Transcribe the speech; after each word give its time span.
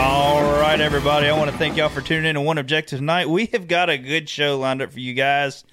All 0.00 0.44
right, 0.60 0.80
everybody. 0.80 1.26
I 1.26 1.36
want 1.36 1.50
to 1.50 1.58
thank 1.58 1.76
y'all 1.76 1.88
for 1.88 2.00
tuning 2.00 2.26
in 2.26 2.36
to 2.36 2.40
One 2.40 2.56
Objective 2.56 3.00
tonight. 3.00 3.28
We 3.28 3.46
have 3.46 3.66
got 3.66 3.90
a 3.90 3.98
good 3.98 4.28
show 4.28 4.56
lined 4.56 4.80
up 4.80 4.92
for 4.92 5.00
you 5.00 5.12
guys, 5.12 5.64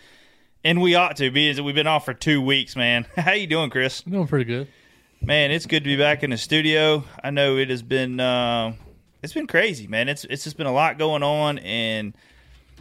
and 0.64 0.82
we 0.82 0.96
ought 0.96 1.18
to, 1.18 1.30
be 1.30 1.48
because 1.48 1.62
we've 1.62 1.76
been 1.76 1.86
off 1.86 2.06
for 2.06 2.16
two 2.16 2.42
weeks, 2.42 2.76
man. 2.76 3.06
How 3.16 3.34
you 3.34 3.46
doing, 3.46 3.70
Chris? 3.70 4.02
Doing 4.02 4.26
pretty 4.26 4.46
good. 4.46 4.68
Man, 5.22 5.52
it's 5.52 5.68
good 5.68 5.84
to 5.84 5.88
be 5.88 5.96
back 5.96 6.24
in 6.24 6.32
the 6.32 6.40
studio. 6.40 7.04
I 7.24 7.30
know 7.30 7.58
it 7.58 7.70
has 7.70 7.84
been 7.84 8.20
uh, 8.20 8.74
it's 9.22 9.34
been 9.34 9.46
crazy, 9.46 9.86
man. 9.86 10.10
It's 10.10 10.24
it's 10.24 10.44
just 10.44 10.58
been 10.58 10.66
a 10.66 10.74
lot 10.74 10.98
going 10.98 11.22
on, 11.22 11.60
and 11.60 12.16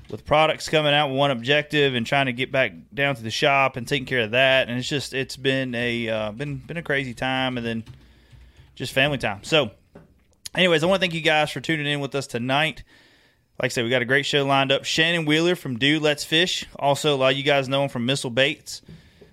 with 0.08 0.24
products 0.24 0.70
coming 0.70 0.94
out 0.94 1.10
with 1.10 1.18
one 1.18 1.30
objective, 1.30 1.94
and 1.94 2.06
trying 2.06 2.24
to 2.24 2.32
get 2.32 2.52
back 2.52 2.72
down 2.94 3.16
to 3.16 3.22
the 3.22 3.30
shop 3.30 3.76
and 3.76 3.86
taking 3.86 4.06
care 4.06 4.20
of 4.20 4.30
that, 4.30 4.70
and 4.70 4.78
it's 4.78 4.88
just 4.88 5.12
it's 5.12 5.36
been 5.36 5.74
a 5.74 6.08
uh, 6.08 6.32
been 6.32 6.56
been 6.56 6.78
a 6.78 6.82
crazy 6.82 7.12
time, 7.12 7.58
and 7.58 7.66
then 7.66 7.84
just 8.74 8.94
family 8.94 9.18
time. 9.18 9.44
So, 9.44 9.72
anyways, 10.54 10.82
I 10.82 10.86
want 10.86 11.00
to 11.00 11.02
thank 11.02 11.14
you 11.14 11.20
guys 11.20 11.50
for 11.50 11.60
tuning 11.60 11.86
in 11.86 12.00
with 12.00 12.14
us 12.14 12.26
tonight. 12.26 12.82
Like 13.60 13.70
I 13.70 13.72
said, 13.72 13.84
we 13.84 13.90
got 13.90 14.02
a 14.02 14.06
great 14.06 14.26
show 14.26 14.44
lined 14.44 14.72
up. 14.72 14.84
Shannon 14.84 15.26
Wheeler 15.26 15.54
from 15.54 15.78
Dude 15.78 16.02
Let's 16.02 16.24
Fish. 16.24 16.66
Also, 16.78 17.14
a 17.14 17.16
lot 17.16 17.32
of 17.32 17.38
you 17.38 17.44
guys 17.44 17.68
know 17.68 17.84
him 17.84 17.88
from 17.88 18.06
Missile 18.06 18.30
Baits. 18.30 18.82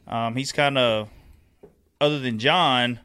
Um, 0.07 0.35
he's 0.35 0.51
kind 0.51 0.77
of, 0.77 1.09
other 1.99 2.19
than 2.19 2.37
John, 2.37 2.99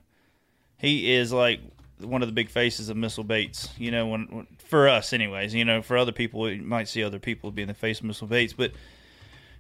he 0.79 1.13
is 1.15 1.33
like 1.33 1.61
one 2.01 2.23
of 2.23 2.29
the 2.29 2.35
big 2.35 2.51
faces 2.51 2.89
of 2.91 2.97
Missile 2.97 3.25
Baits. 3.25 3.71
You 3.79 3.91
know, 3.91 4.07
when, 4.09 4.27
when 4.27 4.47
for 4.59 4.89
us, 4.89 5.13
anyways. 5.13 5.55
You 5.55 5.65
know, 5.65 5.81
for 5.81 5.97
other 5.97 6.13
people, 6.13 6.51
you 6.51 6.63
might 6.63 6.89
see 6.89 7.03
other 7.03 7.19
people 7.19 7.51
being 7.51 7.69
the 7.69 7.75
face 7.75 8.01
of 8.01 8.05
Missile 8.05 8.27
Baits, 8.27 8.53
but 8.53 8.73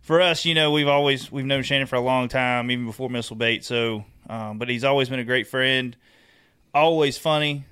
for 0.07 0.21
us, 0.21 0.45
you 0.45 0.55
know, 0.55 0.71
we've 0.71 0.87
always 0.87 1.33
we've 1.33 1.45
known 1.45 1.65
Shannon 1.65 1.89
for 1.89 1.97
a 1.97 2.01
long 2.01 2.29
time, 2.29 2.71
even 2.71 2.87
before 2.87 3.11
Missile 3.11 3.35
Bait. 3.35 3.65
So, 3.65 4.05
um, 4.31 4.57
but 4.57 4.69
he's 4.69 4.85
always 4.85 5.09
been 5.09 5.19
a 5.19 5.25
great 5.25 5.49
friend, 5.49 5.97
always 6.73 7.19
funny, 7.19 7.65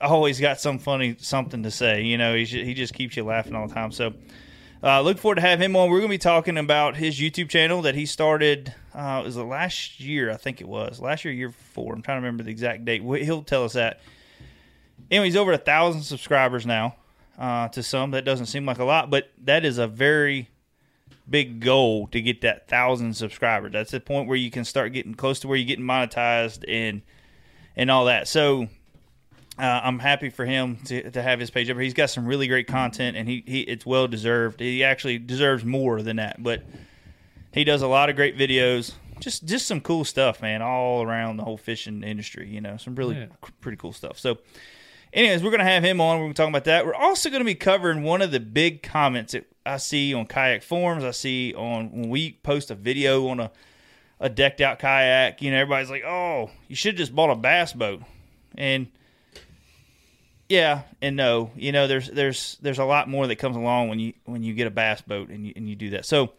always 0.00 0.40
got 0.40 0.60
some 0.60 0.78
funny 0.78 1.16
something 1.18 1.62
to 1.62 1.70
say. 1.70 2.02
You 2.02 2.18
know, 2.18 2.34
he 2.34 2.44
he 2.44 2.74
just 2.74 2.94
keeps 2.94 3.16
you 3.16 3.24
laughing 3.24 3.54
all 3.54 3.68
the 3.68 3.74
time. 3.74 3.92
So, 3.92 4.14
uh, 4.82 5.00
look 5.00 5.18
forward 5.18 5.36
to 5.36 5.40
have 5.40 5.60
him 5.60 5.76
on. 5.76 5.90
We're 5.90 5.98
going 5.98 6.10
to 6.10 6.14
be 6.14 6.18
talking 6.18 6.58
about 6.58 6.96
his 6.96 7.18
YouTube 7.18 7.48
channel 7.48 7.82
that 7.82 7.94
he 7.94 8.06
started. 8.06 8.74
Uh, 8.94 9.20
it 9.22 9.26
was 9.26 9.34
the 9.34 9.44
last 9.44 10.00
year, 10.00 10.30
I 10.30 10.36
think 10.36 10.60
it 10.60 10.68
was 10.68 11.00
last 11.00 11.24
year, 11.24 11.34
year 11.34 11.48
before. 11.48 11.94
I'm 11.94 12.02
trying 12.02 12.16
to 12.16 12.26
remember 12.26 12.42
the 12.42 12.50
exact 12.50 12.84
date. 12.84 13.02
He'll 13.02 13.42
tell 13.42 13.64
us 13.64 13.74
that. 13.74 14.00
Anyway, 15.10 15.26
he's 15.26 15.36
over 15.36 15.52
a 15.52 15.58
thousand 15.58 16.02
subscribers 16.02 16.66
now. 16.66 16.96
Uh, 17.38 17.68
to 17.68 17.82
some, 17.82 18.12
that 18.12 18.24
doesn't 18.24 18.46
seem 18.46 18.64
like 18.64 18.78
a 18.78 18.84
lot, 18.84 19.10
but 19.10 19.30
that 19.44 19.62
is 19.62 19.76
a 19.76 19.86
very 19.86 20.48
big 21.28 21.60
goal 21.60 22.06
to 22.08 22.20
get 22.22 22.40
that 22.40 22.66
thousand 22.66 23.14
subscribers. 23.14 23.72
That's 23.72 23.90
the 23.90 24.00
point 24.00 24.26
where 24.26 24.38
you 24.38 24.50
can 24.50 24.64
start 24.64 24.94
getting 24.94 25.14
close 25.14 25.40
to 25.40 25.48
where 25.48 25.58
you're 25.58 25.66
getting 25.66 25.84
monetized 25.84 26.64
and 26.66 27.02
and 27.76 27.90
all 27.90 28.06
that. 28.06 28.26
So 28.26 28.68
uh, 29.58 29.80
I'm 29.84 29.98
happy 29.98 30.28
for 30.30 30.44
him 30.44 30.76
to, 30.86 31.10
to 31.10 31.22
have 31.22 31.40
his 31.40 31.50
page 31.50 31.70
up. 31.70 31.78
He's 31.78 31.94
got 31.94 32.10
some 32.10 32.26
really 32.26 32.46
great 32.48 32.66
content, 32.66 33.16
and 33.16 33.28
he, 33.28 33.42
he 33.46 33.60
it's 33.62 33.86
well 33.86 34.06
deserved. 34.08 34.60
He 34.60 34.84
actually 34.84 35.18
deserves 35.18 35.64
more 35.64 36.02
than 36.02 36.16
that, 36.16 36.42
but 36.42 36.62
he 37.52 37.64
does 37.64 37.82
a 37.82 37.86
lot 37.88 38.10
of 38.10 38.16
great 38.16 38.36
videos. 38.36 38.92
Just 39.18 39.46
just 39.46 39.66
some 39.66 39.80
cool 39.80 40.04
stuff, 40.04 40.42
man, 40.42 40.60
all 40.60 41.02
around 41.02 41.38
the 41.38 41.44
whole 41.44 41.56
fishing 41.56 42.02
industry. 42.02 42.48
You 42.48 42.60
know, 42.60 42.76
some 42.76 42.94
really 42.94 43.16
Yeah. 43.16 43.26
pretty 43.60 43.76
cool 43.78 43.92
stuff. 43.92 44.18
So. 44.18 44.38
Anyways, 45.12 45.42
we're 45.42 45.50
going 45.50 45.60
to 45.60 45.64
have 45.64 45.82
him 45.84 45.98
on. 46.00 46.18
We're 46.18 46.24
going 46.24 46.34
to 46.34 46.42
talk 46.42 46.48
about 46.50 46.64
that. 46.64 46.84
We're 46.84 46.94
also 46.94 47.30
going 47.30 47.40
to 47.40 47.44
be 47.46 47.54
covering 47.54 48.02
one 48.02 48.20
of 48.20 48.32
the 48.32 48.40
big 48.40 48.82
comments 48.82 49.32
that 49.32 49.46
I 49.64 49.78
see 49.78 50.12
on 50.12 50.26
kayak 50.26 50.62
forums. 50.62 51.04
I 51.04 51.12
see 51.12 51.54
on 51.54 51.90
when 51.92 52.10
we 52.10 52.32
post 52.42 52.70
a 52.70 52.74
video 52.74 53.28
on 53.28 53.40
a, 53.40 53.50
a 54.20 54.28
decked 54.28 54.60
out 54.60 54.78
kayak. 54.78 55.40
You 55.40 55.52
know, 55.52 55.58
everybody's 55.58 55.88
like, 55.88 56.02
"Oh, 56.04 56.50
you 56.68 56.76
should 56.76 56.94
have 56.94 56.98
just 56.98 57.14
bought 57.14 57.30
a 57.30 57.36
bass 57.36 57.72
boat." 57.72 58.02
And 58.58 58.88
yeah, 60.48 60.82
and 61.02 61.16
no, 61.16 61.50
you 61.56 61.72
know, 61.72 61.86
there's 61.86 62.08
there's 62.08 62.56
there's 62.60 62.78
a 62.78 62.84
lot 62.84 63.08
more 63.08 63.26
that 63.26 63.36
comes 63.36 63.56
along 63.56 63.88
when 63.88 63.98
you 63.98 64.12
when 64.24 64.42
you 64.42 64.54
get 64.54 64.66
a 64.66 64.70
bass 64.70 65.00
boat 65.00 65.28
and 65.28 65.46
you 65.46 65.52
and 65.56 65.68
you 65.68 65.74
do 65.74 65.90
that. 65.90 66.06
So, 66.06 66.32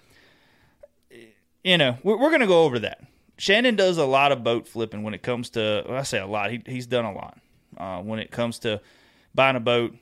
you 1.63 1.78
know, 1.78 1.97
we're, 2.03 2.17
we're 2.17 2.29
going 2.29 2.41
to 2.41 2.47
go 2.47 2.63
over 2.63 2.79
that. 2.79 3.01
Shannon 3.38 3.75
does 3.75 3.97
a 3.97 4.06
lot 4.06 4.31
of 4.31 4.44
boat 4.44 4.67
flipping 4.67 5.03
when 5.03 5.13
it 5.13 5.22
comes 5.22 5.50
to. 5.51 5.84
Well, 5.88 5.97
I 5.97 6.03
say 6.03 6.19
a 6.19 6.28
lot. 6.28 6.51
He, 6.51 6.63
he's 6.66 6.88
done 6.88 7.06
a 7.06 7.13
lot 7.13 7.38
uh, 7.78 8.01
when 8.01 8.19
it 8.19 8.31
comes 8.31 8.59
to 8.59 8.81
buying 9.35 9.57
a 9.57 9.62
boat, 9.62 9.94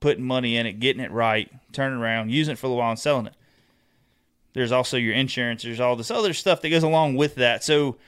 putting 0.00 0.24
money 0.24 0.56
in 0.56 0.66
it, 0.66 0.80
getting 0.80 1.02
it 1.02 1.10
right, 1.10 1.50
turning 1.72 1.98
around, 1.98 2.30
using 2.30 2.52
it 2.52 2.58
for 2.58 2.66
a 2.66 2.70
while, 2.70 2.90
and 2.90 2.98
selling 2.98 3.26
it. 3.26 3.34
There's 4.54 4.72
also 4.72 4.96
your 4.96 5.14
insurance. 5.14 5.62
There's 5.62 5.80
all 5.80 5.96
this 5.96 6.10
other 6.10 6.32
stuff 6.32 6.62
that 6.62 6.70
goes 6.70 6.82
along 6.82 7.16
with 7.16 7.36
that. 7.36 7.62
So 7.62 7.98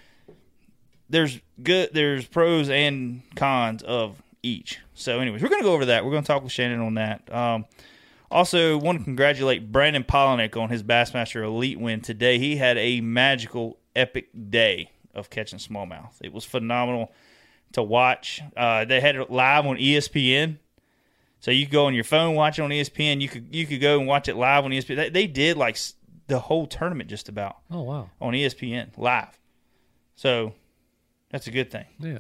there's 1.10 1.38
good. 1.62 1.91
There's 1.92 2.26
pros 2.26 2.70
and 2.70 3.22
cons 3.36 3.82
of 3.82 4.20
each. 4.42 4.78
So, 4.94 5.20
anyways, 5.20 5.42
we're 5.42 5.48
going 5.48 5.60
to 5.62 5.66
go 5.66 5.75
over 5.75 5.86
that. 5.86 6.04
We're 6.04 6.10
going 6.10 6.22
to 6.22 6.26
talk 6.26 6.42
with 6.42 6.53
Shannon 6.53 6.80
on 6.80 6.94
that. 6.94 7.32
Um, 7.32 7.66
also, 8.30 8.78
want 8.78 8.98
to 8.98 9.04
congratulate 9.04 9.70
Brandon 9.70 10.04
Palaniuk 10.04 10.56
on 10.60 10.70
his 10.70 10.82
Bassmaster 10.82 11.44
Elite 11.44 11.78
win 11.78 12.00
today. 12.00 12.38
He 12.38 12.56
had 12.56 12.78
a 12.78 13.00
magical, 13.00 13.78
epic 13.94 14.28
day 14.50 14.91
of 15.14 15.28
catching 15.28 15.58
smallmouth. 15.58 16.14
It 16.22 16.32
was 16.32 16.44
phenomenal 16.44 17.12
to 17.72 17.82
watch. 17.82 18.41
Uh, 18.56 18.84
they 18.86 19.00
had 19.00 19.16
it 19.16 19.30
live 19.30 19.66
on 19.66 19.76
ESPN, 19.76 20.56
so 21.41 21.50
you 21.50 21.66
could 21.66 21.72
go 21.72 21.86
on 21.86 21.94
your 21.94 22.04
phone 22.04 22.34
watch 22.34 22.59
it 22.59 22.62
on 22.62 22.70
ESPN. 22.70 23.20
You 23.20 23.28
could 23.28 23.48
you 23.54 23.66
could 23.66 23.80
go 23.80 23.98
and 23.98 24.06
watch 24.09 24.28
it 24.28 24.36
live 24.36 24.64
on 24.64 24.70
ESPN. 24.70 24.97
They, 24.97 25.09
they 25.10 25.26
did 25.26 25.56
like 25.59 25.78
the 26.28 26.38
whole 26.38 26.66
tournament 26.66 27.10
just 27.10 27.28
about 27.28 27.56
Oh 27.70 27.82
wow. 27.82 28.10
on 28.20 28.32
ESPN 28.32 28.97
live. 28.97 29.38
So 30.14 30.54
that's 31.30 31.47
a 31.47 31.50
good 31.50 31.70
thing. 31.70 31.84
Yeah. 31.98 32.19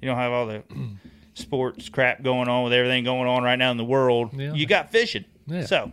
You 0.00 0.08
don't 0.08 0.16
have 0.16 0.32
all 0.32 0.46
the 0.46 0.62
sports 1.40 1.88
crap 1.88 2.22
going 2.22 2.48
on 2.48 2.64
with 2.64 2.72
everything 2.72 3.04
going 3.04 3.28
on 3.28 3.42
right 3.42 3.56
now 3.56 3.70
in 3.70 3.76
the 3.76 3.84
world. 3.84 4.30
Yeah. 4.32 4.52
You 4.54 4.66
got 4.66 4.90
fishing. 4.92 5.24
Yeah. 5.46 5.66
So, 5.66 5.90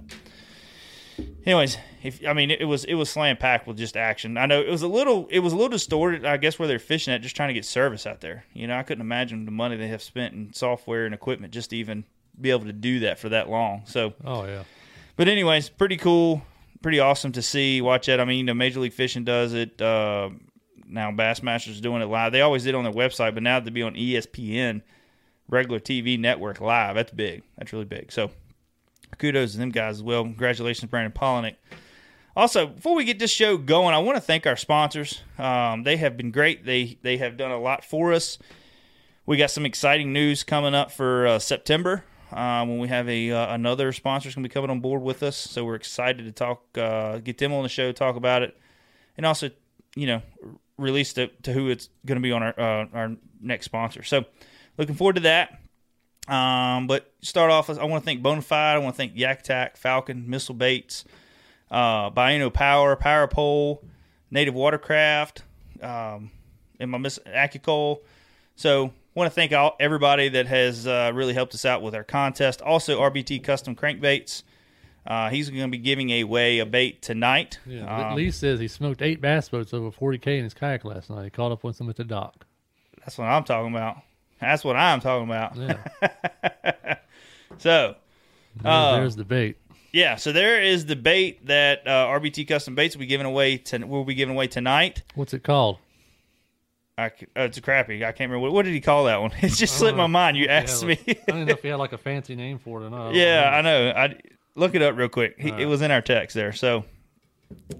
anyways, 1.45 1.77
if 2.03 2.25
I 2.27 2.33
mean 2.33 2.51
it 2.51 2.65
was 2.65 2.83
it 2.85 2.93
was 2.95 3.09
slam 3.09 3.37
packed 3.37 3.67
with 3.67 3.77
just 3.77 3.97
action. 3.97 4.37
I 4.37 4.45
know 4.45 4.61
it 4.61 4.69
was 4.69 4.81
a 4.83 4.87
little 4.87 5.27
it 5.29 5.39
was 5.39 5.53
a 5.53 5.55
little 5.55 5.69
distorted. 5.69 6.25
I 6.25 6.37
guess 6.37 6.59
where 6.59 6.67
they're 6.67 6.79
fishing 6.79 7.13
at, 7.13 7.21
just 7.21 7.35
trying 7.35 7.49
to 7.49 7.53
get 7.53 7.65
service 7.65 8.05
out 8.05 8.21
there. 8.21 8.45
You 8.53 8.67
know, 8.67 8.77
I 8.77 8.83
couldn't 8.83 9.01
imagine 9.01 9.45
the 9.45 9.51
money 9.51 9.75
they 9.77 9.87
have 9.87 10.03
spent 10.03 10.33
in 10.33 10.53
software 10.53 11.05
and 11.05 11.13
equipment 11.13 11.53
just 11.53 11.71
to 11.71 11.77
even 11.77 12.03
be 12.39 12.51
able 12.51 12.65
to 12.65 12.73
do 12.73 12.99
that 12.99 13.17
for 13.19 13.29
that 13.29 13.49
long. 13.49 13.81
So, 13.85 14.13
Oh 14.23 14.45
yeah. 14.45 14.63
but 15.15 15.27
anyways, 15.27 15.69
pretty 15.69 15.97
cool, 15.97 16.43
pretty 16.83 16.99
awesome 16.99 17.31
to 17.31 17.41
see. 17.41 17.81
Watch 17.81 18.05
that. 18.05 18.19
I 18.19 18.25
mean, 18.25 18.37
you 18.39 18.43
know, 18.43 18.53
Major 18.53 18.79
League 18.79 18.93
Fishing 18.93 19.23
does 19.23 19.53
it. 19.53 19.81
Uh, 19.81 20.29
now 20.87 21.09
Bassmasters 21.11 21.81
doing 21.81 22.01
it 22.03 22.05
live. 22.05 22.31
They 22.31 22.41
always 22.41 22.63
did 22.63 22.75
on 22.75 22.83
their 22.83 22.93
website, 22.93 23.33
but 23.33 23.41
now 23.43 23.59
to 23.59 23.71
be 23.71 23.81
on 23.81 23.95
ESPN, 23.95 24.83
regular 25.49 25.79
TV 25.79 26.19
network 26.19 26.59
live, 26.61 26.95
that's 26.95 27.11
big. 27.11 27.43
That's 27.57 27.73
really 27.73 27.85
big. 27.85 28.11
So 28.11 28.31
kudos 29.17 29.53
to 29.53 29.57
them 29.57 29.69
guys 29.69 29.97
as 29.97 30.03
well. 30.03 30.23
Congratulations, 30.23 30.89
Brandon 30.89 31.11
Palaniuk. 31.11 31.55
Also, 32.35 32.67
before 32.67 32.95
we 32.95 33.03
get 33.03 33.17
this 33.17 33.31
show 33.31 33.57
going, 33.57 33.95
I 33.95 33.97
want 33.97 34.15
to 34.15 34.21
thank 34.21 34.45
our 34.45 34.55
sponsors. 34.55 35.21
Um, 35.39 35.83
they 35.83 35.97
have 35.97 36.17
been 36.17 36.29
great. 36.31 36.65
They 36.65 36.99
they 37.01 37.17
have 37.17 37.35
done 37.35 37.51
a 37.51 37.59
lot 37.59 37.83
for 37.83 38.13
us. 38.13 38.37
We 39.25 39.37
got 39.37 39.51
some 39.51 39.65
exciting 39.65 40.13
news 40.13 40.43
coming 40.43 40.75
up 40.75 40.91
for 40.91 41.25
uh, 41.25 41.39
September 41.39 42.03
uh, 42.31 42.63
when 42.65 42.77
we 42.77 42.89
have 42.89 43.09
a 43.09 43.31
uh, 43.31 43.53
another 43.55 43.91
sponsor's 43.91 44.35
going 44.35 44.43
to 44.43 44.49
be 44.49 44.53
coming 44.53 44.69
on 44.69 44.81
board 44.81 45.01
with 45.01 45.23
us. 45.23 45.35
So 45.35 45.65
we're 45.65 45.75
excited 45.75 46.25
to 46.25 46.31
talk, 46.31 46.77
uh, 46.77 47.17
get 47.17 47.39
them 47.39 47.53
on 47.53 47.63
the 47.63 47.69
show, 47.69 47.91
talk 47.91 48.15
about 48.15 48.43
it. 48.43 48.55
and 49.17 49.25
also 49.25 49.49
you 49.95 50.05
know 50.05 50.21
release 50.77 51.13
to, 51.13 51.27
to 51.41 51.53
who 51.53 51.69
it's 51.69 51.89
going 52.05 52.17
to 52.17 52.21
be 52.21 52.31
on 52.31 52.43
our 52.43 52.59
uh, 52.59 52.85
our 52.93 53.15
next 53.41 53.65
sponsor. 53.65 54.03
So 54.03 54.25
looking 54.77 54.95
forward 54.95 55.15
to 55.15 55.21
that. 55.21 55.59
Um, 56.27 56.87
but 56.87 57.11
start 57.21 57.51
off, 57.51 57.69
I 57.69 57.83
want 57.85 58.03
to 58.03 58.05
thank 58.05 58.21
Bonafide. 58.21 58.75
I 58.75 58.77
want 58.79 58.95
to 58.95 58.97
thank 58.97 59.13
Yak 59.15 59.39
Attack, 59.41 59.77
Falcon, 59.77 60.29
Missile 60.29 60.55
Baits, 60.55 61.05
uh, 61.71 62.09
Power, 62.09 62.95
Power 62.95 63.27
Pole, 63.27 63.83
Native 64.29 64.53
Watercraft, 64.53 65.43
um, 65.81 66.31
and 66.79 66.91
my 66.91 66.97
miss 66.97 67.17
Accucoal. 67.25 68.03
So 68.55 68.91
want 69.15 69.31
to 69.31 69.33
thank 69.33 69.53
all 69.53 69.75
everybody 69.79 70.29
that 70.29 70.47
has 70.47 70.85
uh, 70.85 71.11
really 71.13 71.33
helped 71.33 71.53
us 71.55 71.63
out 71.65 71.81
with 71.81 71.95
our 71.95 72.03
contest. 72.03 72.61
Also, 72.61 72.99
RBT 72.99 73.43
Custom 73.43 73.75
Crankbaits. 73.75 74.43
Uh, 75.05 75.29
he's 75.29 75.49
going 75.49 75.61
to 75.61 75.69
be 75.69 75.77
giving 75.77 76.11
away 76.11 76.59
a 76.59 76.65
bait 76.65 77.01
tonight. 77.01 77.59
Yeah, 77.65 78.09
Um, 78.09 78.15
Lee 78.17 78.29
says 78.29 78.59
he 78.59 78.67
smoked 78.67 79.01
eight 79.01 79.21
bass 79.21 79.47
boats 79.47 79.73
over 79.73 79.89
40k 79.89 80.37
in 80.37 80.43
his 80.43 80.53
kayak 80.53 80.83
last 80.83 81.09
night. 81.09 81.23
He 81.23 81.29
caught 81.29 81.53
up 81.53 81.63
with 81.63 81.77
them 81.77 81.89
at 81.89 81.95
the 81.95 82.03
dock. 82.03 82.45
that's 82.99 83.17
what 83.17 83.23
I'm 83.25 83.45
talking 83.45 83.73
about. 83.73 83.97
That's 84.39 84.63
what 84.63 84.75
I'm 84.75 84.99
talking 85.01 85.27
about. 85.29 85.55
Yeah, 85.55 86.95
So, 87.57 87.95
There's- 88.61 88.95
there's 88.95 89.15
the 89.15 89.25
bait. 89.25 89.57
yeah, 89.91 90.15
so 90.15 90.31
there 90.31 90.61
is 90.61 90.85
the 90.85 90.95
bait 90.95 91.45
that 91.47 91.87
uh, 91.87 92.07
RBT 92.07 92.47
Custom 92.47 92.75
Baits 92.75 92.95
will 92.95 92.99
be 93.01 93.05
giving 93.07 93.25
away. 93.25 93.57
To, 93.57 93.83
will 93.85 94.03
be 94.05 94.13
giving 94.15 94.35
away 94.35 94.47
tonight. 94.47 95.03
What's 95.15 95.33
it 95.33 95.43
called? 95.43 95.77
I, 96.99 97.05
uh, 97.07 97.09
it's 97.41 97.57
a 97.57 97.61
crappie. 97.61 98.03
I 98.03 98.11
can't 98.11 98.29
remember 98.31 98.39
what, 98.39 98.53
what 98.53 98.65
did 98.65 98.73
he 98.73 98.81
call 98.81 99.05
that 99.05 99.21
one. 99.21 99.31
It 99.41 99.49
just 99.53 99.77
slipped 99.77 99.97
my 99.97 100.07
mind. 100.07 100.35
You 100.37 100.47
asked 100.47 100.81
Yeah, 100.83 100.87
me. 100.89 100.99
I 101.07 101.13
didn't 101.13 101.45
know 101.45 101.53
if 101.53 101.61
he 101.61 101.67
had 101.67 101.75
like 101.77 101.93
a 101.93 101.97
fancy 101.97 102.35
name 102.35 102.57
for 102.59 102.81
it 102.81 102.87
or 102.87 102.89
not. 102.89 103.09
I 103.09 103.11
yeah, 103.13 103.41
know. 103.41 103.47
I 103.57 103.61
know. 103.61 103.89
I 103.91 104.15
look 104.55 104.73
it 104.75 104.81
up 104.81 104.95
real 104.97 105.09
quick. 105.09 105.35
He, 105.39 105.49
It 105.49 105.65
was 105.67 105.81
in 105.83 105.91
our 105.91 106.01
text 106.01 106.33
there. 106.35 106.53
So, 106.53 106.85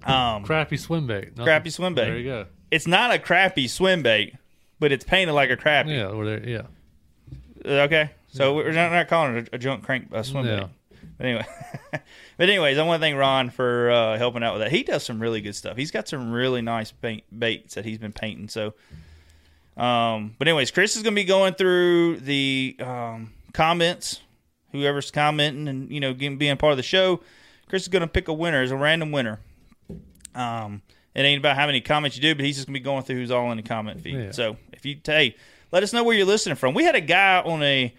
um, 0.04 0.44
crappie 0.45 0.77
swim 0.80 1.07
bait. 1.07 1.36
Nothing- 1.36 1.45
Crappie 1.45 1.71
swim 1.71 1.94
bait. 1.95 2.06
There 2.06 2.18
you 2.18 2.25
go. 2.30 2.45
it's 2.71 2.86
not 2.88 3.12
a 3.13 3.18
crappy 3.19 3.68
swim 3.68 4.04
bait, 4.04 4.36
but 4.79 4.91
it's 4.91 5.03
painted 5.03 5.33
like 5.33 5.50
a 5.50 5.57
crappie. 5.57 5.95
Yeah, 5.95 6.07
or 6.07 6.25
there. 6.25 6.47
Yeah, 6.47 6.62
Uh, 7.65 7.83
Okay, 7.85 8.12
so 8.29 8.56
we're 8.56 8.71
not, 8.71 8.91
not 8.91 9.07
calling 9.07 9.38
it 9.38 9.50
a, 9.51 9.56
a 9.56 9.57
junk 9.57 9.83
crank 9.83 10.07
a 10.12 10.24
swim 10.24 10.45
bait. 10.45 10.68
But 11.18 11.25
anyway, 11.25 11.45
but 12.38 12.50
anyways, 12.50 12.77
I 12.77 12.83
want 12.83 13.01
to 13.01 13.03
thank 13.03 13.18
Ron 13.18 13.50
for 13.50 13.89
uh, 13.89 14.18
helping 14.18 14.44
out 14.44 14.53
with 14.53 14.62
that. 14.62 14.71
He 14.71 14.83
does 14.83 15.03
some 15.03 15.19
really 15.19 15.41
good 15.41 15.56
stuff. 15.56 15.75
He's 15.77 15.89
got 15.91 16.07
some 16.07 16.31
really 16.31 16.62
nice 16.62 16.91
paint 16.91 17.24
baits 17.38 17.74
that 17.75 17.85
he's 17.85 17.97
been 17.97 18.13
painting. 18.13 18.50
So, 18.50 18.74
um, 19.75 20.35
but 20.38 20.47
anyways, 20.47 20.71
Chris 20.71 20.95
is 20.95 21.03
going 21.03 21.15
to 21.15 21.19
be 21.19 21.23
going 21.25 21.53
through 21.56 22.18
the 22.18 22.75
um, 22.80 23.33
comments. 23.53 24.21
Whoever's 24.73 25.12
commenting 25.12 25.68
and 25.68 25.89
you 25.89 26.00
know 26.00 26.13
getting, 26.13 26.38
being 26.38 26.57
part 26.57 26.71
of 26.71 26.77
the 26.77 26.83
show, 26.83 27.21
Chris 27.69 27.83
is 27.83 27.88
going 27.88 28.01
to 28.01 28.07
pick 28.07 28.27
a 28.27 28.33
winner 28.33 28.62
as 28.62 28.71
a 28.71 28.75
random 28.75 29.12
winner. 29.12 29.39
Um, 30.35 30.81
it 31.17 31.23
ain't 31.23 31.39
about 31.39 31.55
how 31.55 31.65
many 31.65 31.81
comments 31.81 32.15
you 32.15 32.21
do, 32.21 32.35
but 32.35 32.45
he's 32.45 32.57
just 32.57 32.67
going 32.67 32.75
to 32.75 32.79
be 32.79 32.83
going 32.83 33.01
through 33.03 33.15
who's 33.15 33.31
all 33.31 33.49
in 33.51 33.57
the 33.57 33.63
comment 33.63 34.01
feed. 34.01 34.15
Yeah. 34.15 34.31
So 34.31 34.57
if 34.71 34.85
you 34.85 34.97
hey, 35.03 35.35
let 35.71 35.81
us 35.81 35.91
know 35.91 36.03
where 36.03 36.15
you're 36.15 36.27
listening 36.27 36.55
from. 36.55 36.75
We 36.75 36.83
had 36.83 36.95
a 36.95 37.01
guy 37.01 37.41
on 37.41 37.63
a 37.63 37.93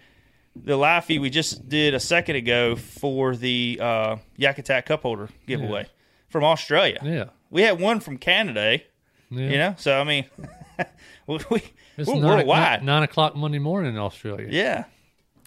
the 0.55 0.77
live 0.77 1.05
feed 1.05 1.19
we 1.19 1.29
just 1.29 1.67
did 1.67 1.93
a 1.93 1.99
second 1.99 2.37
ago 2.37 2.75
for 2.75 3.35
the 3.35 3.77
uh, 3.81 4.15
Yak 4.37 4.57
Attack 4.57 4.87
Cup 4.87 5.01
Holder 5.01 5.29
giveaway 5.45 5.87
from 6.29 6.43
Australia. 6.43 6.99
yeah. 7.03 7.25
We 7.51 7.61
had 7.63 7.79
one 7.79 7.99
from 7.99 8.17
Canada, 8.17 8.61
eh? 8.61 8.77
yeah. 9.31 9.49
you 9.49 9.57
know. 9.57 9.75
So 9.77 9.99
I 9.99 10.03
mean, 10.05 10.25
we, 11.27 11.39
we, 11.49 11.63
It's 11.97 12.07
we're 12.07 12.23
worldwide. 12.23 12.79
Nine, 12.79 12.85
nine 12.85 13.03
o'clock 13.03 13.35
Monday 13.35 13.59
morning 13.59 13.93
in 13.93 13.99
Australia. 13.99 14.47
Yeah. 14.49 14.85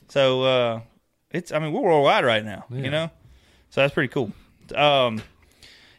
So 0.09 0.43
uh, 0.43 0.81
it's 1.31 1.53
I 1.53 1.59
mean 1.59 1.73
we're 1.73 1.81
worldwide 1.81 2.25
right 2.25 2.45
now. 2.45 2.67
Yeah. 2.71 2.83
You 2.83 2.91
know, 2.91 3.11
so 3.71 3.81
that's 3.81 3.95
pretty 3.95 4.13
cool. 4.13 4.31
Um. 4.75 5.23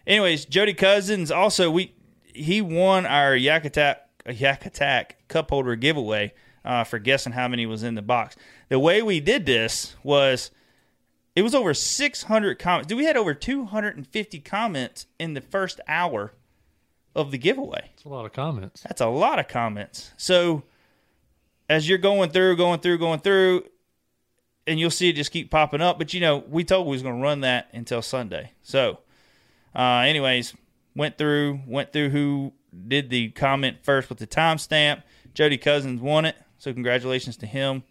Anyways, 0.05 0.45
Jody 0.45 0.73
Cousins 0.73 1.31
also 1.31 1.71
we 1.71 1.93
he 2.23 2.61
won 2.61 3.05
our 3.05 3.35
Yak 3.35 3.65
Attack 3.65 4.07
Yak 4.31 4.65
Attack 4.65 5.27
cup 5.27 5.49
holder 5.49 5.75
giveaway 5.75 6.33
uh, 6.65 6.83
for 6.83 6.99
guessing 6.99 7.33
how 7.33 7.47
many 7.47 7.65
was 7.65 7.83
in 7.83 7.95
the 7.95 8.01
box. 8.01 8.35
The 8.69 8.79
way 8.79 9.01
we 9.01 9.19
did 9.19 9.45
this 9.45 9.95
was 10.03 10.51
it 11.35 11.41
was 11.41 11.55
over 11.55 11.73
600 11.73 12.59
comments. 12.59 12.87
Dude, 12.87 12.97
we 12.97 13.05
had 13.05 13.17
over 13.17 13.33
250 13.33 14.39
comments 14.41 15.07
in 15.19 15.33
the 15.33 15.41
first 15.41 15.79
hour 15.87 16.33
of 17.15 17.31
the 17.31 17.37
giveaway. 17.37 17.91
That's 17.95 18.05
a 18.05 18.09
lot 18.09 18.25
of 18.25 18.33
comments. 18.33 18.81
That's 18.81 19.01
a 19.01 19.07
lot 19.07 19.39
of 19.39 19.47
comments. 19.47 20.11
So 20.17 20.63
as 21.69 21.87
you're 21.87 21.97
going 21.97 22.29
through, 22.29 22.57
going 22.57 22.79
through, 22.79 22.97
going 22.99 23.19
through, 23.19 23.65
and 24.65 24.79
you'll 24.79 24.91
see 24.91 25.09
it 25.09 25.13
just 25.13 25.31
keep 25.31 25.51
popping 25.51 25.81
up. 25.81 25.97
But 25.97 26.13
you 26.13 26.19
know, 26.19 26.43
we 26.47 26.63
told 26.63 26.87
we 26.87 26.91
was 26.91 27.03
going 27.03 27.17
to 27.17 27.21
run 27.21 27.41
that 27.41 27.69
until 27.73 28.01
Sunday. 28.01 28.51
So, 28.61 28.99
uh, 29.75 30.03
anyways, 30.05 30.53
went 30.95 31.17
through, 31.17 31.61
went 31.67 31.91
through 31.93 32.09
who 32.09 32.53
did 32.87 33.09
the 33.09 33.29
comment 33.29 33.77
first 33.83 34.09
with 34.09 34.17
the 34.19 34.27
timestamp. 34.27 35.03
Jody 35.33 35.57
Cousins 35.57 36.01
won 36.01 36.25
it, 36.25 36.35
so 36.57 36.73
congratulations 36.73 37.37
to 37.37 37.45
him. 37.45 37.83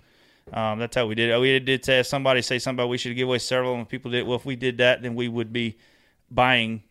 Um, 0.52 0.79
that's 0.81 0.94
how 0.96 1.06
we 1.06 1.14
did 1.14 1.31
it. 1.31 1.38
We 1.40 1.58
did 1.61 1.84
say 1.84 2.02
somebody 2.02 2.43
say 2.43 2.58
somebody 2.58 2.88
we 2.88 2.99
should 2.99 3.14
give 3.17 3.29
away 3.29 3.38
several, 3.38 3.75
and 3.76 3.88
people 3.88 4.11
did. 4.11 4.26
Well, 4.26 4.37
if 4.37 4.44
we 4.44 4.56
did 4.56 4.79
that, 4.79 5.02
then 5.02 5.14
we 5.14 5.29
would 5.29 5.52
be 5.52 5.79
buying. 6.31 6.82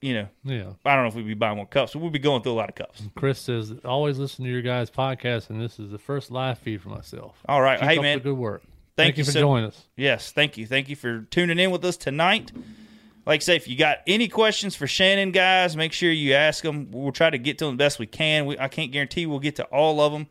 You 0.00 0.14
know, 0.14 0.28
Yeah. 0.44 0.72
I 0.84 0.94
don't 0.94 1.02
know 1.04 1.08
if 1.08 1.14
we'd 1.16 1.26
be 1.26 1.34
buying 1.34 1.56
more 1.56 1.66
cups, 1.66 1.92
but 1.92 1.98
we'd 2.00 2.12
be 2.12 2.20
going 2.20 2.42
through 2.42 2.52
a 2.52 2.54
lot 2.54 2.68
of 2.68 2.76
cups. 2.76 3.02
Chris 3.16 3.40
says, 3.40 3.72
always 3.84 4.16
listen 4.16 4.44
to 4.44 4.50
your 4.50 4.62
guys' 4.62 4.90
podcast, 4.92 5.50
and 5.50 5.60
this 5.60 5.80
is 5.80 5.90
the 5.90 5.98
first 5.98 6.30
live 6.30 6.58
feed 6.60 6.80
for 6.80 6.90
myself. 6.90 7.36
All 7.48 7.60
right, 7.60 7.80
Keep 7.80 7.88
hey 7.88 7.98
man, 7.98 8.18
the 8.18 8.24
good 8.24 8.36
work. 8.38 8.62
Thank 8.96 9.16
you 9.16 9.22
you 9.22 9.24
for 9.24 9.32
so- 9.32 9.40
joining 9.40 9.66
us. 9.70 9.88
Yes, 9.96 10.30
thank 10.30 10.56
you. 10.56 10.66
Thank 10.68 10.88
you 10.88 10.94
for 10.94 11.22
tuning 11.22 11.58
in 11.58 11.72
with 11.72 11.84
us 11.84 11.96
tonight. 11.96 12.52
Like 13.28 13.42
I 13.42 13.44
say, 13.44 13.56
if 13.56 13.68
you 13.68 13.76
got 13.76 13.98
any 14.06 14.26
questions 14.26 14.74
for 14.74 14.86
Shannon, 14.86 15.32
guys, 15.32 15.76
make 15.76 15.92
sure 15.92 16.10
you 16.10 16.32
ask 16.32 16.64
them. 16.64 16.88
We'll 16.90 17.12
try 17.12 17.28
to 17.28 17.36
get 17.36 17.58
to 17.58 17.66
them 17.66 17.74
the 17.74 17.84
best 17.84 17.98
we 17.98 18.06
can. 18.06 18.46
We, 18.46 18.58
I 18.58 18.68
can't 18.68 18.90
guarantee 18.90 19.26
we'll 19.26 19.38
get 19.38 19.56
to 19.56 19.64
all 19.64 20.00
of 20.00 20.12
them. 20.12 20.28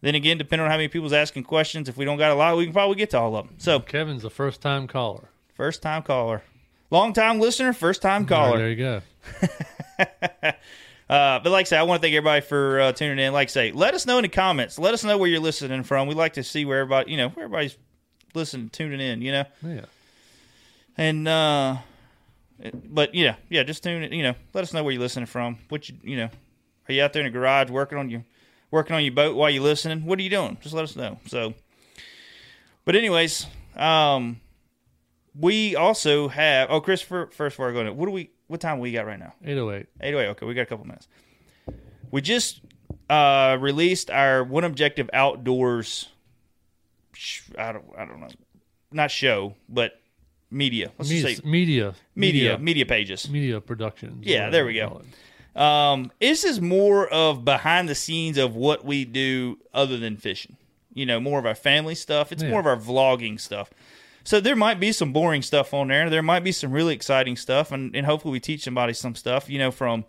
Then 0.00 0.16
again, 0.16 0.36
depending 0.36 0.64
on 0.64 0.70
how 0.72 0.78
many 0.78 0.88
people's 0.88 1.12
asking 1.12 1.44
questions, 1.44 1.88
if 1.88 1.96
we 1.96 2.04
don't 2.04 2.18
got 2.18 2.32
a 2.32 2.34
lot, 2.34 2.56
we 2.56 2.64
can 2.64 2.72
probably 2.72 2.96
get 2.96 3.10
to 3.10 3.20
all 3.20 3.36
of 3.36 3.46
them. 3.46 3.54
So, 3.58 3.78
Kevin's 3.78 4.24
a 4.24 4.30
first 4.30 4.60
time 4.60 4.88
caller. 4.88 5.28
first 5.54 5.80
time 5.80 6.02
caller, 6.02 6.42
long 6.90 7.12
time 7.12 7.38
listener, 7.38 7.72
first 7.72 8.02
time 8.02 8.22
right, 8.22 8.28
caller. 8.28 8.58
there 8.58 8.70
you 8.70 8.76
go. 8.76 9.00
Uh, 11.08 11.40
but 11.42 11.50
like 11.50 11.62
I 11.62 11.64
say, 11.64 11.78
I 11.78 11.84
want 11.84 12.02
to 12.02 12.04
thank 12.04 12.14
everybody 12.14 12.42
for 12.42 12.80
uh, 12.82 12.92
tuning 12.92 13.18
in. 13.18 13.32
Like 13.32 13.48
I 13.48 13.50
say, 13.50 13.72
let 13.72 13.94
us 13.94 14.04
know 14.04 14.18
in 14.18 14.24
the 14.24 14.28
comments. 14.28 14.78
Let 14.78 14.92
us 14.92 15.04
know 15.04 15.16
where 15.16 15.26
you're 15.26 15.40
listening 15.40 15.82
from. 15.82 16.06
We 16.06 16.14
like 16.14 16.34
to 16.34 16.42
see 16.42 16.66
where 16.66 16.80
everybody, 16.80 17.10
you 17.10 17.16
know, 17.16 17.30
where 17.30 17.46
everybody's 17.46 17.78
listening, 18.34 18.68
tuning 18.68 19.00
in. 19.00 19.22
You 19.22 19.32
know. 19.32 19.44
Yeah. 19.62 19.84
And 20.98 21.26
uh 21.26 21.78
but 22.84 23.14
yeah, 23.14 23.36
yeah, 23.48 23.62
just 23.62 23.82
tune 23.82 24.02
it, 24.02 24.12
you 24.12 24.22
know, 24.22 24.34
let 24.54 24.62
us 24.62 24.72
know 24.72 24.82
where 24.82 24.92
you're 24.92 25.02
listening 25.02 25.26
from. 25.26 25.58
What 25.68 25.88
you 25.88 25.96
you 26.02 26.16
know, 26.16 26.30
are 26.88 26.92
you 26.92 27.02
out 27.02 27.12
there 27.12 27.24
in 27.24 27.32
the 27.32 27.38
garage 27.38 27.70
working 27.70 27.98
on 27.98 28.10
your 28.10 28.24
working 28.70 28.96
on 28.96 29.04
your 29.04 29.14
boat 29.14 29.36
while 29.36 29.50
you're 29.50 29.62
listening? 29.62 30.04
What 30.04 30.18
are 30.18 30.22
you 30.22 30.30
doing? 30.30 30.58
Just 30.60 30.74
let 30.74 30.84
us 30.84 30.96
know. 30.96 31.18
So 31.26 31.54
but 32.84 32.96
anyways, 32.96 33.46
um 33.76 34.40
we 35.38 35.76
also 35.76 36.28
have 36.28 36.70
oh 36.70 36.80
Christopher 36.80 37.30
first 37.32 37.54
before 37.54 37.70
I 37.70 37.72
go 37.72 37.80
into 37.80 37.92
what 37.92 38.06
do 38.06 38.12
we 38.12 38.30
what 38.48 38.60
time 38.60 38.78
we 38.80 38.92
got 38.92 39.06
right 39.06 39.18
now? 39.18 39.34
808. 39.44 39.86
Eight 40.00 40.14
oh 40.14 40.20
eight. 40.20 40.26
Okay, 40.28 40.46
we 40.46 40.54
got 40.54 40.62
a 40.62 40.66
couple 40.66 40.86
minutes. 40.86 41.06
We 42.10 42.22
just 42.22 42.62
uh, 43.10 43.56
released 43.60 44.10
our 44.10 44.42
one 44.42 44.64
objective 44.64 45.08
outdoors. 45.12 46.08
I 47.58 47.72
don't. 47.72 47.84
I 47.96 48.04
don't 48.04 48.20
know. 48.20 48.28
Not 48.90 49.10
show, 49.10 49.54
but 49.68 49.97
media. 50.50 50.90
Let's 50.98 51.10
Media, 51.10 51.28
just 51.28 51.42
say 51.42 51.48
media. 51.48 51.94
media. 52.14 52.58
Media 52.58 52.86
pages. 52.86 53.28
Media 53.28 53.60
productions. 53.60 54.26
Yeah, 54.26 54.50
there 54.50 54.64
we 54.66 54.74
go. 54.74 55.02
Um, 55.60 56.12
this 56.20 56.44
is 56.44 56.60
more 56.60 57.08
of 57.08 57.44
behind 57.44 57.88
the 57.88 57.94
scenes 57.94 58.38
of 58.38 58.54
what 58.54 58.84
we 58.84 59.04
do 59.04 59.58
other 59.74 59.96
than 59.96 60.16
fishing. 60.16 60.56
You 60.94 61.06
know, 61.06 61.20
more 61.20 61.38
of 61.38 61.46
our 61.46 61.54
family 61.54 61.94
stuff. 61.94 62.32
It's 62.32 62.42
Yeah. 62.42 62.50
more 62.50 62.60
of 62.60 62.66
our 62.66 62.76
vlogging 62.76 63.40
stuff. 63.40 63.70
So 64.24 64.40
there 64.40 64.56
might 64.56 64.78
be 64.78 64.92
some 64.92 65.12
boring 65.12 65.42
stuff 65.42 65.72
on 65.72 65.88
there. 65.88 66.10
There 66.10 66.22
might 66.22 66.44
be 66.44 66.52
some 66.52 66.70
really 66.70 66.94
exciting 66.94 67.36
stuff, 67.36 67.72
and, 67.72 67.94
and 67.96 68.04
hopefully 68.04 68.32
we 68.32 68.40
teach 68.40 68.62
somebody 68.62 68.92
some 68.92 69.14
stuff. 69.14 69.48
You 69.48 69.58
know, 69.58 69.70
from 69.70 70.04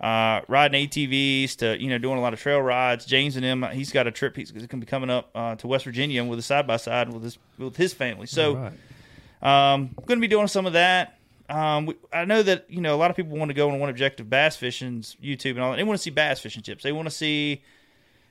uh, 0.00 0.40
riding 0.48 0.88
ATVs 0.88 1.56
to 1.56 1.80
you 1.80 1.88
know 1.88 1.98
doing 1.98 2.18
a 2.18 2.20
lot 2.20 2.32
of 2.32 2.40
trail 2.40 2.60
rides. 2.60 3.04
James 3.06 3.36
and 3.36 3.44
him, 3.44 3.62
he's 3.72 3.92
got 3.92 4.06
a 4.06 4.10
trip. 4.10 4.36
He's 4.36 4.50
going 4.50 4.66
to 4.68 4.76
be 4.78 4.86
coming 4.86 5.08
up 5.10 5.30
uh, 5.34 5.54
to 5.56 5.66
West 5.68 5.84
Virginia 5.84 6.24
with 6.24 6.38
a 6.38 6.42
side 6.42 6.66
by 6.66 6.78
side 6.78 7.12
with 7.12 7.22
his 7.22 7.38
with 7.58 7.76
his 7.76 7.92
family. 7.94 8.26
So. 8.26 8.72
Um, 9.42 9.94
going 10.06 10.18
to 10.18 10.20
be 10.20 10.28
doing 10.28 10.48
some 10.48 10.66
of 10.66 10.74
that. 10.74 11.18
Um, 11.48 11.86
we, 11.86 11.94
I 12.12 12.24
know 12.24 12.42
that 12.42 12.70
you 12.70 12.80
know 12.80 12.94
a 12.94 12.98
lot 12.98 13.10
of 13.10 13.16
people 13.16 13.36
want 13.36 13.48
to 13.48 13.54
go 13.54 13.70
on 13.70 13.80
one 13.80 13.88
objective 13.90 14.30
bass 14.30 14.56
fishing's 14.56 15.16
YouTube 15.22 15.52
and 15.52 15.60
all 15.60 15.70
that. 15.72 15.78
They 15.78 15.84
want 15.84 15.98
to 15.98 16.02
see 16.02 16.10
bass 16.10 16.38
fishing 16.40 16.62
tips. 16.62 16.84
They 16.84 16.92
want 16.92 17.06
to 17.06 17.14
see 17.14 17.62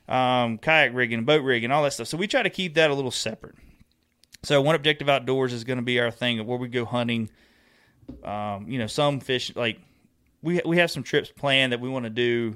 um, 0.08 0.58
kayak 0.58 0.94
rigging, 0.94 1.26
boat 1.26 1.44
rigging, 1.44 1.72
all 1.72 1.84
that 1.84 1.94
stuff. 1.94 2.08
So 2.08 2.18
we 2.18 2.28
try 2.28 2.44
to 2.44 2.50
keep 2.50 2.76
that 2.76 2.90
a 2.90 2.94
little 2.94 3.12
separate. 3.12 3.56
So 4.44 4.62
one 4.62 4.76
objective 4.76 5.10
outdoors 5.10 5.52
is 5.52 5.66
going 5.66 5.78
to 5.80 5.84
be 5.84 6.00
our 6.00 6.12
thing 6.12 6.46
where 6.46 6.58
we 6.58 6.70
go 6.70 6.86
hunting. 6.86 7.30
Um, 8.24 8.68
you 8.70 8.80
know, 8.80 8.88
some 8.88 9.20
fish 9.20 9.54
like 9.56 9.80
we 10.42 10.62
we 10.66 10.78
have 10.78 10.90
some 10.90 11.04
trips 11.04 11.30
planned 11.30 11.74
that 11.74 11.82
we 11.82 11.90
want 11.90 12.06
to 12.06 12.10
do 12.10 12.56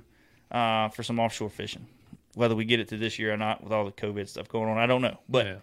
uh, 0.51 0.89
for 0.89 1.03
some 1.03 1.19
offshore 1.19 1.49
fishing. 1.49 1.85
Whether 2.35 2.55
we 2.55 2.65
get 2.65 2.79
it 2.79 2.87
to 2.87 2.97
this 2.97 3.19
year 3.19 3.33
or 3.33 3.37
not, 3.37 3.63
with 3.63 3.73
all 3.73 3.85
the 3.85 3.91
COVID 3.91 4.27
stuff 4.27 4.47
going 4.47 4.69
on, 4.69 4.77
I 4.77 4.87
don't 4.87 5.01
know. 5.01 5.19
But 5.29 5.45
Yeah. 5.45 5.55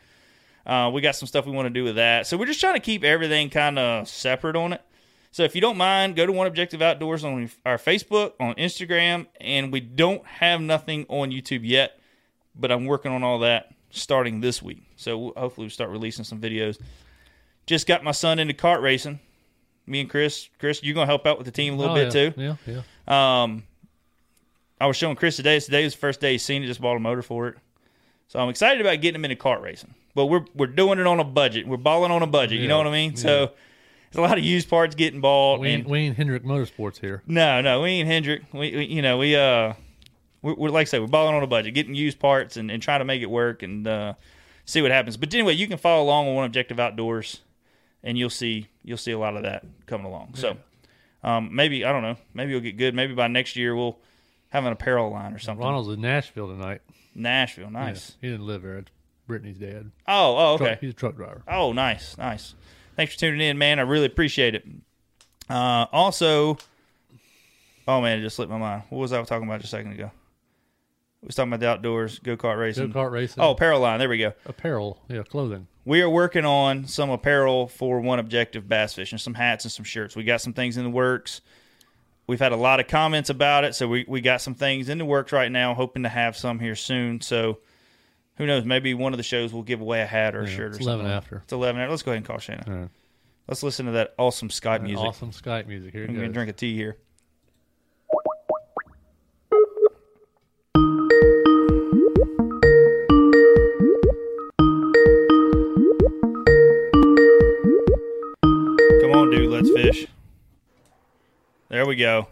Uh, 0.67 0.91
we 0.93 1.01
got 1.01 1.17
some 1.17 1.27
stuff 1.27 1.47
we 1.47 1.53
want 1.53 1.67
to 1.67 1.71
do 1.71 1.85
with 1.85 1.97
that. 1.97 2.27
So 2.27 2.37
we're 2.37 2.47
just 2.47 2.61
trying 2.61 2.75
to 2.75 2.81
keep 2.81 3.03
everything 3.05 3.51
kind 3.51 3.79
of 3.79 4.09
separate 4.09 4.57
on 4.57 4.73
it. 4.75 4.83
So 5.33 5.45
if 5.45 5.55
you 5.55 5.61
don't 5.61 5.77
mind, 5.77 6.17
go 6.17 6.27
to 6.27 6.33
One 6.33 6.47
Objective 6.47 6.83
Outdoors 6.83 7.25
on 7.25 7.51
our 7.65 7.79
Facebook, 7.79 8.33
on 8.41 8.55
Instagram, 8.57 9.27
and 9.41 9.73
we 9.73 9.79
don't 9.81 10.25
have 10.27 10.61
nothing 10.61 11.07
on 11.09 11.31
YouTube 11.31 11.61
yet, 11.63 11.99
but 12.55 12.73
I'm 12.73 12.85
working 12.87 13.13
on 13.13 13.23
all 13.23 13.39
that 13.41 13.73
starting 13.91 14.41
this 14.41 14.61
week. 14.61 14.83
So 14.97 15.19
we'll- 15.19 15.33
hopefully 15.37 15.65
we'll 15.67 15.71
start 15.71 15.91
releasing 15.91 16.25
some 16.25 16.41
videos. 16.41 16.79
Just 17.67 17.87
got 17.87 18.03
my 18.03 18.11
son 18.13 18.39
into 18.41 18.55
kart 18.55 18.83
racing. 18.83 19.21
Me 19.87 20.01
and 20.01 20.11
Chris, 20.11 20.49
Chris, 20.59 20.83
you're 20.83 20.95
gonna 20.95 21.07
help 21.07 21.27
out 21.27 21.39
with 21.39 21.45
the 21.47 21.53
team 21.53 21.75
a 21.75 21.77
little 21.77 21.97
Oh, 21.97 22.05
bit 22.05 22.15
yeah. 22.15 22.31
too. 22.31 22.57
Yeah, 22.67 22.83
yeah. 23.09 23.43
Um, 23.43 23.65
I 24.81 24.87
was 24.87 24.97
showing 24.97 25.15
Chris 25.17 25.37
today. 25.37 25.61
Today 25.61 25.85
was 25.85 25.93
the 25.95 25.99
first 26.01 26.21
day 26.21 26.33
he's 26.33 26.43
seen 26.45 26.63
it. 26.63 26.67
Just 26.67 26.81
bought 26.81 26.97
a 26.97 27.01
motor 27.01 27.23
for 27.23 27.49
it, 27.49 27.57
so 28.31 28.39
I'm 28.39 28.49
excited 28.49 28.81
about 28.81 29.01
getting 29.01 29.17
him 29.17 29.25
into 29.25 29.37
kart 29.37 29.61
racing. 29.61 29.93
But 30.15 30.27
we're 30.27 30.45
we're 30.55 30.69
doing 30.69 31.01
it 31.01 31.07
on 31.07 31.19
a 31.19 31.25
budget. 31.25 31.67
We're 31.67 31.77
balling 31.79 32.13
on 32.13 32.23
a 32.23 32.29
budget. 32.29 32.61
You 32.61 32.69
know 32.69 32.79
what 32.79 32.87
I 32.87 32.93
mean? 32.93 33.17
So 33.17 33.51
there's 34.13 34.19
a 34.19 34.21
lot 34.21 34.39
of 34.39 34.45
used 34.45 34.71
parts 34.71 34.95
getting 34.95 35.21
bought. 35.21 35.59
We 35.59 35.69
ain't, 35.69 35.83
and 35.83 35.91
we 35.91 35.99
ain't 35.99 36.17
Hendrick 36.17 36.45
Motorsports 36.45 36.99
here. 37.01 37.23
no, 37.27 37.61
no, 37.61 37.83
we 37.83 37.91
ain't 37.91 38.07
Hendrick. 38.09 38.43
We, 38.53 38.77
we 38.77 38.85
you 38.85 39.03
know 39.03 39.19
we 39.19 39.35
uh 39.35 39.75
we're, 40.43 40.55
we're 40.55 40.69
like 40.71 40.83
I 40.83 40.91
say 40.91 41.01
we're 41.01 41.09
balling 41.09 41.35
on 41.35 41.43
a 41.43 41.49
budget, 41.49 41.75
getting 41.75 41.97
used 41.97 42.21
parts 42.21 42.57
and, 42.57 42.71
and 42.71 42.81
trying 42.81 43.01
to 43.01 43.05
make 43.05 43.21
it 43.21 43.31
work 43.31 43.65
and 43.65 43.87
uh, 43.87 44.15
see 44.65 44.81
what 44.81 44.93
happens. 44.93 45.17
But 45.17 45.35
anyway, 45.35 45.55
you 45.55 45.67
can 45.67 45.79
follow 45.79 46.05
along 46.05 46.29
on 46.29 46.35
One 46.37 46.47
Objective 46.47 46.79
Outdoors, 46.79 47.41
and 48.05 48.17
you'll 48.17 48.31
see 48.31 48.69
you'll 48.85 48.97
see 48.97 49.13
a 49.13 49.19
lot 49.19 49.37
of 49.37 49.43
that 49.43 49.65
coming 49.87 50.07
along. 50.07 50.35
So 50.35 50.57
um, 51.25 51.55
maybe 51.55 51.85
I 51.85 51.91
don't 51.91 52.03
know. 52.03 52.17
Maybe 52.33 52.53
you'll 52.53 52.61
get 52.61 52.77
good. 52.77 52.95
Maybe 52.95 53.13
by 53.15 53.27
next 53.27 53.57
year 53.57 53.75
we'll 53.75 53.99
have 54.51 54.65
an 54.65 54.73
apparel 54.73 55.11
line 55.11 55.33
or 55.33 55.39
something. 55.39 55.65
Ronald's 55.65 55.89
in 55.89 56.01
Nashville 56.01 56.49
tonight. 56.49 56.81
Nashville, 57.15 57.65
Yeah, 57.65 57.71
nice. 57.71 58.17
he 58.21 58.29
didn't 58.31 58.47
live 58.47 58.63
there. 58.63 58.79
It's 58.79 58.91
Brittany's 59.27 59.59
dad. 59.59 59.91
Oh, 60.09 60.37
oh, 60.37 60.57
Truck- 60.59 60.71
okay. 60.71 60.79
he's 60.81 60.91
a 60.91 60.95
truck 60.95 61.17
driver. 61.17 61.43
Oh, 61.49 61.73
nice, 61.73 62.17
nice. 62.19 62.55
Thanks 62.97 63.15
for 63.15 63.21
tuning 63.21 63.41
in, 63.41 63.59
man. 63.59 63.79
I 63.79 63.83
really 63.83 64.07
appreciate 64.07 64.55
it. 64.55 64.67
Uh, 65.49 65.87
also, 65.93 66.59
oh 67.89 68.01
man, 68.01 68.19
it 68.19 68.23
just 68.23 68.37
slipped 68.37 68.51
my 68.51 68.59
mind. 68.59 68.83
What 68.91 68.99
was 68.99 69.13
I 69.13 69.23
talking 69.25 69.47
about 69.49 69.61
just 69.61 69.73
a 69.73 69.77
second 69.77 69.93
ago? 69.93 70.11
We 71.23 71.27
was 71.27 71.35
talking 71.35 71.51
about 71.53 71.61
the 71.61 71.69
outdoors, 71.69 72.19
go 72.19 72.37
kart 72.37 72.59
racing. 72.59 72.91
Go 72.91 73.01
kart 73.01 73.11
racing. 73.11 73.43
Oh, 73.43 73.51
apparel 73.51 73.81
line. 73.81 73.99
There 73.99 74.09
we 74.09 74.17
go. 74.19 74.33
apparel. 74.47 75.03
Yeah, 75.09 75.23
clothing. 75.23 75.67
We 75.85 76.01
are 76.03 76.09
working 76.09 76.45
on 76.45 76.87
some 76.87 77.11
apparel 77.11 77.67
for 77.69 78.01
One 78.01 78.19
Objective 78.19 78.69
Bass 78.69 78.95
Fishing, 78.95 79.19
some 79.19 79.35
hats 79.35 79.65
and 79.65 79.73
some 79.73 79.85
shirts. 79.85 80.17
We 80.17 80.25
got 80.25 80.41
some 80.41 80.53
things 80.55 80.77
in 80.77 80.85
the 80.85 80.91
works. 80.91 81.41
We've 82.31 82.39
had 82.39 82.53
a 82.53 82.57
lot 82.57 82.79
of 82.79 82.87
comments 82.87 83.29
about 83.29 83.65
it, 83.65 83.75
so 83.75 83.89
we, 83.89 84.05
we 84.07 84.21
got 84.21 84.41
some 84.41 84.55
things 84.55 84.89
in 84.89 84.99
the 84.99 85.05
works 85.05 85.33
right 85.33 85.51
now, 85.51 85.75
hoping 85.75 86.05
to 86.05 86.09
have 86.09 86.37
some 86.37 86.61
here 86.61 86.77
soon. 86.77 87.21
So 87.21 87.59
who 88.37 88.47
knows? 88.47 88.65
Maybe 88.65 88.95
one 88.95 89.13
of 89.13 89.17
the 89.17 89.25
shows 89.25 89.53
will 89.53 89.65
give 89.65 89.81
away 89.81 90.01
a 90.01 90.07
hat 90.07 90.37
or 90.37 90.43
a 90.43 90.49
Yeah, 90.49 90.55
shirt 90.55 90.71
or 90.71 90.75
something. 90.75 90.87
11 91.07 91.07
after. 91.11 91.37
It's 91.43 91.53
11 91.53 91.81
after. 91.81 91.91
Let's 91.91 92.03
go 92.05 92.13
ahead 92.13 92.19
and 92.19 92.27
call 92.27 92.37
Shana. 92.37 92.69
Yeah. 92.69 92.87
Let's 93.49 93.65
listen 93.65 93.87
to 93.87 93.93
that 93.93 94.15
awesome 94.17 94.49
Skype 94.49 94.83
music. 94.83 95.05
Awesome 95.05 95.33
Skype 95.33 95.67
music. 95.67 95.93
Here 95.93 96.05
I'm 96.05 96.15
going 96.15 96.29
to 96.29 96.33
drink 96.33 96.49
a 96.51 96.53
tea 96.53 96.77
here. 96.77 96.99
There 111.71 111.87
we 111.87 111.97
go. 111.97 112.27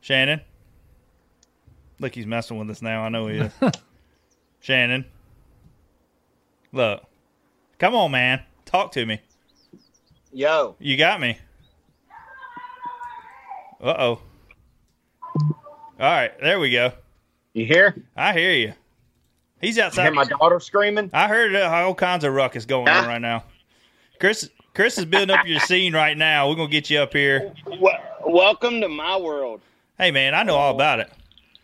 Shannon. 0.00 0.40
Look, 2.00 2.14
he's 2.14 2.26
messing 2.26 2.58
with 2.58 2.68
us 2.70 2.82
now. 2.82 3.02
I 3.02 3.08
know 3.08 3.26
he 3.28 3.38
is. 3.38 3.52
Shannon. 4.60 5.04
Look. 6.72 7.04
Come 7.78 7.94
on, 7.94 8.10
man. 8.10 8.42
Talk 8.64 8.92
to 8.92 9.06
me. 9.06 9.20
Yo, 10.32 10.74
You 10.80 10.96
got 10.96 11.20
me. 11.20 11.38
Uh 13.80 13.94
oh. 13.98 14.22
All 15.40 15.50
right, 16.00 16.32
there 16.40 16.58
we 16.58 16.70
go. 16.72 16.92
you 17.52 17.66
hear? 17.66 17.94
I 18.16 18.32
hear 18.32 18.52
you. 18.52 18.72
He's 19.60 19.76
You 19.76 19.84
outside. 19.84 20.02
hear 20.04 20.12
my 20.12 20.24
daughter 20.24 20.58
screaming? 20.58 21.10
I 21.12 21.28
heard 21.28 21.54
uh, 21.54 21.70
all 21.70 21.94
kinds 21.94 22.24
of 22.24 22.32
ruckus 22.34 22.64
going 22.64 22.88
on 22.88 23.06
right 23.06 23.20
now. 23.20 23.44
Chris, 24.18 24.50
Chris 24.74 24.98
is 24.98 25.04
building 25.04 25.30
up 25.36 25.46
your 25.46 25.60
scene 25.60 25.94
right 25.94 26.16
now. 26.18 26.48
We're 26.48 26.56
gonna 26.56 26.68
get 26.68 26.90
you 26.90 26.98
up 26.98 27.12
here. 27.12 27.52
Wel- 27.80 27.93
welcome 28.34 28.80
to 28.80 28.88
my 28.88 29.16
world. 29.16 29.60
Hey, 29.96 30.10
man, 30.10 30.34
I 30.34 30.42
know 30.42 30.56
all 30.56 30.74
about 30.74 30.98
it. 30.98 31.10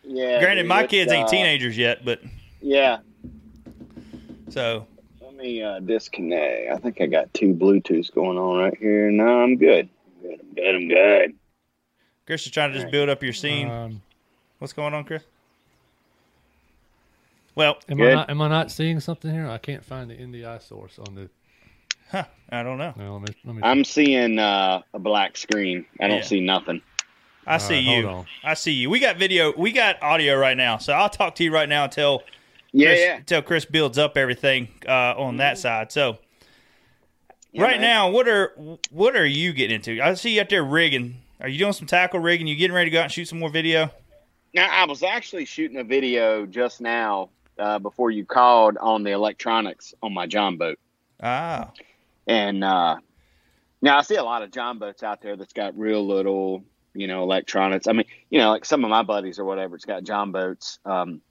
Yeah. 0.03 0.39
Granted, 0.39 0.63
dude, 0.63 0.69
my 0.69 0.83
it's, 0.83 0.91
kids 0.91 1.11
ain't 1.11 1.27
uh, 1.27 1.31
teenagers 1.31 1.77
yet, 1.77 2.05
but 2.05 2.21
Yeah. 2.61 2.99
so 4.49 4.87
Let 5.21 5.35
me 5.35 5.61
uh, 5.61 5.81
disconnect. 5.81 6.71
I 6.71 6.77
think 6.77 7.01
I 7.01 7.07
got 7.07 7.33
two 7.33 7.53
Bluetooths 7.53 8.13
going 8.13 8.37
on 8.37 8.57
right 8.57 8.77
here. 8.77 9.11
No, 9.11 9.41
I'm 9.41 9.57
good. 9.57 9.89
I'm 10.05 10.29
good. 10.29 10.39
I'm 10.39 10.55
good. 10.55 10.75
I'm 10.75 10.87
good. 10.87 11.35
Chris 12.25 12.45
is 12.45 12.51
trying 12.51 12.71
to 12.71 12.79
just 12.79 12.91
build 12.91 13.09
up 13.09 13.21
your 13.21 13.33
scene. 13.33 13.69
Um, 13.69 14.01
What's 14.59 14.73
going 14.73 14.93
on, 14.93 15.03
Chris? 15.05 15.23
Well, 17.55 17.79
am 17.89 17.97
Good. 17.97 18.11
I 18.11 18.13
not, 18.13 18.29
am 18.29 18.41
I 18.43 18.47
not 18.47 18.71
seeing 18.71 18.99
something 18.99 19.31
here? 19.31 19.47
I 19.47 19.57
can't 19.57 19.83
find 19.83 20.09
the 20.09 20.13
NDI 20.15 20.61
source 20.61 20.99
on 20.99 21.15
the. 21.15 21.29
Huh, 22.11 22.23
I 22.49 22.63
don't 22.63 22.77
know. 22.77 22.93
No, 22.97 23.13
let 23.17 23.29
me, 23.29 23.35
let 23.45 23.55
me 23.55 23.61
I'm 23.63 23.83
seeing 23.83 24.39
uh, 24.39 24.81
a 24.93 24.99
black 24.99 25.37
screen. 25.37 25.85
I 25.99 26.07
don't 26.07 26.17
Yeah. 26.17 26.23
see 26.23 26.41
nothing. 26.41 26.81
I 27.47 27.57
see 27.57 27.73
right, 27.75 27.83
you. 27.83 28.25
I 28.43 28.53
see 28.53 28.71
you. 28.71 28.89
We 28.89 28.99
got 28.99 29.17
video. 29.17 29.51
We 29.57 29.71
got 29.71 30.01
audio 30.03 30.37
right 30.37 30.55
now. 30.55 30.77
So 30.77 30.93
I'll 30.93 31.09
talk 31.09 31.35
to 31.35 31.43
you 31.43 31.51
right 31.51 31.67
now 31.67 31.85
until 31.85 32.21
Yeah, 32.71 32.89
Chris, 32.89 32.99
yeah. 32.99 33.17
until 33.17 33.41
Chris 33.41 33.65
builds 33.65 33.97
up 33.97 34.15
everything 34.15 34.67
uh, 34.87 35.15
on 35.17 35.37
that 35.37 35.57
side. 35.57 35.91
So 35.91 36.19
Yeah, 37.51 37.63
right 37.63 37.79
man. 37.79 37.81
now, 37.81 38.09
what 38.11 38.27
are 38.27 38.53
what 38.91 39.15
are 39.15 39.25
you 39.25 39.53
getting 39.53 39.75
into? 39.77 40.01
I 40.01 40.13
see 40.13 40.35
you 40.35 40.41
out 40.41 40.49
there 40.49 40.63
rigging. 40.63 41.15
Are 41.39 41.47
you 41.47 41.57
doing 41.57 41.73
some 41.73 41.87
tackle 41.87 42.19
rigging? 42.19 42.45
You 42.45 42.55
getting 42.55 42.75
ready 42.75 42.89
to 42.89 42.93
go 42.93 42.99
out 42.99 43.05
and 43.05 43.11
shoot 43.11 43.27
some 43.27 43.39
more 43.39 43.49
video? 43.49 43.89
Now, 44.53 44.67
I 44.69 44.85
was 44.85 45.01
actually 45.01 45.45
shooting 45.45 45.77
a 45.77 45.83
video 45.83 46.45
just 46.45 46.79
now 46.81 47.29
uh, 47.57 47.79
before 47.79 48.11
you 48.11 48.23
called 48.25 48.77
on 48.77 49.01
the 49.03 49.11
electronics 49.11 49.95
on 50.03 50.13
my 50.13 50.27
John 50.27 50.57
boat. 50.57 50.77
Ah, 51.23 51.71
And 52.27 52.63
uh, 52.63 52.97
now 53.81 53.97
I 53.97 54.01
see 54.01 54.15
a 54.15 54.23
lot 54.23 54.43
of 54.43 54.51
John 54.51 54.79
boats 54.79 55.03
out 55.03 55.21
there 55.21 55.35
that's 55.35 55.53
got 55.53 55.77
real 55.77 56.05
little, 56.05 56.63
you 56.93 57.07
know, 57.07 57.23
electronics. 57.23 57.87
I 57.87 57.93
mean, 57.93 58.05
you 58.29 58.39
know, 58.39 58.49
like 58.49 58.65
some 58.65 58.83
of 58.83 58.89
my 58.89 59.03
buddies 59.03 59.39
or 59.39 59.45
whatever, 59.45 59.75
it's 59.75 59.85
got 59.85 60.03
John 60.03 60.31
boats. 60.31 60.79
Um, 60.85 61.21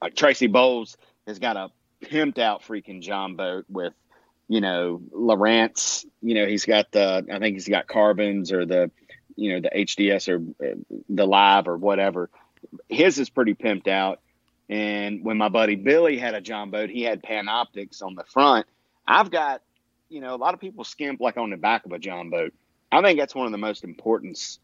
like 0.00 0.14
Tracy 0.14 0.46
Bowles 0.46 0.96
has 1.26 1.38
got 1.38 1.56
a 1.56 1.70
pimped 2.04 2.38
out 2.38 2.62
freaking 2.62 3.00
John 3.00 3.36
boat 3.36 3.64
with, 3.68 3.94
you 4.48 4.60
know, 4.60 5.00
Lowrance. 5.14 6.04
You 6.20 6.34
know, 6.34 6.46
he's 6.46 6.64
got 6.64 6.90
the, 6.92 7.24
I 7.30 7.38
think 7.38 7.54
he's 7.54 7.68
got 7.68 7.86
carbons 7.86 8.52
or 8.52 8.66
the, 8.66 8.90
you 9.36 9.52
know, 9.52 9.60
the 9.60 9.70
HDS 9.70 10.28
or 10.28 10.66
uh, 10.66 10.74
the 11.08 11.26
live 11.26 11.68
or 11.68 11.76
whatever. 11.76 12.30
His 12.88 13.18
is 13.18 13.30
pretty 13.30 13.54
pimped 13.54 13.88
out. 13.88 14.20
And 14.68 15.24
when 15.24 15.36
my 15.36 15.48
buddy 15.48 15.76
Billy 15.76 16.16
had 16.18 16.34
a 16.34 16.40
John 16.40 16.70
boat, 16.70 16.90
he 16.90 17.02
had 17.02 17.22
Panoptix 17.22 18.02
on 18.02 18.14
the 18.14 18.24
front. 18.24 18.66
I've 19.06 19.30
got, 19.30 19.62
you 20.12 20.20
know, 20.20 20.34
a 20.34 20.36
lot 20.36 20.54
of 20.54 20.60
people 20.60 20.84
skimp 20.84 21.20
like 21.20 21.36
on 21.36 21.50
the 21.50 21.56
back 21.56 21.86
of 21.86 21.92
a 21.92 21.98
John 21.98 22.30
boat. 22.30 22.52
I 22.92 23.00
think 23.00 23.18
that's 23.18 23.34
one 23.34 23.46
of 23.46 23.52
the 23.52 23.58
most 23.58 23.82
important, 23.82 24.58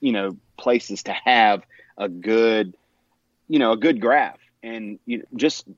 you 0.00 0.12
know, 0.12 0.36
places 0.56 1.02
to 1.04 1.12
have 1.12 1.62
a 1.98 2.08
good, 2.08 2.74
you 3.48 3.58
know, 3.58 3.72
a 3.72 3.76
good 3.76 4.00
graph. 4.00 4.38
And 4.62 4.98
you 5.04 5.18
know, 5.18 5.24
just 5.36 5.68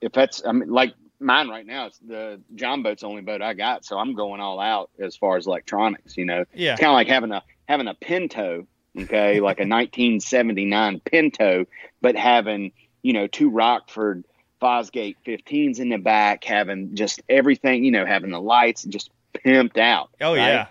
if 0.00 0.12
that's, 0.12 0.44
I 0.44 0.52
mean, 0.52 0.68
like 0.68 0.94
mine 1.20 1.48
right 1.48 1.64
now, 1.64 1.86
it's 1.86 1.98
the 1.98 2.40
John 2.56 2.82
boat's 2.82 3.02
the 3.02 3.08
only 3.08 3.22
boat 3.22 3.40
I 3.40 3.54
got, 3.54 3.84
so 3.84 3.96
I'm 3.96 4.14
going 4.14 4.40
all 4.40 4.58
out 4.58 4.90
as 4.98 5.16
far 5.16 5.36
as 5.36 5.46
electronics. 5.46 6.16
You 6.16 6.24
know, 6.24 6.44
yeah. 6.52 6.72
it's 6.72 6.80
kind 6.80 6.90
of 6.90 6.94
like 6.94 7.08
having 7.08 7.30
a 7.30 7.42
having 7.68 7.86
a 7.86 7.94
Pinto, 7.94 8.66
okay, 8.98 9.40
like 9.40 9.60
a 9.60 9.66
1979 9.68 11.00
Pinto, 11.00 11.66
but 12.00 12.16
having 12.16 12.72
you 13.02 13.12
know 13.12 13.28
two 13.28 13.50
Rockford 13.50 14.24
Fosgate 14.60 15.16
15s 15.26 15.78
in 15.80 15.88
the 15.88 15.98
back, 15.98 16.44
having 16.44 16.94
just 16.94 17.22
everything, 17.28 17.84
you 17.84 17.90
know, 17.90 18.06
having 18.06 18.30
the 18.30 18.40
lights 18.40 18.84
just 18.84 19.10
pimped 19.34 19.78
out. 19.78 20.10
Oh 20.20 20.34
right? 20.34 20.46
yeah. 20.46 20.66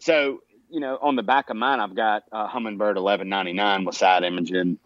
So 0.00 0.42
you 0.70 0.80
know, 0.80 0.98
on 1.00 1.16
the 1.16 1.22
back 1.22 1.48
of 1.48 1.56
mine, 1.56 1.80
I've 1.80 1.94
got 1.96 2.24
a 2.30 2.46
Humminbird 2.46 3.00
1199 3.00 3.84
with 3.86 3.96
side 3.96 4.22
imaging, 4.22 4.78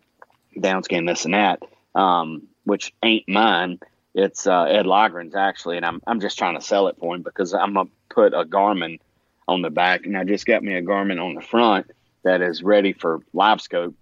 downscan, 0.56 1.08
this 1.08 1.24
and 1.24 1.34
that, 1.34 1.60
um, 1.96 2.42
which 2.64 2.92
ain't 3.02 3.28
mine. 3.28 3.80
It's 4.14 4.46
uh, 4.46 4.64
Ed 4.64 4.86
Logren's 4.86 5.34
actually, 5.34 5.76
and 5.78 5.86
I'm 5.86 6.00
I'm 6.06 6.20
just 6.20 6.38
trying 6.38 6.54
to 6.56 6.64
sell 6.64 6.86
it 6.88 6.96
for 7.00 7.16
him 7.16 7.22
because 7.22 7.52
I'm 7.54 7.74
gonna 7.74 7.88
put 8.10 8.32
a 8.34 8.44
Garmin 8.44 9.00
on 9.48 9.62
the 9.62 9.70
back, 9.70 10.06
and 10.06 10.16
I 10.16 10.24
just 10.24 10.46
got 10.46 10.62
me 10.62 10.74
a 10.74 10.82
Garmin 10.82 11.20
on 11.20 11.34
the 11.34 11.40
front 11.40 11.90
that 12.22 12.42
is 12.42 12.62
ready 12.62 12.92
for 12.92 13.20
live 13.32 13.60
scope 13.60 13.94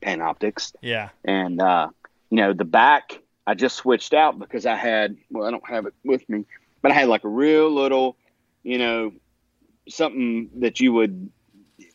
panoptics, 0.00 0.72
Yeah. 0.80 1.10
and 1.24 1.60
uh, 1.60 1.88
you 2.30 2.36
know 2.38 2.52
the 2.52 2.64
back 2.64 3.18
I 3.46 3.54
just 3.54 3.76
switched 3.76 4.14
out 4.14 4.38
because 4.38 4.66
I 4.66 4.76
had 4.76 5.16
well 5.30 5.46
I 5.46 5.50
don't 5.50 5.68
have 5.68 5.86
it 5.86 5.94
with 6.04 6.28
me, 6.28 6.44
but 6.80 6.90
I 6.90 6.94
had 6.94 7.08
like 7.08 7.24
a 7.24 7.28
real 7.28 7.70
little, 7.70 8.16
you 8.62 8.78
know, 8.78 9.12
something 9.88 10.50
that 10.56 10.80
you 10.80 10.92
would 10.92 11.30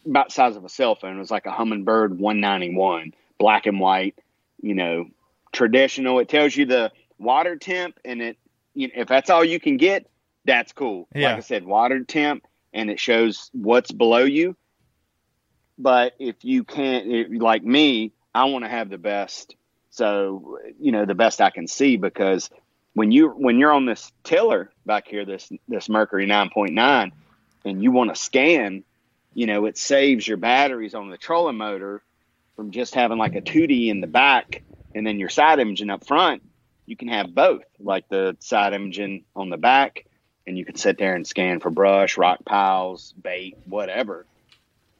about 0.05 0.29
the 0.29 0.33
size 0.33 0.55
of 0.55 0.65
a 0.65 0.69
cell 0.69 0.95
phone. 0.95 1.15
It 1.15 1.19
was 1.19 1.31
like 1.31 1.45
a 1.45 1.51
Humminbird 1.51 2.17
191, 2.17 3.13
black 3.37 3.65
and 3.65 3.79
white, 3.79 4.15
you 4.61 4.73
know, 4.73 5.07
traditional. 5.51 6.19
It 6.19 6.29
tells 6.29 6.55
you 6.55 6.65
the 6.65 6.91
water 7.17 7.55
temp, 7.55 7.99
and 8.03 8.21
it 8.21 8.37
you 8.73 8.87
know, 8.87 8.93
if 8.95 9.07
that's 9.07 9.29
all 9.29 9.43
you 9.43 9.59
can 9.59 9.77
get, 9.77 10.07
that's 10.45 10.71
cool. 10.71 11.07
Yeah. 11.15 11.29
Like 11.29 11.37
I 11.37 11.41
said, 11.41 11.65
water 11.65 12.03
temp 12.03 12.45
and 12.73 12.89
it 12.89 12.99
shows 12.99 13.49
what's 13.53 13.91
below 13.91 14.23
you. 14.23 14.55
But 15.79 16.13
if 16.19 16.43
you 16.43 16.63
can't, 16.63 17.39
like 17.39 17.63
me, 17.63 18.13
I 18.33 18.45
want 18.45 18.65
to 18.65 18.69
have 18.69 18.89
the 18.89 18.97
best. 18.97 19.55
So 19.97 20.59
you 20.79 20.91
know 20.91 21.05
the 21.05 21.15
best 21.15 21.41
I 21.41 21.49
can 21.49 21.67
see 21.67 21.97
because 21.97 22.51
when 22.93 23.11
you 23.11 23.29
when 23.29 23.57
you're 23.57 23.73
on 23.73 23.87
this 23.87 24.11
tiller 24.23 24.71
back 24.85 25.07
here, 25.07 25.25
this 25.25 25.49
this 25.67 25.89
Mercury 25.89 26.27
nine 26.27 26.51
point 26.53 26.73
nine, 26.73 27.11
and 27.65 27.81
you 27.81 27.91
want 27.91 28.13
to 28.13 28.21
scan, 28.21 28.83
you 29.33 29.47
know 29.47 29.65
it 29.65 29.75
saves 29.75 30.27
your 30.27 30.37
batteries 30.37 30.93
on 30.93 31.09
the 31.09 31.17
trolling 31.17 31.57
motor 31.57 32.03
from 32.55 32.69
just 32.69 32.93
having 32.93 33.17
like 33.17 33.35
a 33.35 33.41
2D 33.41 33.87
in 33.87 33.99
the 33.99 34.07
back 34.07 34.61
and 34.93 35.05
then 35.05 35.19
your 35.19 35.29
side 35.29 35.59
imaging 35.59 35.89
up 35.89 36.05
front. 36.05 36.43
You 36.85 36.95
can 36.95 37.07
have 37.07 37.33
both, 37.33 37.63
like 37.79 38.07
the 38.07 38.37
side 38.39 38.73
imaging 38.73 39.25
on 39.35 39.49
the 39.49 39.57
back, 39.57 40.05
and 40.45 40.57
you 40.57 40.63
can 40.63 40.75
sit 40.75 40.99
there 40.99 41.15
and 41.15 41.25
scan 41.25 41.59
for 41.59 41.71
brush, 41.71 42.17
rock 42.17 42.45
piles, 42.45 43.15
bait, 43.19 43.57
whatever. 43.65 44.27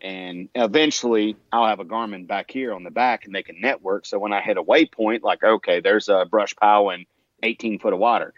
And 0.01 0.49
eventually, 0.53 1.35
I'll 1.51 1.65
have 1.67 1.79
a 1.79 1.85
Garmin 1.85 2.27
back 2.27 2.51
here 2.51 2.73
on 2.73 2.83
the 2.83 2.91
back, 2.91 3.25
and 3.25 3.33
they 3.33 3.41
can 3.43 3.59
network. 3.59 4.05
So 4.05 4.19
when 4.19 4.31
I 4.31 4.41
hit 4.41 4.57
a 4.57 4.63
waypoint, 4.63 5.23
like 5.23 5.43
okay, 5.43 5.79
there's 5.79 6.07
a 6.07 6.25
brush 6.25 6.55
pile 6.55 6.89
in 6.91 7.05
18 7.43 7.79
foot 7.79 7.93
of 7.93 7.99
water, 7.99 8.33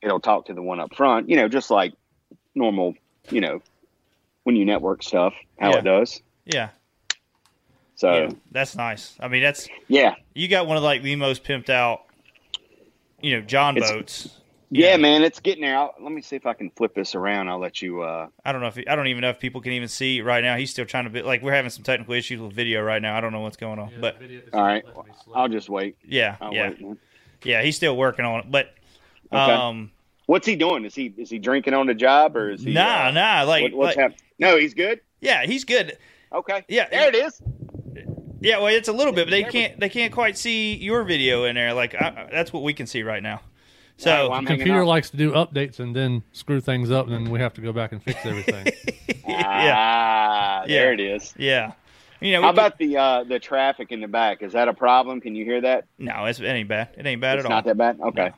it'll 0.00 0.20
talk 0.20 0.46
to 0.46 0.54
the 0.54 0.62
one 0.62 0.78
up 0.80 0.94
front. 0.94 1.28
You 1.28 1.36
know, 1.36 1.48
just 1.48 1.70
like 1.70 1.94
normal. 2.54 2.94
You 3.30 3.40
know, 3.40 3.62
when 4.44 4.54
you 4.54 4.64
network 4.64 5.02
stuff, 5.02 5.34
how 5.58 5.70
Yeah. 5.72 5.78
it 5.78 5.82
does. 5.84 6.22
Yeah. 6.44 6.68
So 7.96 8.12
yeah. 8.12 8.30
That's 8.52 8.76
nice. 8.76 9.16
I 9.18 9.26
mean, 9.28 9.42
that's 9.42 9.68
yeah, 9.88 10.14
you 10.34 10.46
got 10.48 10.66
one 10.68 10.76
of 10.76 10.82
like 10.84 11.02
the 11.02 11.16
most 11.16 11.42
pimped 11.42 11.70
out, 11.70 12.02
you 13.20 13.34
know, 13.34 13.40
John 13.44 13.76
It's- 13.76 13.90
boats. 13.90 14.40
Yeah, 14.70 14.96
man, 14.96 15.22
it's 15.22 15.38
getting 15.38 15.62
there. 15.62 15.76
I'll, 15.76 15.94
let 16.00 16.10
me 16.10 16.20
see 16.22 16.34
if 16.34 16.44
I 16.44 16.52
can 16.52 16.70
flip 16.70 16.92
this 16.94 17.14
around. 17.14 17.48
I'll 17.48 17.60
let 17.60 17.80
you. 17.80 18.02
uh 18.02 18.26
I 18.44 18.50
don't 18.52 18.60
know 18.60 18.66
if 18.66 18.78
I 18.88 18.96
don't 18.96 19.06
even 19.06 19.20
know 19.22 19.30
if 19.30 19.38
people 19.38 19.60
can 19.60 19.72
even 19.72 19.88
see 19.88 20.20
right 20.22 20.42
now. 20.42 20.56
He's 20.56 20.70
still 20.70 20.84
trying 20.86 21.04
to 21.04 21.10
be 21.10 21.22
like 21.22 21.42
we're 21.42 21.52
having 21.54 21.70
some 21.70 21.84
technical 21.84 22.14
issues 22.14 22.40
with 22.40 22.52
video 22.52 22.82
right 22.82 23.00
now. 23.00 23.16
I 23.16 23.20
don't 23.20 23.32
know 23.32 23.40
what's 23.40 23.56
going 23.56 23.78
on, 23.78 23.92
but 24.00 24.16
All 24.52 24.62
right, 24.62 24.84
I'll 25.34 25.48
just 25.48 25.68
wait. 25.68 25.96
yeah, 26.04 26.36
I'll 26.40 26.52
yeah, 26.52 26.70
wait. 26.80 26.98
Yeah. 27.44 27.62
He's 27.62 27.76
still 27.76 27.96
working 27.96 28.24
on 28.24 28.40
it, 28.40 28.50
but 28.50 28.74
Okay. 29.32 29.38
um, 29.52 29.90
What's 30.26 30.46
he 30.46 30.56
doing? 30.56 30.84
Is 30.84 30.94
he 30.96 31.14
is 31.16 31.30
he 31.30 31.38
drinking 31.38 31.74
on 31.74 31.86
the 31.86 31.94
job 31.94 32.36
or 32.36 32.50
is 32.50 32.62
he? 32.64 32.72
nah, 32.72 33.06
uh, 33.06 33.10
nah. 33.12 33.42
Like, 33.42 33.62
what- 33.64 33.72
what's 33.74 33.96
like- 33.96 34.02
happening? 34.02 34.20
No, 34.40 34.56
he's 34.58 34.74
good. 34.74 35.00
yeah, 35.20 35.46
he's 35.46 35.64
good. 35.64 35.96
Okay. 36.32 36.64
Yeah, 36.68 36.88
there 36.88 37.08
it 37.08 37.14
is. 37.14 37.40
Yeah, 38.40 38.58
well, 38.58 38.66
it's 38.66 38.88
a 38.88 38.92
little 38.92 39.12
bit, 39.12 39.26
but 39.26 39.30
they 39.30 39.44
can't 39.44 39.78
they 39.78 39.88
can't 39.88 40.12
quite 40.12 40.36
see 40.36 40.74
your 40.74 41.04
video 41.04 41.44
in 41.44 41.54
there. 41.54 41.72
Like 41.72 41.94
I, 41.94 42.28
that's 42.32 42.52
what 42.52 42.64
we 42.64 42.74
can 42.74 42.86
see 42.88 43.02
right 43.04 43.22
now. 43.22 43.40
So 43.98 44.10
All 44.10 44.16
right, 44.16 44.22
well, 44.28 44.38
I'm 44.38 44.46
Computer 44.46 44.84
likes 44.84 45.08
to 45.10 45.16
do 45.16 45.32
updates 45.32 45.80
and 45.80 45.96
then 45.96 46.22
screw 46.32 46.60
things 46.60 46.90
up, 46.90 47.06
and 47.06 47.14
then 47.14 47.30
we 47.30 47.40
have 47.40 47.54
to 47.54 47.62
go 47.62 47.72
back 47.72 47.92
and 47.92 48.02
fix 48.02 48.24
everything. 48.26 48.66
yeah. 49.26 49.74
Ah, 49.76 50.64
there 50.66 50.92
Yeah. 50.94 51.04
it 51.06 51.14
is. 51.16 51.34
yeah, 51.38 51.72
you 52.20 52.32
know, 52.32 52.42
How 52.42 52.48
we 52.48 52.52
could- 52.52 52.58
about 52.58 52.78
the 52.78 52.96
uh 52.98 53.24
the 53.24 53.38
traffic 53.38 53.92
in 53.92 54.00
the 54.02 54.08
back? 54.08 54.42
Is 54.42 54.52
that 54.52 54.68
a 54.68 54.74
problem? 54.74 55.20
Can 55.22 55.34
you 55.34 55.44
hear 55.46 55.60
that? 55.62 55.86
no? 55.98 56.26
It's, 56.26 56.40
it 56.40 56.44
ain't 56.44 56.68
bad. 56.68 56.90
It 56.98 57.06
ain't 57.06 57.20
bad 57.22 57.38
it's 57.38 57.46
at 57.46 57.50
all. 57.50 57.56
not 57.56 57.64
that 57.64 57.78
bad. 57.78 57.98
Okay. 58.00 58.32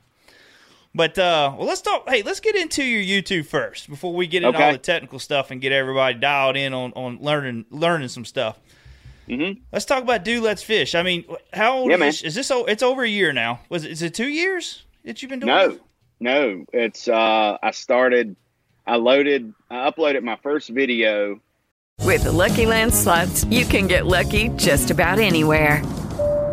But 0.94 1.18
uh, 1.18 1.54
well, 1.56 1.66
let's 1.66 1.80
talk. 1.82 2.08
Hey, 2.08 2.22
let's 2.22 2.40
get 2.40 2.54
into 2.56 2.82
your 2.82 3.02
YouTube 3.22 3.46
first 3.46 3.88
before 3.90 4.14
we 4.14 4.26
get 4.26 4.42
into 4.42 4.62
all 4.62 4.72
the 4.72 4.78
technical 4.78 5.18
stuff 5.18 5.50
and 5.50 5.60
get 5.60 5.70
everybody 5.72 6.14
dialed 6.18 6.56
in 6.56 6.72
on, 6.72 6.92
on 6.94 7.18
learning 7.20 7.66
learning 7.70 8.08
some 8.08 8.24
stuff. 8.24 8.58
Mhm. 9.28 9.58
Let's 9.72 9.84
talk 9.84 10.02
about 10.02 10.24
Dude 10.24 10.42
Let's 10.42 10.62
Fish. 10.62 10.94
I 10.94 11.02
mean, 11.02 11.24
how 11.52 11.78
old 11.78 11.90
Yeah, 11.90 11.96
is 11.96 12.22
this? 12.22 12.36
Is 12.36 12.48
this? 12.48 12.50
It's 12.68 12.82
over 12.82 13.02
a 13.02 13.08
year 13.08 13.32
now. 13.32 13.60
Was 13.68 13.84
it? 13.84 13.90
Is 13.90 14.02
it 14.02 14.14
two 14.14 14.28
years 14.28 14.84
that 15.04 15.22
you've 15.22 15.30
been 15.30 15.40
doing? 15.40 15.48
No, 15.48 15.78
no. 16.20 16.64
It's 16.72 17.08
uh 17.08 17.58
I 17.62 17.70
started. 17.72 18.36
I 18.86 18.96
loaded. 18.96 19.52
I 19.70 19.90
uploaded 19.90 20.22
my 20.22 20.36
first 20.42 20.70
video. 20.70 21.40
With 22.04 22.24
the 22.24 22.32
Lucky 22.32 22.64
Land 22.64 22.94
slots, 22.94 23.44
you 23.44 23.66
can 23.66 23.86
get 23.86 24.06
lucky 24.06 24.48
just 24.56 24.90
about 24.90 25.18
anywhere. 25.18 25.82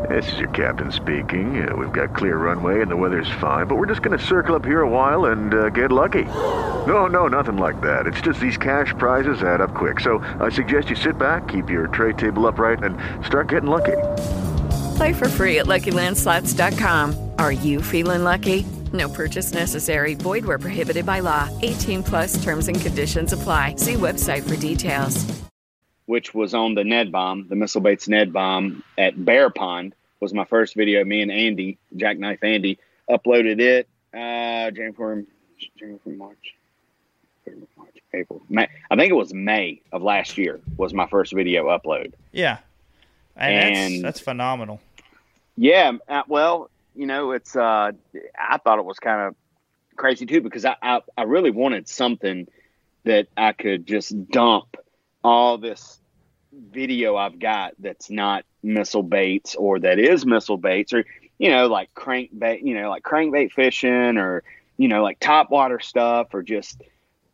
This 0.10 0.32
is 0.34 0.40
your 0.40 0.50
captain 0.50 0.92
speaking. 0.92 1.68
Uh, 1.68 1.76
we've 1.76 1.92
got 1.92 2.16
clear 2.16 2.38
runway 2.38 2.82
and 2.82 2.92
the 2.92 2.96
weather's 2.96 3.30
fine, 3.40 3.66
but 3.66 3.76
we're 3.76 3.88
just 3.88 4.02
going 4.02 4.18
to 4.18 4.24
circle 4.24 4.56
up 4.56 4.64
here 4.64 4.82
a 4.82 4.90
while 4.90 5.26
and 5.26 5.54
uh, 5.54 5.70
get 5.70 5.92
lucky. 5.92 6.26
No, 6.26 7.08
no, 7.08 7.28
nothing 7.28 7.58
like 7.58 7.82
that. 7.82 8.06
It's 8.06 8.22
just 8.22 8.40
these 8.40 8.58
cash 8.58 8.94
prizes 8.98 9.42
add 9.42 9.62
up 9.62 9.74
quick. 9.74 10.00
So 10.00 10.20
I 10.40 10.50
suggest 10.50 10.90
you 10.90 10.96
sit 10.96 11.18
back, 11.18 11.48
keep 11.48 11.70
your 11.70 11.88
tray 11.88 12.14
table 12.14 12.46
upright, 12.46 12.84
and 12.84 12.98
start 13.26 13.50
getting 13.50 13.70
lucky. 13.70 13.98
Play 14.96 15.14
for 15.14 15.30
free 15.30 15.60
at 15.60 15.66
LuckyLandSlots.com. 15.66 17.32
Are 17.40 17.52
you 17.52 17.82
feeling 17.82 18.24
lucky? 18.24 18.66
No 18.94 19.10
purchase 19.10 19.54
necessary. 19.54 20.14
Void 20.14 20.46
where 20.46 20.60
prohibited 20.60 21.06
by 21.06 21.20
law. 21.20 21.50
18 21.62 22.04
plus 22.04 22.42
terms 22.44 22.68
and 22.68 22.80
conditions 22.80 23.34
apply. 23.34 23.76
See 23.78 23.94
website 23.96 24.48
for 24.48 24.56
details. 24.56 25.26
which 26.08 26.36
was 26.36 26.54
on 26.54 26.76
the 26.76 26.84
Ned 26.84 27.12
Bomb, 27.12 27.48
the 27.48 27.56
Missile 27.56 27.82
Baits 27.82 28.08
Ned 28.08 28.32
Bomb 28.32 28.84
at 28.96 29.26
Bear 29.26 29.50
Pond, 29.50 29.96
was 30.20 30.36
my 30.36 30.46
first 30.46 30.76
video. 30.76 31.04
Me 31.04 31.22
and 31.24 31.32
Andy, 31.32 31.80
Jackknife 31.96 32.44
Andy, 32.44 32.78
uploaded 33.10 33.60
it 33.60 33.88
uh, 34.14 34.70
January, 34.70 35.26
January, 35.78 36.00
March, 36.16 36.56
February, 37.44 37.68
March, 37.76 37.96
April, 38.14 38.42
May. 38.50 38.68
I 38.92 38.96
think 38.96 39.10
it 39.10 39.16
was 39.16 39.34
May 39.34 39.82
of 39.92 40.04
last 40.04 40.38
year 40.38 40.60
was 40.78 40.94
my 40.94 41.08
first 41.08 41.34
video 41.34 41.66
upload. 41.76 42.14
Yeah, 42.32 42.60
and, 43.36 43.76
that's 43.76 43.80
And- 43.96 44.04
that's 44.06 44.20
phenomenal. 44.20 44.82
Yeah, 45.58 45.94
uh, 46.10 46.24
well, 46.28 46.70
you 46.96 47.06
know, 47.06 47.32
it's. 47.32 47.56
Uh, 47.56 47.92
I 48.38 48.58
thought 48.58 48.80
it 48.80 48.86
was 48.86 49.00
kind 49.00 49.28
of 49.28 49.36
crazy 49.96 50.26
too 50.26 50.42
because 50.42 50.66
I, 50.66 50.76
I 50.82 51.02
I 51.18 51.24
really 51.24 51.52
wanted 51.52 51.88
something 51.88 52.48
that 53.06 53.28
I 53.38 53.54
could 53.54 53.88
just 53.88 54.30
dump 54.30 54.76
all 55.24 55.58
this 55.58 56.00
video 56.72 57.16
I've 57.16 57.40
got 57.40 57.74
that's 57.80 58.10
not 58.10 58.46
missile 58.64 59.04
baits 59.04 59.56
or 59.56 59.80
that 59.80 60.00
is 60.00 60.26
missile 60.26 60.58
baits 60.58 60.94
or 60.94 61.06
you 61.38 61.50
know 61.50 61.68
like 61.68 61.94
crankbait, 61.94 62.64
you 62.64 62.80
know 62.80 62.90
like 62.90 63.04
crankbait 63.04 63.52
fishing 63.52 64.18
or 64.18 64.44
you 64.78 64.88
know 64.88 65.04
like 65.04 65.20
top 65.20 65.50
water 65.52 65.80
stuff 65.80 66.34
or 66.34 66.44
just 66.44 66.82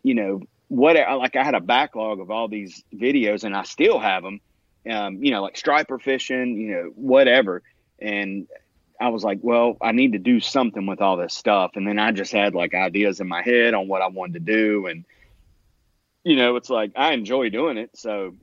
you 0.04 0.14
know 0.14 0.42
whatever. 0.68 1.16
Like 1.16 1.36
I 1.36 1.44
had 1.44 1.56
a 1.56 1.60
backlog 1.60 2.20
of 2.20 2.30
all 2.32 2.48
these 2.48 2.84
videos 2.94 3.44
and 3.44 3.56
I 3.56 3.64
still 3.64 4.00
have 4.00 4.22
them. 4.24 4.40
Um, 4.90 5.24
you 5.24 5.32
know, 5.32 5.44
like 5.44 5.58
striper 5.58 6.00
fishing, 6.00 6.58
you 6.58 6.72
know, 6.72 6.92
whatever. 6.96 7.62
And 8.00 8.48
I 9.00 9.10
was 9.10 9.24
like, 9.24 9.40
well, 9.42 9.78
I 9.82 9.92
need 9.92 10.14
to 10.14 10.20
do 10.20 10.40
something 10.40 10.86
with 10.86 11.02
all 11.02 11.18
this 11.18 11.34
stuff. 11.34 11.72
And 11.76 11.88
then 11.88 12.00
I 12.00 12.12
just 12.12 12.32
had 12.32 12.54
like 12.56 12.74
ideas 12.74 13.20
in 13.20 13.28
my 13.28 13.42
head 13.42 13.74
on 13.74 13.88
what 13.88 14.02
I 14.02 14.08
wanted 14.08 14.34
to 14.34 14.40
do. 14.40 14.88
And, 14.88 15.06
you 16.24 16.36
know, 16.36 16.56
it's 16.56 16.70
like 16.70 16.92
I 16.96 17.14
enjoy 17.14 17.50
doing 17.50 17.78
it. 17.78 17.92
So, 17.96 18.36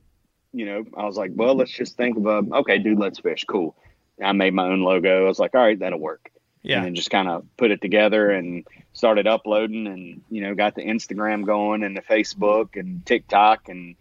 you 0.53 0.65
know, 0.65 0.85
I 0.97 1.05
was 1.05 1.15
like, 1.15 1.31
well, 1.33 1.55
let's 1.55 1.71
just 1.71 1.97
think 1.97 2.17
of 2.17 2.25
a, 2.25 2.43
okay, 2.57 2.77
dude, 2.77 2.99
let's 2.99 3.19
fish. 3.19 3.45
Cool. 3.47 3.75
I 4.21 4.31
made 4.33 4.53
my 4.53 4.65
own 4.65 4.81
logo. 4.81 5.25
I 5.25 5.27
was 5.27 5.39
like, 5.39 5.55
all 5.55 5.61
right, 5.61 5.79
that'll 5.79 5.99
work. 5.99 6.29
Yeah, 6.61 6.83
And 6.83 6.93
just 6.95 7.09
kind 7.09 7.29
of 7.29 7.45
put 7.55 7.71
it 7.71 7.81
together 7.81 8.31
and 8.31 8.67
started 8.91 9.27
uploading 9.27 9.87
and, 9.87 10.21
you 10.29 10.41
know, 10.41 10.55
got 10.55 10.75
the 10.75 10.81
Instagram 10.81 11.45
going 11.45 11.83
and 11.83 11.95
the 11.95 12.01
Facebook 12.01 12.77
and 12.77 13.05
TikTok 13.05 13.69
and 13.69 13.95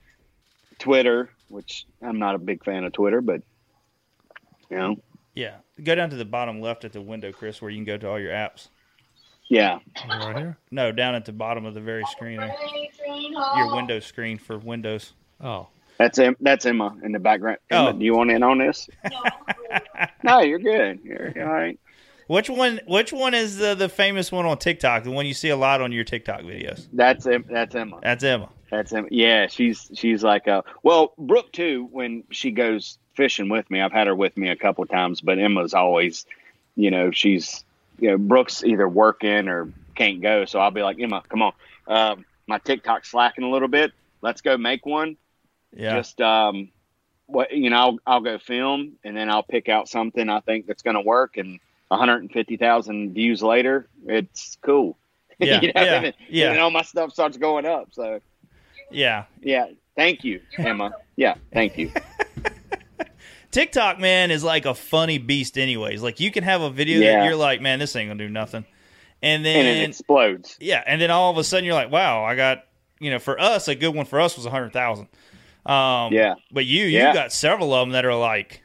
Twitter, 0.81 1.31
which 1.49 1.87
I'm 2.03 2.19
not 2.19 2.35
a 2.35 2.39
big 2.39 2.65
fan 2.65 2.85
of 2.85 2.93
Twitter, 2.93 3.21
but, 3.21 3.43
you 4.71 4.77
know, 4.77 4.97
yeah. 5.35 5.57
Go 5.83 5.95
down 5.95 6.11
to 6.11 6.17
the 6.17 6.25
bottom 6.25 6.61
left 6.61 6.85
at 6.85 6.93
the 6.93 7.01
window, 7.01 7.33
Chris, 7.33 7.63
where 7.63 7.71
you 7.71 7.77
can 7.79 7.85
go 7.85 7.97
to 7.97 8.09
all 8.09 8.19
your 8.21 8.33
apps. 8.33 8.69
yeah. 9.49 9.79
right 10.09 10.37
here. 10.37 10.59
No, 10.71 10.91
down 10.93 11.15
at 11.15 11.25
the 11.25 11.33
bottom 11.33 11.65
of 11.65 11.75
the 11.75 11.81
very 11.81 12.05
screen, 12.11 12.39
there. 12.41 12.55
your 13.57 13.75
Windows 13.75 14.05
screen 14.05 14.37
for 14.39 14.59
Windows. 14.59 15.13
Oh, 15.41 15.69
That's 15.99 16.19
Em- 16.19 16.37
that's 16.41 16.67
Emma 16.67 16.97
in 17.05 17.13
the 17.13 17.19
background. 17.21 17.59
Emma, 17.71 17.91
Oh. 17.91 17.93
do 17.93 18.05
you 18.05 18.15
want 18.17 18.31
in 18.33 18.43
on 18.43 18.59
this? 18.59 18.89
no, 20.25 20.41
you're 20.41 20.59
good. 20.59 21.01
You're 21.05 21.33
all 21.47 21.53
right. 21.53 21.79
Which 22.27 22.51
one? 22.51 22.81
Which 22.87 23.13
one 23.13 23.33
is 23.35 23.57
the 23.57 23.75
the 23.75 23.89
famous 23.89 24.31
one 24.31 24.45
on 24.45 24.59
TikTok? 24.59 25.05
The 25.05 25.11
one 25.11 25.25
you 25.27 25.33
see 25.35 25.49
a 25.49 25.57
lot 25.57 25.81
on 25.81 25.93
your 25.93 26.05
TikTok 26.05 26.41
videos. 26.43 26.87
That's 26.93 27.27
that's 27.49 27.75
Emma. 27.75 28.01
That's 28.03 28.23
Emma. 28.23 28.49
That's 28.71 28.93
Emma. 28.93 29.09
Yeah, 29.11 29.47
she's 29.47 29.91
she's 29.95 30.23
like 30.23 30.47
uh 30.49 30.63
well, 30.83 31.13
Brooke 31.19 31.53
too. 31.53 31.89
When 31.91 32.25
she 32.31 32.51
goes 32.51 32.99
fishing 33.15 33.49
with 33.49 33.71
me, 33.71 33.81
I've 33.81 33.93
had 33.93 34.07
her 34.07 34.15
with 34.15 34.37
me 34.37 34.49
a 34.51 34.57
couple 34.57 34.85
times, 34.87 35.21
but 35.21 35.39
Emma's 35.39 35.75
always, 35.75 36.27
you 36.77 36.91
know, 36.91 37.11
she's 37.11 37.65
you 37.99 38.11
know 38.11 38.19
Brooke's 38.19 38.63
either 38.65 38.89
working 38.89 39.49
or 39.49 39.73
can't 39.95 40.21
go, 40.21 40.45
so 40.45 40.61
I'll 40.61 40.71
be 40.71 40.83
like 40.83 41.01
Emma, 41.01 41.23
come 41.29 41.43
on. 41.43 41.53
Um, 41.87 42.25
my 42.47 42.59
TikTok's 42.59 43.11
slacking 43.11 43.45
a 43.45 43.51
little 43.51 43.69
bit. 43.69 43.93
Let's 44.23 44.41
go 44.43 44.57
make 44.57 44.85
one. 44.87 45.17
Yeah, 45.75 45.97
just 45.97 46.21
um 46.21 46.71
what 47.29 47.53
you 47.53 47.71
know 47.71 47.77
I'll, 47.77 47.99
I'll 48.07 48.21
go 48.21 48.39
film 48.39 48.93
and 49.05 49.15
then 49.17 49.31
i'll 49.31 49.43
pick 49.43 49.69
out 49.69 49.87
something 49.87 50.29
i 50.31 50.41
think 50.41 50.67
that's 50.67 50.83
going 50.83 50.95
to 50.95 51.03
work 51.03 51.37
and 51.37 51.61
150000 51.89 53.13
views 53.15 53.43
later 53.43 53.87
it's 54.07 54.57
cool 54.63 54.97
Yeah, 55.39 55.61
You 55.61 55.73
know, 55.73 55.83
yeah, 55.83 56.01
and, 56.01 56.15
yeah. 56.29 56.51
and 56.51 56.59
all 56.59 56.71
my 56.71 56.83
stuff 56.83 57.13
starts 57.13 57.37
going 57.37 57.65
up 57.65 57.89
so 57.93 58.21
yeah. 58.91 59.25
yeah 59.43 59.67
thank 59.97 60.25
you 60.25 60.41
emma 60.59 60.93
yeah 61.17 61.35
thank 61.53 61.77
you 61.79 61.91
TikTok 63.51 63.99
man 63.99 64.31
is 64.31 64.45
like 64.45 64.67
a 64.67 64.75
funny 64.75 65.17
beast. 65.17 65.57
Anyways, 65.57 66.03
like 66.03 66.21
you 66.21 66.31
can 66.31 66.45
have 66.45 66.61
a 66.61 66.71
video 66.71 67.01
that 67.01 67.25
you're 67.25 67.35
like, 67.35 67.63
man, 67.63 67.79
this 67.79 67.97
ain't 67.97 68.11
gonna 68.11 68.23
do 68.23 68.29
nothing, 68.31 68.67
and 69.23 69.39
and 69.39 69.47
then 69.47 69.65
it 69.65 69.89
explodes 69.89 70.57
yeah, 70.61 70.83
and 70.87 71.01
then 71.01 71.11
all 71.11 71.31
of 71.31 71.39
a 71.39 71.45
sudden 71.45 71.65
you're 71.65 71.75
like, 71.75 71.91
wow, 71.91 72.25
I 72.25 72.37
got 72.37 72.65
you 73.01 73.11
know, 73.11 73.19
for 73.19 73.41
us, 73.41 73.69
a 73.69 73.75
good 73.75 73.95
one 73.95 74.07
for 74.07 74.21
us 74.21 74.37
was 74.37 74.47
a 74.47 74.51
hundred 74.51 74.73
thousand. 74.73 75.09
Um, 75.67 76.13
Yeah. 76.13 76.35
But 76.51 76.67
you, 76.67 76.85
Yeah. 76.85 77.09
you 77.09 77.15
got 77.15 77.33
several 77.33 77.73
of 77.75 77.83
them 77.83 77.93
that 77.93 78.05
are 78.05 78.15
like 78.15 78.63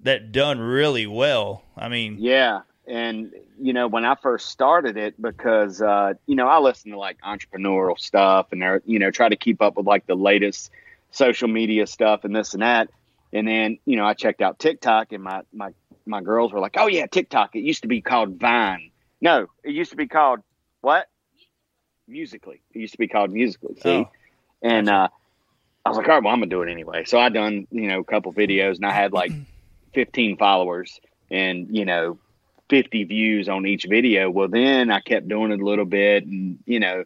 that 0.00 0.32
done 0.32 0.60
really 0.60 1.06
well. 1.06 1.64
I 1.76 1.88
mean, 1.88 2.16
Yeah, 2.18 2.60
and 2.86 3.32
you 3.60 3.72
know 3.72 3.88
when 3.88 4.04
I 4.04 4.14
first 4.14 4.48
started 4.48 4.96
it, 4.96 5.20
because 5.20 5.80
uh, 5.82 6.14
you 6.26 6.36
know 6.36 6.46
I 6.46 6.58
listen 6.58 6.90
to 6.92 6.98
like 6.98 7.20
entrepreneurial 7.22 7.98
stuff, 7.98 8.48
and 8.52 8.60
they're 8.62 8.82
you 8.84 8.98
know 8.98 9.10
try 9.10 9.28
to 9.28 9.36
keep 9.36 9.62
up 9.62 9.76
with 9.76 9.86
like 9.86 10.06
the 10.06 10.14
latest 10.14 10.70
social 11.10 11.48
media 11.48 11.86
stuff 11.86 12.24
and 12.24 12.34
this 12.34 12.54
and 12.54 12.62
that. 12.62 12.90
And 13.32 13.48
then 13.48 13.78
you 13.84 13.96
know 13.96 14.04
I 14.04 14.14
checked 14.14 14.42
out 14.42 14.58
TikTok, 14.58 15.12
and 15.12 15.22
my 15.22 15.42
my 15.52 15.72
my 16.06 16.20
girls 16.20 16.52
were 16.52 16.60
like, 16.60 16.74
"Oh 16.76 16.86
yeah, 16.86 17.06
TikTok. 17.06 17.56
It 17.56 17.60
used 17.60 17.82
to 17.82 17.88
be 17.88 18.00
called 18.00 18.38
Vine. 18.38 18.90
No, 19.20 19.46
it 19.62 19.72
used 19.72 19.90
to 19.90 19.96
be 19.96 20.06
called 20.06 20.40
what? 20.80 21.08
Musical.ly. 22.06 22.58
It 22.74 22.78
used 22.78 22.92
to 22.92 22.98
be 22.98 23.08
called 23.08 23.30
Musical.ly. 23.32 23.80
See, 23.80 23.88
Oh, 23.90 24.10
and 24.62 24.88
uh, 24.88 25.08
I 25.84 25.88
was 25.88 25.96
like, 25.96 26.06
all 26.08 26.14
right, 26.14 26.22
well, 26.22 26.32
I'm 26.32 26.40
gonna 26.40 26.50
do 26.50 26.62
it 26.62 26.70
anyway. 26.70 27.04
So 27.04 27.18
I 27.18 27.28
done 27.30 27.66
you 27.70 27.88
know 27.88 28.00
a 28.00 28.04
couple 28.04 28.32
videos, 28.32 28.76
and 28.76 28.86
I 28.86 28.92
had 28.92 29.12
like 29.12 29.32
15 29.94 30.36
followers, 30.36 31.00
and 31.30 31.74
you 31.74 31.84
know 31.84 32.18
50 32.70 33.04
views 33.04 33.48
on 33.48 33.66
each 33.66 33.84
video. 33.88 34.30
Well, 34.30 34.48
then 34.48 34.90
I 34.90 35.00
kept 35.00 35.28
doing 35.28 35.52
it 35.52 35.60
a 35.60 35.64
little 35.64 35.84
bit, 35.84 36.26
and 36.26 36.58
you 36.66 36.80
know 36.80 37.04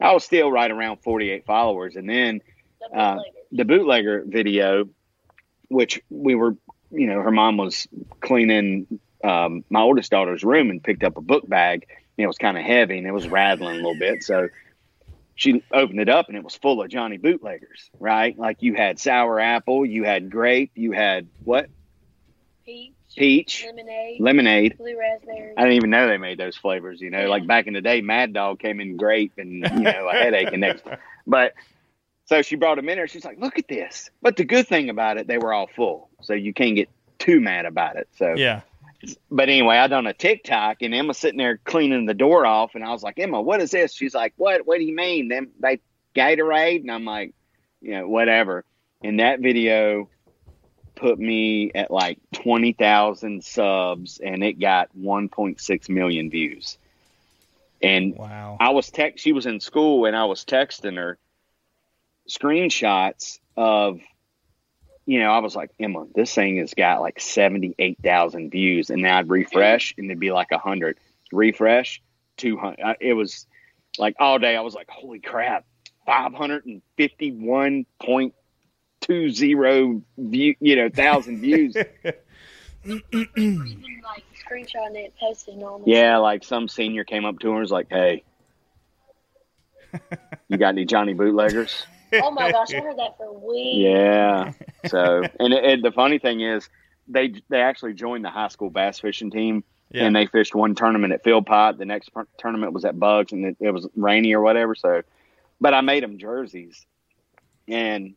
I 0.00 0.12
was 0.12 0.24
still 0.24 0.50
right 0.50 0.70
around 0.70 0.98
48 1.02 1.44
followers, 1.44 1.96
and 1.96 2.08
then 2.08 2.40
uh, 2.94 3.18
the 3.52 3.64
bootlegger 3.64 4.24
video, 4.26 4.88
which 5.68 6.00
we 6.10 6.34
were, 6.34 6.56
you 6.90 7.06
know, 7.06 7.20
her 7.20 7.30
mom 7.30 7.56
was 7.56 7.88
cleaning 8.20 8.86
um, 9.24 9.64
my 9.70 9.80
oldest 9.80 10.10
daughter's 10.10 10.44
room 10.44 10.70
and 10.70 10.82
picked 10.82 11.04
up 11.04 11.16
a 11.16 11.20
book 11.20 11.48
bag. 11.48 11.86
And 12.16 12.24
it 12.24 12.26
was 12.26 12.38
kind 12.38 12.58
of 12.58 12.64
heavy 12.64 12.98
and 12.98 13.06
it 13.06 13.12
was 13.12 13.28
rattling 13.28 13.74
a 13.74 13.76
little 13.76 13.98
bit. 13.98 14.22
So 14.24 14.48
she 15.34 15.62
opened 15.72 16.00
it 16.00 16.08
up 16.08 16.28
and 16.28 16.36
it 16.36 16.42
was 16.42 16.56
full 16.56 16.82
of 16.82 16.88
Johnny 16.88 17.16
bootleggers, 17.16 17.90
right? 18.00 18.36
Like 18.36 18.60
you 18.60 18.74
had 18.74 18.98
sour 18.98 19.38
apple, 19.38 19.86
you 19.86 20.04
had 20.04 20.30
grape, 20.30 20.72
you 20.74 20.92
had 20.92 21.28
what? 21.44 21.68
Peach, 22.64 22.92
Peach, 23.16 23.64
lemonade, 23.66 24.20
lemonade. 24.20 24.78
blue 24.78 24.98
raspberry. 24.98 25.52
I 25.56 25.62
didn't 25.62 25.76
even 25.76 25.90
know 25.90 26.06
they 26.06 26.18
made 26.18 26.38
those 26.38 26.56
flavors. 26.56 27.00
You 27.00 27.10
know, 27.10 27.28
like 27.28 27.46
back 27.46 27.66
in 27.66 27.74
the 27.74 27.80
day, 27.80 28.00
Mad 28.00 28.32
Dog 28.32 28.58
came 28.58 28.80
in 28.80 28.96
grape 28.96 29.32
and 29.38 29.52
you 29.54 29.60
know 29.60 30.08
a 30.08 30.12
headache 30.12 30.48
and 30.52 30.60
next. 30.60 30.84
But 31.26 31.52
so 32.24 32.40
she 32.40 32.56
brought 32.56 32.76
them 32.76 32.88
in 32.88 32.96
there. 32.96 33.06
She's 33.06 33.24
like, 33.24 33.38
"Look 33.38 33.58
at 33.58 33.68
this!" 33.68 34.10
But 34.22 34.36
the 34.36 34.44
good 34.44 34.66
thing 34.66 34.88
about 34.88 35.18
it, 35.18 35.26
they 35.26 35.36
were 35.36 35.52
all 35.52 35.66
full, 35.66 36.08
so 36.22 36.32
you 36.32 36.54
can't 36.54 36.74
get 36.74 36.88
too 37.18 37.40
mad 37.40 37.66
about 37.66 37.96
it. 37.96 38.08
So 38.16 38.34
yeah. 38.34 38.62
But 39.30 39.48
anyway, 39.48 39.76
I 39.76 39.86
done 39.86 40.06
a 40.06 40.14
TikTok 40.14 40.82
and 40.82 40.94
Emma 40.94 41.14
sitting 41.14 41.38
there 41.38 41.58
cleaning 41.58 42.06
the 42.06 42.14
door 42.14 42.46
off, 42.46 42.74
and 42.74 42.82
I 42.84 42.90
was 42.90 43.02
like, 43.02 43.18
"Emma, 43.18 43.40
what 43.40 43.60
is 43.60 43.70
this?" 43.70 43.92
She's 43.94 44.14
like, 44.14 44.32
"What? 44.36 44.66
What 44.66 44.78
do 44.78 44.84
you 44.84 44.94
mean? 44.94 45.28
Them 45.28 45.50
they 45.60 45.80
Gatorade?" 46.14 46.80
And 46.80 46.90
I'm 46.90 47.04
like, 47.04 47.34
"You 47.80 47.92
know, 47.92 48.08
whatever." 48.08 48.64
And 49.02 49.20
that 49.20 49.40
video 49.40 50.08
put 50.98 51.18
me 51.18 51.70
at 51.74 51.90
like 51.90 52.18
20,000 52.34 53.44
subs 53.44 54.20
and 54.22 54.42
it 54.42 54.54
got 54.58 54.88
1.6 54.98 55.88
million 55.88 56.30
views. 56.30 56.78
And 57.80 58.16
Wow. 58.16 58.56
I 58.58 58.70
was 58.70 58.90
text 58.90 59.22
she 59.22 59.32
was 59.32 59.46
in 59.46 59.60
school 59.60 60.04
and 60.06 60.16
I 60.16 60.24
was 60.24 60.44
texting 60.44 60.96
her 60.96 61.18
screenshots 62.28 63.38
of 63.56 64.00
you 65.06 65.20
know, 65.20 65.30
I 65.30 65.38
was 65.38 65.56
like, 65.56 65.70
Emma, 65.80 66.04
this 66.14 66.34
thing 66.34 66.58
has 66.58 66.74
got 66.74 67.00
like 67.00 67.18
78,000 67.18 68.50
views. 68.50 68.90
And 68.90 69.02
then 69.02 69.10
I'd 69.10 69.30
refresh 69.30 69.94
and 69.96 70.04
it'd 70.10 70.20
be 70.20 70.32
like 70.32 70.50
100. 70.50 70.98
Refresh, 71.32 72.02
200. 72.36 72.78
Uh, 72.78 72.94
it 73.00 73.14
was 73.14 73.46
like 73.96 74.16
all 74.18 74.38
day. 74.38 74.54
I 74.54 74.60
was 74.60 74.74
like, 74.74 74.90
holy 74.90 75.20
crap, 75.20 75.64
551.20 79.08 80.02
view, 80.18 80.54
you 80.60 80.76
know, 80.76 80.88
thousand 80.88 81.40
views. 81.40 81.74
like 81.74 83.04
screenshotting 84.46 84.96
it, 84.96 85.14
posting 85.18 85.62
on. 85.62 85.82
Yeah, 85.86 86.18
like 86.18 86.44
some 86.44 86.68
senior 86.68 87.04
came 87.04 87.24
up 87.24 87.38
to 87.40 87.48
her 87.48 87.54
and 87.54 87.60
was 87.62 87.70
like, 87.70 87.88
"Hey, 87.90 88.22
you 90.48 90.56
got 90.56 90.68
any 90.68 90.84
Johnny 90.84 91.14
bootleggers?" 91.14 91.84
Oh 92.10 92.30
my 92.30 92.50
gosh, 92.50 92.72
I 92.72 92.80
heard 92.80 92.96
that 92.96 93.18
for 93.18 93.30
weeks. 93.38 93.76
Yeah. 93.86 94.52
So, 94.86 95.24
and, 95.40 95.52
and 95.52 95.82
the 95.82 95.92
funny 95.92 96.18
thing 96.18 96.40
is, 96.40 96.66
they 97.06 97.34
they 97.50 97.60
actually 97.60 97.92
joined 97.92 98.24
the 98.24 98.30
high 98.30 98.48
school 98.48 98.70
bass 98.70 98.98
fishing 98.98 99.30
team, 99.30 99.62
Yeah. 99.90 100.04
and 100.06 100.16
they 100.16 100.24
fished 100.26 100.54
one 100.54 100.74
tournament 100.74 101.12
at 101.12 101.22
Field 101.22 101.44
Pot. 101.44 101.76
The 101.76 101.84
next 101.84 102.08
per- 102.14 102.26
tournament 102.38 102.72
was 102.72 102.86
at 102.86 102.98
Bugs, 102.98 103.32
and 103.32 103.44
it, 103.44 103.56
it 103.60 103.72
was 103.72 103.86
rainy 103.94 104.32
or 104.32 104.40
whatever. 104.40 104.74
So, 104.74 105.02
but 105.60 105.74
I 105.74 105.82
made 105.82 106.02
them 106.02 106.16
jerseys, 106.16 106.86
and 107.66 108.14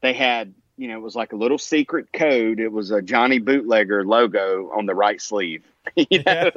they 0.00 0.12
had. 0.12 0.54
You 0.78 0.88
know, 0.88 0.96
it 0.98 1.00
was 1.02 1.14
like 1.16 1.32
a 1.32 1.36
little 1.36 1.56
secret 1.56 2.08
code. 2.12 2.60
It 2.60 2.70
was 2.70 2.90
a 2.90 3.00
Johnny 3.00 3.38
Bootlegger 3.38 4.04
logo 4.04 4.70
on 4.76 4.84
the 4.84 4.94
right 4.94 5.18
sleeve. 5.22 5.64
you 5.96 6.22
know, 6.22 6.50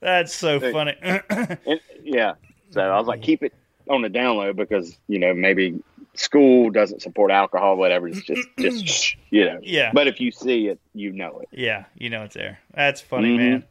That's 0.00 0.34
so 0.38 0.58
funny. 0.72 0.94
And- 1.02 1.80
yeah. 2.02 2.34
So 2.70 2.80
I 2.80 2.98
was 2.98 3.06
like, 3.06 3.20
keep 3.22 3.42
it 3.42 3.52
on 3.88 4.02
the 4.02 4.08
download 4.08 4.56
because 4.56 4.96
you 5.08 5.18
know 5.18 5.34
maybe 5.34 5.82
school 6.14 6.70
doesn't 6.70 7.02
support 7.02 7.30
alcohol, 7.30 7.76
whatever. 7.76 8.08
It's 8.08 8.22
just 8.22 8.48
just 8.58 9.16
you 9.30 9.44
know. 9.44 9.58
Yeah. 9.62 9.90
But 9.92 10.06
if 10.08 10.20
you 10.20 10.30
see 10.30 10.68
it, 10.68 10.78
you 10.94 11.12
know 11.12 11.40
it. 11.40 11.48
yeah, 11.52 11.84
you 11.96 12.08
know 12.08 12.22
it's 12.22 12.34
there. 12.34 12.60
That's 12.72 13.00
funny, 13.00 13.36
Mhm. 13.36 13.36
man. 13.36 13.64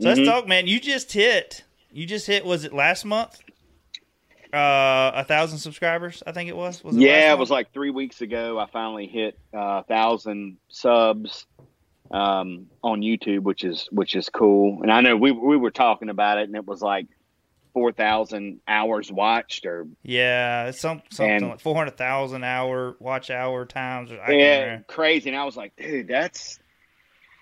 So 0.00 0.08
let's 0.08 0.20
Mhm. 0.20 0.26
talk, 0.26 0.46
man. 0.48 0.66
You 0.66 0.80
just 0.80 1.12
hit. 1.12 1.62
You 1.92 2.04
just 2.06 2.26
hit. 2.26 2.44
Was 2.44 2.64
it 2.64 2.72
last 2.74 3.04
month? 3.04 3.40
Uh, 4.54 5.12
a 5.14 5.24
thousand 5.24 5.58
subscribers. 5.58 6.22
I 6.26 6.32
think 6.32 6.48
it 6.48 6.56
was. 6.56 6.82
Was 6.84 6.96
it 6.96 7.00
yeah, 7.00 7.32
it 7.32 7.38
was 7.38 7.50
like 7.50 7.72
three 7.72 7.90
weeks 7.90 8.20
ago. 8.20 8.58
I 8.58 8.66
finally 8.70 9.06
hit 9.06 9.38
a 9.52 9.58
uh, 9.58 9.82
thousand 9.84 10.56
subs 10.68 11.46
um, 12.10 12.66
on 12.82 13.00
YouTube, 13.00 13.40
which 13.42 13.64
is 13.64 13.88
which 13.90 14.14
is 14.14 14.28
cool. 14.28 14.82
And 14.82 14.92
I 14.92 15.00
know 15.00 15.16
we 15.16 15.32
we 15.32 15.56
were 15.56 15.70
talking 15.70 16.08
about 16.08 16.38
it, 16.38 16.44
and 16.48 16.56
it 16.56 16.66
was 16.66 16.80
like 16.82 17.06
four 17.72 17.90
thousand 17.92 18.60
hours 18.68 19.10
watched, 19.10 19.66
or 19.66 19.86
Yeah, 20.02 20.66
it's 20.68 20.80
some 20.80 21.02
something 21.10 21.34
And- 21.36 21.48
like 21.50 21.60
four 21.60 21.74
hundred 21.74 21.96
thousand 21.96 22.44
hour 22.44 22.96
watch 23.00 23.30
hour 23.30 23.66
times. 23.66 24.10
I 24.12 24.32
yeah, 24.32 24.78
crazy. 24.86 25.30
And 25.30 25.38
I 25.38 25.44
was 25.44 25.56
like, 25.56 25.74
dude, 25.76 26.08
that's. 26.08 26.60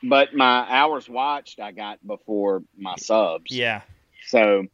But 0.05 0.35
my 0.35 0.67
hours 0.69 1.09
watched, 1.09 1.61
I 1.61 1.71
got 1.71 2.05
before 2.05 2.65
my 2.77 2.97
subs. 2.97 3.53
Yeah, 3.53 3.83
So, 4.27 4.67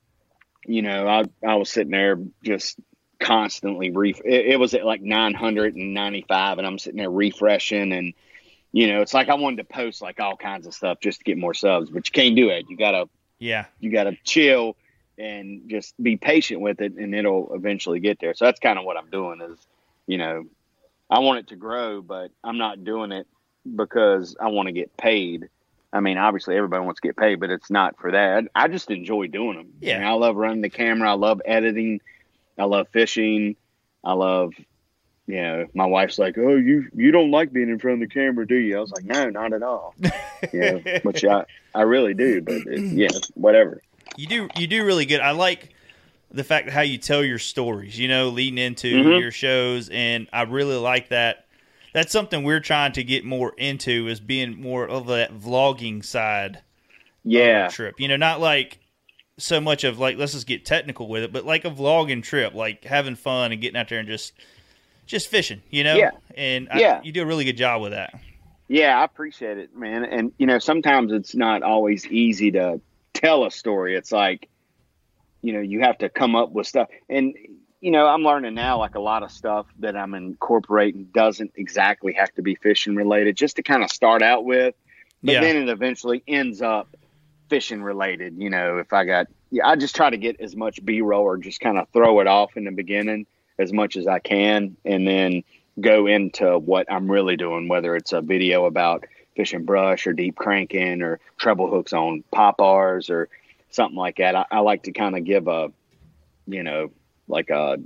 you 0.69 0.83
know, 0.83 1.09
I 1.09 1.25
I 1.47 1.55
was 1.57 1.71
sitting 1.71 1.91
there 1.91 2.19
just 2.45 2.79
constantly 3.19 3.91
ref. 3.91 4.21
It, 4.25 4.47
it 4.47 4.61
was 4.61 4.75
at 4.75 4.85
like 4.85 5.01
995, 5.01 6.59
and 6.59 6.67
I'm 6.67 6.79
sitting 6.79 6.99
there 6.99 7.11
refreshing, 7.11 7.93
and 7.93 8.15
you 8.73 8.87
know, 8.87 9.01
it's 9.01 9.15
like 9.15 9.29
I 9.29 9.35
wanted 9.35 9.57
to 9.57 9.65
post 9.65 10.03
like 10.03 10.21
all 10.21 10.37
kinds 10.37 10.67
of 10.67 10.75
stuff 10.75 11.01
just 11.01 11.21
to 11.21 11.25
get 11.25 11.39
more 11.39 11.55
subs, 11.55 11.91
but 11.91 12.07
you 12.07 12.13
can't 12.13 12.37
do 12.37 12.51
it. 12.51 12.67
You 12.69 12.77
gotta 12.77 13.09
yeah, 13.39 13.65
you 13.81 13.91
gotta 13.91 14.17
chill 14.25 14.77
and 15.17 15.69
just 15.69 16.01
be 16.01 16.17
patient 16.17 16.61
with 16.61 16.81
it, 16.81 16.93
and 16.93 17.15
it'll 17.15 17.55
eventually 17.55 17.99
get 17.99 18.21
there. 18.21 18.35
So 18.35 18.45
that's 18.45 18.61
kind 18.61 18.79
of 18.79 18.85
what 18.85 18.97
I'm 18.97 19.11
doing. 19.11 19.41
Is 19.41 19.59
you 20.07 20.19
know, 20.19 20.45
I 21.11 21.21
want 21.21 21.41
it 21.41 21.49
to 21.49 21.57
grow, 21.57 22.03
but 22.03 22.31
I'm 22.45 22.59
not 22.59 22.85
doing 22.85 23.13
it 23.13 23.27
because 23.75 24.37
I 24.39 24.49
want 24.49 24.67
to 24.67 24.73
get 24.73 24.97
paid. 24.97 25.49
I 25.93 26.01
mean, 26.01 26.19
obviously 26.19 26.57
everybody 26.57 26.85
wants 26.85 27.01
to 27.01 27.09
get 27.09 27.17
paid, 27.17 27.41
but 27.41 27.51
it's 27.51 27.71
not 27.71 27.99
for 27.99 28.13
that. 28.13 28.45
I 28.55 28.69
just 28.69 28.91
enjoy 28.91 29.29
doing 29.29 29.57
them. 29.57 29.69
Yeah. 29.81 29.97
I, 29.97 29.99
mean, 30.01 30.09
I 30.09 30.13
love 30.13 30.37
running 30.37 30.61
the 30.61 30.69
camera. 30.69 31.11
I 31.11 31.15
love 31.15 31.41
editing. 31.45 32.01
I 32.59 32.65
love 32.65 32.89
fishing. 32.93 33.57
I 34.05 34.13
love, 34.13 34.53
you 35.27 35.41
know, 35.43 35.67
my 35.75 35.87
wife's 35.87 36.19
like, 36.19 36.37
"Oh, 36.39 36.57
you 36.57 36.89
you 36.95 37.11
don't 37.11 37.31
like 37.31 37.53
being 37.53 37.69
in 37.69 37.79
front 37.79 38.03
of 38.03 38.09
the 38.09 38.13
camera, 38.15 38.47
do 38.47 38.55
you?" 38.55 38.77
I 38.77 38.81
was 38.81 38.91
like, 38.93 39.05
"No, 39.05 39.29
not 39.31 39.53
at 39.53 39.63
all." 39.63 39.95
you 40.53 40.61
know, 40.61 40.83
which 41.03 41.25
I 41.25 41.45
I 41.75 41.83
really 41.83 42.15
do, 42.15 42.41
but 42.43 42.55
it, 42.67 42.81
yeah, 42.95 43.09
whatever. 43.35 43.83
you 44.17 44.27
do 44.27 44.49
you 44.57 44.67
do 44.67 44.85
really 44.85 45.05
good. 45.07 45.21
I 45.21 45.33
like 45.33 45.71
the 46.31 46.45
fact 46.45 46.69
how 46.71 46.83
you 46.83 46.99
tell 46.99 47.25
your 47.25 47.39
stories. 47.39 47.99
You 47.99 48.09
know, 48.09 48.29
leading 48.29 48.59
into 48.59 48.89
Mhm. 48.93 49.21
your 49.21 49.31
shows, 49.33 49.89
and 49.89 50.29
I 50.33 50.43
really 50.43 50.77
like 50.77 51.09
that. 51.09 51.47
That's 51.99 52.13
something 52.13 52.45
we're 52.45 52.61
trying 52.61 52.93
to 52.93 53.03
get 53.03 53.25
more 53.25 53.55
into 53.57 54.07
is 54.07 54.21
being 54.21 54.61
more 54.61 54.87
of 54.87 55.09
that 55.09 55.37
vlogging 55.37 56.05
side. 56.05 56.63
Yeah, 57.25 57.67
trip. 57.67 57.99
You 57.99 58.07
know, 58.07 58.17
not 58.17 58.41
like 58.41 58.79
so 59.37 59.61
much 59.61 59.83
of 59.83 59.99
like 59.99 60.17
let's 60.17 60.33
just 60.33 60.47
get 60.47 60.65
technical 60.65 61.09
with 61.09 61.25
it, 61.25 61.33
but 61.33 61.45
like 61.45 61.65
a 61.65 61.71
vlogging 61.71 62.23
trip, 62.23 62.55
like 62.55 62.85
having 62.85 63.17
fun 63.17 63.51
and 63.51 63.61
getting 63.61 63.77
out 63.77 63.89
there 63.89 63.99
and 63.99 64.07
just 64.07 64.33
just 65.07 65.27
fishing. 65.27 65.61
You 65.71 65.83
know, 65.83 65.97
Yeah. 65.97 66.11
and 66.37 66.69
Yeah. 66.73 67.01
You 67.03 67.11
do 67.11 67.21
a 67.23 67.27
really 67.27 67.45
good 67.45 67.57
job 67.57 67.83
with 67.83 67.91
that. 67.91 68.15
Yeah, 68.69 69.01
I 69.01 69.03
appreciate 69.03 69.59
it, 69.59 69.75
man. 69.75 70.05
And 70.05 70.31
you 70.39 70.47
know, 70.47 70.61
sometimes 70.61 71.11
it's 71.11 71.35
not 71.35 71.65
always 71.65 72.07
easy 72.07 72.53
to 72.53 72.81
tell 73.13 73.45
a 73.45 73.51
story. 73.51 73.97
It's 73.97 74.13
like, 74.13 74.49
you 75.43 75.53
know, 75.53 75.61
you 75.61 75.81
have 75.81 75.99
to 75.99 76.09
come 76.09 76.37
up 76.37 76.53
with 76.53 76.69
stuff. 76.69 76.91
And 77.09 77.35
you 77.81 77.91
know, 77.91 78.07
I'm 78.07 78.23
learning 78.23 78.55
now 78.55 78.79
like 78.79 78.95
a 78.95 79.01
lot 79.01 79.23
of 79.23 79.31
stuff 79.31 79.67
that 79.79 79.97
I'm 79.97 80.15
incorporating 80.15 81.09
doesn't 81.15 81.53
exactly 81.57 82.13
have 82.15 82.33
to 82.35 82.43
be 82.43 82.55
fishing 82.57 82.97
related, 82.97 83.37
just 83.37 83.57
to 83.57 83.63
kind 83.63 83.85
of 83.85 83.91
start 83.91 84.23
out 84.23 84.45
with. 84.45 84.75
But 85.23 85.33
Yeah. 85.33 85.41
then 85.43 85.57
it 85.57 85.69
eventually 85.69 86.23
ends 86.27 86.63
up 86.63 86.89
fishing 87.49 87.83
related. 87.83 88.35
You 88.39 88.51
know, 88.51 88.79
if 88.79 88.93
I 88.93 89.05
got 89.05 89.27
yeah, 89.51 89.67
I 89.67 89.77
just 89.77 89.97
try 89.97 90.11
to 90.11 90.19
get 90.19 90.41
as 90.41 90.55
much 90.55 90.85
B 90.85 91.01
roll 91.01 91.23
or 91.23 91.39
just 91.39 91.61
kind 91.61 91.79
of 91.79 91.89
throw 91.91 92.21
it 92.21 92.27
off 92.27 92.57
in 92.57 92.65
the 92.65 92.71
beginning 92.71 93.27
as 93.59 93.73
much 93.73 93.97
as 93.97 94.07
I 94.07 94.19
can, 94.19 94.77
and 94.85 95.07
then 95.09 95.43
go 95.81 96.07
into 96.07 96.59
what 96.59 96.91
I'm 96.93 97.11
really 97.11 97.37
doing, 97.37 97.69
whether 97.69 97.97
it's 97.97 98.13
a 98.13 98.21
video 98.21 98.67
about 98.67 99.05
fishing 99.37 99.65
brush 99.65 100.07
or 100.07 100.13
deep 100.13 100.37
cranking 100.37 101.01
or 101.03 101.19
treble 101.39 101.71
hooks 101.71 101.93
on 101.93 102.25
pop 102.33 102.59
bars 102.59 103.09
or 103.09 103.29
something 103.71 103.97
like 103.97 104.17
that. 104.17 104.35
I, 104.35 104.45
I 104.51 104.59
like 104.61 104.83
to 104.85 104.93
kind 104.93 105.17
of 105.17 105.25
give 105.25 105.49
a, 105.49 105.73
you 106.47 106.63
know, 106.63 106.91
like 107.29 107.51
a 107.51 107.79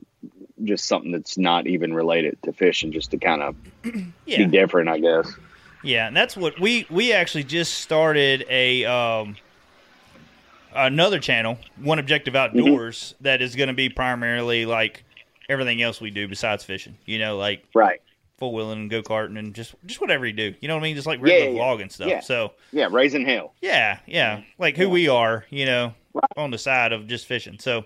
just 0.64 0.84
something 0.86 1.10
that's 1.12 1.36
not 1.36 1.66
even 1.66 1.92
related 1.92 2.40
to 2.44 2.52
fishing, 2.52 2.92
just 2.92 3.10
to 3.10 3.18
kind 3.18 3.42
of 3.42 3.56
Yeah. 4.26 4.38
be 4.38 4.46
different, 4.46 4.88
I 4.88 4.98
guess. 5.00 5.30
Yeah, 5.82 6.06
and 6.06 6.16
that's 6.16 6.36
what 6.36 6.58
we 6.60 6.86
we 6.90 7.12
actually 7.12 7.44
just 7.44 7.74
started 7.80 8.44
a 8.48 8.84
um 8.84 9.36
another 10.74 11.18
channel, 11.18 11.58
One 11.82 11.98
Objective 11.98 12.34
Outdoors, 12.36 13.14
that 13.20 13.42
is 13.42 13.56
going 13.56 13.68
to 13.68 13.74
be 13.74 13.88
primarily 13.88 14.64
like 14.66 15.04
everything 15.48 15.82
else 15.82 16.00
we 16.00 16.10
do 16.10 16.28
besides 16.28 16.64
fishing. 16.64 16.96
You 17.04 17.18
know, 17.18 17.36
like 17.36 17.64
Right. 17.74 18.00
four 18.38 18.52
wheeling 18.52 18.80
and 18.82 18.90
go 18.90 19.02
karting 19.02 19.38
and 19.38 19.54
just 19.54 19.74
just 19.86 20.00
whatever 20.00 20.24
you 20.26 20.32
do. 20.32 20.54
You 20.60 20.68
know 20.68 20.74
what 20.74 20.80
I 20.80 20.84
mean? 20.84 20.94
Just 20.94 21.06
like 21.06 21.20
regular 21.20 21.50
yeah, 21.50 21.56
yeah. 21.56 21.62
vlogging 21.62 21.90
stuff. 21.92 22.08
Yeah. 22.08 22.20
So 22.20 22.52
Yeah, 22.70 22.88
raising 22.90 23.26
hell. 23.26 23.54
yeah, 23.60 23.98
yeah, 24.06 24.42
like 24.58 24.76
who 24.76 24.88
we 24.88 25.08
are. 25.08 25.44
You 25.50 25.66
know, 25.66 25.94
on 26.36 26.50
the 26.52 26.58
side 26.58 26.92
of 26.92 27.06
just 27.08 27.26
fishing. 27.26 27.58
So, 27.58 27.84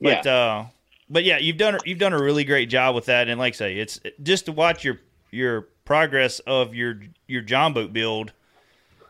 but 0.00 0.26
uh, 0.26 0.64
but 1.12 1.24
yeah, 1.24 1.38
you've 1.38 1.58
done 1.58 1.78
you've 1.84 1.98
done 1.98 2.12
a 2.14 2.20
really 2.20 2.44
great 2.44 2.68
job 2.68 2.94
with 2.94 3.04
that. 3.06 3.28
And 3.28 3.38
like 3.38 3.54
I 3.54 3.56
say, 3.56 3.76
it's 3.76 4.00
just 4.22 4.46
to 4.46 4.52
watch 4.52 4.82
your 4.82 4.98
your 5.30 5.68
progress 5.84 6.40
of 6.40 6.74
your 6.74 7.00
your 7.28 7.42
John 7.42 7.72
boat 7.74 7.92
build 7.92 8.32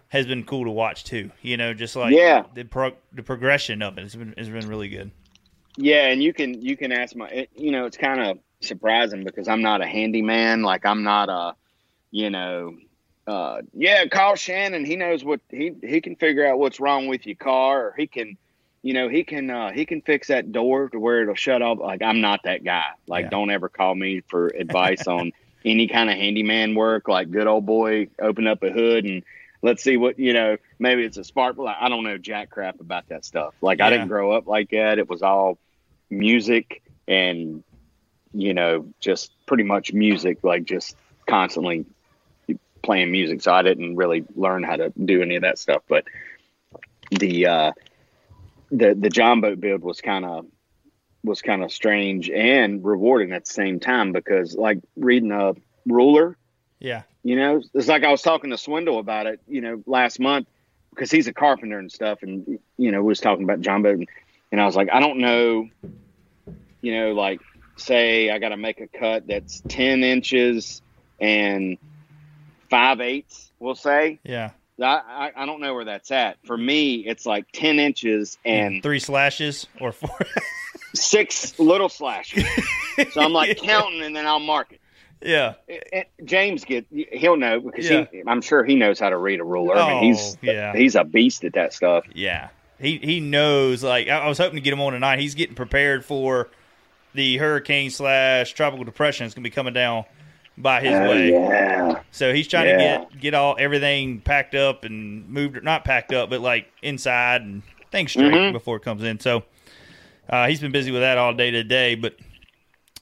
has 0.09 0.27
been 0.27 0.45
cool 0.45 0.65
to 0.65 0.71
watch 0.71 1.05
too. 1.05 1.31
You 1.41 1.57
know, 1.57 1.73
just 1.73 1.97
like 1.97 2.15
Yeah. 2.15 2.45
the 2.53 2.65
pro- 2.65 2.97
the 3.13 3.23
progression 3.23 3.81
of 3.81 3.97
it 3.97 4.03
has 4.03 4.15
been 4.15 4.35
has 4.37 4.49
been 4.49 4.69
really 4.69 4.89
good. 4.89 5.11
Yeah, 5.77 6.09
and 6.09 6.23
you 6.23 6.35
can 6.35 6.61
you 6.61 6.77
can 6.77 6.93
ask 6.93 7.17
my 7.17 7.29
it, 7.29 7.51
you 7.57 7.71
know 7.71 7.87
it's 7.87 7.97
kind 7.97 8.21
of 8.21 8.39
surprising 8.61 9.25
because 9.25 9.49
I'm 9.49 9.63
not 9.63 9.81
a 9.81 9.87
handyman 9.87 10.63
like 10.63 10.85
I'm 10.85 11.03
not 11.03 11.29
a 11.29 11.55
you 12.11 12.29
know 12.31 12.77
uh 13.27 13.63
yeah 13.73 14.05
call 14.07 14.35
Shannon 14.35 14.85
he 14.85 14.97
knows 14.97 15.25
what 15.25 15.41
he 15.49 15.73
he 15.83 16.01
can 16.01 16.17
figure 16.17 16.47
out 16.47 16.59
what's 16.59 16.79
wrong 16.79 17.07
with 17.07 17.25
your 17.27 17.37
car 17.37 17.87
or 17.87 17.95
he 17.97 18.07
can 18.07 18.37
you 18.83 18.95
know 18.95 19.09
he 19.09 19.25
can 19.25 19.51
uh 19.51 19.73
he 19.73 19.87
can 19.87 20.03
fix 20.03 20.29
that 20.29 20.53
door 20.53 20.89
to 20.89 20.99
where 20.99 21.23
it'll 21.23 21.35
shut 21.35 21.63
off. 21.63 21.79
Like 21.79 22.03
I'm 22.03 22.21
not 22.21 22.41
that 22.45 22.65
guy. 22.65 22.85
Like 23.07 23.25
Yeah. 23.25 23.31
don't 23.31 23.51
ever 23.51 23.69
call 23.69 23.95
me 23.95 24.21
for 24.29 24.49
advice 24.49 25.07
on 25.07 25.33
any 25.65 25.89
kind 25.89 26.11
of 26.11 26.17
handyman 26.17 26.75
work. 26.75 27.09
Like 27.09 27.31
good 27.31 27.47
old 27.47 27.67
boy 27.67 28.09
open 28.21 28.47
up 28.47 28.63
a 28.63 28.71
hood 28.71 29.05
and 29.05 29.23
let's 29.63 29.83
see 29.83 29.97
what 29.97 30.19
you 30.19 30.33
know 30.33 30.57
maybe 30.79 31.05
it's 31.05 31.17
a 31.17 31.25
spark. 31.25 31.57
Plug. 31.57 31.77
i 31.81 31.89
don't 31.89 32.05
know 32.05 32.19
jack 32.19 32.51
crap 32.51 32.81
about 32.81 33.09
that 33.09 33.25
stuff. 33.25 33.55
Like 33.61 33.81
i 33.81 33.91
didn't 33.91 34.09
grow 34.09 34.33
up 34.33 34.47
like 34.47 34.71
that. 34.71 34.99
It 34.99 35.09
was 35.09 35.23
all 35.23 35.59
music 36.11 36.83
and 37.09 37.63
you 38.33 38.55
know 38.55 38.87
just 39.01 39.33
pretty 39.47 39.65
much 39.65 39.93
music 39.93 40.39
like 40.43 40.65
just 40.65 40.97
constantly 41.29 41.87
playing 42.83 43.13
music. 43.13 43.43
So 43.43 43.53
i 43.53 43.63
didn't 43.63 43.97
really 43.97 44.25
learn 44.35 44.65
how 44.65 44.77
to 44.77 44.93
do 45.03 45.23
any 45.23 45.37
of 45.37 45.43
that 45.43 45.59
stuff. 45.59 45.83
But 45.89 46.05
the 47.11 47.47
uh 47.47 47.73
the 48.73 48.95
the 48.99 49.09
john 49.11 49.41
boat 49.41 49.61
build 49.61 49.83
was 49.83 50.01
kind 50.01 50.25
of 50.25 50.47
was 51.25 51.41
kind 51.41 51.63
of 51.63 51.71
strange 51.71 52.29
and 52.31 52.85
rewarding 52.85 53.33
at 53.33 53.45
the 53.45 53.51
same 53.53 53.79
time 53.79 54.11
because 54.11 54.57
like 54.57 54.81
reading 54.97 55.31
a 55.31 55.55
ruler 55.87 56.37
Yeah, 56.81 57.03
you 57.23 57.37
know, 57.37 57.63
it's 57.75 57.87
like 57.87 58.03
I 58.03 58.11
was 58.11 58.23
talking 58.23 58.51
to 58.51 58.59
Swindle 58.59 58.99
about 58.99 59.27
it, 59.27 59.41
you 59.47 59.61
know, 59.61 59.83
last 59.87 60.19
month 60.19 60.49
because 60.91 61.11
he's 61.13 61.29
a 61.29 61.33
carpenter 61.33 61.79
and 61.79 61.91
stuff, 61.93 62.23
and 62.23 62.59
you 62.77 62.91
know, 62.91 63.01
we 63.03 63.09
was 63.09 63.21
talking 63.21 63.45
about 63.45 63.61
John 63.61 63.83
Boat, 63.83 63.99
and, 63.99 64.09
and 64.51 64.61
I 64.61 64.67
was 64.67 64.75
like, 64.75 64.89
I 64.93 64.99
don't 64.99 65.19
know, 65.19 65.69
you 66.81 66.95
know, 66.97 67.13
like 67.13 67.41
say 67.77 68.31
I 68.31 68.39
got 68.39 68.49
to 68.49 68.57
make 68.57 68.81
a 68.81 68.89
cut 68.89 69.27
that's 69.29 69.63
ten 69.69 70.03
inches 70.03 70.83
and 71.21 71.79
five 72.69 73.01
eighths, 73.01 73.53
we'll 73.61 73.77
say. 73.77 74.19
yeah, 74.25 74.51
I, 74.81 74.85
I 75.37 75.43
I 75.43 75.47
don't 75.47 75.61
know 75.61 75.75
where 75.75 75.85
that's 75.85 76.11
at. 76.11 76.39
For 76.45 76.57
me, 76.57 76.97
it's 77.07 77.27
like 77.27 77.47
ten 77.53 77.79
inches 77.79 78.39
and 78.45 78.83
three 78.83 78.99
slashes 78.99 79.67
or 79.81 79.93
four. 79.93 80.17
six 80.95 81.59
little 81.59 81.89
slashes. 81.89 82.45
so 83.13 83.21
I'm 83.21 83.33
like 83.33 83.57
counting, 83.63 84.03
and 84.03 84.15
then 84.15 84.27
I'll 84.27 84.41
mark 84.41 84.73
it. 84.73 84.81
yeah, 85.21 85.55
it- 85.69 85.89
it- 85.93 86.25
James 86.25 86.65
get 86.65 86.87
he'll 86.91 87.37
know 87.37 87.61
because 87.61 87.89
Yeah. 87.89 88.07
he, 88.11 88.23
I'm 88.27 88.41
sure 88.43 88.65
he 88.65 88.75
knows 88.75 88.99
how 88.99 89.11
to 89.11 89.17
read 89.17 89.41
a 89.41 89.45
ruler. 89.45 89.75
Mean, 89.77 90.03
he's 90.05 90.35
Oh, 90.37 90.39
yeah. 90.43 90.73
he's 90.75 90.95
a 90.95 91.05
beast 91.05 91.45
at 91.45 91.55
that 91.55 91.73
stuff. 91.73 92.05
Yeah, 92.15 92.49
he 92.81 92.99
he 92.99 93.21
knows. 93.21 93.83
Like 93.85 94.09
I, 94.09 94.19
I 94.21 94.29
was 94.29 94.39
hoping 94.39 94.57
to 94.57 94.61
get 94.63 94.73
him 94.73 94.81
on 94.81 94.93
tonight. 94.93 95.19
He's 95.19 95.35
getting 95.35 95.55
prepared 95.55 96.05
for 96.05 96.49
the 97.15 97.37
hurricane 97.37 97.91
slash 97.91 98.53
tropical 98.55 98.85
depression 98.85 99.25
that's 99.27 99.35
going 99.35 99.45
to 99.45 99.51
be 99.51 99.55
coming 99.55 99.75
down 99.75 100.05
by 100.59 100.81
his 100.81 100.95
Oh, 100.95 101.09
way. 101.11 101.31
yeah, 101.33 102.01
So 102.11 102.33
he's 102.35 102.47
trying 102.49 102.67
Yeah. 102.69 102.73
to 102.77 102.79
get 103.11 103.21
get 103.21 103.35
all 103.35 103.57
everything 103.59 104.21
packed 104.21 104.55
up 104.55 104.85
and 104.85 105.29
moved, 105.29 105.63
not 105.63 105.85
packed 105.85 106.13
up, 106.13 106.31
but 106.31 106.41
like 106.41 106.67
inside 106.83 107.43
and 107.43 107.63
things 107.91 108.11
straight 108.13 108.33
Mhm. 108.33 108.53
before 108.53 108.77
it 108.77 108.83
comes 108.83 109.03
in. 109.03 109.19
So 109.21 109.45
uh, 110.29 110.47
he's 110.47 110.61
been 110.61 110.73
busy 110.73 110.91
with 110.91 111.01
that 111.03 111.19
all 111.19 111.33
day 111.35 111.51
today. 111.51 111.95
But 111.95 112.17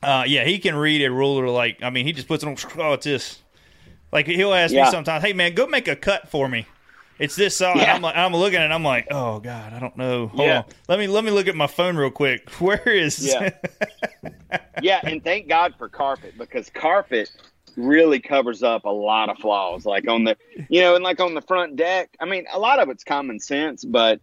uh, 0.03 0.25
yeah, 0.27 0.45
he 0.45 0.59
can 0.59 0.75
read 0.77 1.03
a 1.03 1.11
ruler. 1.11 1.49
Like 1.49 1.83
I 1.83 1.91
mean, 1.91 2.07
he 2.07 2.13
just 2.13 2.29
puts 2.29 2.43
it 2.45 2.47
on. 2.49 2.57
Oh, 2.79 2.93
it's 2.95 3.05
this. 3.05 3.39
Like 4.13 4.27
he'll 4.27 4.55
ask 4.55 4.73
Yeah. 4.75 4.85
me 4.85 4.91
sometimes, 4.91 5.23
"Hey 5.25 5.33
man, 5.33 5.55
go 5.55 5.67
make 5.67 5.87
a 5.89 5.97
cut 5.97 6.29
for 6.29 6.49
me." 6.49 6.67
It's 7.21 7.37
this 7.37 7.55
size. 7.57 7.77
Yeah. 7.77 7.95
I'm 7.95 8.01
like, 8.03 8.17
I'm 8.17 8.33
looking 8.33 8.59
at. 8.59 8.71
it, 8.71 8.75
I'm 8.75 8.83
like, 8.83 9.09
oh 9.11 9.41
god, 9.41 9.73
I 9.75 9.79
don't 9.79 9.97
know. 9.97 10.29
Hold 10.29 10.41
Yeah. 10.49 10.59
on. 10.61 10.65
Let 10.89 10.99
me 10.99 11.07
let 11.07 11.23
me 11.23 11.31
look 11.31 11.47
at 11.49 11.55
my 11.55 11.67
phone 11.67 11.97
real 11.97 12.11
quick. 12.11 12.49
Where 12.61 12.83
is? 12.89 13.25
Yeah. 13.27 13.51
yeah, 14.83 15.01
and 15.05 15.23
thank 15.23 15.47
God 15.49 15.75
for 15.79 15.89
carpet 15.89 16.35
because 16.39 16.71
carpet 16.71 17.31
really 17.77 18.21
covers 18.21 18.63
up 18.63 18.85
a 18.85 18.91
lot 18.91 19.29
of 19.29 19.39
flaws. 19.39 19.85
Like 19.85 20.09
on 20.09 20.25
the, 20.25 20.37
you 20.69 20.81
know, 20.81 20.95
and 20.95 21.05
like 21.05 21.21
on 21.21 21.35
the 21.35 21.43
front 21.43 21.77
deck. 21.77 22.11
I 22.19 22.25
mean, 22.25 22.47
a 22.53 22.59
lot 22.59 22.79
of 22.81 22.89
it's 22.89 23.05
common 23.05 23.39
sense, 23.39 23.85
but 23.85 24.21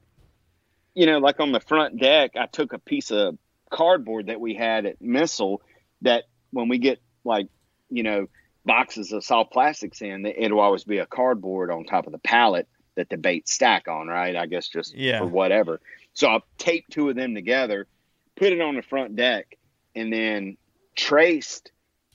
you 0.95 1.05
know, 1.05 1.19
like 1.19 1.39
on 1.39 1.51
the 1.51 1.59
front 1.59 1.99
deck, 1.99 2.31
I 2.35 2.47
took 2.47 2.73
a 2.73 2.79
piece 2.79 3.11
of 3.11 3.37
cardboard 3.69 4.27
that 4.27 4.41
we 4.41 4.55
had 4.55 4.85
at 4.87 4.99
Missile 5.01 5.61
that 6.01 6.23
when 6.51 6.67
we 6.67 6.79
get 6.79 6.99
like, 7.23 7.47
you 7.89 8.01
know, 8.01 8.27
boxes 8.65 9.11
of 9.11 9.23
soft 9.23 9.51
plastics 9.53 10.01
in, 10.01 10.25
it'll 10.25 10.59
always 10.59 10.83
be 10.83 10.97
a 10.97 11.05
cardboard 11.05 11.69
on 11.69 11.85
top 11.85 12.07
of 12.07 12.11
the 12.11 12.17
pallet 12.19 12.67
that 12.97 13.09
the 13.09 13.17
bait 13.17 13.47
stack 13.47 13.87
on, 13.87 14.07
right? 14.07 14.35
I 14.35 14.45
guess 14.47 14.67
just 14.67 14.93
Yeah. 14.93 15.19
for 15.19 15.27
whatever. 15.27 15.79
So 16.13 16.27
I 16.27 16.41
taped 16.57 16.91
two 16.91 17.09
of 17.09 17.15
them 17.15 17.33
together, 17.33 17.87
put 18.35 18.51
it 18.51 18.59
on 18.59 18.75
the 18.75 18.81
front 18.81 19.15
deck, 19.15 19.55
and 19.95 20.11
then 20.11 20.57
traced 20.95 21.71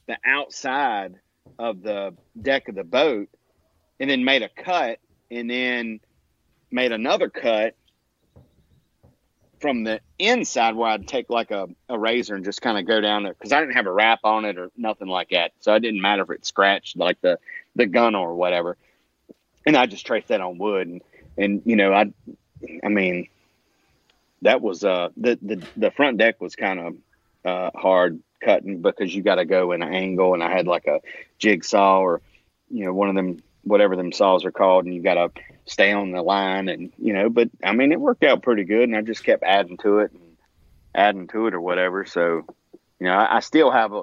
the 0.06 0.18
outside 0.24 1.14
of 1.58 1.82
the 1.82 2.14
deck 2.40 2.68
of 2.68 2.74
the 2.74 2.84
boat, 2.84 3.28
and 4.00 4.10
then 4.10 4.24
made 4.24 4.42
a 4.42 4.48
cut, 4.48 4.98
and 5.30 5.48
then 5.48 6.00
made 6.70 6.92
another 6.92 7.30
cut 7.30 7.74
from 9.60 9.84
the 9.84 10.00
inside 10.18 10.74
where 10.74 10.90
I'd 10.90 11.06
take 11.06 11.30
like 11.30 11.52
a, 11.52 11.68
a 11.88 11.96
razor 11.96 12.34
and 12.34 12.44
just 12.44 12.60
kind 12.60 12.76
of 12.76 12.84
go 12.84 13.00
down 13.00 13.22
there 13.22 13.34
because 13.34 13.52
I 13.52 13.60
didn't 13.60 13.76
have 13.76 13.86
a 13.86 13.92
wrap 13.92 14.18
on 14.24 14.44
it 14.44 14.58
or 14.58 14.70
nothing 14.76 15.06
like 15.06 15.28
that. 15.30 15.52
So 15.60 15.72
it 15.74 15.80
didn't 15.80 16.00
matter 16.00 16.22
if 16.22 16.30
it 16.30 16.44
scratched 16.44 16.96
like 16.96 17.20
the, 17.20 17.38
the 17.76 17.86
gun 17.86 18.16
or 18.16 18.34
whatever. 18.34 18.76
And 19.66 19.76
I 19.76 19.86
just 19.86 20.06
traced 20.06 20.28
that 20.28 20.40
on 20.40 20.58
wood 20.58 20.88
and, 20.88 21.02
and 21.36 21.62
you 21.64 21.76
know, 21.76 21.92
I, 21.92 22.12
I 22.84 22.88
mean, 22.88 23.28
that 24.42 24.60
was, 24.60 24.84
uh, 24.84 25.10
the, 25.16 25.38
the, 25.40 25.66
the 25.76 25.90
front 25.90 26.18
deck 26.18 26.40
was 26.40 26.56
kind 26.56 26.80
of, 26.80 26.96
uh, 27.44 27.70
hard 27.78 28.20
cutting 28.42 28.82
because 28.82 29.14
you 29.14 29.22
got 29.22 29.36
to 29.36 29.44
go 29.44 29.72
in 29.72 29.82
an 29.82 29.94
angle 29.94 30.34
and 30.34 30.42
I 30.42 30.50
had 30.50 30.66
like 30.66 30.86
a 30.86 31.00
jigsaw 31.38 32.00
or, 32.00 32.20
you 32.70 32.84
know, 32.84 32.92
one 32.92 33.08
of 33.08 33.14
them, 33.14 33.42
whatever 33.62 33.94
them 33.94 34.12
saws 34.12 34.44
are 34.44 34.52
called 34.52 34.84
and 34.84 34.94
you 34.94 35.02
got 35.02 35.14
to 35.14 35.30
stay 35.66 35.92
on 35.92 36.10
the 36.10 36.22
line 36.22 36.68
and, 36.68 36.92
you 36.98 37.12
know, 37.12 37.30
but 37.30 37.48
I 37.62 37.72
mean, 37.72 37.92
it 37.92 38.00
worked 38.00 38.24
out 38.24 38.42
pretty 38.42 38.64
good 38.64 38.84
and 38.88 38.96
I 38.96 39.02
just 39.02 39.24
kept 39.24 39.44
adding 39.44 39.76
to 39.78 40.00
it 40.00 40.10
and 40.12 40.36
adding 40.94 41.28
to 41.28 41.46
it 41.46 41.54
or 41.54 41.60
whatever. 41.60 42.04
So, 42.04 42.44
you 42.98 43.06
know, 43.06 43.14
I, 43.14 43.36
I 43.36 43.40
still 43.40 43.70
have 43.70 43.92
a, 43.92 44.02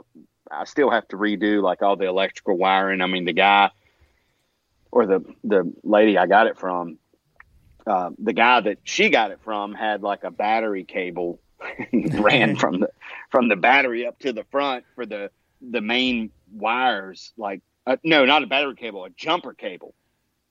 I 0.52 0.64
still 0.64 0.90
have 0.90 1.08
to 1.10 1.18
redo 1.18 1.62
like 1.62 1.82
all 1.82 1.96
the 1.96 2.08
electrical 2.08 2.58
wiring. 2.58 3.02
I 3.02 3.08
mean, 3.08 3.26
the 3.26 3.34
guy 3.34 3.72
or 4.92 5.06
the, 5.06 5.24
the 5.44 5.72
lady 5.84 6.18
I 6.18 6.26
got 6.26 6.48
it 6.48 6.58
from, 6.58 6.98
uh, 7.90 8.12
the 8.20 8.34
guy 8.34 8.62
that 8.62 8.78
she 8.84 9.10
got 9.10 9.32
it 9.32 9.40
from 9.44 9.74
had 9.74 10.04
like 10.04 10.24
a 10.24 10.32
battery 10.32 10.84
cable 10.84 11.40
ran 11.94 12.56
from 12.58 12.80
the 12.80 12.90
from 13.30 13.48
the 13.48 13.56
battery 13.56 14.06
up 14.06 14.20
to 14.20 14.32
the 14.34 14.44
front 14.46 14.86
for 14.96 15.06
the 15.06 15.32
the 15.62 15.82
main 15.82 16.30
wires 16.54 17.34
like 17.38 17.62
uh, 17.88 17.98
no 18.04 18.26
not 18.26 18.44
a 18.44 18.48
battery 18.48 18.76
cable 18.76 19.06
a 19.06 19.10
jumper 19.10 19.54
cable 19.54 19.94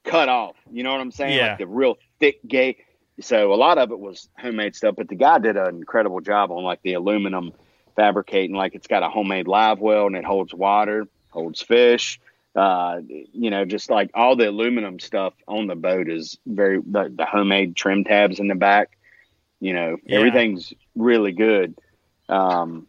cut 0.05 0.29
off. 0.29 0.57
You 0.71 0.83
know 0.83 0.93
what 0.93 1.01
i'm 1.01 1.11
saying? 1.11 1.37
Yeah. 1.37 1.51
like 1.51 1.59
the 1.59 1.67
real 1.67 1.97
thick 2.19 2.41
gate. 2.47 2.79
So 3.21 3.53
a 3.53 3.57
lot 3.57 3.79
of 3.79 3.91
it 3.91 3.99
was 3.99 4.29
homemade 4.39 4.75
stuff 4.75 4.95
but 4.97 5.09
the 5.09 5.15
guy 5.15 5.39
did 5.39 5.57
an 5.57 5.77
incredible 5.77 6.21
job 6.21 6.51
on 6.51 6.65
like 6.65 6.83
the 6.83 6.95
aluminum 6.95 7.53
fabricating 7.97 8.55
like 8.55 8.75
it's 8.75 8.87
got 8.87 9.03
a 9.03 9.09
homemade 9.09 9.49
live 9.49 9.81
well 9.81 10.07
and 10.07 10.17
it 10.17 10.25
holds 10.25 10.55
water 10.55 11.07
holds 11.31 11.61
fish 11.61 12.21
uh, 12.57 13.01
you 13.07 13.51
know, 13.51 13.65
just 13.65 13.91
like 13.91 14.11
all 14.15 14.35
the 14.37 14.49
aluminum 14.49 14.99
stuff 14.99 15.35
on 15.47 15.67
the 15.67 15.77
boat 15.77 16.09
is 16.09 16.39
very 16.47 16.81
the, 16.81 17.13
the 17.15 17.25
homemade 17.25 17.77
trim 17.77 18.05
tabs 18.05 18.41
in 18.41 18.49
the 18.49 18.55
back 18.55 18.97
You 19.61 19.75
know, 19.75 19.97
Yeah. 20.05 20.19
everything's 20.19 20.73
really 20.97 21.33
good, 21.33 21.75
um, 22.29 22.87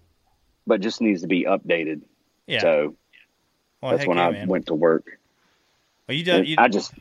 but 0.65 0.81
just 0.81 1.01
needs 1.01 1.21
to 1.21 1.27
be 1.27 1.43
updated. 1.45 2.01
Yeah. 2.47 2.61
So 2.61 2.95
Well, 3.81 3.95
that's 3.95 4.07
when 4.07 4.17
yeah, 4.17 4.27
I 4.27 4.31
man. 4.31 4.47
went 4.47 4.67
to 4.67 4.75
work. 4.75 5.19
Well, 6.07 6.17
you 6.17 6.23
done, 6.23 6.45
you, 6.45 6.55
I 6.57 6.67
just 6.67 6.93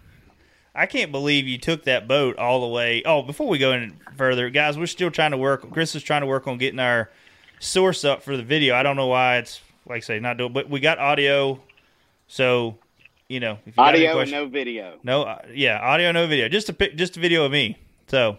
I 0.75 0.87
can't 0.87 1.11
believe 1.11 1.49
you 1.49 1.59
took 1.59 1.85
that 1.85 2.07
boat 2.07 2.37
all 2.39 2.61
the 2.61 2.69
way. 2.69 3.03
Oh, 3.05 3.23
before 3.23 3.49
we 3.49 3.59
go 3.59 3.73
any 3.73 3.93
further, 4.17 4.51
guys, 4.51 4.79
we're 4.79 4.87
still 4.87 5.11
trying 5.11 5.31
to 5.33 5.39
work. 5.39 5.71
Chris 5.71 5.95
is 5.95 6.03
trying 6.03 6.21
to 6.21 6.27
work 6.27 6.47
on 6.47 6.59
getting 6.59 6.79
our 6.79 7.11
source 7.59 8.05
up 8.05 8.23
for 8.23 8.37
the 8.37 8.43
video. 8.43 8.75
I 8.75 8.83
don't 8.83 8.97
know 8.97 9.07
why 9.09 9.39
it's 9.39 9.61
like 9.87 9.99
I 9.99 10.01
say 10.01 10.21
not 10.21 10.37
doing, 10.37 10.53
but 10.53 10.69
we 10.69 10.81
got 10.81 10.99
audio. 10.99 11.61
So, 12.29 12.79
you 13.29 13.41
know, 13.41 13.59
if 13.67 13.77
you 13.77 13.83
audio 13.83 14.21
and 14.21 14.31
no 14.31 14.47
video. 14.47 14.99
no, 15.03 15.23
uh, 15.23 15.43
yeah, 15.53 15.79
audio, 15.81 16.13
no 16.13 16.27
video, 16.27 16.49
just 16.49 16.69
a 16.69 16.73
pic, 16.73 16.97
just 16.97 17.17
a 17.17 17.21
video 17.21 17.45
of 17.45 17.53
me. 17.53 17.77
So, 18.07 18.39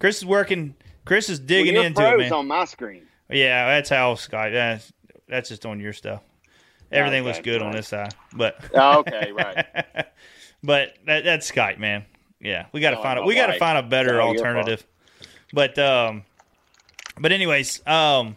Chris 0.00 0.18
is 0.18 0.26
working. 0.26 0.74
Chris 1.04 1.28
is 1.28 1.38
digging 1.38 1.74
well, 1.74 1.84
into 1.84 2.14
it, 2.14 2.18
man. 2.18 2.32
on 2.32 2.46
my 2.48 2.64
screen. 2.64 3.06
Yeah, 3.30 3.66
that's 3.68 3.88
how 3.88 4.14
Skype. 4.14 4.52
That's, 4.52 4.92
that's 5.28 5.48
just 5.48 5.64
on 5.66 5.78
your 5.80 5.92
stuff. 5.92 6.22
Everything 6.90 7.20
Okay, 7.22 7.28
looks 7.28 7.40
good 7.40 7.62
on 7.62 7.72
this 7.72 7.88
side, 7.88 8.14
but 8.32 8.58
Oh, 8.74 9.00
okay, 9.00 9.32
right. 9.36 9.66
but 10.62 10.94
that, 11.06 11.24
that's 11.24 11.50
Skype, 11.50 11.78
man. 11.78 12.04
Yeah, 12.40 12.66
we 12.72 12.80
got 12.80 12.90
to 12.90 12.98
Oh, 12.98 13.02
find 13.02 13.18
a, 13.18 13.22
we 13.22 13.34
got 13.34 13.48
to 13.48 13.58
find 13.58 13.78
a 13.78 13.82
better 13.82 14.20
Oh, 14.20 14.32
your 14.32 14.36
alternative. 14.36 14.86
But 15.52 15.78
um, 15.78 16.24
but 17.18 17.32
anyways, 17.32 17.86
um, 17.86 18.36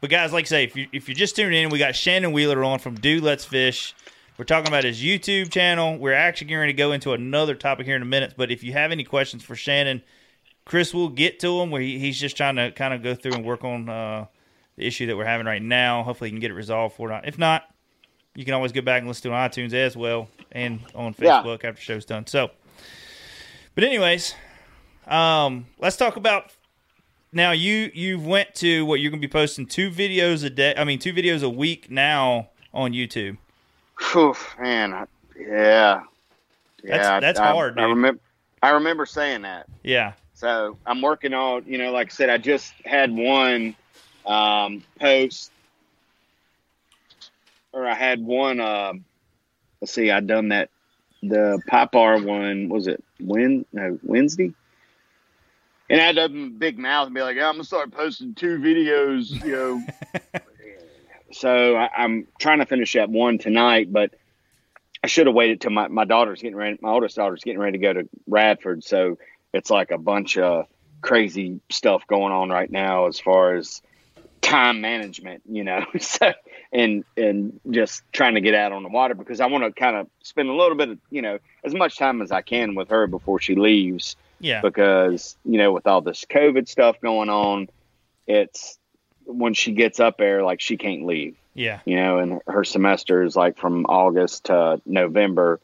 but 0.00 0.10
guys, 0.10 0.32
like 0.32 0.44
I 0.44 0.48
say, 0.48 0.64
if 0.64 0.76
you 0.76 0.86
if 0.92 1.08
you're 1.08 1.16
just 1.16 1.36
tuning 1.36 1.62
in, 1.64 1.70
we 1.70 1.78
got 1.78 1.94
Shannon 1.96 2.32
Wheeler 2.32 2.62
on 2.64 2.78
from 2.78 2.94
Dude 2.96 3.22
Let's 3.22 3.44
Fish. 3.44 3.94
We're 4.40 4.44
talking 4.44 4.68
about 4.68 4.84
his 4.84 5.02
YouTube 5.02 5.50
channel. 5.50 5.98
We're 5.98 6.14
actually 6.14 6.46
going 6.46 6.68
to 6.68 6.72
go 6.72 6.92
into 6.92 7.12
another 7.12 7.54
topic 7.54 7.84
here 7.84 7.94
in 7.94 8.00
a 8.00 8.06
minute. 8.06 8.32
But 8.38 8.50
if 8.50 8.64
you 8.64 8.72
have 8.72 8.90
any 8.90 9.04
questions 9.04 9.44
for 9.44 9.54
Shannon, 9.54 10.02
Chris 10.64 10.94
will 10.94 11.10
get 11.10 11.40
to 11.40 11.60
him. 11.60 11.70
Where 11.70 11.82
he, 11.82 11.98
he's 11.98 12.18
just 12.18 12.38
trying 12.38 12.56
to 12.56 12.70
kind 12.70 12.94
of 12.94 13.02
go 13.02 13.14
through 13.14 13.34
and 13.34 13.44
work 13.44 13.64
on 13.64 13.90
uh, 13.90 14.24
the 14.76 14.86
issue 14.86 15.04
that 15.08 15.16
we're 15.18 15.26
having 15.26 15.46
right 15.46 15.60
now. 15.60 16.02
Hopefully, 16.04 16.30
he 16.30 16.32
can 16.32 16.40
get 16.40 16.50
it 16.50 16.54
resolved 16.54 16.96
for 16.96 17.12
it. 17.12 17.24
If 17.26 17.36
not, 17.36 17.64
you 18.34 18.46
can 18.46 18.54
always 18.54 18.72
go 18.72 18.80
back 18.80 19.00
and 19.00 19.08
listen 19.08 19.30
to 19.30 19.36
on 19.36 19.50
iTunes 19.50 19.74
as 19.74 19.94
well 19.94 20.30
and 20.52 20.80
on 20.94 21.14
Yeah. 21.18 21.42
Facebook 21.42 21.56
after 21.56 21.72
the 21.72 21.80
show's 21.82 22.06
done. 22.06 22.26
So, 22.26 22.50
but 23.74 23.84
anyways, 23.84 24.34
um, 25.06 25.66
let's 25.78 25.98
talk 25.98 26.16
about 26.16 26.50
now. 27.30 27.50
You 27.50 27.90
you've 27.92 28.24
went 28.24 28.54
to 28.54 28.86
what 28.86 29.00
you're 29.00 29.10
going 29.10 29.20
to 29.20 29.28
be 29.28 29.30
posting 29.30 29.66
two 29.66 29.90
videos 29.90 30.42
a 30.42 30.48
day. 30.48 30.72
I 30.78 30.84
mean, 30.84 30.98
two 30.98 31.12
videos 31.12 31.42
a 31.42 31.50
week 31.50 31.90
now 31.90 32.48
on 32.72 32.92
YouTube. 32.92 33.36
Whew, 34.12 34.34
man, 34.58 34.92
I- 34.92 35.06
yeah, 35.38 36.02
yeah, 36.82 36.96
That's- 36.96 37.20
that's 37.20 37.38
I, 37.40 37.52
hard, 37.52 37.78
I 37.78 37.82
dude. 37.82 37.90
remember, 37.96 38.20
I 38.62 38.70
remember 38.70 39.06
saying 39.06 39.42
that. 39.42 39.66
Yeah, 39.82 40.12
So 40.34 40.76
I'm 40.86 41.00
working 41.02 41.32
on, 41.34 41.64
you 41.66 41.78
know, 41.78 41.92
like 41.92 42.08
I 42.08 42.10
said, 42.14 42.30
I 42.30 42.38
just 42.38 42.72
had 42.84 43.12
one 43.12 43.74
um, 44.26 44.82
post, 44.98 45.50
or 47.72 47.86
I 47.86 47.94
had 47.94 48.22
one. 48.24 48.60
Um, 48.60 49.04
let's 49.80 49.92
see, 49.92 50.10
I 50.10 50.20
done 50.20 50.48
that. 50.48 50.68
The 51.22 51.60
Popar 51.70 52.22
one 52.24 52.68
was 52.68 52.86
it 52.86 53.02
when 53.18 53.64
no 53.72 53.98
Wednesday, 54.02 54.52
and 55.90 56.00
I 56.00 56.04
had 56.04 56.16
to 56.16 56.22
open 56.22 56.50
big 56.58 56.78
mouth 56.78 57.06
and 57.06 57.14
be 57.14 57.20
like, 57.22 57.36
"Yeah, 57.36 57.48
"I'm 57.48 57.54
gonna 57.54 57.64
start 57.64 57.90
posting 57.92 58.34
two 58.34 58.58
videos," 58.58 59.30
you 59.44 59.52
know. 59.52 59.82
so 61.32 61.76
I, 61.76 61.90
I'm 61.96 62.26
trying 62.38 62.58
to 62.58 62.66
finish 62.66 62.96
up 62.96 63.10
one 63.10 63.38
tonight, 63.38 63.92
but 63.92 64.14
I 65.02 65.06
should 65.06 65.26
have 65.26 65.34
waited 65.34 65.60
till 65.60 65.70
my, 65.70 65.88
my 65.88 66.04
daughter's 66.04 66.42
getting 66.42 66.56
ready. 66.56 66.78
My 66.80 66.90
oldest 66.90 67.16
daughter's 67.16 67.42
getting 67.42 67.60
ready 67.60 67.78
to 67.78 67.82
go 67.82 67.92
to 67.92 68.08
Radford, 68.26 68.84
so 68.84 69.18
it's 69.52 69.70
like 69.70 69.90
a 69.90 69.98
bunch 69.98 70.36
of 70.36 70.66
crazy 71.00 71.60
stuff 71.70 72.06
going 72.06 72.32
on 72.32 72.50
right 72.50 72.70
now 72.70 73.06
as 73.06 73.18
far 73.18 73.54
as 73.54 73.80
time 74.40 74.80
management, 74.80 75.42
you 75.48 75.64
know. 75.64 75.84
so 76.00 76.32
and 76.72 77.04
and 77.16 77.60
just 77.70 78.02
trying 78.12 78.34
to 78.34 78.40
get 78.40 78.54
out 78.54 78.72
on 78.72 78.82
the 78.82 78.88
water 78.88 79.14
because 79.14 79.40
I 79.40 79.46
want 79.46 79.64
to 79.64 79.72
kind 79.72 79.96
of 79.96 80.08
spend 80.22 80.48
a 80.48 80.54
little 80.54 80.76
bit 80.76 80.90
of 80.90 80.98
you 81.10 81.22
know 81.22 81.38
as 81.64 81.74
much 81.74 81.96
time 81.96 82.20
as 82.22 82.30
I 82.30 82.42
can 82.42 82.74
with 82.74 82.90
her 82.90 83.06
before 83.06 83.40
she 83.40 83.54
leaves 83.54 84.16
yeah, 84.40 84.60
because 84.60 85.36
you 85.44 85.58
know 85.58 85.72
with 85.72 85.86
all 85.86 86.00
this 86.00 86.24
COVID 86.24 86.68
stuff 86.68 87.00
going 87.00 87.28
on, 87.28 87.68
it's 88.26 88.78
when 89.32 89.54
she 89.54 89.72
gets 89.72 90.00
up 90.00 90.18
there 90.18 90.42
like 90.42 90.60
she 90.60 90.76
can't 90.76 91.06
leave 91.06 91.36
yeah, 91.54 91.80
you 91.84 91.96
know, 91.96 92.18
and 92.18 92.40
her 92.46 92.64
semester 92.64 93.22
is 93.22 93.34
like 93.34 93.58
from 93.58 93.84
August 93.86 94.44
to 94.44 94.80
November, 94.86 95.60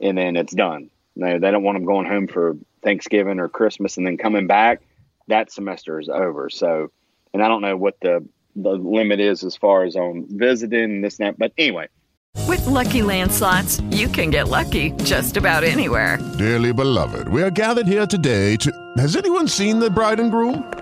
and 0.00 0.16
then 0.16 0.36
it's 0.36 0.54
done. 0.54 0.90
No, 1.14 1.38
they 1.38 1.50
don't 1.50 1.62
want 1.62 1.76
them 1.76 1.84
going 1.84 2.06
home 2.06 2.26
for 2.26 2.56
Thanksgiving 2.82 3.38
or 3.38 3.48
Christmas 3.48 3.98
and 3.98 4.06
then 4.06 4.16
coming 4.16 4.46
back. 4.46 4.80
That 5.28 5.52
semester 5.52 6.00
is 6.00 6.08
over. 6.08 6.48
So, 6.48 6.90
and 7.34 7.42
I 7.42 7.48
don't 7.48 7.62
know 7.62 7.76
what 7.76 8.00
the 8.00 8.26
the 8.56 8.72
limit 8.72 9.20
is 9.20 9.44
as 9.44 9.56
far 9.56 9.84
as 9.84 9.96
on 9.96 10.26
visiting 10.28 10.84
and 10.84 11.04
this 11.04 11.18
and 11.18 11.28
that. 11.28 11.38
But 11.38 11.52
anyway, 11.58 11.88
With 12.48 12.66
Lucky 12.66 13.02
Land 13.02 13.32
slots, 13.32 13.80
you 13.90 14.08
can 14.08 14.30
get 14.30 14.48
lucky 14.48 14.90
just 15.04 15.36
about 15.36 15.62
anywhere. 15.62 16.18
Dearly 16.38 16.72
beloved, 16.72 17.28
we 17.28 17.42
are 17.42 17.50
gathered 17.50 17.86
here 17.86 18.06
today 18.06 18.56
to. 18.56 18.72
Has 18.96 19.14
anyone 19.14 19.46
seen 19.46 19.78
the 19.78 19.90
bride 19.90 20.20
and 20.20 20.30
groom? 20.30 20.81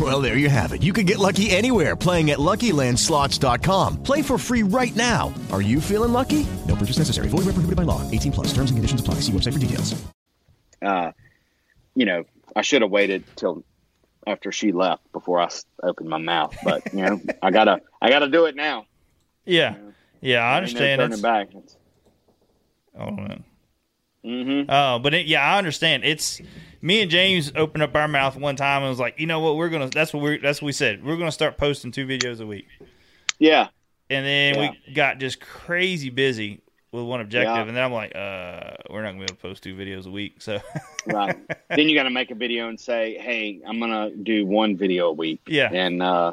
Well, 0.00 0.20
there 0.22 0.38
you 0.38 0.48
have 0.48 0.72
it. 0.72 0.82
You 0.82 0.92
can 0.92 1.04
get 1.04 1.18
lucky 1.18 1.50
anywhere 1.50 1.94
playing 1.96 2.30
at 2.30 2.38
LuckyLandSlots.com. 2.38 4.02
Play 4.02 4.22
for 4.22 4.38
free 4.38 4.62
right 4.62 4.94
now. 4.96 5.34
Are 5.52 5.60
you 5.60 5.80
feeling 5.80 6.12
lucky? 6.12 6.46
No 6.68 6.76
purchase 6.76 6.96
necessary. 6.98 7.28
Void 7.28 7.38
where 7.44 7.52
prohibited 7.52 7.76
by 7.76 7.82
law. 7.82 8.08
18 8.10 8.30
plus. 8.32 8.46
Terms 8.54 8.70
and 8.70 8.78
conditions 8.78 9.00
apply. 9.00 9.14
See 9.16 9.32
website 9.32 9.52
for 9.52 9.58
details. 9.58 10.02
uh, 10.80 11.10
you 11.94 12.06
know, 12.06 12.24
I 12.56 12.62
should 12.62 12.80
have 12.82 12.90
waited 12.90 13.24
till 13.36 13.62
after 14.26 14.52
she 14.52 14.72
left 14.72 15.10
before 15.12 15.40
I 15.40 15.48
opened 15.82 16.08
my 16.08 16.18
mouth. 16.18 16.56
But 16.64 16.94
you 16.94 17.02
know, 17.02 17.20
I 17.42 17.50
gotta, 17.50 17.80
I 18.00 18.08
gotta 18.10 18.28
do 18.28 18.46
it 18.46 18.54
now. 18.56 18.86
yeah, 19.44 19.74
yeah. 20.22 20.38
I 20.40 20.56
understand. 20.56 21.00
No 21.00 21.04
It's- 21.06 21.20
turning 21.20 21.22
back. 21.22 21.62
It's, 21.62 21.76
Oh 22.98 23.10
man. 23.10 23.44
mm-hmm. 24.24 24.70
Oh, 24.70 24.98
but 24.98 25.14
it, 25.14 25.26
yeah, 25.26 25.42
I 25.42 25.58
understand. 25.58 26.04
It's 26.04 26.40
me 26.82 27.02
and 27.02 27.10
James 27.10 27.52
opened 27.56 27.82
up 27.82 27.94
our 27.94 28.08
mouth 28.08 28.36
one 28.36 28.56
time 28.56 28.82
and 28.82 28.90
was 28.90 28.98
like, 28.98 29.18
you 29.20 29.26
know 29.26 29.40
what, 29.40 29.56
we're 29.56 29.68
gonna. 29.68 29.88
That's 29.88 30.12
what 30.12 30.22
we're. 30.22 30.38
That's 30.38 30.60
what 30.62 30.66
we 30.66 30.72
said. 30.72 31.04
We're 31.04 31.16
gonna 31.16 31.32
start 31.32 31.56
posting 31.56 31.92
two 31.92 32.06
videos 32.06 32.40
a 32.40 32.46
week. 32.46 32.66
Yeah. 33.38 33.68
And 34.08 34.26
then 34.26 34.54
Yeah. 34.56 34.70
we 34.86 34.92
got 34.94 35.18
just 35.18 35.40
crazy 35.40 36.10
busy 36.10 36.60
with 36.92 37.04
one 37.04 37.20
objective, 37.20 37.54
Yeah. 37.54 37.62
and 37.68 37.76
then 37.76 37.84
I'm 37.84 37.92
like, 37.92 38.16
uh, 38.16 38.72
we're 38.90 39.02
not 39.02 39.10
gonna 39.12 39.18
be 39.18 39.24
able 39.24 39.26
to 39.26 39.34
post 39.36 39.62
two 39.62 39.76
videos 39.76 40.06
a 40.06 40.10
week. 40.10 40.42
So 40.42 40.58
right. 41.06 41.36
then 41.68 41.88
you 41.88 41.94
got 41.94 42.02
to 42.04 42.10
make 42.10 42.32
a 42.32 42.34
video 42.34 42.68
and 42.68 42.78
say, 42.80 43.16
"Hey, 43.18 43.60
I'm 43.64 43.78
gonna 43.78 44.10
do 44.10 44.44
one 44.46 44.76
video 44.76 45.08
a 45.08 45.12
week." 45.12 45.40
Yeah. 45.46 45.70
And 45.72 46.02
uh, 46.02 46.32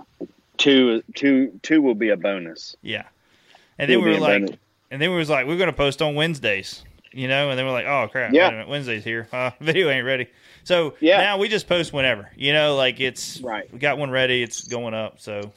two, 0.58 1.04
two, 1.14 1.60
two 1.62 1.82
will 1.84 1.94
be 1.94 2.10
a 2.10 2.18
bonus. 2.18 2.76
yeah. 2.82 3.04
And 3.80 3.92
then 3.92 4.02
we 4.02 4.10
were 4.10 4.18
like, 4.20 4.42
bonus. 4.42 4.58
and 4.90 5.00
then 5.00 5.12
we 5.12 5.18
was 5.18 5.30
like, 5.30 5.46
we're 5.46 5.58
gonna 5.60 5.72
post 5.72 6.02
on 6.02 6.16
Wednesdays, 6.16 6.84
you 7.12 7.28
know. 7.28 7.50
And 7.50 7.58
then 7.58 7.66
we're 7.66 7.72
like, 7.72 7.86
oh 7.86 8.08
crap, 8.12 8.34
Yeah. 8.34 8.50
minute, 8.50 8.68
Wednesday's 8.68 9.04
here. 9.04 9.28
Uh, 9.32 9.52
video 9.62 9.90
ain't 9.90 10.06
ready. 10.06 10.28
So 10.64 10.96
Yeah. 11.00 11.18
now 11.18 11.38
we 11.38 11.48
just 11.48 11.68
post 11.68 11.94
whenever, 11.94 12.30
you 12.36 12.54
know. 12.54 12.76
Like 12.76 13.00
it's 13.00 13.42
Right. 13.42 13.72
We 13.72 13.80
got 13.80 13.98
one 13.98 14.12
ready. 14.12 14.44
It's 14.44 14.68
going 14.68 14.94
up. 14.94 15.20
So. 15.20 15.52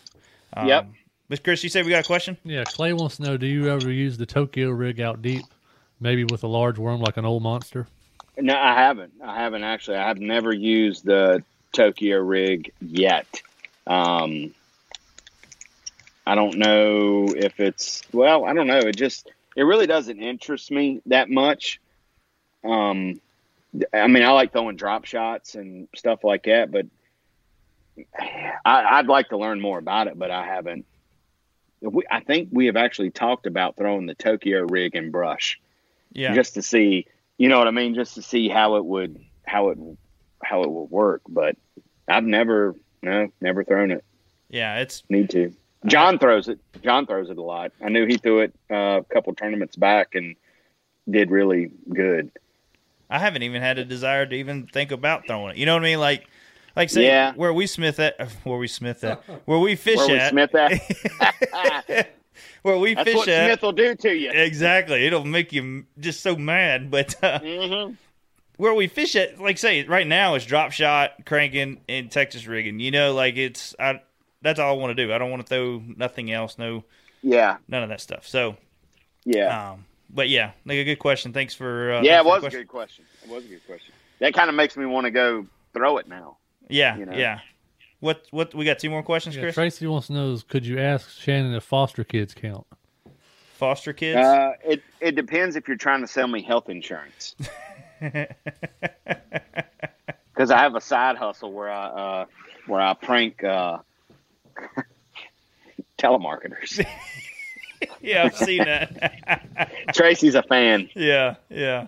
Um, 0.54 0.66
Yep. 0.68 0.86
Miss 1.28 1.38
Chris, 1.38 1.62
you 1.62 1.68
said 1.70 1.84
we 1.84 1.92
got 1.92 2.00
a 2.00 2.06
question. 2.06 2.36
Yeah, 2.42 2.64
Clay 2.64 2.92
wants 2.92 3.18
to 3.18 3.22
know: 3.22 3.36
Do 3.36 3.46
you 3.46 3.68
ever 3.70 3.88
use 3.90 4.18
the 4.18 4.26
Tokyo 4.26 4.70
rig 4.70 5.00
out 5.00 5.22
deep, 5.22 5.44
maybe 6.00 6.24
with 6.24 6.42
a 6.42 6.48
large 6.48 6.76
worm 6.76 7.00
like 7.00 7.16
an 7.18 7.24
old 7.24 7.44
monster? 7.44 7.86
No, 8.36 8.56
I 8.56 8.74
haven't. 8.74 9.12
I 9.24 9.36
haven't 9.36 9.62
actually. 9.62 9.98
I 9.98 10.08
have 10.08 10.18
never 10.18 10.52
used 10.52 11.04
the 11.04 11.44
Tokyo 11.72 12.18
rig 12.18 12.72
yet. 12.80 13.26
Um, 13.86 14.52
I 16.26 16.34
don't 16.34 16.58
know 16.58 17.26
if 17.36 17.60
it's 17.60 18.02
well. 18.12 18.44
I 18.44 18.52
don't 18.52 18.66
know. 18.66 18.78
It 18.78 18.96
just 18.96 19.30
it 19.56 19.62
really 19.62 19.86
doesn't 19.86 20.20
interest 20.20 20.70
me 20.70 21.00
that 21.06 21.28
much. 21.30 21.80
Um, 22.64 23.20
I 23.92 24.06
mean, 24.08 24.22
I 24.22 24.30
like 24.32 24.52
throwing 24.52 24.76
drop 24.76 25.04
shots 25.04 25.54
and 25.54 25.88
stuff 25.94 26.24
like 26.24 26.44
that, 26.44 26.70
but 26.70 26.86
I, 28.18 28.98
I'd 28.98 29.06
like 29.06 29.28
to 29.30 29.36
learn 29.36 29.60
more 29.60 29.78
about 29.78 30.06
it, 30.06 30.18
but 30.18 30.30
I 30.30 30.44
haven't. 30.46 30.86
We, 31.80 32.04
I 32.10 32.20
think 32.20 32.48
we 32.52 32.66
have 32.66 32.76
actually 32.76 33.10
talked 33.10 33.46
about 33.46 33.76
throwing 33.76 34.06
the 34.06 34.14
Tokyo 34.14 34.66
rig 34.68 34.94
and 34.94 35.10
brush, 35.10 35.58
Yeah. 36.12 36.34
just 36.34 36.54
to 36.54 36.62
see, 36.62 37.06
you 37.38 37.48
know 37.48 37.58
what 37.58 37.68
I 37.68 37.70
mean, 37.72 37.94
just 37.94 38.14
to 38.16 38.22
see 38.22 38.48
how 38.48 38.76
it 38.76 38.84
would, 38.84 39.18
how 39.46 39.70
it, 39.70 39.78
how 40.42 40.62
it 40.62 40.70
would 40.70 40.90
work. 40.90 41.22
But 41.28 41.56
I've 42.06 42.24
never, 42.24 42.74
no, 43.02 43.28
never 43.40 43.64
thrown 43.64 43.90
it. 43.92 44.04
yeah, 44.50 44.78
it's 44.78 45.02
Need 45.08 45.30
to. 45.30 45.54
John 45.86 46.18
throws 46.18 46.48
it. 46.48 46.58
John 46.82 47.06
throws 47.06 47.30
it 47.30 47.38
a 47.38 47.42
lot. 47.42 47.72
I 47.82 47.88
knew 47.88 48.06
he 48.06 48.16
threw 48.16 48.40
it 48.40 48.54
uh, 48.70 49.00
a 49.00 49.04
couple 49.12 49.34
tournaments 49.34 49.76
back 49.76 50.14
and 50.14 50.36
did 51.08 51.30
really 51.30 51.70
good. 51.92 52.30
I 53.08 53.18
haven't 53.18 53.42
even 53.42 53.60
had 53.62 53.78
a 53.78 53.84
desire 53.84 54.26
to 54.26 54.34
even 54.36 54.66
think 54.66 54.92
about 54.92 55.26
throwing 55.26 55.52
it. 55.52 55.56
You 55.56 55.66
know 55.66 55.72
what 55.74 55.82
I 55.82 55.86
mean? 55.86 56.00
Like, 56.00 56.26
like 56.76 56.90
say 56.90 57.06
Yeah. 57.06 57.32
where 57.34 57.52
we 57.52 57.66
smith 57.66 57.98
at, 57.98 58.30
where 58.44 58.58
we 58.58 58.68
smith 58.68 59.02
at, 59.04 59.22
where 59.46 59.58
we 59.58 59.74
fish 59.74 59.96
Where 59.96 60.08
we 60.08 60.14
at, 60.18 60.30
Smith 60.30 60.54
at. 60.54 62.10
where 62.62 62.78
we 62.78 62.94
That's 62.94 63.04
fish 63.08 63.16
what 63.16 63.28
at. 63.28 63.46
Smith 63.48 63.62
will 63.62 63.72
do 63.72 63.94
to 63.96 64.14
you. 64.14 64.30
Exactly, 64.32 65.06
it'll 65.06 65.24
make 65.24 65.52
you 65.52 65.86
just 65.98 66.20
so 66.20 66.36
mad. 66.36 66.90
But 66.90 67.14
uh, 67.24 67.40
Mm-hmm. 67.40 67.94
where 68.58 68.74
we 68.74 68.86
fish 68.86 69.16
at, 69.16 69.40
like 69.40 69.58
say 69.58 69.84
right 69.84 70.06
now, 70.06 70.34
it's 70.34 70.44
drop 70.46 70.70
shot, 70.72 71.24
cranking, 71.26 71.80
and 71.88 72.10
Texas 72.10 72.46
rigging. 72.46 72.80
You 72.80 72.90
know, 72.90 73.14
like 73.14 73.36
it's 73.36 73.74
I. 73.80 74.02
That's 74.42 74.58
all 74.58 74.70
I 74.74 74.76
want 74.76 74.96
to 74.96 75.06
do. 75.06 75.12
I 75.12 75.18
don't 75.18 75.30
want 75.30 75.42
to 75.46 75.48
throw 75.48 75.82
nothing 75.96 76.30
else. 76.32 76.56
No, 76.58 76.84
Yeah. 77.22 77.58
none 77.68 77.82
of 77.82 77.88
that 77.90 78.00
stuff. 78.00 78.26
So, 78.26 78.56
Yeah. 79.24 79.72
um, 79.72 79.84
but 80.08 80.28
yeah, 80.28 80.52
like 80.64 80.78
a 80.78 80.84
good 80.84 80.98
question. 80.98 81.32
Thanks 81.32 81.54
for 81.54 81.92
uh, 81.94 82.02
yeah, 82.02 82.22
thanks 82.22 82.26
it 82.26 82.42
was 82.44 82.54
a 82.54 82.56
good 82.58 82.68
question. 82.68 83.04
It 83.22 83.30
was 83.30 83.44
a 83.44 83.48
good 83.48 83.66
question. 83.66 83.92
That 84.20 84.34
kind 84.34 84.48
of 84.48 84.54
makes 84.56 84.76
me 84.76 84.86
want 84.86 85.04
to 85.04 85.10
go 85.10 85.46
throw 85.72 85.98
it 85.98 86.08
now. 86.08 86.36
Yeah, 86.68 86.96
you 86.96 87.06
know. 87.06 87.16
yeah. 87.16 87.40
What 88.00 88.26
what 88.30 88.54
we 88.54 88.64
got? 88.64 88.78
Two 88.78 88.88
more 88.90 89.02
questions, 89.02 89.36
Yeah, 89.36 89.42
Chris. 89.42 89.54
Tracy 89.54 89.86
wants 89.86 90.06
to 90.06 90.14
know: 90.14 90.32
is 90.32 90.42
Could 90.42 90.64
you 90.64 90.78
ask 90.78 91.10
Shannon 91.20 91.54
if 91.54 91.62
foster 91.64 92.02
kids 92.02 92.32
count? 92.34 92.66
Foster 93.54 93.92
kids. 93.92 94.16
Uh, 94.18 94.52
it 94.64 94.82
it 95.00 95.16
depends 95.16 95.54
if 95.54 95.68
you're 95.68 95.76
trying 95.76 96.00
to 96.00 96.06
sell 96.06 96.26
me 96.26 96.42
health 96.42 96.68
insurance. 96.70 97.36
Because 100.32 100.50
I 100.50 100.58
have 100.58 100.74
a 100.74 100.80
side 100.80 101.16
hustle 101.16 101.52
where 101.52 101.70
I 101.70 101.86
uh, 101.86 102.24
where 102.66 102.80
I 102.80 102.94
prank 102.94 103.44
uh, 103.44 103.78
telemarketers. 105.98 106.84
yeah, 108.00 108.24
I've 108.24 108.36
seen 108.36 108.64
that. 108.64 109.70
Tracy's 109.94 110.34
a 110.34 110.42
fan. 110.42 110.88
yeah, 110.94 111.36
yeah. 111.48 111.86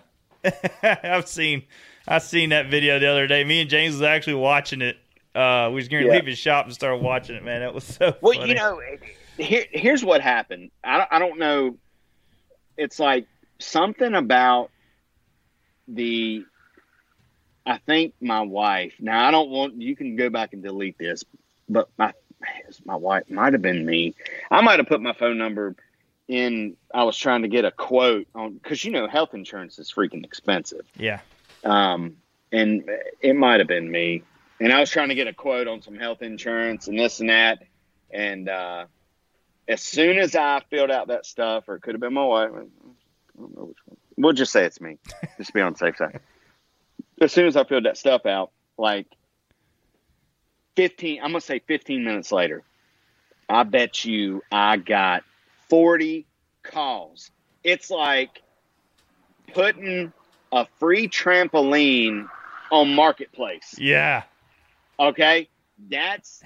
I've 0.83 1.27
seen 1.27 1.63
I've 2.07 2.23
seen 2.23 2.49
that 2.49 2.67
video 2.67 2.99
the 2.99 3.07
other 3.07 3.27
day. 3.27 3.43
Me 3.43 3.61
and 3.61 3.69
James 3.69 3.93
was 3.95 4.01
actually 4.01 4.35
watching 4.35 4.81
it. 4.81 4.97
Uh, 5.33 5.67
we 5.69 5.75
was 5.75 5.87
going 5.87 6.03
to 6.03 6.09
Yeah. 6.09 6.15
leave 6.15 6.25
his 6.25 6.37
shop 6.37 6.65
and 6.65 6.73
start 6.73 7.01
watching 7.01 7.35
it. 7.35 7.43
Man, 7.43 7.61
that 7.61 7.73
was 7.73 7.83
so. 7.85 8.15
Well, 8.21 8.33
funny. 8.37 8.49
you 8.49 8.55
know, 8.55 8.79
here, 9.37 9.65
here's 9.71 10.03
what 10.03 10.21
happened. 10.21 10.69
I 10.83 10.97
don't, 10.97 11.09
I 11.11 11.19
don't 11.19 11.39
know. 11.39 11.77
It's 12.77 12.99
like 12.99 13.25
something 13.59 14.13
about 14.13 14.69
the. 15.87 16.43
I 17.65 17.77
think 17.77 18.13
my 18.19 18.41
wife. 18.41 18.93
Now 18.99 19.25
I 19.27 19.31
don't 19.31 19.49
want. 19.49 19.81
You 19.81 19.95
can 19.95 20.17
go 20.17 20.29
back 20.29 20.51
and 20.53 20.61
delete 20.61 20.97
this, 20.97 21.23
but 21.69 21.87
my 21.97 22.13
my 22.85 22.95
wife 22.95 23.29
might 23.29 23.53
have 23.53 23.61
been 23.61 23.85
me. 23.85 24.15
I 24.51 24.61
might 24.61 24.79
have 24.79 24.87
put 24.87 25.01
my 25.01 25.13
phone 25.13 25.37
number 25.37 25.75
in. 26.27 26.75
I 26.93 27.03
was 27.03 27.17
trying 27.17 27.41
to 27.43 27.47
get 27.47 27.65
a 27.65 27.71
quote 27.71 28.27
on 28.35 28.53
because 28.53 28.83
you 28.83 28.91
know 28.91 29.07
health 29.07 29.33
insurance 29.33 29.79
is 29.79 29.91
freaking 29.91 30.23
expensive. 30.23 30.85
Yeah. 30.97 31.19
Um, 31.63 32.17
and 32.51 32.89
it 33.21 33.35
might 33.35 33.59
have 33.59 33.67
been 33.67 33.89
me. 33.89 34.23
And 34.59 34.71
I 34.71 34.79
was 34.79 34.89
trying 34.89 35.09
to 35.09 35.15
get 35.15 35.27
a 35.27 35.33
quote 35.33 35.67
on 35.67 35.81
some 35.81 35.97
health 35.97 36.21
insurance 36.21 36.87
and 36.87 36.97
this 36.97 37.19
and 37.19 37.29
that. 37.29 37.63
And 38.11 38.47
uh, 38.47 38.85
as 39.67 39.81
soon 39.81 40.17
as 40.17 40.35
I 40.35 40.61
filled 40.69 40.91
out 40.91 41.07
that 41.07 41.25
stuff, 41.25 41.67
or 41.67 41.75
it 41.75 41.81
could 41.81 41.95
have 41.95 42.01
been 42.01 42.13
my 42.13 42.23
wife, 42.23 42.51
I 42.53 42.59
don't 43.39 43.55
know 43.55 43.63
which 43.65 43.77
one. 43.85 43.97
We'll 44.15 44.33
just 44.33 44.51
say 44.51 44.65
it's 44.65 44.79
me, 44.79 44.99
just 45.37 45.47
to 45.47 45.53
be 45.53 45.61
on 45.61 45.73
the 45.73 45.79
safe 45.79 45.97
side. 45.97 46.19
As 47.19 47.31
soon 47.31 47.47
as 47.47 47.57
I 47.57 47.63
filled 47.63 47.85
that 47.85 47.97
stuff 47.97 48.25
out, 48.25 48.51
like 48.77 49.07
15, 50.75 51.19
I'm 51.21 51.31
going 51.31 51.39
to 51.39 51.45
say 51.45 51.59
15 51.59 52.03
minutes 52.03 52.31
later, 52.31 52.63
I 53.49 53.63
bet 53.63 54.05
you 54.05 54.41
I 54.51 54.77
got 54.77 55.23
40 55.69 56.25
calls. 56.63 57.31
It's 57.63 57.89
like 57.89 58.41
putting 59.53 60.11
a 60.51 60.65
free 60.79 61.07
trampoline 61.07 62.27
on 62.71 62.93
Marketplace. 62.95 63.75
Yeah. 63.77 64.23
Okay. 64.99 65.49
That's, 65.89 66.43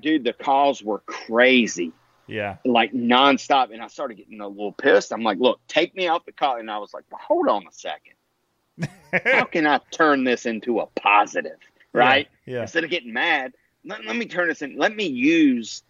dude, 0.00 0.24
the 0.24 0.32
calls 0.32 0.82
were 0.82 1.00
crazy, 1.00 1.92
Yeah. 2.26 2.56
like 2.64 2.92
nonstop. 2.92 3.72
And 3.72 3.82
I 3.82 3.86
started 3.88 4.16
getting 4.16 4.40
a 4.40 4.48
little 4.48 4.72
pissed. 4.72 5.12
I'm 5.12 5.22
like, 5.22 5.38
look, 5.38 5.60
take 5.68 5.94
me 5.94 6.08
off 6.08 6.24
the 6.24 6.32
call. 6.32 6.56
And 6.56 6.70
I 6.70 6.78
was 6.78 6.92
like, 6.92 7.04
well, 7.10 7.20
hold 7.26 7.48
on 7.48 7.66
a 7.66 7.72
second. 7.72 8.14
How 9.24 9.44
can 9.44 9.66
I 9.66 9.80
turn 9.90 10.24
this 10.24 10.46
into 10.46 10.80
a 10.80 10.86
positive? 10.86 11.58
Right? 11.92 12.28
Yeah, 12.46 12.56
yeah. 12.56 12.62
Instead 12.62 12.84
of 12.84 12.90
getting 12.90 13.12
mad, 13.12 13.52
let, 13.84 14.04
let 14.04 14.16
me 14.16 14.26
turn 14.26 14.48
this 14.48 14.62
in. 14.62 14.76
Let 14.76 14.94
me 14.94 15.06
use 15.06 15.82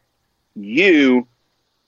you 0.57 1.26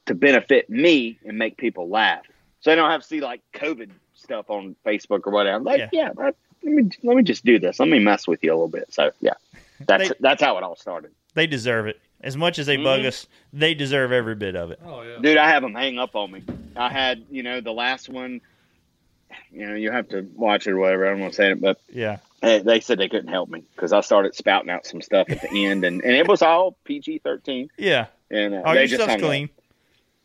to 0.06 0.14
benefit 0.14 0.68
me 0.68 1.18
and 1.24 1.38
make 1.38 1.56
people 1.56 1.88
laugh. 1.88 2.22
So 2.60 2.72
I 2.72 2.74
don't 2.74 2.90
have 2.90 3.02
to 3.02 3.06
see 3.06 3.20
like 3.20 3.40
COVID 3.54 3.90
stuff 4.14 4.50
on 4.50 4.76
Facebook 4.84 5.26
or 5.26 5.32
whatever. 5.32 5.56
I'm 5.56 5.64
like, 5.64 5.78
Yeah. 5.80 5.88
yeah, 5.92 6.10
let, 6.16 6.36
let 6.62 6.72
me 6.74 6.90
let 7.02 7.16
me 7.16 7.22
just 7.22 7.44
do 7.44 7.58
this. 7.58 7.80
Let 7.80 7.88
me 7.88 7.98
mess 7.98 8.28
with 8.28 8.42
you 8.44 8.50
a 8.52 8.54
little 8.54 8.68
bit. 8.68 8.92
So 8.92 9.10
yeah, 9.20 9.34
that's 9.86 10.08
They- 10.10 10.14
that's 10.20 10.42
how 10.42 10.56
it 10.58 10.62
all 10.62 10.76
started. 10.76 11.10
They 11.34 11.46
deserve 11.46 11.86
it. 11.86 12.00
As 12.20 12.36
much 12.36 12.58
as 12.60 12.66
they 12.66 12.76
bug 12.76 13.00
Mhm. 13.00 13.06
us, 13.06 13.26
they 13.52 13.74
deserve 13.74 14.12
every 14.12 14.36
bit 14.36 14.54
of 14.54 14.70
it. 14.70 14.78
Oh 14.84 15.02
yeah. 15.02 15.18
Dude, 15.20 15.38
I 15.38 15.48
have 15.48 15.62
them 15.62 15.74
hang 15.74 15.98
up 15.98 16.14
on 16.14 16.30
me. 16.30 16.42
I 16.76 16.88
had, 16.88 17.24
you 17.30 17.42
know, 17.42 17.60
the 17.60 17.72
last 17.72 18.08
one. 18.08 18.40
You 19.50 19.66
know, 19.66 19.74
you 19.74 19.90
have 19.90 20.08
to 20.10 20.22
watch 20.36 20.66
it 20.66 20.70
or 20.72 20.76
whatever. 20.78 21.06
I 21.06 21.10
don't 21.10 21.20
want 21.20 21.32
to 21.32 21.36
say 21.36 21.50
it, 21.50 21.60
but 21.60 21.80
Yeah. 21.92 22.18
They, 22.42 22.58
they 22.58 22.80
said 22.80 22.98
they 22.98 23.08
couldn't 23.08 23.28
help 23.30 23.48
me 23.48 23.62
because 23.74 23.92
I 23.92 24.00
started 24.00 24.34
spouting 24.34 24.68
out 24.68 24.84
some 24.84 25.00
stuff 25.00 25.30
at 25.30 25.40
the 25.40 25.48
end, 25.66 25.84
and, 25.84 26.02
and 26.02 26.12
it 26.14 26.26
was 26.28 26.42
all 26.42 26.76
PG 26.84 27.20
thirteen. 27.20 27.68
Yeah. 27.78 28.06
And 28.30 28.54
uh, 28.54 28.62
Oh, 28.64 28.74
they 28.74 28.80
your 28.80 28.88
just 28.88 28.94
stuff's 29.02 29.12
hung 29.12 29.22
up. 29.22 29.28
clean. 29.28 29.48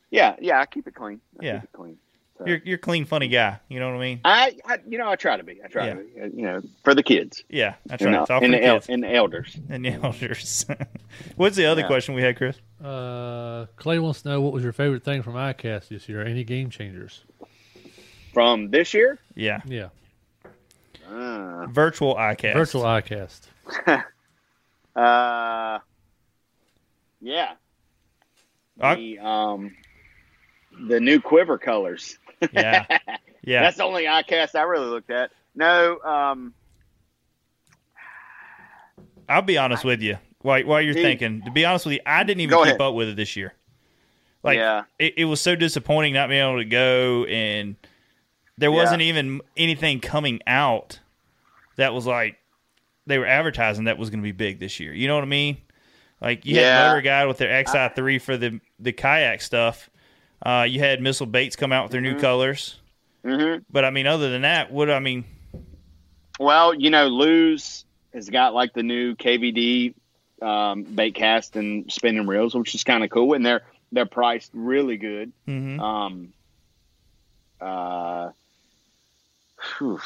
Yeah, 0.09 0.35
yeah, 0.41 0.59
I 0.59 0.65
keep 0.65 0.87
it 0.87 0.95
clean. 0.95 1.19
I 1.39 1.45
Yeah. 1.45 1.53
keep 1.59 1.63
it 1.65 1.71
clean. 1.73 1.97
So. 2.39 2.45
You're 2.47 2.61
you're 2.63 2.75
a 2.75 2.79
clean, 2.79 3.05
funny 3.05 3.27
guy. 3.27 3.59
You 3.67 3.79
know 3.79 3.87
what 3.89 3.97
I 3.97 3.99
mean? 3.99 4.19
I, 4.23 4.55
I, 4.65 4.77
you 4.87 4.97
know, 4.99 5.09
I 5.09 5.15
try 5.15 5.37
to 5.37 5.43
be. 5.43 5.59
I 5.63 5.67
try 5.67 5.87
Yeah. 5.87 5.93
to 5.95 5.99
be. 6.03 6.21
uh, 6.21 6.25
You 6.25 6.41
know, 6.43 6.61
for 6.83 6.93
the 6.95 7.01
kids. 7.03 7.43
Yeah, 7.49 7.75
that's 7.87 8.01
and 8.03 8.11
right. 8.13 8.17
The, 8.19 8.21
It's 8.23 8.29
all 8.31 8.43
and, 8.43 8.53
the 8.53 8.57
the 8.59 8.63
el- 8.65 8.81
and 8.89 9.03
the 9.03 9.13
elders. 9.13 9.57
And 9.69 9.83
the 9.85 9.89
elders. 9.93 10.65
What's 11.35 11.55
the 11.55 11.65
other 11.65 11.81
Yeah. 11.81 11.87
question 11.87 12.13
we 12.15 12.21
had, 12.21 12.37
Chris? 12.37 12.57
Uh, 12.83 13.65
Clay 13.75 13.97
wants 13.99 14.21
to 14.21 14.29
know 14.29 14.41
what 14.41 14.53
was 14.53 14.63
your 14.63 14.71
favorite 14.73 15.03
thing 15.03 15.23
from 15.23 15.33
ICAST 15.33 15.89
this 15.89 16.07
year? 16.07 16.23
Any 16.23 16.43
game 16.43 16.69
changers? 16.69 17.23
From 18.33 18.69
this 18.69 18.93
year? 18.93 19.17
Yeah. 19.35 19.61
Yeah. 19.65 19.89
Uh, 21.09 21.65
Virtual 21.67 22.15
ICAST. 22.15 22.53
Virtual 22.53 22.83
ICAST. 22.83 23.41
uh, 24.95 25.79
yeah. 27.21 27.53
I- 28.79 28.95
The, 28.95 29.19
um, 29.19 29.75
the 30.87 30.99
new 30.99 31.19
quiver 31.21 31.57
colors. 31.57 32.17
Yeah. 32.51 32.85
Yeah. 33.43 33.61
That's 33.61 33.77
the 33.77 33.83
only 33.83 34.03
ICAST 34.03 34.55
I 34.55 34.63
really 34.63 34.87
looked 34.87 35.09
at. 35.09 35.31
No, 35.55 35.99
um, 36.01 36.53
I'll 39.29 39.41
be 39.41 39.57
honest 39.57 39.85
with 39.85 40.01
you. 40.01 40.17
While, 40.41 40.63
while 40.65 40.81
you're 40.81 40.93
Dude. 40.93 41.03
thinking, 41.03 41.41
to 41.43 41.51
be 41.51 41.63
honest 41.63 41.85
with 41.85 41.93
you, 41.93 41.99
I 42.05 42.23
didn't 42.23 42.41
even 42.41 42.57
keep 42.57 42.65
ahead. 42.67 42.81
up 42.81 42.93
with 42.93 43.07
it 43.07 43.15
this 43.15 43.37
year. 43.37 43.53
Like, 44.43 44.57
Yeah. 44.57 44.83
it, 44.99 45.13
it 45.17 45.25
was 45.25 45.39
so 45.39 45.55
disappointing 45.55 46.13
not 46.13 46.27
being 46.27 46.41
able 46.45 46.57
to 46.57 46.65
go, 46.65 47.23
and 47.25 47.75
there 48.57 48.69
Yeah. 48.71 48.75
wasn't 48.75 49.01
even 49.01 49.41
anything 49.55 49.99
coming 49.99 50.41
out 50.47 50.99
that 51.75 51.93
was 51.93 52.05
like 52.05 52.37
they 53.05 53.17
were 53.17 53.25
advertising 53.25 53.85
that 53.85 53.97
was 53.97 54.09
going 54.09 54.19
to 54.19 54.23
be 54.23 54.31
big 54.31 54.59
this 54.59 54.79
year. 54.79 54.93
You 54.93 55.07
know 55.07 55.15
what 55.15 55.23
I 55.23 55.27
mean? 55.27 55.57
Like 56.21 56.45
you 56.45 56.55
Yeah. 56.55 56.75
had 56.89 56.91
MotorGuide 57.03 57.27
with 57.27 57.37
their 57.37 57.63
Xi3 57.63 58.19
for 58.21 58.35
the 58.37 58.59
the 58.79 58.91
kayak 58.91 59.41
stuff. 59.41 59.89
Uh, 60.45 60.65
you 60.69 60.79
had 60.79 61.01
Missile 61.01 61.25
Baits 61.25 61.55
come 61.55 61.71
out 61.71 61.83
with 61.85 61.91
their 61.91 62.01
new 62.01 62.17
colors. 62.19 62.79
mhm. 63.23 63.63
But 63.71 63.85
I 63.85 63.89
mean, 63.91 64.07
other 64.07 64.29
than 64.29 64.41
that, 64.43 64.71
what 64.71 64.89
I 64.89 64.99
mean, 64.99 65.25
well, 66.39 66.73
you 66.73 66.89
know, 66.89 67.07
Lew's 67.07 67.85
has 68.13 68.29
got 68.29 68.53
like 68.53 68.73
the 68.73 68.83
new 68.83 69.15
KVD 69.15 69.93
um, 70.41 70.83
bait 70.83 71.15
cast 71.15 71.55
and 71.55 71.91
spinning 71.91 72.27
reels, 72.27 72.53
which 72.53 72.75
is 72.75 72.83
kind 72.83 73.03
of 73.03 73.09
cool, 73.09 73.33
and 73.33 73.45
they're 73.45 73.63
they're 73.91 74.05
priced 74.05 74.51
really 74.53 74.97
good. 74.97 75.31
mhm. 75.47 75.79
Um, 75.79 76.33
uh, 77.59 78.29
phew. 79.59 79.99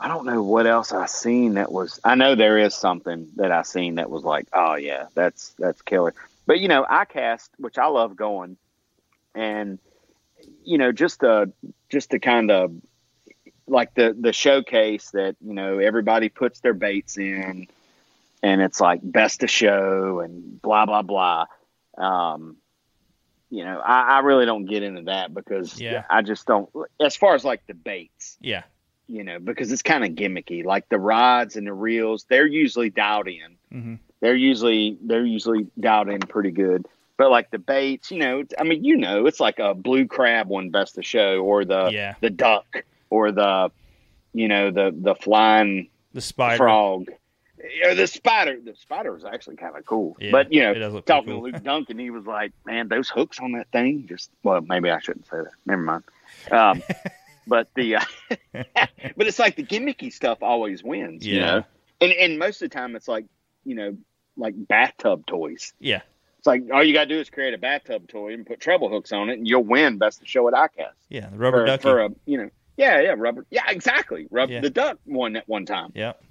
I 0.00 0.08
don't 0.08 0.26
know 0.26 0.42
what 0.42 0.66
else 0.66 0.92
I 0.92 1.06
seen 1.06 1.54
that 1.54 1.70
was. 1.70 2.00
I 2.04 2.14
know 2.14 2.34
there 2.34 2.58
is 2.58 2.74
something 2.74 3.28
that 3.36 3.52
I 3.52 3.62
seen 3.62 3.94
that 3.94 4.10
was 4.10 4.24
like, 4.24 4.48
oh 4.52 4.74
yeah, 4.74 5.06
that's 5.14 5.54
that's 5.58 5.80
killer. 5.82 6.14
But 6.46 6.60
you 6.60 6.68
know, 6.68 6.84
ICAST, 6.84 7.50
which 7.58 7.78
I 7.78 7.86
love 7.86 8.16
going, 8.16 8.56
and 9.34 9.78
you 10.64 10.78
know, 10.78 10.92
just 10.92 11.20
the 11.20 11.52
just 11.88 12.10
the 12.10 12.18
kind 12.18 12.50
of 12.50 12.72
like 13.66 13.94
the 13.94 14.14
the 14.18 14.32
showcase 14.32 15.10
that 15.12 15.36
you 15.40 15.54
know 15.54 15.78
everybody 15.78 16.28
puts 16.28 16.60
their 16.60 16.74
baits 16.74 17.16
in, 17.16 17.68
and 18.42 18.60
it's 18.60 18.80
like 18.80 19.00
best 19.02 19.42
of 19.42 19.50
show 19.50 20.20
and 20.20 20.60
blah 20.60 20.86
blah 20.86 21.02
blah. 21.02 21.46
Um, 21.96 22.56
you 23.50 23.64
know, 23.64 23.78
I, 23.80 24.16
I 24.16 24.18
really 24.20 24.46
don't 24.46 24.64
get 24.64 24.82
into 24.82 25.02
that 25.02 25.32
because 25.34 25.80
Yeah. 25.80 26.04
I 26.10 26.22
just 26.22 26.46
don't. 26.46 26.68
As 27.00 27.16
far 27.16 27.34
as 27.34 27.44
like 27.44 27.66
debates, 27.66 28.36
Yeah. 28.40 28.62
you 29.08 29.22
know, 29.24 29.38
because 29.38 29.70
it's 29.70 29.82
kind 29.82 30.04
of 30.04 30.10
gimmicky. 30.10 30.64
Like 30.64 30.88
the 30.88 30.98
rods 30.98 31.56
and 31.56 31.66
the 31.66 31.72
reels, 31.74 32.24
they're 32.28 32.46
usually 32.46 32.90
dialed 32.90 33.28
in. 33.28 33.56
Mhm. 33.72 33.98
They're 34.20 34.34
usually 34.34 34.96
they're 35.02 35.24
usually 35.26 35.66
dialed 35.78 36.08
in 36.08 36.20
pretty 36.20 36.50
good. 36.50 36.86
But 37.16 37.30
like 37.30 37.50
the 37.50 37.58
baits, 37.58 38.10
you 38.10 38.18
know, 38.18 38.42
I 38.58 38.64
mean, 38.64 38.82
you 38.82 38.96
know, 38.96 39.26
it's 39.26 39.38
like 39.38 39.58
a 39.60 39.72
blue 39.74 40.06
crab 40.06 40.48
one 40.48 40.70
best 40.70 40.98
of 40.98 41.04
show, 41.06 41.38
or 41.44 41.64
the 41.64 41.90
Yeah. 41.92 42.14
the 42.20 42.30
duck, 42.30 42.84
or 43.10 43.30
the 43.30 43.70
you 44.32 44.48
know 44.48 44.70
the 44.70 44.92
the 44.96 45.14
flying 45.14 45.88
The 46.12 46.20
spider. 46.20 46.56
frog. 46.56 47.06
Or 47.86 47.94
the 47.94 48.06
spider. 48.06 48.58
The 48.62 48.74
spider 48.76 49.12
was 49.12 49.24
actually 49.24 49.56
kind 49.56 49.76
of 49.76 49.84
cool. 49.86 50.16
Yeah, 50.20 50.30
but 50.32 50.52
you 50.52 50.62
know, 50.62 51.00
talking 51.00 51.30
cool. 51.30 51.40
to 51.50 51.52
Luke 51.52 51.62
Duncan, 51.62 51.98
he 51.98 52.10
was 52.10 52.26
like, 52.26 52.52
"Man, 52.66 52.88
those 52.88 53.08
hooks 53.08 53.38
on 53.40 53.52
that 53.52 53.68
thing 53.72 54.06
just 54.08 54.30
well, 54.42 54.60
maybe 54.60 54.90
I 54.90 55.00
shouldn't 55.00 55.26
say 55.26 55.38
that. 55.38 55.52
Never 55.66 55.82
mind." 55.82 56.04
Um, 56.50 56.82
but 57.46 57.68
the 57.74 57.96
uh, 57.96 58.04
but 58.52 59.26
it's 59.26 59.38
like 59.38 59.56
the 59.56 59.64
gimmicky 59.64 60.12
stuff 60.12 60.38
always 60.42 60.82
wins. 60.82 61.26
You 61.26 61.36
Yeah. 61.36 61.44
know, 61.46 61.64
and 62.00 62.12
and 62.12 62.38
most 62.38 62.62
of 62.62 62.70
the 62.70 62.74
time 62.74 62.96
it's 62.96 63.08
like 63.08 63.26
you 63.64 63.74
know 63.74 63.96
like 64.36 64.54
bathtub 64.56 65.26
toys. 65.26 65.72
Yeah. 65.78 66.02
It's 66.38 66.46
like 66.46 66.64
all 66.72 66.84
you 66.84 66.92
gotta 66.92 67.06
do 67.08 67.18
is 67.20 67.30
create 67.30 67.54
a 67.54 67.58
bathtub 67.58 68.08
toy 68.08 68.34
and 68.34 68.44
put 68.46 68.60
treble 68.60 68.90
hooks 68.90 69.12
on 69.12 69.30
it, 69.30 69.38
and 69.38 69.48
you'll 69.48 69.64
win 69.64 69.96
best 69.98 70.20
of 70.20 70.28
show 70.28 70.46
at 70.48 70.54
ICAST. 70.54 70.92
Yeah. 71.08 71.30
The 71.30 71.38
rubber 71.38 71.60
for, 71.62 71.66
ducky. 71.66 71.82
for 71.82 72.00
a 72.02 72.08
you 72.26 72.36
know 72.38 72.50
yeah 72.76 73.00
yeah 73.00 73.14
rubber 73.16 73.46
yeah 73.50 73.62
exactly 73.68 74.26
rub 74.30 74.50
Yeah. 74.50 74.60
the 74.60 74.68
duck 74.70 74.98
won 75.06 75.36
at 75.36 75.48
one 75.48 75.64
time. 75.64 75.92
Yep. 75.94 76.20
Yeah, 76.20 76.26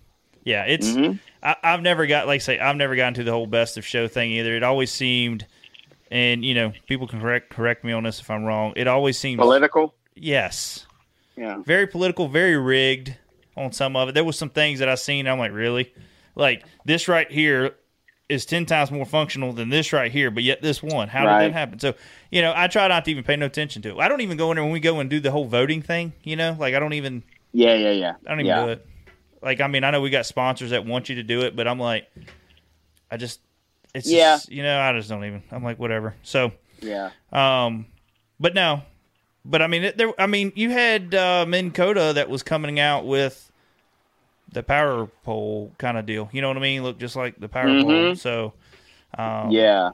it's. 0.45 0.89
Mhm. 0.89 1.19
I, 1.41 1.55
I've 1.63 1.81
never 1.81 2.05
got 2.07 2.27
like 2.27 2.41
say 2.41 2.59
I've 2.59 2.75
never 2.75 2.95
gotten 2.95 3.15
to 3.15 3.23
the 3.23 3.31
whole 3.31 3.47
best 3.47 3.77
of 3.77 3.85
show 3.85 4.07
thing 4.07 4.31
either. 4.31 4.55
It 4.55 4.63
always 4.63 4.91
seemed, 4.91 5.45
and 6.11 6.43
you 6.45 6.53
know, 6.53 6.71
people 6.87 7.07
can 7.07 7.19
correct 7.19 7.49
correct 7.49 7.83
me 7.83 7.91
on 7.93 8.03
this 8.03 8.19
if 8.19 8.29
I'm 8.29 8.43
wrong. 8.43 8.73
It 8.75 8.87
always 8.87 9.17
seemed 9.17 9.39
Political. 9.39 9.93
Yes. 10.15 10.85
Yeah. 11.35 11.57
Very 11.65 11.87
political, 11.87 12.27
very 12.27 12.57
rigged 12.57 13.15
on 13.57 13.71
some 13.71 13.95
of 13.95 14.09
it. 14.09 14.11
There 14.13 14.23
was 14.23 14.37
some 14.37 14.49
things 14.49 14.79
that 14.79 14.87
I 14.89 14.95
seen. 14.95 15.27
I'm 15.27 15.39
like, 15.39 15.51
really, 15.51 15.91
like 16.35 16.63
this 16.85 17.07
right 17.07 17.29
here 17.31 17.75
is 18.29 18.45
ten 18.45 18.65
times 18.65 18.91
more 18.91 19.05
functional 19.05 19.51
than 19.51 19.69
this 19.69 19.91
right 19.91 20.11
here, 20.11 20.29
but 20.31 20.43
yet 20.43 20.61
this 20.61 20.81
one. 20.81 21.07
How 21.09 21.25
Right. 21.25 21.43
did 21.45 21.53
that 21.53 21.57
happen? 21.57 21.79
So 21.79 21.93
you 22.31 22.41
know, 22.41 22.53
I 22.55 22.67
try 22.67 22.87
not 22.87 23.03
to 23.05 23.11
even 23.11 23.23
pay 23.23 23.35
no 23.35 23.47
attention 23.47 23.81
to 23.81 23.89
it. 23.89 23.97
I 23.99 24.07
don't 24.07 24.21
even 24.21 24.37
go 24.37 24.51
in 24.51 24.55
there 24.55 24.63
when 24.63 24.71
we 24.73 24.79
go 24.79 24.99
and 24.99 25.09
do 25.09 25.19
the 25.19 25.31
whole 25.31 25.45
voting 25.45 25.81
thing. 25.81 26.13
You 26.23 26.35
know, 26.35 26.55
like 26.59 26.73
I 26.75 26.79
don't 26.79 26.93
even. 26.93 27.23
Yeah 27.51 27.75
yeah 27.75 27.91
yeah. 27.91 28.13
I 28.25 28.29
don't 28.29 28.39
even 28.39 28.45
yeah. 28.47 28.65
do 28.65 28.71
it. 28.71 28.87
Like, 29.43 29.59
I 29.61 29.67
mean, 29.67 29.83
I 29.83 29.91
know 29.91 30.01
we 30.01 30.09
got 30.09 30.25
sponsors 30.25 30.69
that 30.71 30.85
want 30.85 31.09
you 31.09 31.15
to 31.15 31.23
do 31.23 31.41
it, 31.41 31.55
but 31.55 31.67
I'm 31.67 31.79
like, 31.79 32.07
I 33.11 33.17
just, 33.17 33.41
it's 33.93 34.09
Yeah. 34.09 34.35
just, 34.35 34.49
you 34.49 34.63
know, 34.63 34.79
I 34.79 34.93
just 34.93 35.09
don't 35.09 35.23
even. 35.25 35.43
I'm 35.51 35.63
like, 35.63 35.77
whatever. 35.79 36.15
So, 36.23 36.51
Yeah. 36.81 37.11
um, 37.31 37.85
but 38.39 38.55
no, 38.55 38.81
but 39.45 39.61
I 39.61 39.67
mean, 39.67 39.83
it, 39.83 39.97
there. 39.97 40.13
I 40.19 40.27
mean, 40.27 40.53
you 40.55 40.69
had 40.69 41.13
uh, 41.13 41.45
Minn 41.47 41.71
Kota 41.71 42.13
that 42.15 42.29
was 42.29 42.41
coming 42.43 42.79
out 42.79 43.05
with 43.05 43.51
the 44.51 44.63
power 44.63 45.07
pole 45.23 45.71
kind 45.77 45.97
of 45.97 46.05
deal. 46.05 46.29
You 46.31 46.41
know 46.41 46.47
what 46.47 46.57
I 46.57 46.61
mean? 46.61 46.83
Look 46.83 46.97
just 46.97 47.15
like 47.15 47.39
the 47.39 47.49
power 47.49 47.81
pole. 47.81 47.89
Mhm. 47.91 48.17
So, 48.17 48.53
um, 49.17 49.51
Yeah. 49.51 49.91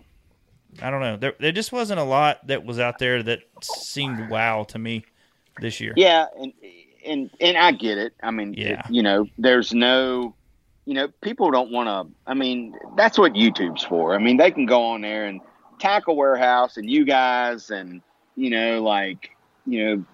I 0.82 0.92
don't 0.92 1.02
know. 1.02 1.18
There, 1.18 1.34
there 1.40 1.52
just 1.52 1.72
wasn't 1.72 2.00
a 2.00 2.04
lot 2.04 2.46
that 2.48 2.64
was 2.64 2.80
out 2.80 3.00
there 3.00 3.24
that 3.24 3.40
seemed 3.62 4.30
wow 4.30 4.64
to 4.66 4.78
me 4.78 5.04
this 5.60 5.82
year. 5.82 5.94
Yeah, 5.98 6.26
and 6.40 6.54
and 7.06 7.30
and 7.40 7.58
I 7.58 7.72
get 7.72 7.98
it. 7.98 8.14
I 8.22 8.32
mean, 8.32 8.54
Yeah. 8.54 8.82
you 8.90 9.02
know, 9.04 9.26
there's 9.38 9.74
no, 9.74 10.36
you 10.86 10.94
know, 10.94 11.08
people 11.22 11.52
don't 11.52 11.72
want 11.72 11.88
to. 11.88 12.14
I 12.26 12.34
mean, 12.34 12.76
that's 12.96 13.18
what 13.18 13.34
YouTube's 13.34 13.84
for. 13.84 14.14
I 14.16 14.18
mean, 14.18 14.38
they 14.38 14.52
can 14.52 14.66
go 14.66 14.84
on 14.86 15.02
there 15.02 15.26
and 15.26 15.42
tackle 15.80 16.16
warehouse 16.16 16.78
and 16.78 16.90
you 16.90 17.06
guys 17.06 17.70
and 17.70 18.02
you 18.36 18.50
know, 18.50 18.84
like 18.84 19.32
you 19.66 20.06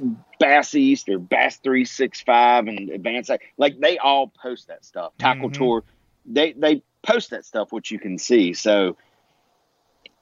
know, 0.00 0.14
Bass 0.38 0.74
East 0.74 1.08
or 1.08 1.18
Bass 1.18 1.56
three 1.58 1.84
six 1.84 2.20
five 2.20 2.66
and 2.66 2.90
Advanced 2.90 3.30
like 3.56 3.78
they 3.80 3.98
all 3.98 4.28
post 4.28 4.68
that 4.68 4.84
stuff. 4.84 5.12
Tackle 5.18 5.50
Mhm. 5.50 5.54
Tour, 5.54 5.84
they 6.26 6.52
they 6.52 6.82
post 7.02 7.30
that 7.30 7.44
stuff, 7.44 7.72
which 7.72 7.90
you 7.90 7.98
can 7.98 8.18
see. 8.18 8.52
So 8.52 8.96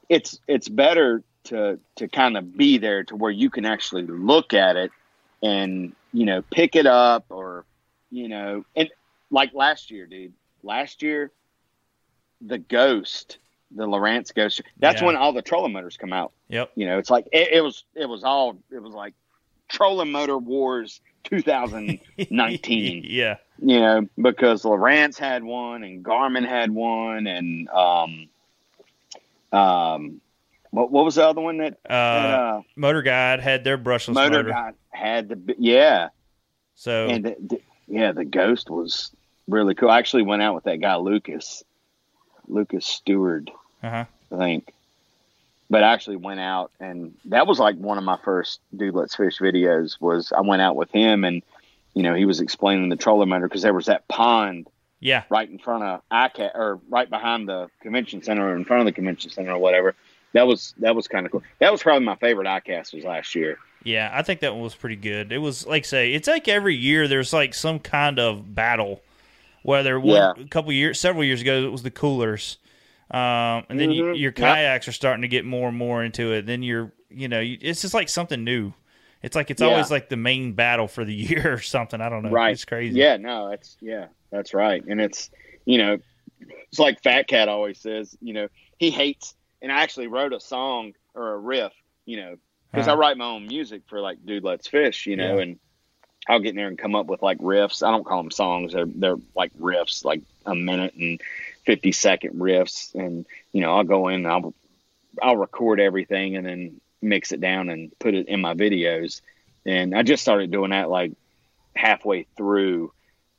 it's 0.09 0.39
it's 0.47 0.69
better 0.69 1.23
to 1.45 1.79
to 1.95 2.07
kind 2.07 2.37
of 2.37 2.55
be 2.55 2.77
there 2.77 3.03
to 3.05 3.15
where 3.15 3.31
you 3.31 3.49
can 3.49 3.65
actually 3.65 4.03
look 4.03 4.53
at 4.53 4.75
it 4.75 4.91
and 5.43 5.93
you 6.13 6.25
know 6.25 6.41
pick 6.51 6.75
it 6.75 6.87
up 6.87 7.25
or 7.29 7.65
you 8.09 8.27
know 8.27 8.65
and 8.75 8.89
like 9.29 9.53
last 9.53 9.91
year 9.91 10.07
dude 10.07 10.33
last 10.63 11.03
year 11.03 11.31
the 12.41 12.57
ghost 12.57 13.37
the 13.75 13.85
Lowrance 13.85 14.33
ghost 14.33 14.61
that's 14.79 15.01
Yeah. 15.01 15.07
when 15.07 15.15
all 15.15 15.33
the 15.33 15.41
trolling 15.41 15.73
motors 15.73 15.97
come 15.97 16.13
out 16.13 16.31
Yep. 16.49 16.71
you 16.75 16.85
know 16.87 16.97
it's 16.97 17.09
like 17.09 17.27
it, 17.31 17.49
it 17.53 17.61
was 17.61 17.83
it 17.95 18.07
was 18.07 18.23
all 18.23 18.57
it 18.71 18.81
was 18.81 18.93
like 18.93 19.13
trolling 19.69 20.11
motor 20.11 20.37
wars 20.37 21.01
2019 21.23 23.03
yeah. 23.07 23.37
you 23.59 23.79
know, 23.79 24.07
because 24.21 24.63
Lowrance 24.63 25.17
had 25.17 25.43
one 25.43 25.83
and 25.83 26.03
Garmin 26.03 26.45
had 26.47 26.69
one 26.71 27.27
and 27.27 27.69
um 27.69 28.27
um 29.51 30.21
what 30.73 30.91
what 30.91 31.05
was 31.05 31.15
the 31.15 31.25
other 31.25 31.39
one 31.39 31.57
that, 31.57 31.77
Uh, 31.85 31.89
that 31.89 32.39
uh 32.39 32.61
MotorGuide 32.77 33.39
had 33.39 33.63
their 33.63 33.77
brushless 33.77 34.15
Motor 34.15 34.43
motor. 34.43 34.49
Guy 34.49 34.71
had 34.89 35.29
the 35.29 35.55
yeah 35.59 36.09
So 36.75 37.07
and 37.07 37.25
the, 37.25 37.35
the- 37.39 37.61
yeah 37.87 38.11
the 38.11 38.25
Ghost 38.25 38.69
was 38.69 39.11
really 39.47 39.75
cool. 39.75 39.89
I 39.89 39.99
actually 39.99 40.23
went 40.23 40.41
out 40.41 40.55
with 40.55 40.63
that 40.63 40.81
guy 40.81 40.95
Lucas 40.95 41.63
Lucas 42.47 42.85
Stewart 42.85 43.49
uh-huh. 43.83 44.05
I 44.31 44.37
think. 44.37 44.73
But 45.69 45.83
I 45.83 45.93
actually 45.93 46.17
went 46.17 46.39
out 46.39 46.71
and 46.79 47.13
that 47.25 47.45
was 47.45 47.59
like 47.59 47.75
one 47.75 47.99
of 47.99 48.03
my 48.03 48.17
first 48.17 48.59
Dude 48.75 48.95
Let's 48.95 49.15
Fish 49.15 49.37
videos 49.39 50.01
was 50.01 50.31
I 50.31 50.41
went 50.41 50.63
out 50.63 50.75
with 50.75 50.91
him 50.91 51.23
and 51.23 51.43
you 51.93 52.01
know 52.01 52.15
he 52.15 52.25
was 52.25 52.39
explaining 52.39 52.89
the 52.89 52.95
trolling 52.95 53.29
motor 53.29 53.47
because 53.47 53.61
there 53.61 53.73
was 53.73 53.85
that 53.85 54.07
pond 54.07 54.67
yeah, 54.99 55.23
right 55.29 55.49
in 55.49 55.59
front 55.59 55.83
of 55.83 56.01
ICAST 56.09 56.55
or 56.55 56.79
right 56.89 57.09
behind 57.09 57.47
the 57.47 57.69
convention 57.81 58.23
center 58.23 58.47
or 58.47 58.55
in 58.55 58.63
front 58.63 58.79
of 58.79 58.85
the 58.85 58.93
convention 58.93 59.29
center 59.29 59.51
or 59.51 59.57
whatever. 59.57 59.95
That 60.33 60.47
was 60.47 60.73
that 60.79 60.95
was 60.95 61.07
kind 61.07 61.25
of 61.25 61.31
cool. 61.31 61.43
That 61.59 61.71
was 61.71 61.81
probably 61.83 62.05
my 62.05 62.15
favorite 62.15 62.47
ICAST 62.47 62.93
was 62.93 63.03
last 63.03 63.35
year. 63.35 63.57
yeah, 63.83 64.09
I 64.13 64.21
think 64.23 64.39
that 64.41 64.53
one 64.53 64.63
was 64.63 64.75
pretty 64.75 64.95
good. 64.95 65.31
It 65.31 65.37
was 65.39 65.65
like 65.67 65.85
say, 65.85 66.13
it's 66.13 66.27
like 66.27 66.47
every 66.47 66.75
year 66.75 67.07
there's 67.07 67.33
like 67.33 67.53
some 67.53 67.79
kind 67.79 68.19
of 68.19 68.55
battle. 68.55 69.01
Whether 69.63 69.99
one 69.99 70.15
Yeah. 70.37 70.43
a 70.43 70.47
couple 70.49 70.71
years, 70.73 70.99
several 70.99 71.23
years 71.23 71.41
ago, 71.41 71.63
it 71.63 71.71
was 71.71 71.83
the 71.83 71.91
coolers, 71.91 72.57
um, 73.11 73.63
and 73.69 73.79
then 73.79 73.91
you, 73.91 74.03
Mhm. 74.05 74.17
your 74.19 74.31
Yep. 74.31 74.35
kayaks 74.35 74.87
are 74.87 74.91
starting 74.91 75.21
to 75.21 75.27
get 75.27 75.45
more 75.45 75.69
and 75.69 75.77
more 75.77 76.03
into 76.03 76.33
it. 76.33 76.45
Then 76.45 76.63
you're, 76.63 76.91
you 77.09 77.27
know, 77.27 77.39
you, 77.39 77.57
it's 77.61 77.81
just 77.81 77.93
like 77.93 78.09
something 78.09 78.43
new. 78.43 78.73
It's 79.21 79.35
like 79.37 79.49
it's 79.51 79.61
Yeah. 79.61 79.67
always 79.69 79.89
like 79.91 80.09
the 80.09 80.17
main 80.17 80.51
battle 80.53 80.87
for 80.87 81.05
the 81.05 81.13
year 81.45 81.53
or 81.53 81.59
something. 81.61 82.01
I 82.01 82.09
don't 82.09 82.23
know. 82.23 82.29
Right. 82.31 82.51
It's 82.51 82.65
crazy. 82.65 82.97
Yeah, 82.99 83.15
no, 83.17 83.49
that's 83.49 83.77
yeah, 83.81 84.07
that's 84.31 84.53
right. 84.53 84.83
And 84.85 84.99
it's 84.99 85.29
you 85.65 85.77
know, 85.77 85.97
it's 86.69 86.79
like 86.79 87.01
Fat 87.03 87.27
Cat 87.27 87.47
always 87.47 87.79
says, 87.79 88.17
you 88.21 88.33
know, 88.33 88.47
he 88.79 88.89
hates 88.91 89.35
and 89.63 89.71
I 89.71 89.81
actually 89.83 90.07
wrote 90.07 90.33
a 90.33 90.41
song 90.41 90.93
or 91.15 91.33
a 91.33 91.37
riff, 91.39 91.73
you 92.05 92.17
know, 92.17 92.37
because 92.73 92.87
I 92.87 92.93
Uh-huh. 92.93 92.95
write 92.95 93.17
my 93.17 93.25
own 93.25 93.47
music 93.47 93.83
for 93.87 94.01
like 94.01 94.25
Dude 94.25 94.43
Let's 94.43 94.67
Fish, 94.67 95.07
you 95.07 95.17
know, 95.17 95.37
Yeah. 95.37 95.39
and 95.39 95.59
I'll 96.27 96.39
get 96.39 96.51
in 96.51 96.55
there 96.57 96.67
and 96.67 96.77
come 96.77 96.95
up 96.95 97.07
with 97.07 97.21
like 97.23 97.39
riffs. 97.39 97.85
I 97.85 97.91
don't 97.91 98.05
call 98.05 98.21
them 98.23 98.31
songs; 98.31 98.73
they're 98.73 98.85
they're 98.85 99.17
like 99.35 99.51
riffs, 99.59 100.05
like 100.05 100.21
a 100.45 100.55
minute 100.55 100.93
and 100.95 101.21
fifty 101.65 101.91
second 101.91 102.35
riffs. 102.39 102.93
And 102.95 103.25
you 103.53 103.61
know, 103.61 103.75
I'll 103.75 103.83
go 103.83 104.09
in, 104.09 104.15
and 104.25 104.27
I'll 104.27 104.53
I'll 105.21 105.37
record 105.37 105.79
everything, 105.79 106.35
and 106.35 106.45
then 106.45 106.81
mix 107.01 107.31
it 107.31 107.41
down 107.41 107.69
and 107.69 107.91
put 107.99 108.13
it 108.15 108.27
in 108.27 108.41
my 108.41 108.53
videos. 108.53 109.21
And 109.65 109.95
I 109.95 110.03
just 110.03 110.21
started 110.23 110.51
doing 110.51 110.71
that 110.71 110.89
like 110.89 111.13
halfway 111.75 112.23
through. 112.37 112.91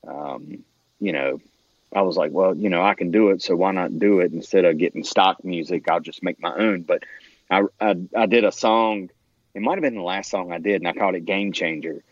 Um, 0.07 0.65
you 1.01 1.13
know, 1.13 1.41
I 1.95 2.03
was 2.03 2.17
like, 2.17 2.33
well, 2.33 2.57
you 2.57 2.69
know, 2.69 2.83
I 2.83 2.95
can 2.95 3.11
do 3.11 3.31
it, 3.31 3.43
so 3.43 3.55
why 3.55 3.71
not 3.73 3.99
do 3.99 4.21
it 4.21 4.33
instead 4.33 4.65
of 4.65 4.79
getting 4.79 5.05
stock 5.05 5.45
music? 5.45 5.89
I'll 5.89 6.01
just 6.01 6.23
make 6.23 6.41
my 6.41 6.55
own. 6.55 6.83
But 6.83 7.05
I 7.51 7.63
I, 7.81 7.97
I 8.17 8.27
did 8.27 8.45
a 8.45 8.53
song. 8.53 9.11
It 9.55 9.63
might 9.63 9.75
have 9.75 9.83
been 9.83 9.95
the 9.95 10.03
last 10.03 10.31
song 10.31 10.53
I 10.53 10.59
did, 10.59 10.77
and 10.83 10.89
I 10.89 10.93
called 10.93 11.15
it 11.15 11.25
Game 11.25 11.53
Changer. 11.53 12.03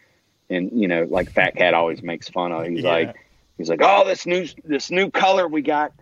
And 0.48 0.70
you 0.72 0.86
know, 0.88 1.04
like 1.10 1.32
Fat 1.32 1.56
Cat 1.56 1.74
always 1.74 2.02
makes 2.02 2.28
fun 2.28 2.52
of. 2.52 2.66
He's 2.66 2.82
Yeah. 2.84 2.90
like, 2.90 3.16
he's 3.58 3.68
like, 3.68 3.80
oh, 3.82 4.06
this 4.06 4.26
new 4.26 4.46
this 4.64 4.90
new 4.90 5.10
color 5.10 5.48
we 5.48 5.62
got. 5.62 5.92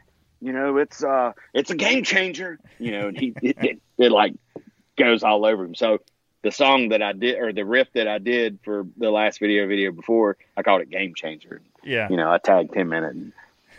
You 0.42 0.52
know, 0.52 0.76
it's 0.78 1.02
uh, 1.04 1.32
it's 1.54 1.70
a 1.70 1.76
game 1.76 2.02
changer. 2.02 2.58
You 2.78 2.92
know, 2.92 3.08
and 3.08 3.18
he 3.18 3.34
it, 3.42 3.56
it, 3.62 3.80
it 3.98 4.12
like 4.12 4.34
goes 4.98 5.22
all 5.22 5.44
over 5.46 5.64
him. 5.64 5.74
So 5.74 5.98
the 6.42 6.50
song 6.50 6.88
that 6.90 7.02
I 7.02 7.12
did, 7.12 7.38
or 7.38 7.52
the 7.52 7.64
riff 7.64 7.88
that 7.94 8.08
I 8.08 8.18
did 8.18 8.58
for 8.62 8.86
the 8.96 9.10
last 9.10 9.38
video 9.40 9.66
video 9.66 9.92
before, 9.92 10.36
I 10.56 10.62
called 10.62 10.80
it 10.82 10.90
Game 10.90 11.14
Changer. 11.14 11.60
Yeah. 11.82 12.08
You 12.10 12.16
know, 12.16 12.30
I 12.30 12.38
tagged 12.38 12.74
him 12.74 12.92
in 12.92 13.04
it. 13.04 13.16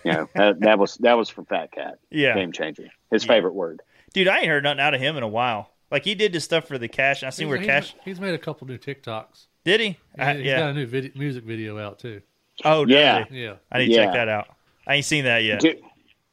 And, 0.03 0.13
you 0.13 0.19
know, 0.19 0.27
that, 0.35 0.59
that 0.61 0.79
was 0.79 0.95
that 0.97 1.13
was 1.17 1.29
for 1.29 1.43
Fat 1.45 1.71
Cat. 1.71 1.99
Yeah. 2.09 2.33
Game 2.35 2.51
Changer. 2.51 2.89
His 3.11 3.23
favorite 3.23 3.53
word. 3.53 3.81
Dude, 4.13 4.27
I 4.27 4.39
ain't 4.39 4.47
heard 4.47 4.63
nothing 4.63 4.79
out 4.79 4.93
of 4.93 5.01
him 5.01 5.17
in 5.17 5.23
a 5.23 5.27
while. 5.27 5.69
Like 5.89 6.03
he 6.05 6.15
did 6.15 6.31
this 6.33 6.43
stuff 6.43 6.67
for 6.67 6.77
the 6.77 6.87
cash. 6.87 7.21
And 7.21 7.27
I 7.27 7.31
seen 7.31 7.49
where 7.49 7.57
he's, 7.57 7.67
cash 7.67 7.95
He's 8.05 8.19
made 8.19 8.33
a 8.33 8.37
couple 8.37 8.67
new 8.67 8.77
TikToks. 8.77 9.45
did 9.63 9.79
he? 9.81 9.97
I- 10.17 10.33
He's 10.35 10.45
yeah. 10.45 10.59
got 10.59 10.69
a 10.71 10.73
new 10.73 10.85
vid- 10.85 11.15
music 11.15 11.43
video 11.43 11.77
out 11.77 11.99
too. 11.99 12.21
Oh, 12.63 12.85
Yeah. 12.87 13.25
he? 13.29 13.43
Yeah. 13.43 13.55
I 13.71 13.79
need 13.79 13.87
to 13.87 13.91
Yeah. 13.93 14.05
check 14.05 14.13
that 14.13 14.29
out. 14.29 14.47
I 14.87 14.95
ain't 14.95 15.05
seen 15.05 15.23
that 15.25 15.43
yet. 15.43 15.59
Dude, 15.61 15.81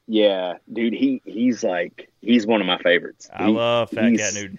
yeah, 0.06 0.54
dude, 0.72 0.94
he 0.94 1.20
he's 1.26 1.62
like 1.62 2.10
he's 2.22 2.46
one 2.46 2.60
of 2.60 2.66
my 2.66 2.78
favorites. 2.78 3.28
I 3.32 3.46
He- 3.46 3.52
love 3.52 3.90
Fat 3.90 4.16
Cat 4.16 4.34
Newton. 4.34 4.58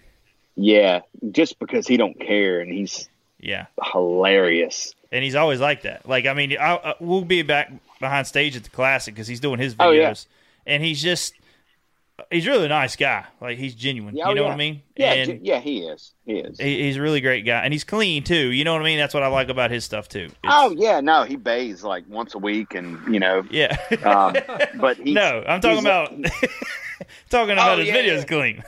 Yeah, 0.56 1.02
just 1.32 1.58
because 1.60 1.88
he 1.88 1.96
don't 1.98 2.20
care 2.20 2.60
and 2.60 2.72
he's 2.72 3.10
Yeah, 3.40 3.66
hilarious. 3.94 4.94
and 5.12 5.24
he's 5.24 5.36
always 5.36 5.60
like 5.60 5.84
that. 5.84 6.08
Like 6.08 6.26
I 6.26 6.34
mean, 6.34 6.56
I, 6.60 6.76
I, 6.76 6.94
we'll 7.00 7.24
be 7.26 7.42
back 7.42 7.72
behind 8.00 8.28
stage 8.28 8.56
at 8.56 8.64
the 8.64 8.70
classic 8.70 9.14
because 9.16 9.28
he's 9.28 9.40
doing 9.40 9.60
his 9.60 9.76
videos, 9.76 9.86
Oh, 9.88 9.92
yeah. 9.92 10.14
and 10.66 10.84
he's 10.84 11.02
just 11.02 11.34
he's 12.32 12.46
really 12.48 12.66
a 12.66 12.70
nice 12.70 12.96
guy. 12.96 13.26
Like 13.42 13.58
he's 13.58 13.74
genuine. 13.76 14.16
Yeah, 14.16 14.26
you 14.26 14.32
oh, 14.32 14.34
know 14.34 14.42
yeah. 14.42 14.48
what 14.48 14.54
I 14.54 14.58
mean? 14.58 14.82
Yeah, 14.98 15.14
And 15.14 15.46
yeah, 15.46 15.60
he 15.60 15.80
is. 15.84 16.14
He 16.26 16.40
is. 16.40 16.60
he, 16.60 16.84
he's 16.84 16.98
a 16.98 17.02
really 17.02 17.22
great 17.22 17.46
guy, 17.46 17.62
and 17.64 17.74
he's 17.74 17.84
clean 17.86 18.24
too. 18.24 18.52
You 18.52 18.64
know 18.66 18.74
what 18.74 18.82
I 18.82 18.86
mean? 18.86 18.98
That's 18.98 19.14
what 19.14 19.24
I 19.24 19.28
like 19.28 19.50
about 19.50 19.72
his 19.72 19.86
stuff 19.86 20.10
too. 20.10 20.30
oh 20.44 20.72
yeah, 20.78 21.00
no, 21.00 21.24
he 21.24 21.36
bathes 21.38 21.84
like 21.84 22.04
once 22.10 22.36
a 22.36 22.40
week, 22.40 22.76
and 22.76 23.00
you 23.14 23.20
know, 23.20 23.44
Yeah. 23.50 23.78
um, 24.04 24.36
but 24.80 24.98
he's, 24.98 25.14
no, 25.16 25.44
I'm 25.48 25.62
talking 25.62 25.80
about 25.80 26.12
talking 27.30 27.54
about 27.54 27.76
Oh, 27.76 27.78
his 27.80 27.88
yeah, 27.88 27.96
videos 27.96 28.28
clean. 28.28 28.64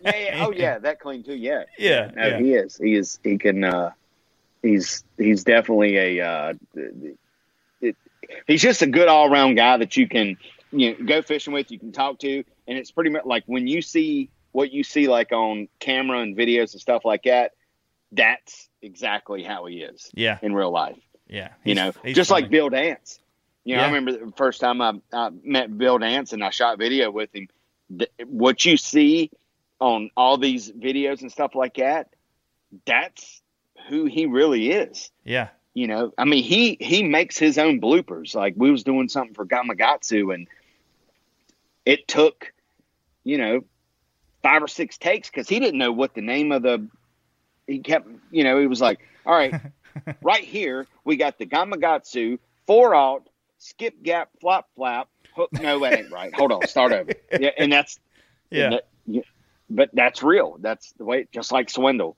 yeah, 0.00 0.16
yeah, 0.16 0.44
oh 0.46 0.52
yeah, 0.52 0.78
that 0.78 0.98
clean 1.00 1.22
too. 1.22 1.34
Yeah, 1.36 1.64
Yeah, 1.78 2.10
no, 2.16 2.38
he 2.38 2.54
is. 2.54 2.76
He 2.76 2.94
is. 2.94 3.18
He 3.22 3.38
can. 3.38 3.64
uh 3.64 3.90
He's 4.60 5.04
he's 5.16 5.44
definitely 5.44 6.18
a. 6.18 6.26
uh 6.26 6.54
He's 8.46 8.62
just 8.62 8.82
a 8.82 8.86
good 8.86 9.08
all 9.08 9.32
around 9.32 9.54
guy 9.54 9.76
that 9.78 9.96
you 9.96 10.08
can 10.08 10.36
you 10.70 10.96
know, 10.98 11.04
go 11.06 11.22
fishing 11.22 11.52
with. 11.52 11.70
You 11.70 11.78
can 11.78 11.92
talk 11.92 12.18
to, 12.20 12.44
and 12.66 12.78
it's 12.78 12.90
pretty 12.90 13.10
much 13.10 13.24
like 13.24 13.44
when 13.46 13.66
you 13.66 13.82
see 13.82 14.30
what 14.52 14.72
you 14.72 14.82
see 14.82 15.08
like 15.08 15.32
on 15.32 15.68
camera 15.78 16.20
and 16.20 16.36
videos 16.36 16.72
and 16.72 16.80
stuff 16.80 17.04
like 17.04 17.24
that. 17.24 17.52
That's 18.12 18.68
exactly 18.80 19.42
how 19.42 19.66
he 19.66 19.82
is. 19.82 20.10
Yeah. 20.14 20.38
in 20.40 20.54
real 20.54 20.70
life. 20.70 20.96
Yeah, 21.26 21.50
you 21.62 21.74
know, 21.74 21.92
just 22.06 22.30
funny. 22.30 22.42
like 22.42 22.50
Bill 22.50 22.70
Dance. 22.70 23.20
You 23.64 23.76
know, 23.76 23.82
I 23.82 23.86
remember 23.88 24.12
the 24.12 24.32
first 24.34 24.62
time 24.62 24.80
I, 24.80 24.94
I 25.12 25.28
met 25.44 25.76
Bill 25.76 25.98
Dance 25.98 26.32
and 26.32 26.42
I 26.42 26.48
shot 26.48 26.78
video 26.78 27.10
with 27.10 27.28
him. 27.34 27.48
What 28.24 28.64
you 28.64 28.78
see 28.78 29.30
on 29.78 30.10
all 30.16 30.38
these 30.38 30.72
videos 30.72 31.20
and 31.20 31.30
stuff 31.30 31.54
like 31.54 31.74
that, 31.74 32.08
that's 32.86 33.42
who 33.90 34.06
he 34.06 34.24
really 34.24 34.70
is. 34.70 35.10
Yeah, 35.22 35.48
You 35.78 35.86
know, 35.86 36.12
I 36.18 36.24
mean, 36.24 36.42
he 36.42 36.76
he 36.80 37.04
makes 37.04 37.38
his 37.38 37.56
own 37.56 37.80
bloopers. 37.80 38.34
Like 38.34 38.54
we 38.56 38.72
was 38.72 38.82
doing 38.82 39.08
something 39.08 39.32
for 39.36 39.46
Gamakatsu, 39.46 40.34
and 40.34 40.48
it 41.86 42.08
took, 42.08 42.52
you 43.22 43.38
know, 43.38 43.62
five 44.42 44.60
or 44.60 44.66
six 44.66 44.98
takes 44.98 45.30
because 45.30 45.48
he 45.48 45.60
didn't 45.60 45.78
know 45.78 45.92
what 45.92 46.14
the 46.14 46.20
name 46.20 46.50
of 46.50 46.62
the. 46.62 46.84
He 47.68 47.78
kept, 47.78 48.08
you 48.32 48.42
know, 48.42 48.58
he 48.58 48.66
was 48.66 48.80
like, 48.80 48.98
"All 49.24 49.32
right, 49.32 49.54
right 50.20 50.42
here 50.42 50.88
we 51.04 51.14
got 51.14 51.38
the 51.38 51.46
Gamakatsu 51.46 52.40
four 52.66 52.92
out 52.92 53.28
skip 53.58 54.02
gap 54.02 54.30
flop 54.40 54.68
flap 54.74 55.06
hook." 55.36 55.50
No, 55.52 55.78
that 55.78 55.94
ain't 55.94 56.10
right. 56.10 56.34
Hold 56.34 56.50
on, 56.50 56.66
start 56.66 56.90
over. 56.90 57.12
Yeah, 57.38 57.50
and 57.56 57.72
that's 57.72 58.00
Yeah. 58.50 58.64
and 58.64 58.72
that- 58.72 58.88
yeah, 59.06 59.22
but 59.70 59.90
that's 59.92 60.24
real. 60.24 60.56
That's 60.58 60.90
the 60.98 61.04
way. 61.04 61.28
Just 61.30 61.52
like 61.52 61.70
Swindle. 61.70 62.16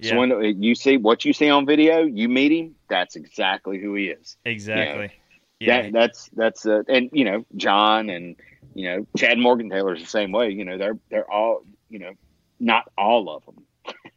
Yeah. 0.00 0.12
Swindle. 0.12 0.44
You 0.44 0.74
see 0.74 0.96
what 0.96 1.24
you 1.24 1.32
see 1.32 1.50
on 1.50 1.66
video. 1.66 2.02
You 2.02 2.28
meet 2.28 2.52
him. 2.52 2.74
That's 2.88 3.16
exactly 3.16 3.78
who 3.80 3.94
he 3.94 4.06
is. 4.08 4.36
exactly. 4.44 5.12
Yeah, 5.60 5.82
That, 5.82 5.92
that's 5.92 6.30
that's 6.34 6.66
uh, 6.66 6.82
and 6.88 7.10
you 7.12 7.24
know 7.24 7.44
John 7.56 8.08
and 8.08 8.36
you 8.74 8.88
know 8.88 9.06
Chad 9.16 9.38
Morgan 9.38 9.68
Taylor's 9.68 10.00
the 10.00 10.06
same 10.08 10.32
way. 10.32 10.50
You 10.50 10.64
know 10.64 10.78
they're 10.78 10.98
they're 11.10 11.30
all 11.30 11.62
you 11.90 11.98
know 11.98 12.12
not 12.58 12.90
all 12.96 13.28
of 13.28 13.44
them, 13.44 13.64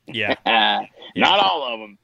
yeah. 0.08 0.36
not 1.16 1.40
all 1.40 1.74
of 1.74 1.80
them, 1.82 1.98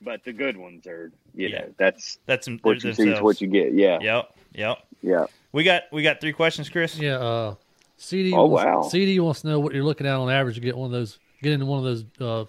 but 0.00 0.24
the 0.24 0.32
good 0.32 0.56
ones 0.56 0.86
are. 0.86 1.12
You 1.34 1.48
Yeah. 1.48 1.58
know 1.60 1.74
that's 1.78 2.18
That's 2.24 2.48
what 2.62 2.82
you 2.82 2.94
see 2.94 3.10
is 3.10 3.20
what 3.20 3.40
you 3.42 3.48
get. 3.48 3.74
Yeah, 3.74 3.98
Yep, 4.00 4.30
yep. 4.54 4.78
yeah. 5.02 5.26
We 5.52 5.62
got 5.62 5.82
we 5.92 6.02
got 6.02 6.20
three 6.22 6.32
questions, 6.32 6.70
Chris. 6.70 6.98
Yeah. 6.98 7.18
Uh, 7.18 7.54
CD. 7.98 8.32
Oh, 8.32 8.46
wants, 8.46 8.64
wow. 8.64 8.82
CD 8.82 9.20
wants 9.20 9.42
to 9.42 9.48
know 9.48 9.60
what 9.60 9.74
you're 9.74 9.84
looking 9.84 10.06
at 10.06 10.14
on 10.14 10.30
average 10.30 10.54
to 10.56 10.60
get 10.62 10.74
one 10.76 10.86
of 10.86 10.92
those, 10.92 11.18
get 11.42 11.52
into 11.52 11.66
one 11.66 11.78
of 11.78 11.84
those 11.84 12.04
uh, 12.18 12.44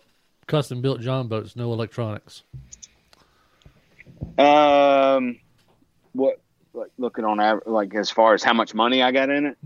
custom 0.48 0.82
built 0.82 1.02
John 1.02 1.28
boats, 1.28 1.56
no 1.56 1.72
electronics. 1.74 2.44
Um, 4.38 5.40
what 6.14 6.42
like 6.74 6.92
looking 6.98 7.26
on 7.26 7.40
aver- 7.40 7.64
like 7.66 7.94
as 7.96 8.10
far 8.10 8.34
as 8.34 8.44
how 8.44 8.54
much 8.54 8.74
money 8.74 9.02
I 9.04 9.12
got 9.12 9.30
in 9.30 9.46
it? 9.48 9.58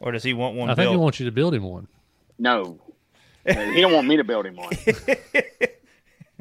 Or 0.00 0.12
does 0.12 0.22
he 0.22 0.32
want 0.32 0.56
one 0.56 0.70
I 0.70 0.74
think 0.74 0.84
built? 0.86 0.92
he 0.94 0.96
wants 0.98 1.20
you 1.20 1.26
to 1.26 1.32
build 1.32 1.54
him 1.54 1.62
one. 1.64 1.86
No, 2.38 2.78
he 3.46 3.80
don't 3.80 3.92
want 3.92 4.06
me 4.08 4.16
to 4.16 4.24
build 4.24 4.46
him 4.46 4.56
one. 4.56 4.72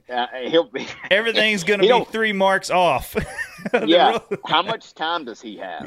Uh, 0.10 0.26
he'll 0.48 0.64
be 0.64 0.88
Everything's 1.12 1.64
gonna 1.64 1.84
be 1.84 2.06
three 2.06 2.34
marks 2.34 2.72
off. 2.72 3.16
Yeah. 3.86 4.18
How 4.48 4.62
much 4.64 4.96
time 4.96 5.26
does 5.26 5.40
he 5.42 5.58
have? 5.58 5.86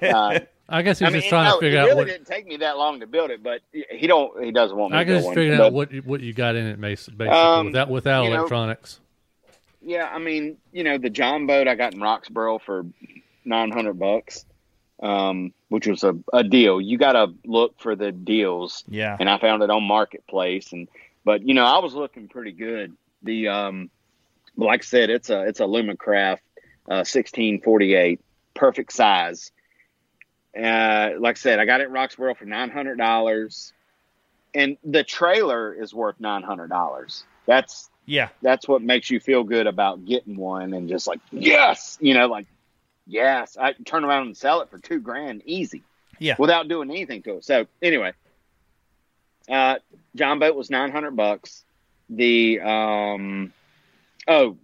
Uh, 0.00 0.38
I 0.68 0.82
guess 0.82 0.98
he's 0.98 1.06
I 1.08 1.10
mean, 1.10 1.20
just 1.20 1.28
trying 1.28 1.48
no, 1.48 1.60
to 1.60 1.60
figure 1.66 1.78
it 1.78 1.82
out 1.82 1.84
really 1.86 1.96
what. 1.98 2.06
didn't 2.06 2.26
take 2.26 2.46
me 2.46 2.56
that 2.58 2.76
long 2.76 2.98
to 3.00 3.06
build 3.06 3.30
it, 3.30 3.42
but 3.42 3.60
he 3.72 4.06
don't. 4.06 4.42
He 4.42 4.50
doesn't 4.50 4.76
want 4.76 4.92
me 4.92 4.98
I 4.98 5.04
to 5.04 5.06
build 5.06 5.18
guess 5.20 5.24
one. 5.26 5.34
figuring 5.34 5.60
out 5.60 5.72
what 5.72 5.92
you- 5.92 6.02
what 6.02 6.20
you 6.20 6.32
got 6.32 6.56
in 6.56 6.66
it, 6.66 6.80
basically, 6.80 7.28
Um, 7.28 7.66
without 7.66 7.88
without 7.90 8.24
you 8.24 8.30
know- 8.30 8.36
electronics. 8.38 9.00
Yeah, 9.80 10.08
I 10.12 10.18
mean, 10.18 10.56
you 10.72 10.82
know, 10.82 10.98
the 10.98 11.10
John 11.10 11.46
boat 11.46 11.68
I 11.68 11.76
got 11.76 11.94
in 11.94 12.00
Roxborough 12.00 12.58
for 12.60 12.84
nine 13.44 13.70
hundred 13.70 13.98
bucks, 14.00 14.44
um, 15.00 15.52
which 15.68 15.86
was 15.86 16.02
a, 16.02 16.16
a 16.32 16.42
deal. 16.42 16.80
You 16.80 16.98
got 16.98 17.12
to 17.12 17.32
look 17.44 17.78
for 17.80 17.94
the 17.94 18.10
deals. 18.10 18.82
Yeah. 18.88 19.16
and 19.20 19.30
I 19.30 19.38
found 19.38 19.62
it 19.62 19.70
on 19.70 19.84
Marketplace, 19.84 20.72
and 20.72 20.88
but 21.24 21.42
you 21.46 21.54
know, 21.54 21.64
I 21.64 21.78
was 21.78 21.94
looking 21.94 22.26
pretty 22.26 22.50
good. 22.52 22.96
The 23.22 23.46
um, 23.48 23.90
like 24.56 24.80
I 24.82 24.84
said, 24.84 25.10
it's 25.10 25.30
a 25.30 25.42
it's 25.42 25.60
a 25.60 25.64
Lumacraft 25.64 26.38
uh, 26.90 27.04
sixteen 27.04 27.60
forty 27.60 27.94
eight, 27.94 28.20
perfect 28.54 28.92
size. 28.92 29.52
Uh, 30.56 31.12
like 31.18 31.36
I 31.36 31.38
said, 31.38 31.58
I 31.58 31.66
got 31.66 31.80
it 31.80 31.88
in 31.88 31.92
Roxborough 31.92 32.36
for 32.36 32.44
nine 32.46 32.70
hundred 32.70 32.96
dollars, 32.96 33.72
and 34.54 34.78
the 34.84 35.04
trailer 35.04 35.74
is 35.74 35.92
worth 35.92 36.18
nine 36.18 36.42
hundred 36.42 36.68
dollars. 36.68 37.24
That's 37.46 37.90
Yeah, 38.06 38.28
that's 38.42 38.66
what 38.66 38.82
makes 38.82 39.10
you 39.10 39.20
feel 39.20 39.44
good 39.44 39.66
about 39.66 40.04
getting 40.04 40.36
one 40.36 40.72
and 40.72 40.88
just 40.88 41.06
like 41.06 41.20
yes 41.30 41.98
you 42.00 42.14
know 42.14 42.26
like 42.26 42.46
yes 43.06 43.56
i 43.60 43.72
turn 43.72 44.04
around 44.04 44.26
and 44.26 44.36
sell 44.36 44.60
it 44.62 44.70
for 44.70 44.78
two 44.78 45.00
grand 45.00 45.42
easy. 45.44 45.82
Yeah. 46.18 46.36
without 46.38 46.66
doing 46.68 46.90
anything 46.90 47.22
to 47.24 47.36
it. 47.36 47.44
So 47.44 47.66
anyway 47.82 48.12
uh 49.48 49.76
john 50.14 50.38
boat 50.38 50.56
was 50.56 50.70
900 50.70 51.10
bucks. 51.14 51.64
The 52.08 52.60
um 52.60 53.52
oh 54.26 54.56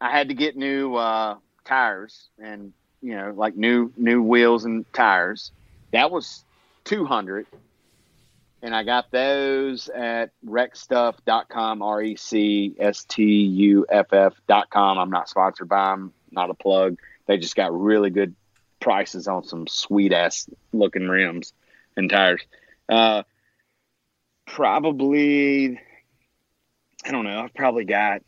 i 0.00 0.10
had 0.10 0.28
to 0.28 0.34
get 0.34 0.56
new 0.56 0.94
uh 0.94 1.36
tires 1.64 2.28
and 2.38 2.72
you 3.02 3.16
know 3.16 3.32
like 3.36 3.56
new 3.56 3.92
new 3.96 4.22
wheels 4.22 4.64
and 4.64 4.90
tires 4.92 5.50
that 5.92 6.10
was 6.10 6.44
200 6.84 7.46
and 8.62 8.76
I 8.76 8.84
got 8.84 9.10
those 9.10 9.88
at 9.88 10.30
recstuff.com, 10.46 11.82
R 11.82 12.00
E 12.00 12.14
C 12.14 12.74
S 12.78 13.04
T 13.04 13.24
U 13.24 13.86
F 13.88 14.12
F.com. 14.12 14.98
I'm 14.98 15.10
not 15.10 15.28
sponsored 15.28 15.68
by 15.68 15.90
them, 15.90 16.12
not 16.30 16.48
a 16.48 16.54
plug. 16.54 16.96
They 17.26 17.38
just 17.38 17.56
got 17.56 17.78
really 17.78 18.10
good 18.10 18.36
prices 18.78 19.26
on 19.26 19.44
some 19.44 19.66
sweet 19.66 20.12
ass 20.12 20.48
looking 20.72 21.08
rims 21.08 21.52
and 21.96 22.08
tires. 22.08 22.42
Uh, 22.88 23.24
probably, 24.46 25.80
I 27.04 27.10
don't 27.10 27.24
know, 27.24 27.40
I've 27.40 27.54
probably 27.54 27.84
got 27.84 28.22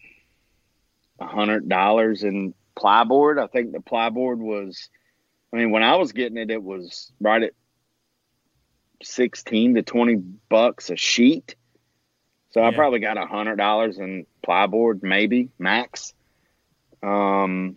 a 1.21 1.27
hundred 1.27 1.69
dollars 1.69 2.25
in 2.25 2.55
plyboard. 2.79 3.43
I 3.43 3.47
think 3.47 3.73
the 3.73 3.79
plyboard 3.79 4.39
was, 4.39 4.89
I 5.53 5.57
mean, 5.57 5.71
when 5.71 5.83
I 5.83 5.97
was 5.97 6.13
getting 6.13 6.39
it, 6.39 6.51
it 6.51 6.63
was 6.63 7.13
right 7.21 7.43
at 7.43 7.53
16 9.03 9.75
to 9.75 9.83
20 9.83 10.17
bucks 10.49 10.91
a 10.91 10.97
sheet. 10.97 11.57
So 12.51 12.63
I 12.63 12.73
probably 12.73 13.01
got 13.01 13.19
a 13.19 13.27
hundred 13.27 13.57
dollars 13.57 13.99
in 13.99 14.27
plyboard, 14.47 15.03
maybe 15.03 15.51
max. 15.59 16.15
Um, 17.03 17.77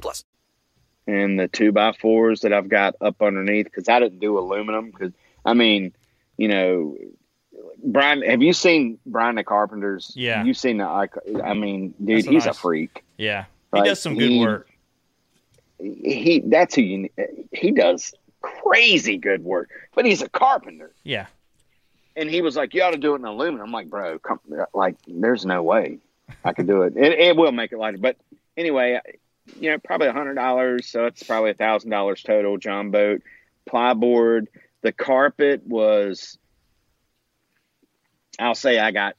plus. 0.00 0.24
and 1.06 1.38
the 1.38 1.48
two 1.48 1.72
by 1.72 1.92
fours 1.92 2.40
that 2.42 2.52
I've 2.52 2.68
got 2.68 2.94
up 3.00 3.20
underneath 3.22 3.64
because 3.66 3.88
I 3.88 3.98
didn't 4.00 4.20
do 4.20 4.38
aluminum 4.38 4.90
because 4.90 5.12
I 5.44 5.54
mean, 5.54 5.92
you 6.36 6.48
know, 6.48 6.96
Brian, 7.84 8.22
have 8.22 8.42
you 8.42 8.52
seen 8.52 8.98
Brian 9.06 9.34
the 9.34 9.44
Carpenter's? 9.44 10.12
Yeah. 10.14 10.44
you've 10.44 10.56
seen 10.56 10.78
the. 10.78 10.84
I 10.84 11.08
I 11.42 11.54
mean, 11.54 11.94
dude, 12.02 12.18
That's 12.18 12.26
a 12.28 12.30
he's 12.30 12.46
a 12.46 12.54
freak. 12.54 13.02
Yeah, 13.16 13.44
he 13.72 13.80
Like, 13.80 13.88
does 13.88 14.00
some 14.00 14.16
good 14.16 14.30
he- 14.30 14.40
work. 14.40 14.68
He 15.78 16.40
that's 16.46 16.74
who 16.76 16.82
you. 16.82 17.08
He 17.52 17.72
does 17.72 18.14
crazy 18.40 19.16
good 19.18 19.42
work, 19.44 19.68
but 19.94 20.04
he's 20.04 20.22
a 20.22 20.28
carpenter. 20.28 20.92
Yeah, 21.02 21.26
And 22.14 22.30
he 22.30 22.40
was 22.40 22.54
like, 22.56 22.72
"You 22.74 22.82
ought 22.84 22.92
to 22.92 22.98
do 22.98 23.14
it 23.14 23.18
in 23.18 23.24
aluminum." 23.24 23.66
I'm 23.66 23.72
like, 23.72 23.90
"Bro, 23.90 24.20
come, 24.20 24.38
like, 24.74 24.94
there's 25.08 25.44
no 25.44 25.62
way 25.64 25.98
I 26.44 26.52
could 26.52 26.68
do 26.68 26.82
it. 26.82 26.96
It, 26.96 27.18
it 27.18 27.36
will 27.36 27.50
make 27.50 27.72
it 27.72 27.78
lighter, 27.78 27.98
but 27.98 28.16
anyway, 28.56 29.00
you 29.60 29.70
know, 29.70 29.78
probably 29.78 30.08
a 30.08 30.12
hundred 30.12 30.34
dollars, 30.34 30.86
so 30.86 31.06
it's 31.06 31.22
probably 31.22 31.50
a 31.50 31.54
thousand 31.54 31.90
dollars 31.90 32.22
total. 32.22 32.58
John 32.58 32.90
boat, 32.90 33.22
plyboard, 33.68 34.46
the 34.82 34.92
carpet 34.92 35.66
was, 35.66 36.38
I'll 38.38 38.54
say, 38.54 38.78
I 38.78 38.90
got 38.90 39.16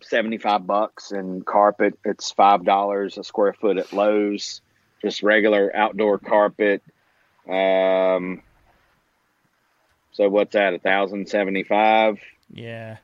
seventy 0.00 0.38
five 0.38 0.66
bucks, 0.66 1.10
and 1.12 1.44
carpet 1.44 1.98
it's 2.04 2.30
five 2.30 2.64
dollars 2.64 3.18
a 3.18 3.24
square 3.24 3.52
foot 3.52 3.78
at 3.78 3.92
Lowe's, 3.92 4.60
just 5.02 5.22
regular 5.22 5.74
outdoor 5.74 6.18
carpet. 6.18 6.82
Um, 7.48 8.42
so 10.12 10.28
what's 10.28 10.52
that? 10.52 10.74
A 10.74 10.78
thousand 10.78 11.28
seventy 11.28 11.62
five 11.62 12.18
yeah. 12.52 12.96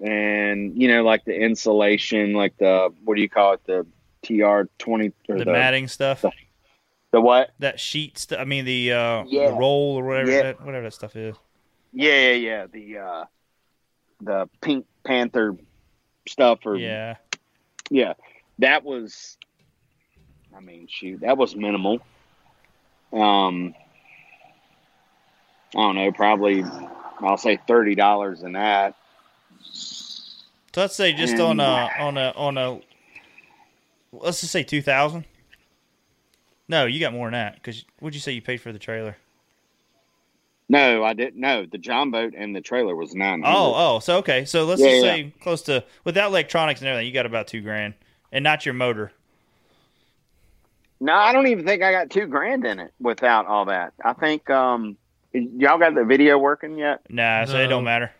and 0.00 0.80
you 0.80 0.88
know 0.88 1.02
like 1.02 1.24
the 1.24 1.34
insulation 1.34 2.34
like 2.34 2.56
the 2.58 2.92
what 3.04 3.16
do 3.16 3.22
you 3.22 3.28
call 3.28 3.54
it 3.54 3.64
the 3.66 3.86
tr 4.26 4.68
20 4.78 5.12
or 5.28 5.38
The, 5.38 5.44
the, 5.44 5.52
matting 5.52 5.88
stuff. 5.88 6.24
the 7.12 7.20
what 7.20 7.50
that 7.60 7.78
sheet 7.80 8.18
stuff. 8.18 8.38
I 8.40 8.44
mean 8.44 8.64
the 8.64 8.92
uh, 8.92 9.24
Yeah. 9.26 9.50
the 9.50 9.52
roll 9.56 9.96
or 9.96 10.04
whatever 10.04 10.30
Yeah. 10.30 10.42
that 10.42 10.64
whatever 10.64 10.84
that 10.84 10.92
stuff 10.94 11.16
is. 11.16 11.36
yeah 11.92 12.32
yeah 12.32 12.32
yeah 12.32 12.66
the 12.72 12.98
uh 12.98 13.24
the 14.20 14.48
pink 14.60 14.86
panther 15.04 15.54
stuff 16.28 16.60
or 16.64 16.76
Yeah. 16.76 17.16
yeah 17.90 18.14
that 18.58 18.82
was 18.84 19.36
i 20.56 20.60
mean 20.60 20.86
shoot 20.88 21.20
that 21.20 21.36
was 21.36 21.54
minimal 21.54 22.00
um 23.12 23.74
i 25.74 25.78
don't 25.78 25.94
know 25.94 26.10
probably 26.12 26.64
i'll 27.20 27.36
say 27.36 27.58
thirty 27.68 27.94
dollars 27.94 28.42
in 28.42 28.52
that 28.52 28.94
So 29.62 30.80
let's 30.80 30.96
say 30.96 31.12
just 31.12 31.38
on 31.38 31.60
a 31.60 31.90
on 31.98 32.16
a 32.18 32.32
on 32.36 32.58
a 32.58 32.80
let's 34.12 34.40
just 34.40 34.52
say 34.52 34.62
two 34.62 34.82
thousand. 34.82 35.24
No, 36.68 36.86
you 36.86 36.98
got 37.00 37.12
more 37.12 37.26
than 37.26 37.32
that 37.34 37.54
because 37.56 37.84
what'd 38.00 38.14
you 38.14 38.20
say 38.20 38.32
you 38.32 38.42
paid 38.42 38.60
for 38.60 38.72
the 38.72 38.78
trailer? 38.78 39.16
no 40.68 41.04
i 41.04 41.12
didn't 41.14 41.38
no 41.38 41.64
the 41.64 41.78
john 41.78 42.10
boat 42.10 42.34
and 42.36 42.54
the 42.56 42.60
trailer 42.60 42.96
was 42.96 43.14
nine 43.14 43.40
Oh, 43.44 43.72
oh, 43.76 43.98
so 44.00 44.16
okay, 44.18 44.44
so 44.44 44.64
let's 44.64 44.82
Yeah, 44.82 44.88
just 44.88 45.04
yeah. 45.04 45.12
say 45.12 45.34
close 45.40 45.62
to 45.62 45.84
without 46.02 46.30
electronics 46.30 46.80
and 46.80 46.88
everything, 46.88 47.06
you 47.06 47.12
got 47.12 47.24
about 47.24 47.46
two 47.46 47.60
grand, 47.60 47.94
and 48.32 48.42
not 48.42 48.66
your 48.66 48.74
motor. 48.74 49.12
No, 50.98 51.12
I 51.14 51.32
don't 51.32 51.46
even 51.46 51.64
think 51.64 51.84
I 51.84 51.92
got 51.92 52.10
two 52.10 52.26
grand 52.26 52.64
in 52.64 52.80
it 52.80 52.92
without 52.98 53.46
all 53.46 53.66
that. 53.66 53.92
I 54.04 54.14
think 54.14 54.50
um 54.50 54.96
y'all 55.32 55.78
got 55.78 55.94
the 55.94 56.04
video 56.04 56.36
working 56.36 56.76
yet? 56.76 57.00
Nah, 57.08 57.44
so 57.44 57.58
it 57.58 57.68
don't 57.68 57.84
matter. 57.84 58.10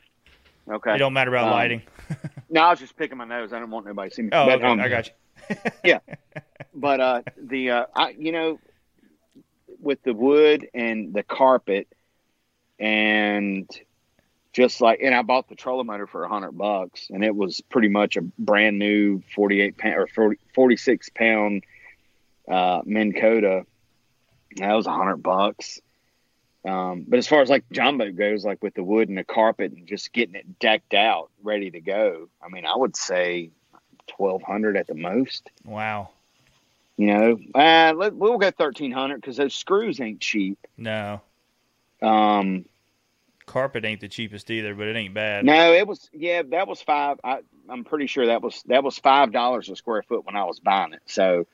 Okay. 0.71 0.95
It 0.95 0.99
don't 0.99 1.15
matter 1.15 1.31
about 1.35 1.47
Um, 1.49 1.51
lighting. 1.51 1.83
No, 2.49 2.63
I 2.63 2.71
was 2.71 2.79
just 2.79 2.97
picking 2.97 3.19
my 3.19 3.25
nose. 3.25 3.53
I 3.53 3.59
don't 3.59 3.73
want 3.73 3.87
nobody 3.87 4.09
to 4.11 4.15
see 4.15 4.23
me. 4.23 4.29
Oh, 4.31 4.47
But, 4.47 4.59
okay, 4.59 4.67
um, 4.67 4.79
I 4.79 4.89
got 4.89 5.07
you. 5.09 5.13
Yeah. 5.85 6.01
But 6.75 7.01
uh 7.01 7.23
the 7.37 7.71
uh 7.71 7.87
I 7.95 8.11
you 8.11 8.33
know 8.33 8.59
with 9.81 10.03
the 10.03 10.15
wood 10.15 10.69
and 10.75 11.15
the 11.15 11.23
carpet 11.23 11.89
and 12.79 13.69
just 14.53 14.81
like 14.81 15.01
and 15.03 15.15
I 15.15 15.23
bought 15.23 15.49
the 15.49 15.55
trolling 15.55 15.87
motor 15.87 16.07
for 16.07 16.25
a 16.25 16.29
hundred 16.29 16.53
bucks 16.53 17.09
and 17.11 17.25
it 17.25 17.35
was 17.35 17.61
pretty 17.61 17.89
much 17.89 18.17
a 18.17 18.23
brand 18.23 18.79
new 18.79 19.23
forty 19.35 19.61
eight 19.61 19.79
pound 19.79 19.97
or 19.97 20.07
40, 20.07 20.39
46 20.55 21.11
pound 21.11 21.65
uh 22.51 22.83
Minn 22.85 23.13
Kota. 23.13 23.65
That 24.57 24.73
was 24.73 24.87
a 24.87 24.93
hundred 24.93 25.19
bucks. 25.19 25.81
Um, 26.67 27.05
but 27.07 27.19
as 27.19 27.29
far 27.29 27.43
as 27.43 27.49
like 27.49 27.65
jumbo 27.71 28.11
goes, 28.11 28.45
like 28.45 28.63
with 28.63 28.75
the 28.75 28.83
wood 28.83 29.09
and 29.09 29.17
the 29.17 29.25
carpet 29.25 29.73
and 29.73 29.87
just 29.87 30.13
getting 30.13 30.35
it 30.35 30.59
decked 30.59 30.95
out, 30.95 31.31
ready 31.43 31.71
to 31.71 31.81
go, 31.81 32.29
I 32.43 32.49
mean, 32.49 32.67
I 32.67 32.77
would 32.77 32.97
say 32.97 33.51
twelve 34.07 34.43
hundred 34.43 34.77
at 34.77 34.87
the 34.87 34.95
most. 34.95 35.51
Wow. 35.65 36.11
You 36.97 37.07
know, 37.09 37.39
uh, 37.55 37.93
let, 37.95 38.15
we'll 38.15 38.39
go 38.39 38.51
thirteen 38.51 38.93
hundred 38.93 39.21
because 39.21 39.37
those 39.37 39.55
screws 39.55 40.01
ain't 40.01 40.21
cheap. 40.21 40.59
No, 40.79 41.21
Um, 42.01 42.65
carpet 43.45 43.85
ain't 43.85 44.01
the 44.01 44.09
cheapest 44.09 44.51
either, 44.51 44.75
but 44.75 44.89
it 44.89 44.97
ain't 44.97 45.15
bad. 45.15 45.45
no, 45.45 45.73
it 45.73 45.87
was 45.87 46.09
yeah, 46.13 46.43
that 46.51 46.67
was 46.67 46.81
five. 46.83 47.21
I, 47.23 47.41
I'm 47.69 47.85
pretty 47.85 48.07
sure 48.07 48.27
that 48.27 48.43
was 48.43 48.63
that 48.67 48.83
was 48.83 48.99
five 48.99 49.33
dollars 49.33 49.69
a 49.69 49.77
square 49.77 50.03
foot 50.03 50.25
when 50.25 50.37
I 50.37 50.45
was 50.45 50.59
buying 50.61 50.93
it. 50.95 51.03
So 51.07 51.47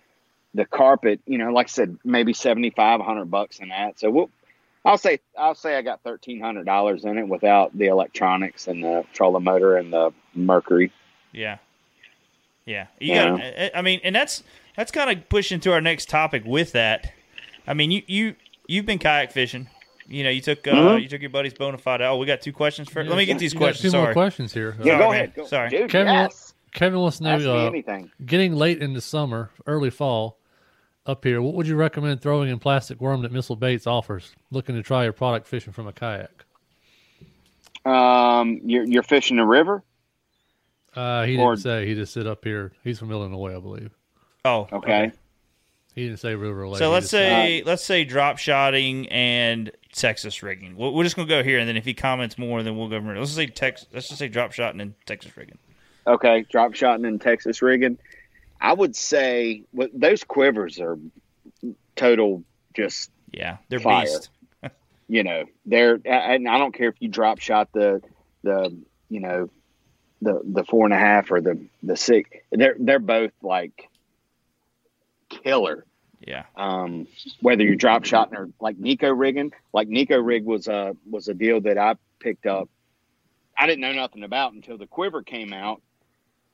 the 0.55 0.65
carpet, 0.65 1.21
you 1.27 1.39
know, 1.39 1.51
like 1.51 1.67
I 1.67 1.71
said, 1.71 1.99
maybe 2.05 2.35
seventy 2.35 2.71
five, 2.71 3.01
hundred 3.01 3.31
bucks 3.31 3.59
in 3.59 3.71
that. 3.71 3.99
So 3.99 4.11
we'll, 4.11 4.31
I'll 4.85 4.99
say 4.99 5.19
I'll 5.37 5.55
say 5.55 5.77
I 5.77 5.83
got 5.83 6.03
thirteen 6.03 6.41
hundred 6.41 6.67
dollars 6.67 7.05
in 7.05 7.19
it 7.19 7.27
without 7.27 7.77
the 7.77 7.87
electronics 7.87 8.69
and 8.69 8.85
the 8.85 9.05
trolling 9.13 9.43
motor 9.45 9.77
and 9.77 9.93
the 9.93 10.13
Mercury. 10.35 10.93
Yeah. 11.33 11.59
Yeah. 12.67 12.87
You 13.01 13.15
Yeah. 13.15 13.29
got 13.31 13.41
I- 13.41 13.71
I 13.77 13.83
mean, 13.83 14.01
and 14.05 14.15
that's 14.15 14.43
that's 14.77 14.91
kind 14.93 15.11
of 15.11 15.29
pushing 15.29 15.61
to 15.61 15.73
our 15.73 15.81
next 15.81 16.09
topic 16.09 16.43
with 16.47 16.73
that. 16.73 17.13
I 17.67 17.75
mean, 17.75 17.91
you 17.91 18.03
you 18.07 18.35
you've 18.67 18.87
been 18.87 18.99
kayak 18.99 19.33
fishing. 19.33 19.69
You 20.09 20.25
know, 20.25 20.31
you 20.31 20.41
took 20.41 20.67
uh, 20.67 20.71
Mhm. 20.73 21.03
you 21.03 21.09
took 21.09 21.21
your 21.21 21.31
buddy's 21.31 21.55
bona 21.55 21.79
fide. 21.79 22.03
Oh, 22.03 22.17
we 22.19 22.27
got 22.27 22.41
two 22.41 22.53
questions 22.53 22.89
for. 22.89 23.03
Yeah, 23.03 23.09
Let 23.11 23.17
me 23.19 23.25
get 23.27 23.39
these 23.39 23.53
you 23.55 23.59
got 23.59 23.67
questions. 23.67 23.83
Two 23.83 23.91
Sorry. 23.91 24.05
more 24.07 24.13
questions 24.13 24.53
here. 24.53 24.77
Yeah, 24.79 24.85
Sorry, 24.85 24.99
go 24.99 25.05
man. 25.11 25.15
ahead. 25.15 25.35
Go- 25.35 25.47
Sorry, 25.47 25.69
dude, 25.71 25.91
Kevin, 25.91 26.13
yes. 26.15 26.55
Kevin 26.73 26.99
wants 27.01 27.19
to 27.19 27.25
know, 27.25 27.59
uh, 27.59 27.67
anything. 27.67 28.11
getting 28.25 28.55
late 28.55 28.81
into 28.83 29.01
summer, 29.01 29.51
early 29.67 29.91
fall, 29.91 30.39
up 31.07 31.25
here, 31.25 31.43
what 31.43 31.55
would 31.55 31.67
you 31.67 31.77
recommend 31.77 32.21
throwing 32.21 32.49
in 32.49 32.59
plastic 32.59 33.01
worm 33.01 33.23
that 33.23 33.33
Missile 33.33 33.57
Baits 33.57 33.87
offers? 33.87 34.35
Looking 34.51 34.75
to 34.77 34.83
try 34.83 35.05
your 35.05 35.13
product 35.13 35.47
fishing 35.47 35.73
from 35.73 35.87
a 35.87 35.93
kayak. 35.93 36.45
Um, 37.85 38.61
you're 38.65 38.85
you're 38.85 39.03
fishing 39.03 39.39
a 39.39 39.47
river. 39.47 39.83
Uh, 40.95 41.25
he 41.25 41.37
Or- 41.39 41.53
didn't 41.53 41.63
say. 41.63 41.87
He 41.87 41.95
just 41.95 42.13
said 42.13 42.27
up 42.27 42.45
here. 42.45 42.73
He's 42.85 42.99
from 42.99 43.11
Illinois, 43.11 43.57
I 43.57 43.61
believe. 43.61 43.91
Oh, 44.45 44.69
Okay. 44.73 45.13
He 45.95 46.07
didn't 46.07 46.21
say 46.21 46.35
River 46.35 46.67
Lake. 46.67 46.79
So 46.79 46.91
let's 46.91 47.05
just 47.05 47.11
said- 47.11 47.29
say 47.45 47.63
let's 47.67 47.85
say 47.85 48.05
drop 48.05 48.39
shotting 48.39 49.07
and 49.11 49.71
Texas 49.93 50.43
rigging. 50.43 50.75
We're 50.75 50.91
we're 50.91 51.05
just 51.05 51.17
gonna 51.17 51.29
go 51.29 51.43
here, 51.43 51.59
and 51.59 51.69
then 51.69 51.77
if 51.77 51.85
he 51.85 51.93
comments 51.93 52.39
more, 52.39 52.63
then 52.63 52.79
we'll 52.79 52.89
go. 52.89 52.99
From, 52.99 53.09
let's 53.09 53.21
just 53.29 53.37
say 53.37 53.47
Tex. 53.47 53.85
Let's 53.93 54.09
just 54.09 54.19
say 54.19 54.29
drop 54.29 54.53
shotting 54.53 54.81
and 54.81 54.95
Texas 55.05 55.37
rigging. 55.37 55.59
Okay, 56.07 56.47
drop 56.51 56.73
shotting 56.75 57.05
in 57.05 57.19
Texas 57.19 57.61
rigging. 57.61 57.99
I 58.59 58.73
would 58.73 58.97
say 58.97 59.65
what 59.73 59.91
those 59.93 60.25
quivers 60.25 60.81
are 60.81 60.99
total 61.97 62.43
just 62.75 63.11
Yeah, 63.33 63.59
they're 63.69 63.81
fire. 63.81 64.05
beast. 64.07 64.31
You 65.09 65.25
know, 65.25 65.45
they're 65.67 66.01
and 66.07 66.49
I 66.49 66.57
don't 66.57 66.73
care 66.73 66.89
if 66.89 66.95
you 67.01 67.09
drop 67.09 67.39
shot 67.39 67.69
the 67.75 68.01
the 68.43 68.75
you 69.11 69.21
know 69.21 69.51
the 70.23 70.41
the 70.45 70.65
four 70.65 70.87
and 70.87 70.95
a 70.95 70.99
half 70.99 71.31
or 71.31 71.41
the 71.41 71.59
the 71.83 71.97
six. 71.97 72.31
They're 72.51 72.77
they're 72.79 72.99
both 72.99 73.33
like 73.43 73.89
killer. 75.29 75.85
Yeah. 76.21 76.45
Um, 76.57 77.09
whether 77.41 77.65
you're 77.65 77.75
drop 77.75 78.05
shotting 78.05 78.37
or 78.39 78.49
like 78.61 78.79
Neko 78.79 79.13
rigging, 79.19 79.53
like 79.73 79.89
Neko 79.89 80.25
rig 80.25 80.45
was 80.45 80.69
a 80.69 80.97
was 81.11 81.29
a 81.29 81.35
deal 81.35 81.61
that 81.63 81.77
I 81.77 81.97
picked 82.21 82.47
up. 82.47 82.69
I 83.59 83.67
didn't 83.67 83.81
know 83.81 83.93
nothing 83.93 84.23
about 84.23 84.53
until 84.53 84.79
the 84.79 84.87
quiver 84.87 85.23
came 85.23 85.53
out, 85.53 85.83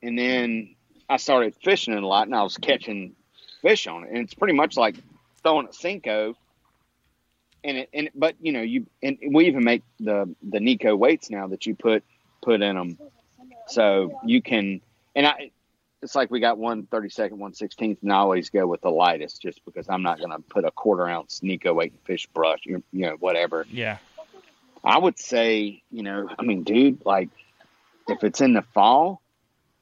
and 0.01 0.17
then 0.17 0.75
I 1.07 1.17
started 1.17 1.55
fishing 1.63 1.93
it 1.93 2.03
a 2.03 2.07
lot, 2.07 2.27
and 2.27 2.35
I 2.35 2.43
was 2.43 2.57
catching 2.57 3.15
fish 3.61 3.85
on 3.87 4.03
it, 4.03 4.09
and 4.09 4.17
it's 4.19 4.33
pretty 4.33 4.55
much 4.55 4.75
like 4.75 4.95
throwing 5.43 5.67
a 5.67 5.69
Senko. 5.69 6.33
And 7.63 7.77
it, 7.77 7.89
and 7.93 8.09
but 8.15 8.35
you 8.41 8.53
know 8.53 8.61
you 8.61 8.87
and 9.03 9.17
we 9.31 9.45
even 9.45 9.63
make 9.63 9.83
the 9.99 10.33
the 10.41 10.59
Neko 10.59 10.97
weights 10.97 11.29
now 11.29 11.47
that 11.47 11.67
you 11.67 11.75
put 11.75 12.03
put 12.41 12.61
in 12.61 12.75
them, 12.75 12.97
so 13.69 14.19
you 14.25 14.41
can 14.41 14.81
and 15.15 15.27
I 15.27 15.51
it's 16.01 16.15
like 16.15 16.31
we 16.31 16.39
got 16.39 16.57
one 16.57 16.83
32nd, 16.83 17.33
one 17.33 17.51
16th, 17.51 17.97
and 18.01 18.13
I 18.13 18.17
always 18.17 18.49
go 18.49 18.65
with 18.65 18.81
the 18.81 18.89
lightest 18.89 19.41
just 19.41 19.63
because 19.65 19.87
I'm 19.89 20.01
not 20.01 20.19
going 20.19 20.31
to 20.31 20.39
put 20.39 20.63
a 20.63 20.71
quarter 20.71 21.07
ounce 21.07 21.41
Neko 21.41 21.75
weight 21.75 21.93
fish 22.05 22.27
brush, 22.27 22.61
you 22.63 22.83
you 22.91 23.07
know, 23.07 23.17
whatever. 23.19 23.65
Yeah. 23.69 23.97
I 24.83 24.97
would 24.97 25.19
say, 25.19 25.83
you 25.91 26.03
know, 26.03 26.29
I 26.37 26.43
mean, 26.43 26.63
dude, 26.63 27.05
like 27.05 27.29
if 28.07 28.23
it's 28.23 28.39
in 28.39 28.53
the 28.53 28.61
fall, 28.61 29.21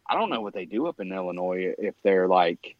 I 0.07 0.15
don't 0.15 0.29
know 0.29 0.41
what 0.41 0.53
they 0.53 0.65
do 0.65 0.87
up 0.87 0.99
in 0.99 1.11
Illinois 1.11 1.75
if 1.77 1.93
they're 2.01 2.27
like, 2.27 2.75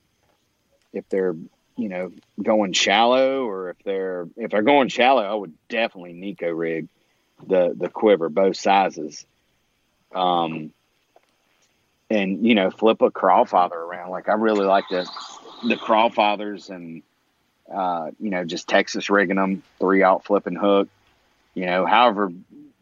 if 0.94 1.08
they're, 1.10 1.36
you 1.76 1.90
know, 1.90 2.12
going 2.42 2.74
shallow 2.74 3.46
or 3.46 3.70
if 3.70 3.78
they're 3.84 4.28
if 4.36 4.50
they're 4.50 4.64
going 4.64 4.90
shallow, 4.90 5.22
I 5.22 5.34
would 5.34 5.54
definitely 5.70 6.14
Neko 6.14 6.58
rig 6.58 6.88
the 7.46 7.76
the 7.78 7.90
quiver 7.90 8.30
both 8.30 8.58
sizes. 8.58 9.26
Um, 10.12 10.72
and 12.10 12.46
you 12.46 12.56
know, 12.56 12.70
flip 12.72 13.02
a 13.02 13.12
crawfather 13.12 13.74
around. 13.74 14.12
Like 14.12 14.30
I 14.30 14.34
really 14.34 14.66
like 14.66 14.86
the 14.90 15.08
the 15.68 15.76
crawfathers 15.76 16.70
and 16.70 17.02
uh, 17.74 18.12
you 18.20 18.30
know, 18.30 18.44
just 18.46 18.68
Texas 18.70 19.10
rigging 19.10 19.36
them, 19.36 19.64
three 19.80 20.04
out 20.04 20.24
flipping 20.26 20.56
hook. 20.56 20.88
You 21.54 21.66
know, 21.66 21.86
however 21.86 22.32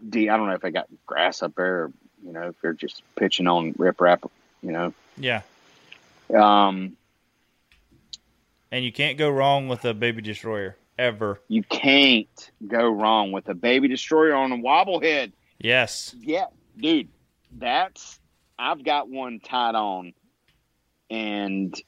deep. 0.07 0.29
I 0.29 0.37
don't 0.37 0.47
know 0.47 0.53
if 0.55 0.61
they 0.61 0.71
got 0.71 0.87
grass 1.05 1.41
up 1.41 1.55
there. 1.55 1.83
Or, 1.85 1.91
you 2.23 2.33
know, 2.33 2.49
if 2.49 2.55
they're 2.61 2.73
just 2.73 3.01
pitching 3.15 3.47
on 3.47 3.73
riprap. 3.75 4.29
You 4.61 4.71
know, 4.71 4.93
Yeah. 5.17 5.41
um, 6.33 6.97
And 8.71 8.83
you 8.83 8.91
can't 8.91 9.17
go 9.17 9.29
wrong 9.29 9.67
with 9.67 9.85
a 9.85 9.93
baby 9.93 10.21
destroyer 10.21 10.75
ever. 10.97 11.39
you 11.47 11.61
can't 11.63 12.51
go 12.67 12.89
wrong 12.89 13.31
with 13.31 13.47
a 13.49 13.53
baby 13.53 13.87
destroyer 13.87 14.33
on 14.33 14.51
a 14.51 14.57
wobblehead. 14.57 15.31
Yes. 15.59 16.15
Yeah, 16.19 16.45
dude, 16.77 17.09
that's 17.57 18.19
I've 18.57 18.83
got 18.83 19.09
one 19.09 19.39
tied 19.39 19.75
on, 19.75 20.13
and 21.09 21.79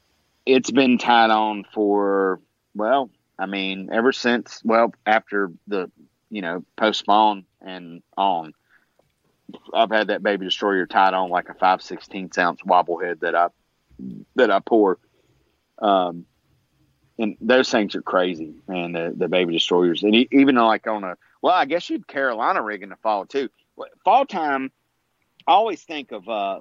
it's 0.46 0.72
been 0.72 0.98
tied 0.98 1.30
on 1.30 1.66
for 1.74 2.42
well, 2.76 3.10
I 3.40 3.46
mean, 3.46 3.90
ever 3.92 4.12
since 4.12 4.62
well 4.64 4.94
after 5.06 5.52
the 5.68 5.92
you 6.30 6.42
know 6.42 6.64
postpone 6.76 7.46
and 7.62 8.02
on. 8.18 8.54
I've 9.74 9.92
had 9.92 10.08
that 10.08 10.24
baby 10.24 10.46
destroyer 10.46 10.86
tied 10.86 11.14
on 11.14 11.30
like 11.30 11.48
a 11.48 11.54
five 11.54 11.82
sixteenths 11.82 12.38
ounce 12.38 12.62
wobblehead 12.64 13.22
that 13.22 13.34
I 13.34 13.48
that 14.36 14.52
I 14.52 14.60
pour. 14.60 15.00
Um, 15.80 16.26
and 17.20 17.38
those 17.42 17.70
things 17.70 17.96
are 17.96 18.02
crazy, 18.02 18.56
man. 18.68 18.92
The 18.92 19.14
the 19.16 19.28
baby 19.28 19.54
destroyers, 19.54 20.04
and 20.04 20.16
even 20.32 20.56
like 20.56 20.86
on 20.88 21.04
a 21.04 21.16
well, 21.42 21.54
I 21.54 21.66
guess 21.66 21.90
you'd 21.90 22.08
Carolina 22.08 22.62
rig 22.62 22.84
in 22.84 22.90
the 22.90 22.96
fall 22.98 23.26
too. 23.26 23.50
Fall 24.04 24.26
time, 24.26 24.72
I 25.48 25.52
always 25.54 25.82
think 25.82 26.12
of 26.12 26.28
uh, 26.28 26.60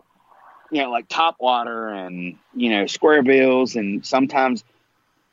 you 0.70 0.82
know, 0.82 0.90
like 0.90 1.08
top 1.08 1.36
water 1.40 1.88
and 1.88 2.36
you 2.54 2.70
know 2.70 2.86
square 2.86 3.22
bills, 3.22 3.76
and 3.76 4.04
sometimes 4.06 4.64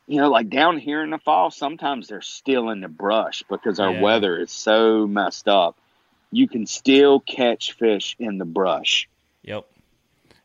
you 0.08 0.18
know, 0.18 0.30
like 0.30 0.50
down 0.50 0.78
here 0.78 1.02
in 1.04 1.12
the 1.12 1.18
fall, 1.18 1.50
sometimes 1.50 2.08
they're 2.10 2.22
still 2.22 2.70
in 2.70 2.82
the 2.82 2.90
brush 2.90 3.44
because 3.50 3.80
our 3.80 3.92
Yeah. 3.94 4.02
weather 4.02 4.38
is 4.38 4.52
so 4.52 5.08
messed 5.08 5.48
up. 5.48 5.78
You 6.32 6.48
can 6.48 6.66
still 6.66 7.20
catch 7.22 7.72
fish 7.74 8.16
in 8.20 8.38
the 8.38 8.46
brush. 8.46 9.08
Yep. 9.44 9.66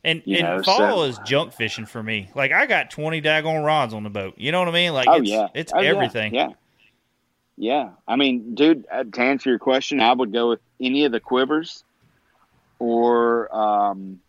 And 0.05 0.23
You 0.25 0.37
and 0.39 0.47
know, 0.47 0.63
fall 0.63 0.77
so- 0.77 1.03
is 1.05 1.19
junk 1.19 1.53
fishing 1.55 1.87
for 1.87 2.03
me. 2.03 2.29
Like 2.35 2.53
I 2.53 2.67
got 2.67 2.91
twenty 2.91 3.21
daggone 3.21 3.65
rods 3.65 3.95
on 3.95 4.05
the 4.05 4.11
boat. 4.11 4.35
You 4.37 4.53
know 4.53 4.61
what 4.61 4.69
I 4.69 4.73
mean? 4.73 4.93
Like 4.93 5.09
oh 5.09 5.17
it's 5.17 5.31
yeah, 5.31 5.49
it's 5.55 5.73
Oh, 5.75 5.79
everything. 5.81 6.35
Yeah, 6.35 6.51
yeah. 7.57 7.91
I 8.07 8.17
mean, 8.17 8.55
dude, 8.55 8.87
uh, 8.93 9.05
to 9.05 9.21
answer 9.21 9.51
your 9.51 9.59
question, 9.59 10.01
I 10.01 10.13
would 10.13 10.33
go 10.33 10.51
with 10.51 10.61
any 10.81 11.05
of 11.05 11.13
the 11.13 11.21
quivers, 11.21 11.83
or 12.79 13.55
um, 13.55 14.21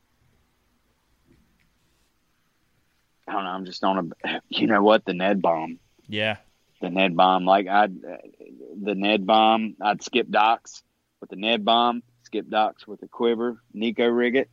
I 3.28 3.34
don't 3.34 3.44
know. 3.44 3.50
I'm 3.50 3.66
just 3.66 3.84
on 3.84 4.12
a, 4.24 4.42
you 4.50 4.68
know 4.68 4.82
what, 4.82 5.06
the 5.06 5.14
Ned 5.14 5.42
bomb, 5.42 5.80
Yeah. 6.08 6.38
the 6.82 6.90
Ned 6.90 7.16
bomb. 7.16 7.46
Like 7.46 7.68
I, 7.68 7.88
the 7.88 8.96
Ned 8.96 9.26
bomb, 9.28 9.76
I'd 9.82 10.04
skip 10.04 10.30
docks 10.30 10.84
with 11.22 11.30
the 11.30 11.36
Ned 11.36 11.64
bomb, 11.64 12.02
skip 12.24 12.50
docks 12.50 12.88
with 12.88 13.02
the 13.02 13.08
quiver, 13.08 13.62
Neko 13.76 14.16
rig 14.16 14.36
it, 14.36 14.50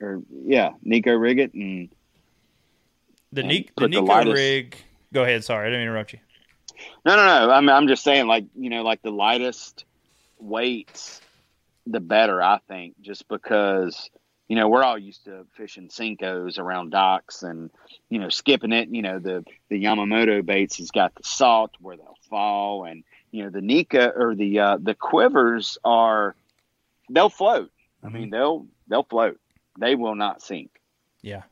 or 0.00 0.22
yeah, 0.44 0.70
Neko 0.86 1.18
rig 1.20 1.38
it, 1.38 1.54
and 1.54 1.88
The, 3.32 3.42
And 3.42 3.70
put 3.76 3.90
the 3.90 3.96
Neko 3.98 4.08
lightest- 4.08 4.34
rig. 4.36 4.76
Go 5.12 5.22
ahead. 5.24 5.42
Sorry, 5.42 5.66
I 5.66 5.70
didn't 5.70 5.82
interrupt 5.82 6.12
you. 6.12 6.18
No, 7.06 7.16
no, 7.16 7.24
no. 7.24 7.50
I'm 7.50 7.68
I'm 7.70 7.88
just 7.88 8.04
saying, 8.04 8.26
like 8.26 8.44
you 8.54 8.68
know, 8.68 8.82
like 8.82 9.00
the 9.02 9.10
lightest 9.10 9.84
weights, 10.38 11.20
the 11.90 12.00
better. 12.00 12.42
I 12.42 12.58
think, 12.68 12.94
just 13.00 13.28
because 13.28 14.10
you 14.48 14.56
know 14.56 14.68
we're 14.68 14.82
all 14.82 14.98
used 14.98 15.24
to 15.24 15.46
fishing 15.54 15.88
Senkos 15.88 16.58
around 16.58 16.90
docks 16.90 17.42
and 17.42 17.70
you 18.08 18.18
know 18.18 18.28
skipping 18.28 18.72
it. 18.72 18.88
You 18.88 19.02
know 19.02 19.18
the 19.18 19.44
the 19.68 19.82
Yamamoto 19.82 20.44
baits 20.44 20.78
has 20.78 20.90
got 20.90 21.14
the 21.14 21.22
salt 21.24 21.72
where 21.80 21.96
they'll 21.96 22.18
fall, 22.28 22.84
and 22.84 23.04
you 23.30 23.44
know 23.44 23.50
the 23.50 23.60
Nika 23.60 24.12
or 24.14 24.34
the 24.34 24.58
uh, 24.60 24.78
the 24.80 24.94
quivers 24.94 25.78
are 25.84 26.34
they'll 27.10 27.28
float. 27.30 27.70
I 28.02 28.08
mean 28.08 28.30
they'll 28.30 28.66
they'll 28.88 29.02
float. 29.02 29.38
They 29.78 29.94
will 29.94 30.14
not 30.16 30.42
sink 30.42 30.70
Yeah. 31.22 31.42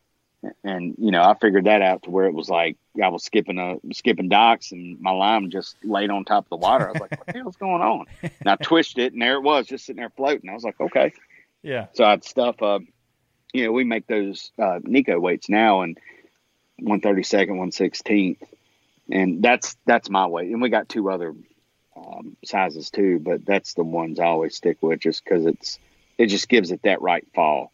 and 0.65 0.95
you 0.99 1.11
know 1.11 1.23
I 1.23 1.35
figured 1.35 1.65
that 1.67 1.83
out 1.83 2.03
to 2.05 2.11
where 2.11 2.27
it 2.27 2.35
was 2.35 2.49
like 2.49 2.77
I 3.03 3.09
was 3.09 3.25
skipping 3.25 3.59
a 3.59 3.77
skipping 3.95 4.29
docks 4.29 4.73
and 4.73 5.01
my 5.01 5.11
line 5.11 5.51
just 5.51 5.77
laid 5.85 6.11
on 6.11 6.25
top 6.25 6.45
of 6.45 6.51
the 6.51 6.57
water. 6.57 6.89
I 6.89 6.93
was 6.93 7.01
like, 7.01 7.19
"What 7.19 7.27
the 7.27 7.33
hell's 7.39 7.57
going 7.57 7.83
on?" 7.83 8.07
And 8.23 8.49
I 8.49 8.57
twisted 8.57 9.05
it, 9.05 9.13
and 9.13 9.23
there 9.23 9.37
it 9.37 9.43
was, 9.43 9.67
just 9.67 9.87
sitting 9.87 10.01
there 10.01 10.11
floating. 10.11 10.51
I 10.51 10.55
was 10.55 10.65
like, 10.65 10.81
"Okay." 10.81 11.13
Yeah. 11.63 11.87
So 11.95 12.05
I'd 12.05 12.25
stuff. 12.25 12.63
Uh, 12.63 12.81
you 13.53 13.65
know, 13.65 13.73
we 13.73 13.85
make 13.85 14.07
those 14.07 14.53
uh, 14.59 14.81
Neko 14.81 15.21
weights 15.21 15.49
now, 15.49 15.83
and 15.83 15.99
one 16.79 17.01
thirty 17.01 17.23
second, 17.23 17.59
one 17.59 17.73
sixteenth, 17.73 18.43
and 19.11 19.43
that's 19.43 19.77
that's 19.87 20.11
my 20.11 20.27
weight. 20.27 20.51
And 20.51 20.63
we 20.63 20.69
got 20.69 20.89
two 20.89 21.11
other 21.11 21.35
um, 21.97 22.37
sizes 22.45 22.91
too, 22.91 23.19
but 23.19 23.45
that's 23.45 23.75
the 23.75 23.85
ones 23.85 24.21
I 24.21 24.27
always 24.27 24.57
stick 24.57 24.79
with, 24.81 25.01
just 25.01 25.25
because 25.25 25.47
it's 25.47 25.79
it 26.19 26.27
just 26.27 26.49
gives 26.49 26.71
it 26.71 26.83
that 26.83 27.03
right 27.03 27.27
fall. 27.35 27.73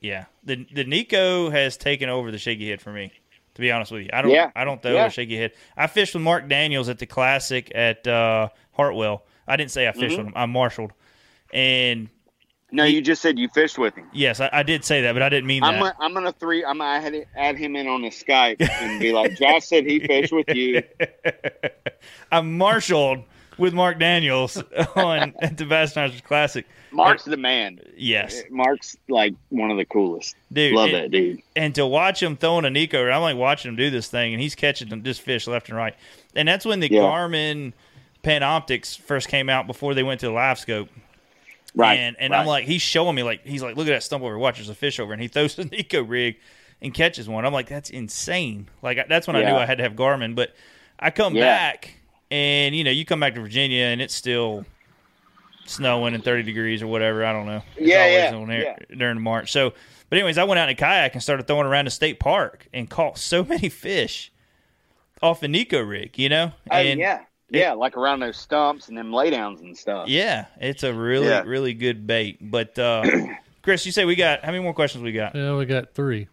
Yeah. 0.00 0.26
The 0.44 0.66
the 0.72 0.84
Neko 0.84 1.50
has 1.52 1.76
taken 1.76 2.08
over 2.08 2.30
the 2.30 2.38
shaky 2.38 2.70
head 2.70 2.80
for 2.80 2.92
me. 2.92 3.12
To 3.54 3.60
be 3.60 3.70
honest 3.72 3.90
with 3.92 4.02
you, 4.02 4.10
I 4.12 4.22
don't. 4.22 4.30
Yeah. 4.30 4.50
I 4.54 4.64
don't 4.64 4.80
throw 4.80 4.92
Yeah. 4.92 5.06
a 5.06 5.10
shaky 5.10 5.36
head. 5.36 5.52
I 5.76 5.86
fished 5.88 6.14
with 6.14 6.22
Mark 6.22 6.48
Daniels 6.48 6.88
at 6.88 6.98
the 6.98 7.06
Classic 7.06 7.70
at 7.74 8.06
uh, 8.06 8.48
Hartwell. 8.72 9.24
I 9.48 9.56
didn't 9.56 9.72
say 9.72 9.88
I 9.88 9.92
fished 9.92 10.14
Mhm. 10.14 10.18
with 10.18 10.26
him. 10.28 10.32
I 10.36 10.46
marshaled, 10.46 10.92
and 11.52 12.08
No, 12.70 12.84
you 12.84 13.00
just 13.02 13.20
said 13.20 13.36
you 13.40 13.48
fished 13.48 13.76
with 13.78 13.96
him. 13.96 14.06
yes, 14.12 14.38
I, 14.38 14.48
I 14.52 14.62
did 14.62 14.84
say 14.84 15.02
that, 15.02 15.12
but 15.14 15.22
I 15.22 15.28
didn't 15.28 15.48
mean 15.48 15.64
I'm 15.64 15.74
that. 15.74 15.80
gonna, 15.80 15.96
I'm 15.98 16.14
gonna 16.14 16.32
three. 16.32 16.64
I'm 16.64 16.78
gonna 16.78 17.04
add, 17.04 17.26
add 17.36 17.56
him 17.58 17.74
in 17.74 17.88
on 17.88 18.02
the 18.02 18.10
Skype 18.10 18.60
and 18.60 19.00
be 19.00 19.12
like, 19.12 19.34
Josh 19.38 19.64
said 19.64 19.84
he 19.84 19.98
fished 19.98 20.32
with 20.32 20.48
you. 20.54 20.82
I 22.32 22.40
marshaled 22.40 23.24
with 23.60 23.74
Mark 23.74 23.98
Daniels 23.98 24.56
on 24.96 25.34
at 25.40 25.56
the 25.56 25.64
Bass 25.66 25.94
Masters 25.94 26.20
Classic. 26.22 26.66
Mark's 26.92 27.24
the 27.24 27.36
man. 27.36 27.78
Yes. 27.96 28.40
Eh, 28.40 28.44
Mark's 28.50 28.96
like 29.08 29.34
one 29.50 29.70
of 29.70 29.76
the 29.76 29.84
coolest. 29.84 30.34
Dude, 30.52 30.74
love 30.74 30.88
it- 30.88 30.92
that 30.92 31.10
dude. 31.12 31.40
And 31.54 31.72
to 31.76 31.86
watch 31.86 32.20
him 32.22 32.36
throwing 32.36 32.64
a 32.64 32.68
Neko, 32.68 33.12
I'm 33.12 33.22
like 33.22 33.36
watching 33.36 33.68
him 33.68 33.76
do 33.76 33.90
this 33.90 34.08
thing, 34.08 34.32
and 34.34 34.42
he's 34.42 34.54
catching 34.56 34.88
them 34.88 35.02
just 35.04 35.20
fish 35.20 35.46
left 35.46 35.68
and 35.68 35.76
right. 35.78 35.94
And 36.34 36.48
that's 36.48 36.64
when 36.64 36.80
the 36.80 36.90
Yeah. 36.90 37.02
Garmin 37.02 37.72
Panoptix 38.24 38.98
first 38.98 39.28
came 39.28 39.48
out 39.48 39.66
before 39.66 39.94
they 39.94 40.02
went 40.02 40.20
to 40.20 40.26
the 40.26 40.32
LiveScope. 40.32 40.88
Right, 41.72 41.94
And 42.00 42.16
and 42.18 42.34
I'm 42.34 42.46
like, 42.46 42.64
he's 42.64 42.82
showing 42.82 43.14
me 43.14 43.22
like 43.22 43.46
he's 43.46 43.62
like, 43.62 43.76
look 43.76 43.86
at 43.86 43.90
that 43.90 44.02
stump 44.02 44.24
over, 44.24 44.36
watch 44.36 44.56
there's 44.56 44.68
a 44.68 44.74
fish 44.74 44.98
over, 44.98 45.12
and 45.12 45.22
he 45.22 45.28
throws 45.28 45.54
the 45.54 45.64
Neko 45.66 46.04
rig 46.08 46.36
and 46.82 46.92
catches 46.92 47.28
one. 47.28 47.44
I'm 47.46 47.52
like, 47.52 47.68
that's 47.68 47.90
insane. 47.90 48.66
Like 48.82 49.06
that's 49.08 49.28
when 49.28 49.36
I 49.36 49.44
knew 49.44 49.54
I 49.54 49.66
had 49.66 49.78
to 49.78 49.84
have 49.84 49.92
Garmin. 49.92 50.34
But 50.34 50.52
I 50.98 51.10
come 51.10 51.36
Yeah. 51.36 51.44
back, 51.44 51.94
and 52.30 52.74
you 52.74 52.84
know, 52.84 52.90
you 52.90 53.04
come 53.04 53.20
back 53.20 53.34
to 53.34 53.40
Virginia, 53.40 53.84
and 53.84 54.00
it's 54.00 54.14
still 54.14 54.64
snowing 55.66 56.14
and 56.14 56.24
30 56.24 56.42
degrees 56.42 56.82
or 56.82 56.86
whatever. 56.86 57.24
I 57.24 57.32
don't 57.32 57.46
know. 57.46 57.62
It's 57.76 57.88
Yeah, 57.88 58.02
always 58.02 58.14
yeah, 58.24 58.34
on 58.34 58.48
there 58.48 58.62
yeah. 58.90 58.96
during 58.96 59.20
March. 59.20 59.52
So, 59.52 59.72
but 60.08 60.18
anyways, 60.18 60.38
I 60.38 60.44
went 60.44 60.58
out 60.58 60.68
in 60.68 60.72
a 60.72 60.76
kayak 60.78 61.14
and 61.14 61.22
started 61.22 61.46
throwing 61.46 61.66
around 61.66 61.84
the 61.86 61.90
state 61.90 62.18
park 62.20 62.68
and 62.72 62.88
caught 62.90 63.18
so 63.18 63.44
many 63.48 63.68
fish 63.68 64.32
off 65.22 65.42
a 65.42 65.46
Neko 65.46 65.88
rig. 65.88 66.18
You 66.18 66.28
know, 66.28 66.52
Oh 66.70 66.76
and 66.76 66.98
yeah, 66.98 67.20
yeah, 67.50 67.72
like 67.72 67.96
around 67.96 68.20
those 68.20 68.36
stumps 68.36 68.88
and 68.88 68.96
them 68.98 69.10
laydowns 69.10 69.60
and 69.60 69.76
stuff. 69.76 70.08
yeah, 70.08 70.46
it's 70.60 70.82
a 70.82 70.92
really 70.92 71.26
Yeah. 71.28 71.42
really 71.44 71.74
good 71.74 72.06
bait. 72.06 72.38
But 72.40 72.78
uh, 72.78 73.04
Chris, 73.62 73.84
you 73.86 73.92
say 73.92 74.04
we 74.04 74.16
got 74.16 74.44
how 74.44 74.50
many 74.52 74.62
more 74.62 74.74
questions 74.74 75.04
we 75.04 75.12
got? 75.12 75.34
Yeah, 75.34 75.56
we 75.56 75.66
got 75.66 75.94
three. 75.94 76.28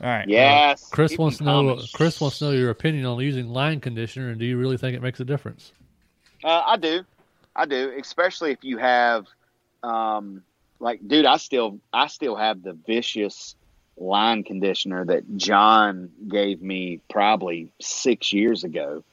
All 0.00 0.08
right. 0.08 0.28
Yes. 0.28 0.88
Chris 0.88 1.12
keep 1.12 1.20
wants 1.20 1.38
to 1.38 1.44
know. 1.44 1.74
coming. 1.74 1.86
Chris 1.92 2.20
wants 2.20 2.38
to 2.38 2.46
know 2.46 2.50
your 2.52 2.70
opinion 2.70 3.04
on 3.06 3.20
using 3.20 3.48
line 3.48 3.80
conditioner, 3.80 4.30
and 4.30 4.38
do 4.38 4.46
you 4.46 4.56
really 4.56 4.76
think 4.76 4.96
it 4.96 5.02
makes 5.02 5.20
a 5.20 5.24
difference? 5.24 5.72
Uh, 6.42 6.62
I 6.66 6.76
do, 6.76 7.04
I 7.54 7.66
do, 7.66 7.92
especially 8.00 8.52
if 8.52 8.64
you 8.64 8.78
have, 8.78 9.26
um, 9.82 10.42
like, 10.78 11.06
dude, 11.06 11.26
I 11.26 11.36
still, 11.36 11.80
I 11.92 12.06
still 12.06 12.34
have 12.34 12.62
the 12.62 12.72
vicious 12.72 13.54
line 13.98 14.42
conditioner 14.42 15.04
that 15.04 15.36
John 15.36 16.10
gave 16.26 16.62
me 16.62 17.00
probably 17.10 17.70
six 17.78 18.32
years 18.32 18.64
ago, 18.64 19.04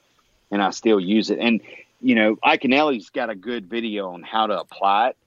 and 0.51 0.61
I 0.61 0.69
still 0.69 1.01
use 1.01 1.29
it. 1.29 1.39
And 1.39 1.59
you 2.01 2.15
know, 2.15 2.35
Iaconelli's 2.37 3.09
got 3.09 3.29
a 3.29 3.35
good 3.35 3.67
video 3.67 4.11
on 4.11 4.23
how 4.23 4.47
to 4.47 4.59
apply 4.59 5.09
it. 5.09 5.17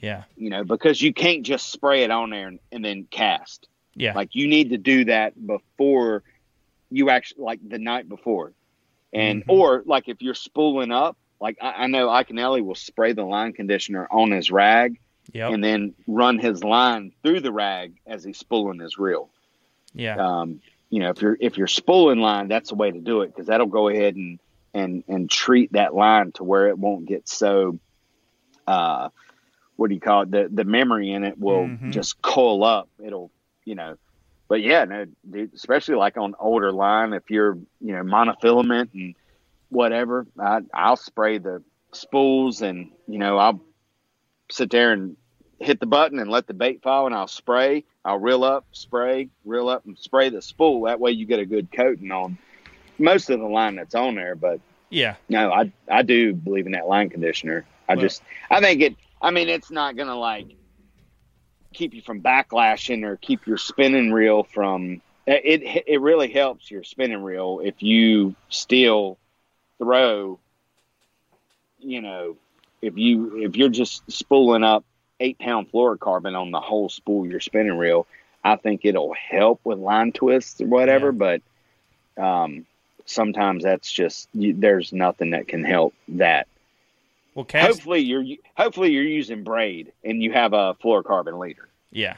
Yeah. 0.00 0.24
You 0.36 0.50
know, 0.50 0.64
because 0.64 1.00
you 1.00 1.12
can't 1.12 1.42
just 1.42 1.70
spray 1.70 2.04
it 2.04 2.10
on 2.10 2.30
there 2.30 2.48
and, 2.48 2.58
and 2.72 2.84
then 2.84 3.06
cast. 3.10 3.66
Yeah. 3.98 4.14
Like 4.14 4.34
you 4.34 4.46
need 4.48 4.70
to 4.70 4.78
do 4.78 5.04
that 5.06 5.34
before 5.46 6.22
you 6.90 7.10
actually 7.10 7.42
like 7.44 7.60
the 7.68 7.78
night 7.78 8.08
before. 8.08 8.52
And 9.12 9.42
Mm-hmm. 9.42 9.50
or 9.50 9.82
like 9.86 10.08
if 10.08 10.22
you're 10.22 10.34
spooling 10.34 10.90
up, 10.92 11.16
like 11.40 11.58
I, 11.60 11.84
I 11.84 11.86
know 11.86 12.08
Iaconelli 12.08 12.64
will 12.64 12.74
spray 12.74 13.12
the 13.12 13.24
line 13.24 13.52
conditioner 13.52 14.06
on 14.10 14.30
his 14.30 14.50
rag 14.50 14.98
Yep. 15.32 15.52
and 15.52 15.62
then 15.62 15.94
run 16.06 16.38
his 16.38 16.64
line 16.64 17.12
through 17.22 17.40
the 17.40 17.52
rag 17.52 17.92
as 18.06 18.24
he's 18.24 18.38
spooling 18.38 18.80
his 18.80 18.96
reel. 18.98 19.28
Yeah. 19.92 20.16
Um, 20.16 20.60
you 20.90 21.00
know, 21.00 21.10
if 21.10 21.20
you're 21.20 21.36
if 21.38 21.58
you're 21.58 21.66
spooling 21.66 22.18
line, 22.20 22.48
that's 22.48 22.70
the 22.70 22.74
way 22.76 22.90
to 22.90 22.98
do 23.00 23.20
it 23.22 23.26
because 23.28 23.46
that'll 23.48 23.66
go 23.66 23.88
ahead 23.88 24.16
and 24.16 24.38
and 24.72 25.04
and 25.08 25.28
treat 25.30 25.72
that 25.72 25.94
line 25.94 26.32
to 26.32 26.44
where 26.44 26.68
it 26.68 26.78
won't 26.78 27.04
get 27.06 27.28
so 27.28 27.78
uh 28.66 29.08
what 29.76 29.88
do 29.88 29.94
you 29.94 30.00
call 30.00 30.22
it? 30.22 30.30
The 30.30 30.48
the 30.50 30.64
memory 30.64 31.10
in 31.12 31.24
it 31.24 31.38
will 31.38 31.66
Mhm. 31.68 31.92
just 31.92 32.20
coil 32.22 32.64
up. 32.64 32.88
It'll 33.02 33.30
you 33.68 33.74
know 33.74 33.96
but 34.48 34.62
yeah, 34.62 34.84
no, 34.86 35.04
dude, 35.30 35.52
especially 35.54 35.96
like 35.96 36.16
on 36.16 36.34
older 36.40 36.72
line, 36.72 37.12
if 37.12 37.24
you're, 37.28 37.58
you 37.82 37.92
know, 37.94 38.02
monofilament 38.02 38.88
and 38.94 39.14
whatever, 39.68 40.26
I, 40.40 40.60
I'll 40.72 40.96
spray 40.96 41.36
the 41.36 41.62
spools 41.92 42.62
and, 42.62 42.90
you 43.06 43.18
know, 43.18 43.36
I'll 43.36 43.60
sit 44.50 44.70
there 44.70 44.92
and 44.92 45.18
hit 45.60 45.80
the 45.80 45.86
button 45.86 46.18
and 46.18 46.30
let 46.30 46.46
the 46.46 46.54
bait 46.54 46.82
fall 46.82 47.04
and 47.04 47.14
I'll 47.14 47.28
spray. 47.28 47.84
I'll 48.06 48.18
reel 48.18 48.42
up, 48.42 48.64
spray, 48.72 49.28
reel 49.44 49.68
up 49.68 49.84
and 49.84 49.98
spray 49.98 50.30
the 50.30 50.40
spool. 50.40 50.84
That 50.86 50.98
way 50.98 51.10
you 51.10 51.26
get 51.26 51.40
a 51.40 51.44
good 51.44 51.70
coating 51.70 52.10
on 52.10 52.38
most 52.98 53.28
of 53.28 53.40
the 53.40 53.46
line 53.46 53.76
that's 53.76 53.94
on 53.94 54.14
there. 54.14 54.34
But 54.34 54.60
Yeah. 54.88 55.16
no, 55.28 55.52
I, 55.52 55.70
I 55.90 56.00
do 56.00 56.32
believe 56.32 56.64
in 56.64 56.72
that 56.72 56.88
line 56.88 57.10
conditioner. 57.10 57.66
I 57.86 57.96
Well- 57.96 58.06
just, 58.06 58.22
I 58.50 58.62
think 58.62 58.80
it, 58.80 58.96
I 59.20 59.30
mean, 59.30 59.50
it's 59.50 59.70
not 59.70 59.94
going 59.94 60.08
to 60.08 60.14
like 60.14 60.46
keep 61.72 61.94
you 61.94 62.02
from 62.02 62.22
backlashing 62.22 63.04
or 63.04 63.16
keep 63.16 63.46
your 63.46 63.58
spinning 63.58 64.12
reel 64.12 64.42
from, 64.42 65.00
it, 65.26 65.84
it 65.86 66.00
really 66.00 66.32
helps 66.32 66.70
your 66.70 66.82
spinning 66.82 67.22
reel 67.22 67.60
if 67.62 67.82
you 67.82 68.34
still 68.48 69.18
throw, 69.78 70.38
you 71.80 72.00
know, 72.00 72.36
if 72.80 72.96
you, 72.96 73.42
if 73.42 73.56
you're 73.56 73.68
just 73.68 74.10
spooling 74.10 74.64
up 74.64 74.84
eight 75.20 75.38
pound 75.38 75.70
fluorocarbon 75.70 76.40
on 76.40 76.50
the 76.50 76.60
whole 76.60 76.88
spool 76.88 77.24
of 77.24 77.30
your 77.30 77.40
spinning 77.40 77.76
reel, 77.76 78.06
I 78.42 78.56
think 78.56 78.84
it'll 78.84 79.14
help 79.14 79.60
with 79.64 79.78
line 79.78 80.12
twists 80.12 80.60
or 80.60 80.66
whatever. 80.66 81.12
But 81.12 81.42
um, 82.16 82.66
sometimes 83.04 83.64
that's 83.64 83.90
just 83.90 84.28
you, 84.32 84.54
there's 84.54 84.92
nothing 84.92 85.30
that 85.30 85.48
can 85.48 85.64
help 85.64 85.94
that. 86.08 86.46
Well, 87.38 87.44
cast, 87.44 87.68
Hopefully 87.68 88.00
you're 88.00 88.24
hopefully 88.56 88.90
you're 88.90 89.04
using 89.04 89.44
braid 89.44 89.92
and 90.02 90.20
you 90.20 90.32
have 90.32 90.54
a 90.54 90.74
fluorocarbon 90.82 91.38
leader. 91.38 91.68
yeah. 91.92 92.16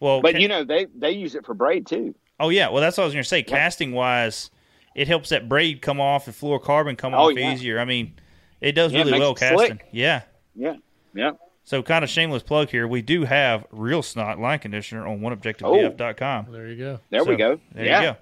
Well, 0.00 0.22
But 0.22 0.32
ca- 0.32 0.38
you 0.38 0.48
know 0.48 0.64
they 0.64 0.86
they 0.96 1.10
use 1.10 1.34
it 1.34 1.44
for 1.44 1.52
braid 1.52 1.86
too. 1.86 2.14
Oh 2.40 2.48
yeah, 2.48 2.70
well 2.70 2.80
that's 2.80 2.96
what 2.96 3.02
I 3.02 3.06
was 3.06 3.12
going 3.12 3.22
to 3.24 3.28
say. 3.28 3.42
Casting 3.42 3.92
wise, 3.92 4.50
it 4.94 5.06
helps 5.06 5.28
that 5.28 5.50
braid 5.50 5.82
come 5.82 6.00
off 6.00 6.26
and 6.28 6.34
fluorocarbon 6.34 6.96
come 6.96 7.12
Oh, 7.12 7.30
off 7.30 7.36
yeah. 7.36 7.52
easier. 7.52 7.78
I 7.78 7.84
mean, 7.84 8.14
it 8.62 8.72
does 8.72 8.90
Yeah, 8.94 9.00
really 9.00 9.10
makes 9.12 9.20
well 9.20 9.34
casting. 9.34 9.58
slick. 9.58 9.86
Yeah. 9.92 10.22
Yeah, 10.56 10.76
yeah. 11.14 11.32
So 11.64 11.82
kind 11.82 12.02
of 12.02 12.08
shameless 12.08 12.42
plug 12.42 12.70
here. 12.70 12.88
We 12.88 13.02
do 13.02 13.24
have 13.24 13.66
Reel 13.70 14.02
Snot 14.02 14.38
line 14.40 14.60
conditioner 14.60 15.06
on 15.06 15.20
oneobjectivebf.com. 15.20 16.46
There 16.50 16.68
you 16.68 16.76
go. 16.76 17.00
There 17.10 17.24
we 17.24 17.36
go. 17.36 17.60
There 17.74 17.84
Yeah. 17.84 18.00
you 18.00 18.06
go. 18.12 18.16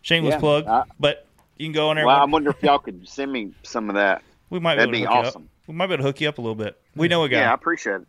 Shameless 0.00 0.32
Yeah. 0.36 0.40
plug, 0.40 0.66
Uh, 0.66 0.84
but 0.98 1.26
you 1.58 1.66
can 1.66 1.72
go 1.74 1.90
on 1.90 1.96
there. 1.96 2.06
Well, 2.06 2.16
I 2.20 2.24
wonder 2.24 2.48
if 2.50 2.62
y'all 2.62 2.78
could 2.80 3.06
send 3.06 3.30
me 3.30 3.52
some 3.62 3.90
of 3.90 3.94
that. 3.96 4.22
we 4.48 4.58
might 4.58 4.76
That'd 4.76 4.94
able 4.94 5.04
to 5.06 5.10
be 5.10 5.14
hook 5.14 5.22
you 5.24 5.28
awesome. 5.28 5.48
Up. 5.66 5.68
We 5.68 5.74
might 5.74 5.86
be 5.88 5.94
able 5.94 6.02
to 6.02 6.08
hook 6.08 6.20
you 6.20 6.28
up 6.28 6.38
a 6.38 6.40
little 6.40 6.54
bit. 6.54 6.80
We 6.94 7.08
know 7.08 7.24
a 7.24 7.28
guy. 7.28 7.40
Yeah, 7.40 7.50
I 7.50 7.54
appreciate 7.54 8.02
it. 8.02 8.06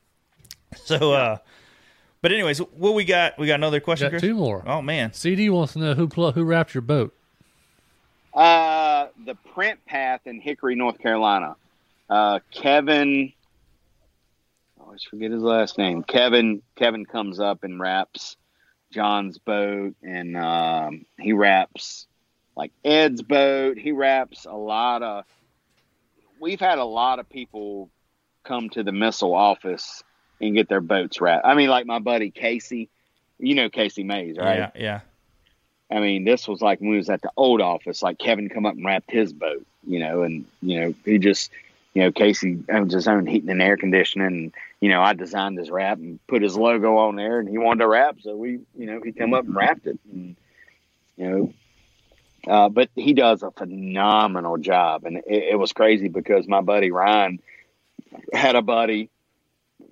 So, 0.76 1.14
uh, 1.14 1.38
but 2.22 2.32
anyways, 2.32 2.60
what 2.60 2.94
we 2.94 3.06
got? 3.06 3.38
We 3.40 3.48
got 3.48 3.56
another 3.56 3.80
question. 3.80 4.06
Got 4.06 4.12
Chris? 4.12 4.22
two 4.22 4.36
more. 4.36 4.64
Oh 4.68 4.82
man, 4.82 5.14
CD 5.14 5.50
wants 5.50 5.74
to 5.74 5.80
know 5.80 5.94
who 5.94 6.08
pl- 6.08 6.34
who 6.34 6.44
wrapped 6.44 6.74
your 6.74 6.82
boat. 6.82 7.16
Uh, 8.34 9.08
the 9.26 9.36
Print 9.54 9.80
Path 9.86 10.22
in 10.26 10.42
Hickory, 10.42 10.76
North 10.76 11.00
Carolina. 11.00 11.56
Uh, 12.10 12.40
Kevin, 12.52 13.32
I 14.80 14.84
always 14.84 15.04
forget 15.04 15.32
his 15.32 15.42
last 15.42 15.78
name. 15.78 16.04
Kevin. 16.04 16.62
Kevin 16.76 17.06
comes 17.06 17.40
up 17.40 17.64
and 17.64 17.80
wraps 17.80 18.36
John's 18.92 19.38
boat, 19.38 19.96
and 20.04 20.36
um, 20.38 21.06
he 21.20 21.34
wraps 21.34 22.08
like 22.56 22.72
Ed's 22.84 23.22
boat. 23.22 23.78
He 23.78 23.92
wraps 23.92 24.46
a 24.46 24.56
lot 24.56 25.02
of. 25.02 25.24
We've 26.40 26.60
had 26.60 26.78
a 26.78 26.86
lot 26.86 27.20
of 27.20 27.30
people 27.30 27.90
come 28.44 28.70
to 28.72 28.84
the 28.84 28.92
missile 28.92 29.34
office 29.34 30.04
and 30.40 30.56
get 30.56 30.70
their 30.70 30.82
boats 30.82 31.20
wrapped. 31.20 31.46
I 31.46 31.56
mean, 31.56 31.70
like 31.70 31.86
my 31.86 32.00
buddy 32.00 32.32
Casey. 32.32 32.90
You 33.40 33.54
know 33.54 33.70
Casey 33.70 34.04
Mays, 34.04 34.36
right? 34.36 34.58
yeah, 34.58 34.72
yeah. 34.76 35.00
I 35.92 36.00
mean, 36.00 36.26
this 36.26 36.48
was 36.48 36.62
like 36.62 36.82
when 36.82 36.90
we 36.90 36.98
was 36.98 37.10
at 37.10 37.22
the 37.22 37.32
old 37.38 37.62
office, 37.62 38.02
like 38.02 38.18
Kevin 38.18 38.50
come 38.50 38.66
up 38.66 38.76
and 38.76 38.86
wrapped 38.86 39.12
his 39.12 39.32
boat, 39.32 39.66
you 39.86 40.00
know, 40.00 40.24
and 40.24 40.46
you 40.62 40.80
know, 40.80 40.94
he 41.06 41.18
just 41.18 41.52
you 41.94 42.04
know, 42.04 42.12
Casey 42.12 42.64
owns 42.70 42.94
his 42.94 43.08
own 43.08 43.26
heating 43.26 43.50
and 43.50 43.62
air 43.62 43.78
conditioning 43.78 44.28
and 44.28 44.54
you 44.82 44.90
know, 44.90 45.02
I 45.02 45.14
designed 45.14 45.58
his 45.58 45.72
wrap 45.72 45.98
and 45.98 46.20
put 46.28 46.42
his 46.42 46.56
logo 46.56 46.98
on 46.98 47.16
there 47.16 47.40
and 47.40 47.48
he 47.48 47.58
wanted 47.58 47.82
to 47.82 47.88
wrap, 47.88 48.18
so 48.22 48.36
we 48.36 48.60
you 48.78 48.86
know, 48.86 49.02
he 49.02 49.12
come 49.12 49.34
up 49.34 49.46
and 49.46 49.56
wrapped 49.56 49.88
it 49.88 50.00
and 50.12 50.36
you 51.16 51.30
know 51.30 51.54
uh, 52.48 52.70
but 52.70 52.90
he 52.96 53.14
does 53.14 53.44
a 53.44 53.52
phenomenal 53.52 54.58
job 54.58 55.06
and 55.06 55.18
it, 55.18 55.52
it 55.52 55.60
was 55.60 55.74
crazy 55.74 56.08
because 56.08 56.48
my 56.48 56.62
buddy 56.62 56.92
Ryan 56.92 57.40
had 58.34 58.56
a 58.56 58.62
buddy 58.62 59.10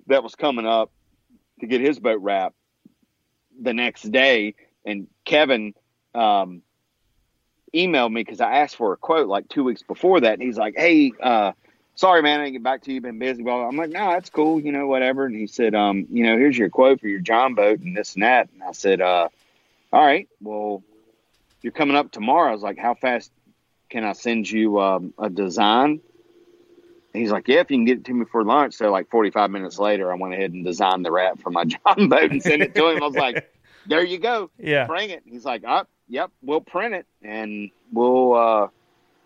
that 0.06 0.22
was 0.22 0.34
coming 0.34 0.66
up 0.66 0.90
to 1.60 1.66
get 1.66 1.80
his 1.80 1.98
boat 1.98 2.20
wrapped 2.20 2.56
the 3.60 3.72
next 3.72 4.02
day 4.02 4.54
and 4.84 5.06
Kevin 5.24 5.74
um, 6.14 6.62
emailed 7.74 8.12
me 8.12 8.22
because 8.22 8.40
I 8.40 8.56
asked 8.58 8.76
for 8.76 8.92
a 8.92 8.96
quote 8.96 9.28
like 9.28 9.48
two 9.48 9.64
weeks 9.64 9.82
before 9.82 10.20
that. 10.20 10.34
And 10.34 10.42
he's 10.42 10.56
like, 10.56 10.74
Hey, 10.76 11.12
uh, 11.20 11.52
sorry, 11.94 12.22
man, 12.22 12.40
I 12.40 12.44
didn't 12.44 12.54
get 12.54 12.62
back 12.62 12.82
to 12.84 12.92
you. 12.92 13.00
Been 13.00 13.18
busy. 13.18 13.42
Well, 13.42 13.62
I'm 13.62 13.76
like, 13.76 13.90
no, 13.90 14.12
that's 14.12 14.30
cool. 14.30 14.60
You 14.60 14.72
know, 14.72 14.86
whatever. 14.86 15.26
And 15.26 15.34
he 15.34 15.46
said, 15.46 15.74
um, 15.74 16.06
you 16.10 16.24
know, 16.24 16.36
here's 16.38 16.56
your 16.56 16.70
quote 16.70 17.00
for 17.00 17.08
your 17.08 17.20
John 17.20 17.54
boat 17.54 17.80
and 17.80 17.96
this 17.96 18.14
and 18.14 18.22
that. 18.22 18.48
And 18.52 18.62
I 18.62 18.72
said, 18.72 19.00
uh, 19.00 19.28
all 19.92 20.04
right, 20.04 20.28
well, 20.40 20.82
you're 21.66 21.72
coming 21.72 21.96
up 21.96 22.12
tomorrow. 22.12 22.50
I 22.50 22.52
was 22.52 22.62
like, 22.62 22.78
how 22.78 22.94
fast 22.94 23.32
can 23.90 24.04
I 24.04 24.12
send 24.12 24.48
you 24.48 24.80
um, 24.80 25.12
a 25.18 25.28
design? 25.28 26.00
And 27.12 27.20
he's 27.20 27.32
like, 27.32 27.48
yeah, 27.48 27.58
if 27.58 27.72
you 27.72 27.76
can 27.78 27.84
get 27.84 27.98
it 27.98 28.04
to 28.04 28.14
me 28.14 28.24
for 28.30 28.44
lunch. 28.44 28.74
So 28.74 28.92
like 28.92 29.10
45 29.10 29.50
minutes 29.50 29.76
later, 29.76 30.12
I 30.12 30.14
went 30.14 30.32
ahead 30.32 30.52
and 30.52 30.64
designed 30.64 31.04
the 31.04 31.10
wrap 31.10 31.40
for 31.40 31.50
my 31.50 31.64
John 31.86 32.08
boat 32.08 32.30
and 32.30 32.40
sent 32.40 32.62
it 32.62 32.72
to 32.76 32.86
him. 32.86 33.02
I 33.02 33.06
was 33.06 33.16
like, 33.16 33.50
there 33.86 34.04
you 34.04 34.18
go. 34.18 34.48
Yeah. 34.60 34.86
Bring 34.86 35.10
it. 35.10 35.24
He's 35.26 35.44
like, 35.44 35.64
oh, 35.66 35.86
yep, 36.08 36.30
we'll 36.40 36.60
print 36.60 36.94
it 36.94 37.04
and 37.20 37.72
we'll 37.92 38.34
uh, 38.34 38.68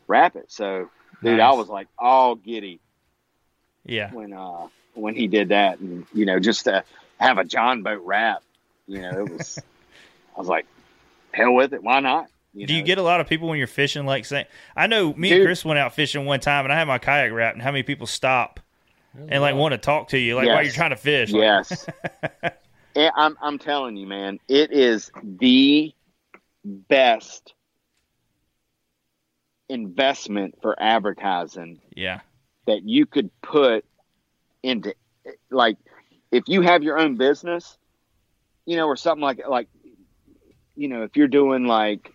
wrap 0.06 0.34
it. 0.34 0.50
So, 0.50 0.88
dude, 1.22 1.36
Nice. 1.36 1.42
I 1.42 1.54
was 1.54 1.68
like 1.68 1.88
all 1.98 2.36
giddy 2.36 2.80
Yeah. 3.84 4.10
when 4.14 4.32
uh, 4.32 4.68
when 4.94 5.14
he 5.14 5.26
did 5.26 5.50
that, 5.50 5.78
and 5.80 6.06
you 6.14 6.24
know, 6.24 6.40
just 6.40 6.64
to 6.64 6.84
have 7.18 7.36
a 7.36 7.44
John 7.44 7.82
boat 7.82 8.00
wrap, 8.02 8.42
you 8.86 9.02
know, 9.02 9.26
it 9.26 9.30
was. 9.30 9.58
I 10.34 10.38
was 10.40 10.48
like, 10.48 10.64
hell 11.32 11.52
with 11.52 11.74
it. 11.74 11.82
Why 11.82 12.00
not? 12.00 12.29
You 12.52 12.66
Do 12.66 12.74
you 12.74 12.82
get 12.82 12.98
a 12.98 13.02
lot 13.02 13.20
of 13.20 13.28
people 13.28 13.48
when 13.48 13.58
you're 13.58 13.66
fishing? 13.66 14.06
Like 14.06 14.24
saying, 14.24 14.46
I 14.76 14.86
know 14.86 15.14
me 15.14 15.32
and 15.32 15.44
Chris 15.44 15.64
went 15.64 15.78
out 15.78 15.94
fishing 15.94 16.24
one 16.26 16.40
time, 16.40 16.64
and 16.64 16.72
I 16.72 16.76
had 16.76 16.88
my 16.88 16.98
kayak 16.98 17.32
wrapped, 17.32 17.54
and 17.54 17.62
how 17.62 17.70
many 17.70 17.82
people 17.84 18.06
stop 18.06 18.58
and 19.16 19.40
like 19.40 19.54
want 19.54 19.72
to 19.72 19.78
talk 19.78 20.08
to 20.08 20.18
you, 20.18 20.34
like 20.34 20.46
while 20.46 20.56
Yes. 20.56 20.66
you're 20.66 20.74
trying 20.74 20.90
to 20.90 20.96
fish? 20.96 21.30
Like, 21.32 21.42
Yes. 21.42 21.86
Yeah, 22.96 23.10
I'm 23.16 23.36
I'm 23.40 23.58
telling 23.58 23.96
you, 23.96 24.06
man, 24.06 24.38
it 24.48 24.72
is 24.72 25.10
the 25.22 25.94
best 26.64 27.54
investment 29.68 30.56
for 30.60 30.80
advertising 30.82 31.80
yeah, 31.94 32.20
that 32.66 32.82
you 32.82 33.06
could 33.06 33.30
put 33.42 33.84
into 34.62 34.94
like 35.50 35.76
if 36.32 36.44
you 36.48 36.62
have 36.62 36.82
your 36.82 36.98
own 36.98 37.16
business, 37.16 37.78
you 38.66 38.76
know, 38.76 38.86
or 38.86 38.96
something 38.96 39.22
like 39.22 39.40
like 39.48 39.68
you 40.74 40.88
know, 40.88 41.02
if 41.04 41.16
you're 41.16 41.28
doing 41.28 41.64
like 41.66 42.06
you- 42.08 42.12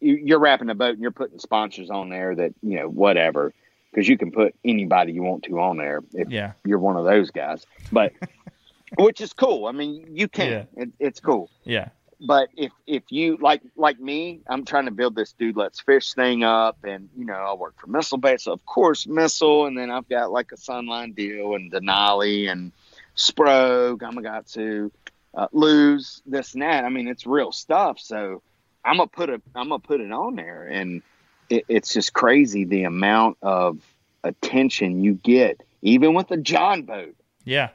you're 0.00 0.38
wrapping 0.38 0.70
a 0.70 0.74
boat 0.74 0.94
and 0.94 1.00
you're 1.02 1.10
putting 1.10 1.38
sponsors 1.38 1.90
on 1.90 2.08
there 2.10 2.34
that 2.34 2.52
you 2.62 2.78
know 2.78 2.88
whatever 2.88 3.52
because 3.90 4.08
you 4.08 4.18
can 4.18 4.30
put 4.30 4.54
anybody 4.64 5.12
you 5.12 5.22
want 5.22 5.42
to 5.44 5.58
on 5.60 5.76
there 5.78 6.02
if 6.12 6.28
Yeah. 6.30 6.52
you're 6.64 6.78
one 6.78 6.96
of 6.96 7.04
those 7.04 7.30
guys, 7.30 7.64
but 7.90 8.12
which 8.98 9.20
is 9.20 9.32
cool. 9.32 9.66
I 9.66 9.72
mean, 9.72 10.06
you 10.12 10.28
can. 10.28 10.66
It, 10.76 10.90
it's 11.00 11.18
cool. 11.20 11.50
yeah, 11.64 11.88
But 12.20 12.50
if 12.56 12.72
if 12.86 13.04
you 13.10 13.36
like 13.40 13.62
like 13.76 13.98
me, 13.98 14.40
I'm 14.48 14.64
trying 14.64 14.84
to 14.84 14.90
build 14.90 15.14
this 15.16 15.32
dude 15.32 15.56
let's 15.56 15.80
fish 15.80 16.12
thing 16.14 16.44
up, 16.44 16.76
and 16.84 17.08
you 17.16 17.24
know 17.24 17.34
I 17.34 17.54
work 17.54 17.74
for 17.80 17.86
Missile 17.88 18.18
Bait, 18.18 18.40
so 18.40 18.52
of 18.52 18.64
course 18.66 19.06
Missile, 19.06 19.66
and 19.66 19.76
then 19.78 19.90
I've 19.90 20.08
got 20.08 20.30
like 20.30 20.52
a 20.52 20.56
Sunline 20.56 21.14
deal 21.16 21.54
and 21.54 21.72
Denali 21.72 22.50
and 22.50 22.72
Spro, 23.16 23.96
Gamakatsu, 23.96 24.90
uh, 25.34 25.48
Lew's, 25.52 26.22
this 26.26 26.52
and 26.52 26.62
that. 26.62 26.84
I 26.84 26.90
mean, 26.90 27.08
it's 27.08 27.26
real 27.26 27.50
stuff. 27.50 27.98
So 27.98 28.42
I'm 28.86 28.98
gonna 28.98 29.08
put 29.08 29.30
a 29.30 29.42
I'm 29.54 29.68
gonna 29.68 29.78
put 29.78 30.00
it 30.00 30.12
on 30.12 30.36
there, 30.36 30.66
and 30.66 31.02
it, 31.50 31.64
it's 31.68 31.92
just 31.92 32.12
crazy 32.12 32.64
the 32.64 32.84
amount 32.84 33.38
of 33.42 33.80
attention 34.24 35.02
you 35.02 35.14
get, 35.14 35.62
even 35.82 36.14
with 36.14 36.28
the 36.28 36.36
John 36.36 36.82
boat 36.82 37.16
yeah, 37.46 37.68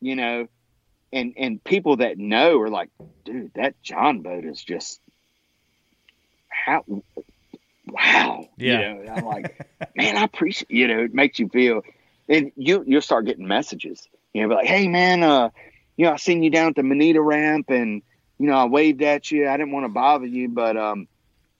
you 0.00 0.16
know, 0.16 0.48
and 1.12 1.34
and 1.38 1.62
people 1.62 1.98
that 1.98 2.18
know 2.18 2.58
are 2.60 2.68
like, 2.68 2.90
dude, 3.24 3.52
that 3.54 3.80
John 3.80 4.20
boat 4.20 4.44
is 4.44 4.62
just 4.62 5.00
how 6.48 6.84
wow. 7.86 8.48
Yeah. 8.58 8.96
You 8.96 9.04
know, 9.04 9.12
I'm 9.12 9.24
like, 9.24 9.66
man, 9.94 10.16
I 10.16 10.24
appreciate 10.24 10.70
you 10.70 10.88
know, 10.88 11.04
it 11.04 11.14
makes 11.14 11.38
you 11.38 11.48
feel 11.48 11.82
and 12.28 12.50
you 12.56 12.82
you'll 12.84 13.02
start 13.02 13.24
getting 13.24 13.46
messages. 13.46 14.08
You 14.34 14.42
know, 14.42 14.48
be 14.48 14.54
like, 14.56 14.66
hey 14.66 14.88
man, 14.88 15.22
uh, 15.22 15.50
you 15.96 16.06
know, 16.06 16.12
I 16.12 16.16
seen 16.16 16.42
you 16.42 16.50
down 16.50 16.70
at 16.70 16.74
the 16.74 16.82
Manita 16.82 17.22
ramp 17.22 17.70
and 17.70 18.02
you 18.38 18.46
know, 18.46 18.56
I 18.56 18.64
waved 18.66 19.02
at 19.02 19.30
you. 19.30 19.48
I 19.48 19.56
didn't 19.56 19.72
want 19.72 19.84
to 19.84 19.88
bother 19.88 20.26
you, 20.26 20.48
but 20.48 20.76
um 20.76 21.08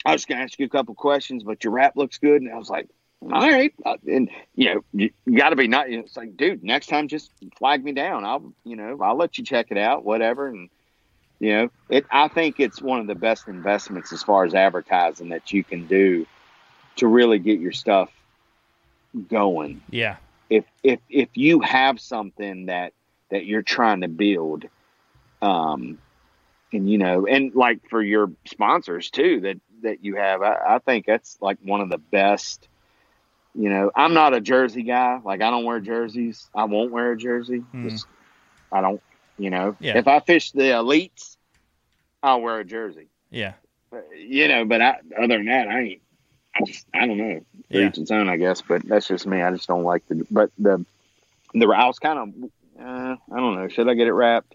I 0.04 0.12
was 0.12 0.24
gonna 0.24 0.42
ask 0.42 0.58
you 0.58 0.66
a 0.66 0.70
couple 0.70 0.94
questions, 0.94 1.42
but 1.42 1.64
your 1.64 1.72
rap 1.72 1.96
looks 1.96 2.18
good. 2.18 2.42
And 2.42 2.52
I 2.52 2.56
was 2.56 2.70
like, 2.70 2.88
all 3.22 3.50
right. 3.50 3.74
Uh, 3.84 3.96
and 4.06 4.30
you 4.54 4.74
know, 4.74 4.84
you, 4.92 5.10
you 5.24 5.38
got 5.38 5.50
to 5.50 5.56
be 5.56 5.68
not. 5.68 5.88
It's 5.88 6.16
like, 6.16 6.36
dude, 6.36 6.62
next 6.62 6.88
time 6.88 7.08
just 7.08 7.30
flag 7.56 7.82
me 7.82 7.92
down. 7.92 8.24
I'll, 8.24 8.52
you 8.64 8.76
know, 8.76 8.98
I'll 9.00 9.16
let 9.16 9.38
you 9.38 9.44
check 9.44 9.68
it 9.70 9.78
out, 9.78 10.04
whatever. 10.04 10.48
And 10.48 10.68
you 11.40 11.52
know, 11.52 11.70
it. 11.88 12.06
I 12.10 12.28
think 12.28 12.60
it's 12.60 12.80
one 12.80 13.00
of 13.00 13.06
the 13.06 13.14
best 13.14 13.48
investments 13.48 14.12
as 14.12 14.22
far 14.22 14.44
as 14.44 14.54
advertising 14.54 15.30
that 15.30 15.52
you 15.52 15.64
can 15.64 15.86
do 15.86 16.26
to 16.96 17.06
really 17.06 17.38
get 17.38 17.58
your 17.58 17.72
stuff 17.72 18.10
going. 19.28 19.82
Yeah. 19.90 20.16
If 20.48 20.64
if 20.82 21.00
if 21.08 21.30
you 21.34 21.60
have 21.60 22.00
something 22.00 22.66
that 22.66 22.92
that 23.30 23.44
you're 23.44 23.62
trying 23.62 24.02
to 24.02 24.08
build, 24.08 24.66
um, 25.42 25.98
and 26.72 26.90
you 26.90 26.98
know, 26.98 27.26
and 27.26 27.54
like 27.54 27.88
for 27.88 28.02
your 28.02 28.30
sponsors 28.46 29.10
too 29.10 29.40
that 29.42 29.60
that 29.82 30.04
you 30.04 30.16
have, 30.16 30.42
I, 30.42 30.56
I 30.66 30.78
think 30.78 31.06
that's 31.06 31.38
like 31.40 31.58
one 31.62 31.80
of 31.80 31.88
the 31.90 31.98
best. 31.98 32.68
You 33.54 33.70
know, 33.70 33.90
I'm 33.94 34.12
not 34.14 34.34
a 34.34 34.40
jersey 34.40 34.82
guy. 34.82 35.18
Like 35.24 35.40
I 35.42 35.50
don't 35.50 35.64
wear 35.64 35.80
jerseys. 35.80 36.48
I 36.54 36.64
won't 36.64 36.90
wear 36.92 37.12
a 37.12 37.16
jersey. 37.16 37.64
Just- 37.74 38.06
I 38.72 38.80
don't. 38.80 39.00
You 39.38 39.50
know, 39.50 39.76
Yeah. 39.80 39.98
if 39.98 40.08
I 40.08 40.20
fish 40.20 40.50
the 40.52 40.62
elites, 40.62 41.36
I'll 42.22 42.40
wear 42.40 42.58
a 42.58 42.64
jersey. 42.64 43.08
Yeah. 43.30 43.52
Uh, 43.92 43.98
You 44.18 44.48
know, 44.48 44.64
but 44.64 44.80
I, 44.82 44.96
other 45.16 45.36
than 45.36 45.46
that, 45.46 45.68
I 45.68 45.80
ain't. 45.82 46.02
I 46.54 46.64
just, 46.64 46.86
I 46.94 47.06
don't 47.06 47.18
know. 47.18 47.40
For 47.70 47.78
Yeah. 47.78 47.88
each 47.88 47.98
its 47.98 48.10
own, 48.10 48.28
I 48.30 48.38
guess. 48.38 48.62
But 48.62 48.82
that's 48.88 49.06
just 49.06 49.26
me. 49.26 49.42
I 49.42 49.50
just 49.52 49.68
don't 49.68 49.84
like 49.84 50.06
the. 50.08 50.26
But 50.30 50.50
the, 50.58 50.84
the 51.54 51.66
I 51.68 51.86
was 51.86 51.98
kind 51.98 52.18
of. 52.18 52.50
Uh, 52.82 53.16
I 53.30 53.36
don't 53.36 53.54
know. 53.56 53.68
Should 53.68 53.88
I 53.88 53.94
get 53.94 54.06
it 54.06 54.12
wrapped? 54.12 54.54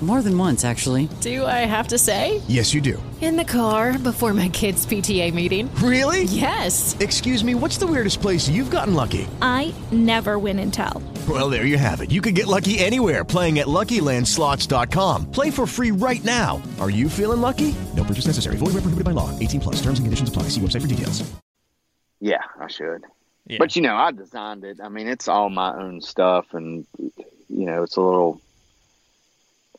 More 0.00 0.22
than 0.22 0.38
once, 0.38 0.64
actually. 0.64 1.08
Do 1.20 1.44
I 1.44 1.66
have 1.66 1.88
to 1.88 1.98
say? 1.98 2.40
Yes, 2.46 2.72
you 2.72 2.80
do. 2.80 3.02
In 3.20 3.36
the 3.36 3.44
car 3.44 3.98
before 3.98 4.32
my 4.32 4.48
kids' 4.48 4.86
PTA 4.86 5.34
meeting. 5.34 5.68
Really? 5.82 6.22
Yes. 6.22 6.96
Excuse 7.00 7.42
me, 7.42 7.56
what's 7.56 7.78
the 7.78 7.86
weirdest 7.88 8.22
place 8.22 8.48
you've 8.48 8.70
gotten 8.70 8.94
lucky? 8.94 9.26
I 9.42 9.74
never 9.90 10.38
win 10.38 10.60
and 10.60 10.72
tell. 10.72 11.02
Well, 11.28 11.50
there 11.50 11.66
you 11.66 11.76
have 11.78 12.00
it. 12.00 12.12
You 12.12 12.20
can 12.20 12.32
get 12.34 12.46
lucky 12.46 12.78
anywhere 12.78 13.24
playing 13.24 13.58
at 13.58 13.66
LuckyLandSlots.com. 13.66 15.32
Play 15.32 15.50
for 15.50 15.66
free 15.66 15.90
right 15.90 16.22
now. 16.22 16.62
Are 16.78 16.90
you 16.90 17.08
feeling 17.08 17.40
lucky? 17.40 17.74
No 17.96 18.04
purchase 18.04 18.26
necessary. 18.26 18.54
Void 18.54 18.74
where 18.74 18.82
prohibited 18.82 19.04
by 19.04 19.10
law. 19.10 19.36
18 19.40 19.60
plus. 19.60 19.76
Terms 19.82 19.98
and 19.98 20.06
conditions 20.06 20.28
apply. 20.28 20.44
See 20.44 20.60
website 20.60 20.82
for 20.82 20.86
details. 20.86 21.28
Yeah, 22.20 22.42
I 22.60 22.68
should. 22.68 23.04
Yeah. 23.46 23.58
But 23.58 23.74
you 23.74 23.82
know, 23.82 23.96
I 23.96 24.12
designed 24.12 24.62
it. 24.64 24.78
I 24.80 24.88
mean, 24.88 25.08
it's 25.08 25.26
all 25.26 25.50
my 25.50 25.74
own 25.74 26.00
stuff, 26.02 26.52
and 26.52 26.86
you 26.98 27.64
know, 27.66 27.82
it's 27.82 27.96
a 27.96 28.00
little, 28.00 28.40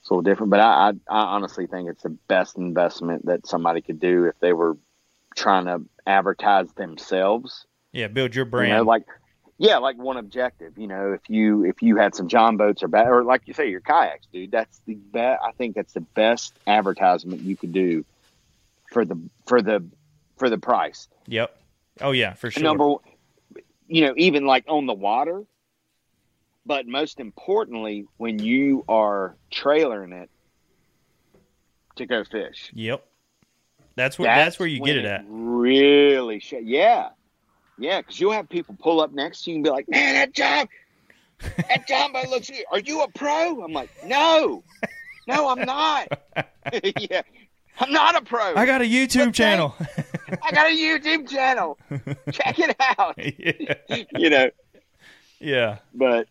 it's 0.09 0.11
a 0.11 0.15
little 0.15 0.23
different. 0.23 0.49
But 0.49 0.59
I, 0.59 0.89
I, 0.89 0.89
I 1.07 1.19
honestly 1.35 1.67
think 1.67 1.87
it's 1.87 2.01
the 2.01 2.09
best 2.27 2.57
investment 2.57 3.27
that 3.27 3.45
somebody 3.45 3.81
could 3.81 3.99
do 3.99 4.25
if 4.25 4.33
they 4.39 4.53
were 4.53 4.75
trying 5.35 5.65
to 5.65 5.81
advertise 6.07 6.71
themselves. 6.73 7.67
Yeah. 7.93 8.07
Build 8.07 8.33
your 8.33 8.45
You 8.45 8.51
brand. 8.51 8.71
know, 8.77 8.83
like 8.83 9.03
yeah, 9.59 9.77
like 9.77 9.97
one 9.97 10.17
objective. 10.17 10.77
You 10.79 10.87
know, 10.87 11.13
if 11.13 11.29
you 11.29 11.63
if 11.63 11.83
you 11.83 11.97
had 11.97 12.15
some 12.15 12.27
John 12.27 12.57
boats 12.57 12.81
or 12.81 12.87
ba- 12.87 13.07
or 13.07 13.23
like 13.23 13.43
you 13.45 13.53
say 13.53 13.69
your 13.69 13.81
kayaks, 13.81 14.25
dude, 14.33 14.49
that's 14.51 14.79
the 14.87 14.95
best. 14.95 15.41
I 15.45 15.51
think 15.51 15.75
that's 15.75 15.93
the 15.93 16.01
best 16.01 16.53
advertisement 16.65 17.41
you 17.41 17.55
could 17.55 17.71
do 17.73 18.03
for 18.91 19.05
the 19.05 19.19
for 19.45 19.61
the 19.61 19.85
for 20.37 20.49
the 20.49 20.57
price. 20.57 21.07
yep. 21.27 21.55
Oh 22.01 22.11
yeah, 22.11 22.33
for 22.33 22.49
sure. 22.49 22.63
Number, 22.63 22.95
you 23.87 24.07
know, 24.07 24.13
even 24.17 24.45
like 24.47 24.63
on 24.69 24.85
the 24.87 24.93
water, 24.93 25.43
but 26.69 26.85
most 26.85 27.19
importantly, 27.19 28.05
when 28.17 28.37
you 28.37 28.85
are 28.87 29.35
trailering 29.51 30.13
it 30.13 30.29
to 31.95 32.05
go 32.05 32.23
fish. 32.23 32.69
Yep. 32.75 33.03
That's 33.95 34.19
where 34.19 34.33
that's, 34.33 34.59
where 34.59 34.67
you 34.67 34.79
get 34.79 34.95
it 34.95 35.03
at. 35.05 35.25
Really, 35.27 36.39
sh- 36.39 36.53
yeah, 36.61 37.09
yeah, 37.79 38.01
because 38.01 38.19
you'll 38.19 38.33
have 38.33 38.47
people 38.47 38.77
pull 38.79 39.01
up 39.01 39.11
next 39.11 39.43
to 39.45 39.49
you 39.49 39.55
and 39.55 39.63
be 39.63 39.71
like, 39.71 39.89
"Man, 39.89 40.13
that 40.13 40.31
job, 40.31 40.69
that 41.57 41.87
jumbo 41.87 42.21
looks 42.29 42.51
good. 42.51 42.63
Are 42.71 42.79
you 42.79 43.01
a 43.01 43.09
pro?" 43.09 43.63
I'm 43.63 43.73
like, 43.73 43.89
"No, 44.05 44.63
no, 45.27 45.49
I'm 45.49 45.65
not. 45.65 46.07
yeah, 46.99 47.23
I'm 47.79 47.91
not 47.91 48.15
a 48.15 48.21
pro. 48.21 48.53
I 48.55 48.67
got 48.67 48.81
a 48.81 48.85
YouTube 48.85 49.33
channel. 49.33 49.75
I 50.43 50.51
got 50.51 50.67
a 50.67 50.77
YouTube 50.77 51.27
channel. 51.27 51.79
Check 52.31 52.59
it 52.59 52.75
out. 52.79 53.15
yeah. 53.17 54.03
You 54.15 54.29
know, 54.29 54.49
Yeah. 55.39 55.79
but 55.95 56.27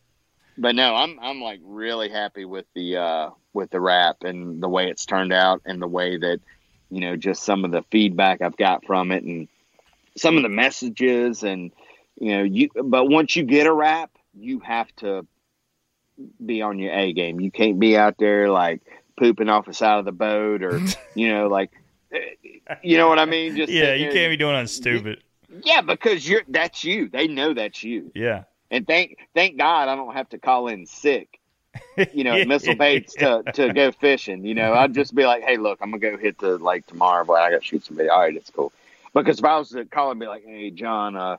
but 0.58 0.74
no, 0.74 0.94
I'm 0.94 1.18
I'm 1.20 1.40
like 1.40 1.60
really 1.62 2.08
happy 2.08 2.44
with 2.44 2.66
the 2.74 2.96
uh 2.96 3.30
with 3.52 3.70
the 3.70 3.80
rap 3.80 4.24
and 4.24 4.62
the 4.62 4.68
way 4.68 4.88
it's 4.88 5.06
turned 5.06 5.32
out 5.32 5.62
and 5.64 5.80
the 5.80 5.88
way 5.88 6.16
that 6.18 6.40
you 6.90 7.00
know 7.00 7.16
just 7.16 7.42
some 7.42 7.64
of 7.64 7.70
the 7.70 7.82
feedback 7.90 8.42
I've 8.42 8.56
got 8.56 8.84
from 8.84 9.12
it 9.12 9.22
and 9.22 9.48
some 10.16 10.36
of 10.36 10.42
the 10.42 10.48
messages 10.48 11.42
and 11.42 11.70
you 12.20 12.36
know 12.36 12.42
you 12.42 12.68
but 12.82 13.06
once 13.06 13.36
you 13.36 13.44
get 13.44 13.66
a 13.66 13.72
rap, 13.72 14.10
you 14.34 14.60
have 14.60 14.94
to 14.96 15.26
be 16.44 16.62
on 16.62 16.78
your 16.78 16.92
A 16.92 17.12
game. 17.12 17.40
You 17.40 17.50
can't 17.50 17.78
be 17.78 17.96
out 17.96 18.16
there 18.18 18.50
like 18.50 18.82
pooping 19.16 19.48
off 19.48 19.66
the 19.66 19.74
side 19.74 19.98
of 19.98 20.04
the 20.04 20.12
boat 20.12 20.62
or 20.62 20.80
you 21.14 21.28
know 21.28 21.48
like 21.48 21.70
you 22.82 22.98
know 22.98 23.08
what 23.08 23.18
I 23.18 23.24
mean? 23.24 23.56
Just 23.56 23.72
Yeah, 23.72 23.94
you 23.94 24.10
can't 24.10 24.30
be 24.30 24.36
doing 24.36 24.54
on 24.54 24.66
stupid. 24.66 25.22
Yeah, 25.64 25.80
because 25.80 26.28
you're 26.28 26.42
that's 26.48 26.84
you. 26.84 27.08
They 27.08 27.26
know 27.28 27.54
that's 27.54 27.82
you. 27.82 28.10
Yeah. 28.14 28.44
And 28.70 28.86
thank 28.86 29.18
thank 29.34 29.56
God 29.56 29.88
I 29.88 29.96
don't 29.96 30.14
have 30.14 30.28
to 30.30 30.38
call 30.38 30.68
in 30.68 30.86
sick, 30.86 31.40
you 32.12 32.24
know, 32.24 32.34
at 32.34 32.48
Missile 32.48 32.74
Baits 32.74 33.14
to, 33.14 33.42
to 33.54 33.72
go 33.72 33.92
fishing. 33.92 34.44
You 34.44 34.54
know, 34.54 34.74
I'd 34.74 34.94
just 34.94 35.14
be 35.14 35.24
like, 35.24 35.42
hey, 35.42 35.56
look, 35.56 35.78
I'm 35.80 35.90
gonna 35.90 36.00
go 36.00 36.16
hit 36.16 36.38
the 36.38 36.58
lake 36.58 36.86
tomorrow, 36.86 37.24
but 37.24 37.34
I 37.34 37.50
got 37.50 37.60
to 37.60 37.64
shoot 37.64 37.84
some 37.84 37.96
video. 37.96 38.12
All 38.12 38.20
right, 38.20 38.36
it's 38.36 38.50
cool. 38.50 38.72
Because 39.14 39.38
if 39.38 39.44
I 39.44 39.58
was 39.58 39.70
to 39.70 39.84
call 39.84 40.10
and 40.10 40.20
be 40.20 40.26
like, 40.26 40.44
hey, 40.44 40.70
John, 40.70 41.16
uh, 41.16 41.36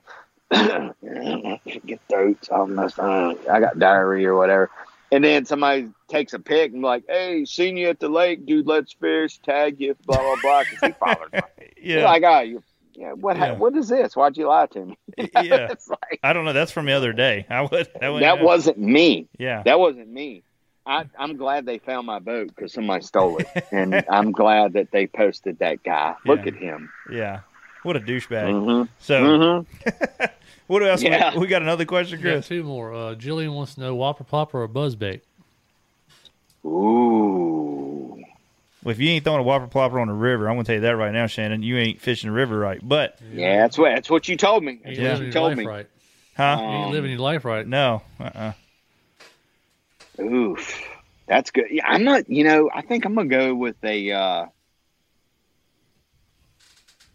get 0.51 2.01
throats, 2.09 2.49
I'm 2.51 2.75
messed. 2.75 2.99
I 2.99 3.59
got 3.59 3.77
diarrhea 3.77 4.31
or 4.31 4.35
whatever. 4.35 4.71
And 5.11 5.23
then 5.23 5.45
somebody 5.45 5.89
takes 6.07 6.33
a 6.33 6.39
pic 6.39 6.71
and 6.71 6.81
be 6.81 6.85
like, 6.85 7.03
hey, 7.07 7.45
seen 7.45 7.77
you 7.77 7.89
at 7.89 7.99
the 7.99 8.09
lake, 8.09 8.45
dude. 8.45 8.67
Let's 8.67 8.93
fish. 8.93 9.39
Tag 9.39 9.79
you, 9.79 9.95
blah 10.05 10.17
blah 10.17 10.35
blah. 10.41 10.63
Cause 10.63 10.79
he 10.81 10.91
followed 10.99 11.33
me. 11.33 11.39
Yeah. 11.81 12.05
Like, 12.05 12.23
oh, 12.23 12.39
you. 12.41 12.63
Yeah, 12.99 13.13
what? 13.13 13.37
Yeah. 13.37 13.53
What 13.53 13.75
is 13.77 13.87
this? 13.87 14.13
Why'd 14.13 14.35
you 14.35 14.47
lie 14.49 14.65
to 14.67 14.85
me? 14.87 14.97
Yeah. 15.41 15.73
Like- 15.87 16.19
I 16.21 16.33
don't 16.33 16.43
know. 16.43 16.51
That's 16.53 16.71
from 16.71 16.85
the 16.85 16.91
other 16.91 17.13
day. 17.13 17.45
I 17.49 17.61
would. 17.61 17.87
That, 18.01 18.09
would, 18.09 18.21
that 18.23 18.41
wasn't 18.41 18.77
me. 18.77 19.27
Yeah. 19.37 19.63
That 19.63 19.79
wasn't 19.79 20.09
me. 20.09 20.43
I, 20.85 21.05
I'm 21.17 21.37
glad 21.37 21.65
they 21.65 21.77
found 21.77 22.07
my 22.07 22.19
boat 22.19 22.47
because 22.47 22.73
somebody 22.73 23.03
stole 23.05 23.37
it, 23.37 23.47
and 23.71 24.03
I'm 24.09 24.31
glad 24.33 24.73
that 24.73 24.91
they 24.91 25.07
posted 25.07 25.59
that 25.59 25.81
guy. 25.83 26.15
Look 26.25 26.41
Yeah. 26.41 26.47
at 26.47 26.55
him. 26.55 26.89
Yeah. 27.11 27.39
What 27.83 27.95
a 27.95 27.99
douchebag. 28.01 28.51
Mhm. 28.51 28.89
So, 28.99 29.23
Mhm. 29.23 29.65
what 30.67 30.83
else? 30.83 31.01
we- 31.01 31.09
Yeah. 31.09 31.37
We, 31.37 31.47
got 31.47 31.61
another 31.61 31.85
question, 31.85 32.17
We 32.19 32.23
got 32.23 32.31
Chris. 32.31 32.47
two 32.49 32.63
more. 32.63 32.93
Uh, 32.93 33.15
Jillian 33.15 33.53
wants 33.53 33.75
to 33.75 33.81
know 33.81 33.95
whopper 33.95 34.25
Plopper 34.25 34.55
or 34.55 34.67
buzzbait. 34.67 35.21
Ooh. 36.65 38.08
Well, 38.83 38.91
if 38.93 38.99
you 38.99 39.09
ain't 39.09 39.23
throwing 39.25 39.41
a 39.41 39.43
whopper 39.43 39.67
plopper 39.67 40.01
on 40.01 40.07
the 40.07 40.13
river, 40.13 40.47
I'm 40.49 40.55
gonna 40.55 40.63
tell 40.63 40.75
you 40.75 40.81
that 40.81 40.95
right 40.95 41.11
now, 41.11 41.27
Shannon. 41.27 41.63
You 41.63 41.77
ain't 41.77 41.99
fishing 41.99 42.29
the 42.29 42.33
river 42.33 42.57
right. 42.57 42.79
But 42.81 43.19
Yeah, 43.33 43.57
that's 43.57 43.77
what 43.77 43.93
that's 43.93 44.09
what 44.09 44.27
you 44.29 44.37
told 44.37 44.63
me. 44.63 44.79
That's 44.83 44.97
You 44.97 45.03
what 45.07 45.17
you 45.19 45.23
your 45.25 45.33
told 45.33 45.57
me. 45.57 45.65
right. 45.65 45.87
huh? 46.37 46.57
You 46.61 46.67
ain't 46.67 46.91
living 46.91 47.11
your 47.11 47.19
life 47.19 47.43
right. 47.43 47.67
No. 47.67 48.01
Uh. 48.19 48.23
uh 48.33 48.51
Oof, 50.21 50.81
that's 51.27 51.51
good. 51.51 51.65
Yeah, 51.71 51.87
I'm 51.87 52.03
not. 52.03 52.29
You 52.29 52.43
know, 52.43 52.69
I 52.73 52.81
think 52.81 53.05
I'm 53.05 53.15
gonna 53.15 53.29
go 53.29 53.53
with 53.55 53.75
a. 53.83 54.11
uh 54.11 54.45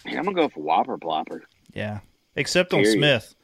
Man, 0.05 0.19
I'm 0.19 0.25
gonna 0.25 0.37
go 0.37 0.49
for 0.51 0.61
Whopper 0.61 0.99
Plopper. 0.99 1.41
Yeah. 1.73 2.01
Except 2.37 2.75
on 2.75 2.85
Smith, 2.85 3.35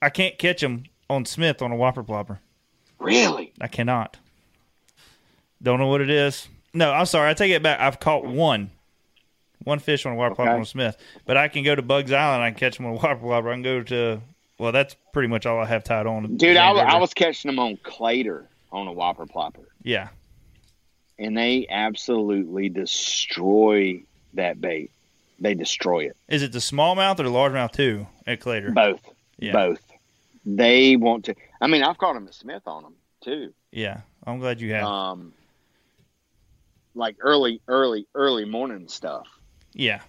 I 0.00 0.08
can't 0.10 0.38
catch 0.38 0.62
him 0.62 0.84
on 1.08 1.24
Smith 1.24 1.62
on 1.62 1.72
a 1.72 1.76
whopper 1.76 2.04
plopper. 2.04 2.38
Really? 2.98 3.52
I 3.60 3.66
cannot. 3.66 4.18
Don't 5.62 5.78
know 5.80 5.86
what 5.88 6.00
it 6.00 6.10
is. 6.10 6.48
No, 6.72 6.92
I'm 6.92 7.06
sorry. 7.06 7.30
I 7.30 7.34
take 7.34 7.50
it 7.52 7.62
back. 7.62 7.80
I've 7.80 7.98
caught 8.00 8.24
one, 8.24 8.70
one 9.64 9.78
fish 9.80 10.06
on 10.06 10.12
a 10.12 10.16
whopper 10.16 10.34
plopper 10.36 10.48
Okay. 10.48 10.58
on 10.58 10.64
Smith, 10.64 10.96
but 11.26 11.36
I 11.36 11.48
can 11.48 11.64
go 11.64 11.74
to 11.74 11.82
Buggs 11.82 12.12
Island. 12.12 12.42
I 12.42 12.50
can 12.50 12.58
catch 12.58 12.76
them 12.76 12.86
on 12.86 12.92
a 12.92 12.96
whopper 12.96 13.16
plopper. 13.24 13.50
I 13.50 13.54
can 13.54 13.62
go 13.62 13.82
to. 13.82 14.20
Well, 14.58 14.72
that's 14.72 14.94
pretty 15.12 15.28
much 15.28 15.46
all 15.46 15.58
I 15.58 15.64
have 15.66 15.84
tied 15.84 16.06
on. 16.06 16.36
Dude, 16.36 16.56
I, 16.58 16.70
I 16.72 16.98
was 16.98 17.14
catching 17.14 17.48
them 17.48 17.58
on 17.58 17.76
Claytor 17.78 18.44
on 18.70 18.86
a 18.86 18.92
Whopper 18.92 19.24
Plopper. 19.26 19.64
Yeah. 19.82 20.08
and 21.18 21.36
they 21.36 21.66
absolutely 21.70 22.68
destroy 22.68 24.02
that 24.34 24.60
bait. 24.60 24.90
they 25.40 25.54
destroy 25.54 26.04
it. 26.04 26.16
Is 26.28 26.42
it 26.42 26.52
the 26.52 26.58
smallmouth 26.58 27.18
or 27.18 27.22
the 27.24 27.30
largemouth 27.30 27.72
too 27.72 28.06
at 28.26 28.40
Claytor? 28.40 28.74
Both, 28.74 29.00
Yeah. 29.38 29.52
both. 29.52 29.80
They 30.44 30.96
want 30.96 31.24
to. 31.26 31.34
I 31.60 31.66
mean, 31.66 31.82
I've 31.82 31.96
caught 31.98 32.12
them 32.14 32.26
at 32.28 32.34
Smith 32.34 32.62
on 32.66 32.82
them 32.82 32.94
too. 33.22 33.52
Yeah, 33.72 34.02
I'm 34.26 34.38
glad 34.38 34.60
you 34.60 34.72
have. 34.74 34.84
Um, 34.84 35.32
like 36.94 37.16
early, 37.20 37.60
early, 37.68 38.06
early 38.14 38.44
morning 38.44 38.88
stuff. 38.88 39.26
yeah, 39.72 40.00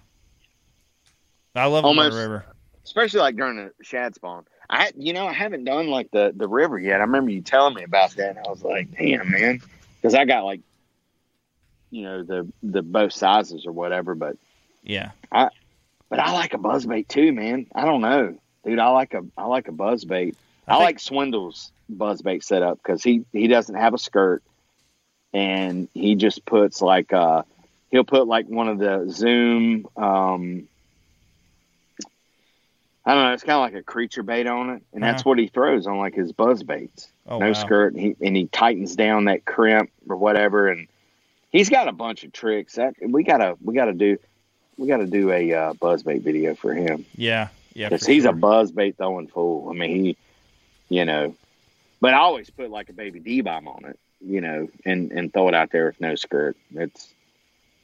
I 1.54 1.66
love 1.66 1.82
them 1.82 1.90
on 1.90 1.98
Almost- 1.98 2.16
the 2.16 2.22
river. 2.22 2.46
especially 2.84 3.20
like 3.20 3.36
during 3.36 3.56
the 3.56 3.72
shad 3.82 4.14
spawn. 4.14 4.44
I, 4.70 4.90
you 4.96 5.12
know, 5.12 5.26
I 5.26 5.32
haven't 5.34 5.64
done 5.64 5.88
like 5.88 6.10
the 6.12 6.32
the 6.34 6.48
river 6.48 6.78
yet. 6.78 7.00
I 7.00 7.04
remember 7.04 7.30
you 7.30 7.42
telling 7.42 7.74
me 7.74 7.82
about 7.82 8.12
that, 8.12 8.30
and 8.30 8.38
I 8.38 8.48
was 8.48 8.62
like, 8.62 8.90
damn, 8.96 9.30
man, 9.30 9.60
because 10.00 10.14
I 10.14 10.24
got 10.24 10.44
like, 10.44 10.60
you 11.90 12.02
know, 12.04 12.22
the 12.22 12.50
the 12.62 12.82
both 12.82 13.12
sizes 13.12 13.66
or 13.66 13.72
whatever. 13.72 14.14
But 14.14 14.36
Yeah, 14.82 15.10
I, 15.30 15.50
but 16.08 16.20
I 16.20 16.32
like 16.32 16.54
a 16.54 16.58
buzzbait 16.58 17.06
too, 17.08 17.32
man. 17.32 17.66
I 17.74 17.84
don't 17.84 18.00
know, 18.00 18.38
dude. 18.64 18.78
I 18.78 18.88
like 18.88 19.12
a 19.14 19.20
I 19.36 19.44
like 19.46 19.68
a 19.68 19.72
buzzbait. 19.72 20.34
I, 20.66 20.76
like 20.78 21.00
Swindle's 21.00 21.70
buzzbait 21.94 22.42
setup 22.42 22.78
because 22.82 23.02
he 23.02 23.24
he 23.32 23.48
doesn't 23.48 23.74
have 23.74 23.92
a 23.92 23.98
skirt, 23.98 24.42
and 25.32 25.88
he 25.94 26.14
just 26.14 26.44
puts 26.44 26.80
like 26.82 27.12
uh 27.12 27.42
he'll 27.90 28.04
put 28.04 28.26
like 28.26 28.46
one 28.46 28.68
of 28.68 28.78
the 28.78 29.06
Zoom 29.10 29.86
um 29.96 30.68
I 33.04 33.14
don't 33.14 33.24
know. 33.24 33.32
It's 33.32 33.42
kind 33.42 33.56
of 33.56 33.62
like 33.62 33.74
a 33.74 33.82
creature 33.82 34.22
bait 34.22 34.46
on 34.46 34.70
it, 34.70 34.82
and 34.92 35.02
that's 35.02 35.22
Uh-huh. 35.22 35.30
what 35.30 35.38
he 35.40 35.48
throws 35.48 35.88
on 35.88 35.98
like 35.98 36.14
his 36.14 36.30
buzz 36.30 36.62
baits. 36.62 37.08
Oh, 37.26 37.38
no 37.38 37.48
wow. 37.48 37.52
skirt, 37.52 37.94
and 37.94 38.00
he 38.00 38.16
and 38.20 38.36
he 38.36 38.46
tightens 38.46 38.94
down 38.94 39.24
that 39.24 39.44
crimp 39.44 39.90
or 40.08 40.16
whatever, 40.16 40.68
and 40.68 40.86
he's 41.50 41.68
got 41.68 41.88
a 41.88 41.92
bunch 41.92 42.22
of 42.22 42.32
tricks. 42.32 42.74
That 42.76 42.94
we 43.00 43.24
gotta 43.24 43.56
we 43.60 43.74
gotta 43.74 43.92
do 43.92 44.18
we 44.78 44.86
gotta 44.86 45.06
do 45.06 45.32
a 45.32 45.52
uh, 45.52 45.72
buzz 45.74 46.04
bait 46.04 46.22
video 46.22 46.54
for 46.54 46.72
him 46.74 47.04
yeah, 47.16 47.48
yeah. 47.74 47.88
because 47.88 48.06
he's 48.06 48.22
sure. 48.22 48.32
a 48.32 48.36
buzz 48.36 48.70
bait 48.70 48.96
throwing 48.96 49.26
fool. 49.26 49.68
I 49.68 49.74
mean, 49.74 50.04
he, 50.04 50.16
you 50.88 51.04
know, 51.04 51.34
but 52.00 52.14
I 52.14 52.18
always 52.18 52.50
put 52.50 52.70
like 52.70 52.88
a 52.88 52.92
baby 52.92 53.18
D 53.18 53.40
bomb 53.40 53.66
on 53.66 53.84
it, 53.84 53.98
you 54.24 54.40
know, 54.40 54.68
and 54.84 55.12
and 55.12 55.32
throw 55.32 55.48
it 55.48 55.54
out 55.54 55.70
there 55.70 55.86
with 55.86 56.00
no 56.00 56.14
skirt. 56.14 56.56
It's 56.74 57.12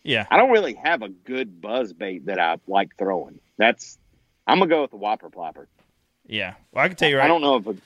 yeah. 0.02 0.26
I 0.30 0.36
don't 0.36 0.50
really 0.50 0.74
have 0.74 1.02
a 1.02 1.08
good 1.08 1.60
buzz 1.60 1.92
bait 1.92 2.26
that 2.26 2.38
I 2.38 2.58
like 2.66 2.96
throwing. 2.96 3.40
That's 3.56 3.98
I'm 4.46 4.58
gonna 4.58 4.70
go 4.70 4.82
with 4.82 4.90
the 4.90 4.96
whopper 4.96 5.30
plopper. 5.30 5.66
Yeah. 6.26 6.54
Well, 6.72 6.84
I 6.84 6.88
can 6.88 6.96
tell 6.96 7.08
you 7.08 7.18
right. 7.18 7.24
I 7.24 7.28
don't 7.28 7.40
know 7.40 7.56
if 7.56 7.66
a, 7.66 7.76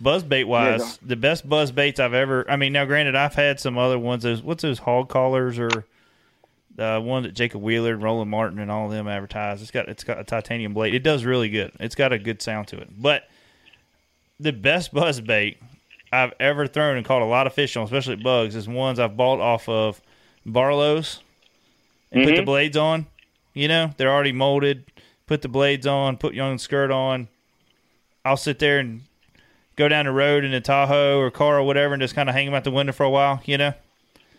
Buzz 0.00 0.24
bait 0.24 0.44
wise, 0.44 0.80
Yeah, 0.80 1.08
the 1.08 1.16
best 1.16 1.48
buzz 1.48 1.70
baits 1.70 2.00
I've 2.00 2.14
ever. 2.14 2.48
I 2.50 2.56
mean, 2.56 2.72
now 2.72 2.84
granted, 2.84 3.14
I've 3.14 3.34
had 3.34 3.60
some 3.60 3.78
other 3.78 3.98
ones. 3.98 4.24
Those 4.24 4.42
what's 4.42 4.62
those 4.62 4.78
hog 4.78 5.08
collars 5.08 5.58
or 5.58 5.70
the 6.74 7.00
one 7.02 7.22
that 7.22 7.34
Jacob 7.34 7.62
Wheeler, 7.62 7.94
and 7.94 8.02
Roland 8.02 8.30
Martin, 8.30 8.58
and 8.58 8.70
all 8.70 8.86
of 8.86 8.92
them 8.92 9.06
advertise. 9.06 9.62
It's 9.62 9.70
got 9.70 9.88
it's 9.88 10.02
got 10.02 10.18
a 10.18 10.24
titanium 10.24 10.74
blade. 10.74 10.94
It 10.94 11.04
does 11.04 11.24
really 11.24 11.48
good. 11.48 11.72
It's 11.78 11.94
got 11.94 12.12
a 12.12 12.18
good 12.18 12.42
sound 12.42 12.68
to 12.68 12.78
it. 12.78 12.88
But 13.00 13.28
the 14.40 14.52
best 14.52 14.92
buzz 14.92 15.20
bait 15.20 15.58
I've 16.22 16.32
ever 16.40 16.66
thrown 16.66 16.96
and 16.96 17.04
caught 17.04 17.22
a 17.22 17.26
lot 17.26 17.46
of 17.46 17.52
fish 17.54 17.76
on, 17.76 17.84
especially 17.84 18.16
Buggs, 18.16 18.54
is 18.56 18.68
ones 18.68 18.98
I've 18.98 19.16
bought 19.16 19.40
off 19.40 19.68
of 19.68 20.00
Barlow's 20.46 21.20
and 22.12 22.24
put 22.24 22.36
the 22.36 22.42
Mhm. 22.42 22.46
blades 22.46 22.76
on. 22.76 23.06
You 23.54 23.68
know, 23.68 23.90
they're 23.96 24.12
already 24.12 24.32
molded. 24.32 24.84
Put 25.26 25.42
the 25.42 25.48
blades 25.48 25.86
on. 25.86 26.16
Put 26.16 26.34
your 26.34 26.44
own 26.46 26.58
skirt 26.58 26.90
on. 26.90 27.28
I'll 28.24 28.36
sit 28.36 28.58
there 28.58 28.78
and 28.78 29.02
go 29.76 29.88
down 29.88 30.04
the 30.06 30.12
road 30.12 30.44
in 30.44 30.52
a 30.54 30.60
Tahoe 30.60 31.18
or 31.18 31.30
car 31.30 31.58
or 31.58 31.62
whatever 31.64 31.94
and 31.94 32.00
just 32.00 32.14
kind 32.14 32.28
of 32.28 32.34
hang 32.34 32.46
them 32.46 32.54
out 32.54 32.64
the 32.64 32.70
window 32.70 32.92
for 32.92 33.04
a 33.04 33.10
while, 33.10 33.40
you 33.44 33.58
know? 33.58 33.74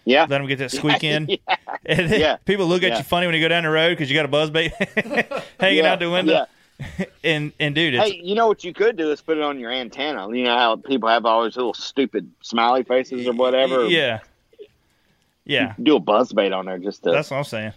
Yeah. 0.06 0.22
Let 0.22 0.38
them 0.38 0.47
get 0.47 0.60
that 0.60 0.72
squeak 0.72 1.03
in. 1.03 1.27
yeah. 1.47 1.56
Yeah. 1.88 2.35
people 2.45 2.65
look 2.68 2.84
at 2.84 2.91
Yeah. 2.93 2.97
you 2.99 3.03
funny 3.03 3.26
when 3.27 3.35
you 3.35 3.41
go 3.41 3.47
down 3.47 3.64
the 3.64 3.69
road 3.69 3.89
because 3.91 4.10
you 4.10 4.15
got 4.15 4.26
a 4.26 4.30
buzz 4.30 4.49
bait 4.49 4.72
hanging 5.60 5.84
Yeah. 5.84 5.91
out 5.93 5.99
the 5.99 6.10
window. 6.10 6.45
and 7.23 7.53
and 7.60 7.73
dude, 7.76 7.93
it's 7.95 8.03
Hey, 8.10 8.22
you 8.23 8.35
know 8.35 8.47
what 8.47 8.64
you 8.64 8.73
could 8.73 8.97
do 8.97 9.11
is 9.11 9.22
put 9.22 9.38
it 9.38 9.43
on 9.43 9.60
your 9.60 9.72
antenna. 9.72 10.27
You 10.35 10.43
know 10.43 10.57
how 10.57 10.76
people 10.76 11.07
have 11.10 11.26
all 11.26 11.43
those 11.43 11.56
little 11.56 11.73
stupid 11.73 12.30
smiley 12.41 12.84
faces 12.84 13.27
or 13.27 13.34
whatever. 13.34 13.85
yeah, 13.88 14.19
yeah. 15.45 15.73
Do 15.81 15.95
a 15.95 15.99
buzz 15.99 16.34
bait 16.34 16.52
on 16.52 16.65
there 16.65 16.77
just 16.77 17.03
to 17.03 17.11
That's 17.11 17.31
what 17.31 17.38
I'm 17.38 17.43
saying. 17.45 17.73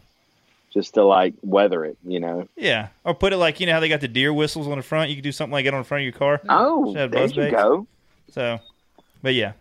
just 0.72 0.94
to 0.94 1.04
like 1.04 1.34
weather 1.42 1.84
it. 1.84 1.96
You 2.06 2.20
know. 2.20 2.48
Yeah, 2.56 2.88
or 3.04 3.14
put 3.14 3.32
it 3.32 3.36
like 3.36 3.60
you 3.60 3.66
know 3.66 3.72
how 3.74 3.80
they 3.80 3.88
got 3.88 4.00
the 4.00 4.08
deer 4.08 4.32
whistles 4.32 4.66
on 4.66 4.76
the 4.78 4.82
front. 4.82 5.10
You 5.10 5.16
could 5.16 5.24
do 5.24 5.32
something 5.32 5.52
like 5.52 5.64
that 5.64 5.74
on 5.74 5.80
the 5.80 5.84
front 5.88 6.00
of 6.00 6.04
your 6.04 6.12
car. 6.18 6.40
Oh, 6.48 6.92
there 6.92 7.08
buzz 7.08 7.36
you 7.36 7.42
baits. 7.42 7.54
go. 7.54 7.86
So, 8.30 8.58
but 9.22 9.34
yeah, 9.34 9.52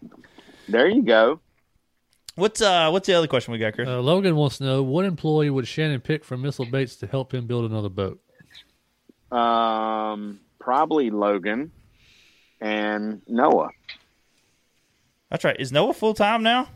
There 0.68 0.88
you 0.89 1.01
go. 1.03 1.39
what's 2.35 2.61
uh 2.61 2.89
what's 2.89 3.07
the 3.07 3.14
other 3.14 3.27
question 3.27 3.51
we 3.51 3.59
got, 3.59 3.73
Chris? 3.76 3.88
Uh, 3.88 3.99
Logan 4.01 4.35
wants 4.35 4.57
to 4.57 4.64
know 4.64 4.84
what 4.84 5.05
employee 5.05 5.49
would 5.49 5.68
Shannon 5.68 6.01
pick 6.01 6.26
from 6.26 6.41
Missile 6.41 6.65
Baits 6.65 6.95
to 6.97 7.07
help 7.07 7.34
him 7.34 7.45
build 7.47 7.69
another 7.69 7.89
boat? 7.89 8.19
Um, 9.32 10.40
probably 10.60 11.10
Logan 11.10 11.72
and 12.62 13.22
Noah. 13.28 13.70
That's 15.30 15.44
right. 15.44 15.56
Is 15.60 15.72
Noah 15.72 15.94
full 15.94 16.14
time 16.14 16.44
now? 16.44 16.70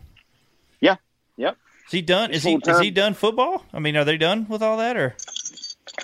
Yeah. 0.79 0.95
Yep. 1.37 1.57
Is 1.87 1.91
he 1.91 2.01
done? 2.01 2.29
He's 2.29 2.37
Is 2.39 2.43
he 2.43 2.53
is 2.55 2.61
full-time. 2.63 2.83
he 2.83 2.91
done 2.91 3.13
football? 3.13 3.63
I 3.73 3.79
mean, 3.79 3.95
are 3.95 4.03
they 4.05 4.17
done 4.17 4.45
with 4.49 4.61
all 4.61 4.77
that 4.77 4.97
or? 4.97 5.15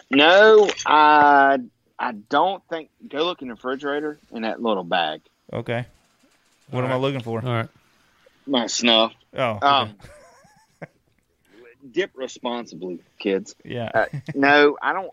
No, 0.09 0.69
I 0.85 1.59
I 1.99 2.11
don't 2.13 2.63
think. 2.69 2.89
Go 3.07 3.25
look 3.25 3.41
in 3.41 3.49
the 3.49 3.55
refrigerator 3.55 4.19
in 4.31 4.43
that 4.43 4.61
little 4.61 4.83
bag. 4.83 5.21
Okay. 5.51 5.85
What 6.71 6.83
am 6.83 6.91
I 6.91 6.95
looking 6.97 7.21
for? 7.21 7.39
All 7.43 7.49
right. 7.53 7.69
My 8.45 8.67
snuff. 8.67 9.13
Oh, 9.35 9.51
okay. 9.51 9.65
Um, 9.67 9.95
dip 11.91 12.11
responsibly, 12.15 12.99
kids. 13.19 13.55
yeah. 13.63 13.89
Uh, 13.93 14.05
no, 14.35 14.77
I 14.81 14.93
don't. 14.93 15.11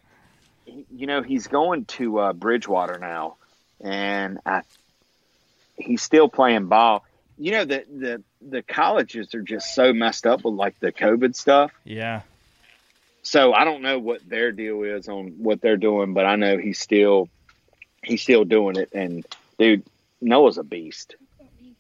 He- 0.64 0.86
You 0.94 1.06
know, 1.06 1.22
he's 1.22 1.46
going 1.46 1.84
to 1.86 2.18
uh, 2.18 2.32
Bridgewater 2.32 2.98
now, 2.98 3.36
and 3.80 4.38
I, 4.46 4.62
he's 5.76 6.02
still 6.02 6.28
playing 6.28 6.66
ball. 6.66 7.04
You 7.38 7.52
know, 7.52 7.64
the 7.64 7.84
the 7.92 8.22
the 8.40 8.62
colleges 8.62 9.34
are 9.34 9.42
just 9.42 9.74
so 9.74 9.92
messed 9.92 10.26
up 10.26 10.44
with 10.44 10.54
like 10.54 10.78
the 10.80 10.92
COVID 10.92 11.34
stuff. 11.34 11.72
yeah. 11.84 12.22
So 13.26 13.54
I 13.54 13.64
don't 13.64 13.80
know 13.80 13.98
what 13.98 14.20
their 14.28 14.52
deal 14.52 14.82
is 14.82 15.08
on 15.08 15.28
what 15.38 15.62
they're 15.62 15.78
doing, 15.78 16.12
but 16.12 16.26
I 16.26 16.36
know 16.36 16.58
he's 16.58 16.78
still 16.78 17.28
he's 18.02 18.20
still 18.22 18.44
doing 18.44 18.76
it. 18.76 18.90
And 18.92 19.24
dude, 19.58 19.82
Noah's 20.20 20.58
a 20.58 20.62
beast. 20.62 21.16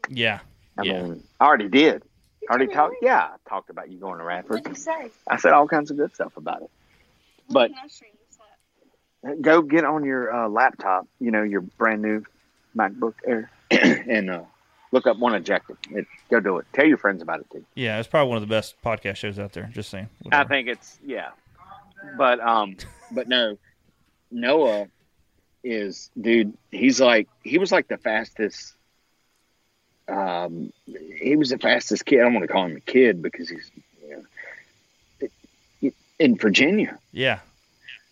Yeah. 0.08 0.38
I 0.78 0.84
Yeah. 0.84 1.02
mean, 1.02 1.22
I 1.38 1.44
already 1.44 1.68
did. 1.68 2.02
I 2.48 2.54
already 2.54 2.72
talked. 2.72 2.96
Yeah, 3.02 3.20
I 3.20 3.48
talked 3.48 3.68
about 3.68 3.90
you 3.90 3.98
going 3.98 4.18
to 4.18 4.24
Radford. 4.24 4.60
What'd 4.60 4.68
you 4.68 4.74
say? 4.74 5.10
I 5.28 5.36
said 5.36 5.52
all 5.52 5.68
kinds 5.68 5.90
of 5.90 5.98
good 5.98 6.14
stuff 6.14 6.34
about 6.38 6.62
it. 6.62 6.70
But 7.50 7.70
go 9.40 9.62
get 9.62 9.84
on 9.84 10.04
your 10.04 10.32
uh, 10.32 10.48
laptop, 10.48 11.06
you 11.20 11.30
know, 11.30 11.42
your 11.42 11.60
brand 11.60 12.02
new 12.02 12.24
MacBook 12.76 13.14
Air, 13.26 13.50
and 13.70 14.30
uh, 14.30 14.42
look 14.92 15.06
up 15.06 15.18
one 15.18 15.34
objective. 15.34 15.76
It, 15.90 16.06
go 16.30 16.40
do 16.40 16.58
it. 16.58 16.66
Tell 16.72 16.86
your 16.86 16.98
friends 16.98 17.22
about 17.22 17.40
it 17.40 17.50
too. 17.50 17.64
Yeah, 17.74 17.98
it's 17.98 18.08
probably 18.08 18.28
one 18.28 18.36
of 18.36 18.42
the 18.42 18.52
best 18.54 18.80
podcast 18.82 19.16
shows 19.16 19.38
out 19.38 19.52
there. 19.52 19.70
Just 19.72 19.90
saying. 19.90 20.08
I 20.30 20.44
think 20.44 20.68
it's 20.68 20.98
yeah, 21.04 21.30
but 22.16 22.40
um, 22.40 22.76
but 23.12 23.28
no, 23.28 23.58
Noah 24.30 24.88
is 25.62 26.10
dude. 26.20 26.56
He's 26.70 27.00
like 27.00 27.28
he 27.42 27.58
was 27.58 27.72
like 27.72 27.88
the 27.88 27.98
fastest. 27.98 28.74
Um, 30.06 30.70
he 30.86 31.34
was 31.36 31.48
the 31.48 31.58
fastest 31.58 32.04
kid. 32.04 32.20
I 32.20 32.24
don't 32.24 32.34
want 32.34 32.46
to 32.46 32.52
call 32.52 32.66
him 32.66 32.76
a 32.76 32.80
kid 32.80 33.22
because 33.22 33.48
he's 33.48 33.70
you 34.02 34.22
know, 35.82 35.90
in 36.18 36.36
Virginia. 36.36 36.98
Yeah. 37.10 37.40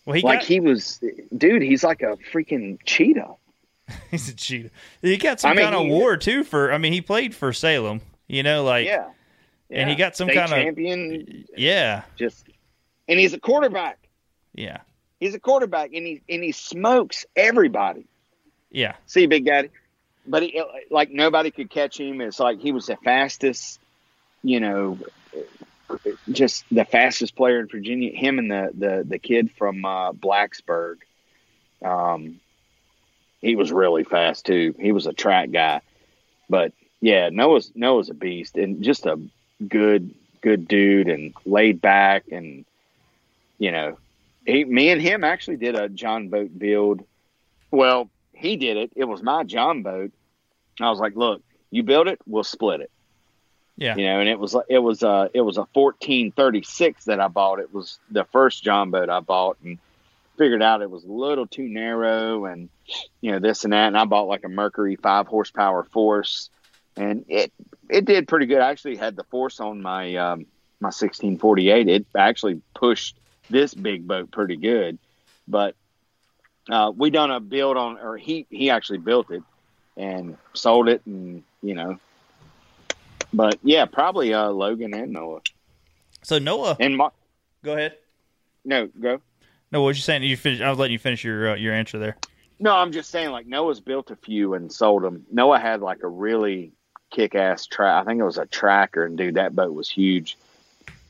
Well, 0.04 0.14
he 0.14 0.22
like 0.22 0.40
got, 0.40 0.48
he 0.48 0.60
was, 0.60 1.00
dude. 1.36 1.62
He's 1.62 1.84
like 1.84 2.02
a 2.02 2.16
freaking 2.32 2.78
cheetah. 2.84 3.34
he's 4.10 4.28
a 4.28 4.34
cheetah. 4.34 4.70
He 5.00 5.16
got 5.16 5.40
some 5.40 5.52
I 5.52 5.54
mean, 5.54 5.64
kind 5.64 5.74
of 5.76 5.82
award 5.82 6.20
too 6.20 6.44
for. 6.44 6.72
I 6.72 6.78
mean, 6.78 6.92
he 6.92 7.00
played 7.00 7.34
for 7.34 7.52
Salem. 7.52 8.00
You 8.26 8.42
know, 8.42 8.64
like 8.64 8.86
Yeah, 8.86 9.08
and 9.70 9.90
he 9.90 9.96
got 9.96 10.16
some 10.16 10.26
State 10.28 10.36
kind 10.38 10.52
of 10.52 10.58
champion. 10.58 11.44
yeah, 11.56 12.02
Just, 12.16 12.46
and 13.08 13.18
he's 13.20 13.32
a 13.34 13.40
quarterback. 13.40 13.98
yeah, 14.54 14.78
He's 15.20 15.34
a 15.34 15.40
quarterback, 15.40 15.92
and 15.92 16.06
he 16.06 16.22
and 16.28 16.42
he 16.42 16.52
smokes 16.52 17.26
everybody. 17.36 18.06
yeah, 18.70 18.94
See, 19.06 19.26
Big 19.26 19.44
Daddy, 19.44 19.70
but 20.26 20.42
he, 20.42 20.62
like 20.90 21.10
nobody 21.10 21.50
could 21.50 21.70
catch 21.70 22.00
him. 22.00 22.20
It's 22.20 22.40
like 22.40 22.58
he 22.58 22.72
was 22.72 22.86
the 22.86 22.96
fastest, 23.04 23.78
you 24.42 24.58
know, 24.60 24.98
just 26.30 26.64
the 26.70 26.84
fastest 26.84 27.36
player 27.36 27.60
in 27.60 27.68
Virginia. 27.68 28.12
Him 28.14 28.38
and 28.38 28.50
the 28.50 28.70
the 28.76 29.04
the 29.06 29.18
kid 29.18 29.50
from 29.52 29.84
uh, 29.84 30.12
Blacksburg. 30.12 30.98
Um, 31.84 32.40
he 33.40 33.56
was 33.56 33.72
really 33.72 34.04
fast 34.04 34.46
too. 34.46 34.74
He 34.78 34.92
was 34.92 35.06
a 35.06 35.12
track 35.12 35.50
guy, 35.50 35.80
but 36.48 36.72
yeah, 37.00 37.28
Noah's 37.30 37.72
Noah's 37.74 38.08
a 38.08 38.14
beast 38.14 38.56
and 38.56 38.82
just 38.82 39.06
a 39.06 39.20
good 39.66 40.14
good 40.40 40.66
dude 40.68 41.08
and 41.08 41.34
laid 41.44 41.80
back 41.80 42.24
and 42.30 42.64
you 43.58 43.70
know, 43.70 43.96
he, 44.44 44.64
me 44.64 44.88
and 44.90 45.00
him 45.00 45.22
actually 45.22 45.56
did 45.56 45.76
a 45.76 45.88
John 45.88 46.28
boat 46.28 46.56
build. 46.58 47.04
Well, 47.70 48.10
he 48.32 48.56
did 48.56 48.76
it. 48.76 48.92
It 48.96 49.04
was 49.04 49.22
my 49.22 49.44
John 49.44 49.82
boat. 49.82 50.10
I 50.80 50.90
was 50.90 50.98
like, 50.98 51.14
look, 51.14 51.42
you 51.70 51.84
build 51.84 52.08
it, 52.08 52.18
we'll 52.26 52.42
split 52.42 52.80
it. 52.80 52.90
Yeah. 53.76 53.96
You 53.96 54.04
know, 54.04 54.20
and 54.20 54.28
it 54.28 54.38
was 54.38 54.54
it 54.68 54.78
was 54.78 55.02
a 55.02 55.30
it 55.32 55.40
was 55.40 55.56
a 55.56 55.66
fourteen 55.72 56.30
thirty 56.30 56.62
six 56.62 57.06
that 57.06 57.20
I 57.20 57.28
bought. 57.28 57.58
It 57.58 57.72
was 57.72 57.98
the 58.10 58.24
first 58.24 58.62
John 58.62 58.90
boat 58.90 59.08
I 59.08 59.20
bought, 59.20 59.56
and 59.64 59.78
figured 60.36 60.62
out 60.62 60.82
it 60.82 60.90
was 60.90 61.04
a 61.04 61.12
little 61.12 61.46
too 61.46 61.68
narrow, 61.68 62.44
and 62.44 62.68
you 63.20 63.32
know 63.32 63.38
this 63.38 63.64
and 63.64 63.72
that. 63.72 63.86
And 63.88 63.96
I 63.96 64.04
bought 64.04 64.28
like 64.28 64.44
a 64.44 64.48
Mercury 64.48 64.96
five 64.96 65.26
horsepower 65.26 65.84
Force, 65.84 66.50
and 66.96 67.24
it 67.28 67.52
it 67.88 68.04
did 68.04 68.28
pretty 68.28 68.46
good. 68.46 68.60
I 68.60 68.70
actually 68.70 68.96
had 68.96 69.16
the 69.16 69.24
Force 69.24 69.58
on 69.58 69.80
my 69.80 70.16
um, 70.16 70.46
my 70.78 70.90
sixteen 70.90 71.38
forty 71.38 71.70
eight. 71.70 71.88
It 71.88 72.06
actually 72.14 72.60
pushed 72.74 73.16
this 73.48 73.72
big 73.72 74.06
boat 74.06 74.30
pretty 74.30 74.56
good, 74.56 74.98
but 75.48 75.74
uh, 76.70 76.92
we 76.94 77.10
done 77.10 77.30
a 77.30 77.40
build 77.40 77.78
on, 77.78 77.98
or 77.98 78.18
he 78.18 78.46
he 78.50 78.68
actually 78.68 78.98
built 78.98 79.30
it 79.30 79.42
and 79.96 80.36
sold 80.52 80.88
it, 80.88 81.00
and 81.06 81.42
you 81.62 81.74
know. 81.74 81.98
But 83.32 83.58
yeah, 83.62 83.84
probably 83.86 84.34
uh, 84.34 84.50
Logan 84.50 84.94
and 84.94 85.12
Noah. 85.12 85.40
So 86.22 86.38
Noah 86.38 86.76
and 86.78 86.96
Mark. 86.96 87.14
Go 87.64 87.72
ahead. 87.72 87.96
No, 88.64 88.86
go. 88.86 89.20
No, 89.70 89.80
what 89.80 89.88
was 89.88 89.96
you 89.96 90.02
saying? 90.02 90.22
You 90.22 90.36
finish. 90.36 90.60
I 90.60 90.68
was 90.70 90.78
letting 90.78 90.92
you 90.92 90.98
finish 90.98 91.24
your 91.24 91.50
uh, 91.50 91.54
your 91.56 91.74
answer 91.74 91.98
there. 91.98 92.16
No, 92.60 92.74
I'm 92.76 92.92
just 92.92 93.10
saying 93.10 93.30
like 93.30 93.46
Noah's 93.46 93.80
built 93.80 94.10
a 94.10 94.16
few 94.16 94.54
and 94.54 94.72
sold 94.72 95.02
them. 95.02 95.26
Noah 95.32 95.58
had 95.58 95.80
like 95.80 96.02
a 96.02 96.08
really 96.08 96.72
kick 97.10 97.34
ass 97.34 97.66
track. 97.66 98.02
I 98.02 98.04
think 98.08 98.20
it 98.20 98.24
was 98.24 98.38
a 98.38 98.46
tracker, 98.46 99.04
and 99.04 99.16
dude, 99.18 99.34
that 99.34 99.56
boat 99.56 99.74
was 99.74 99.88
huge. 99.88 100.36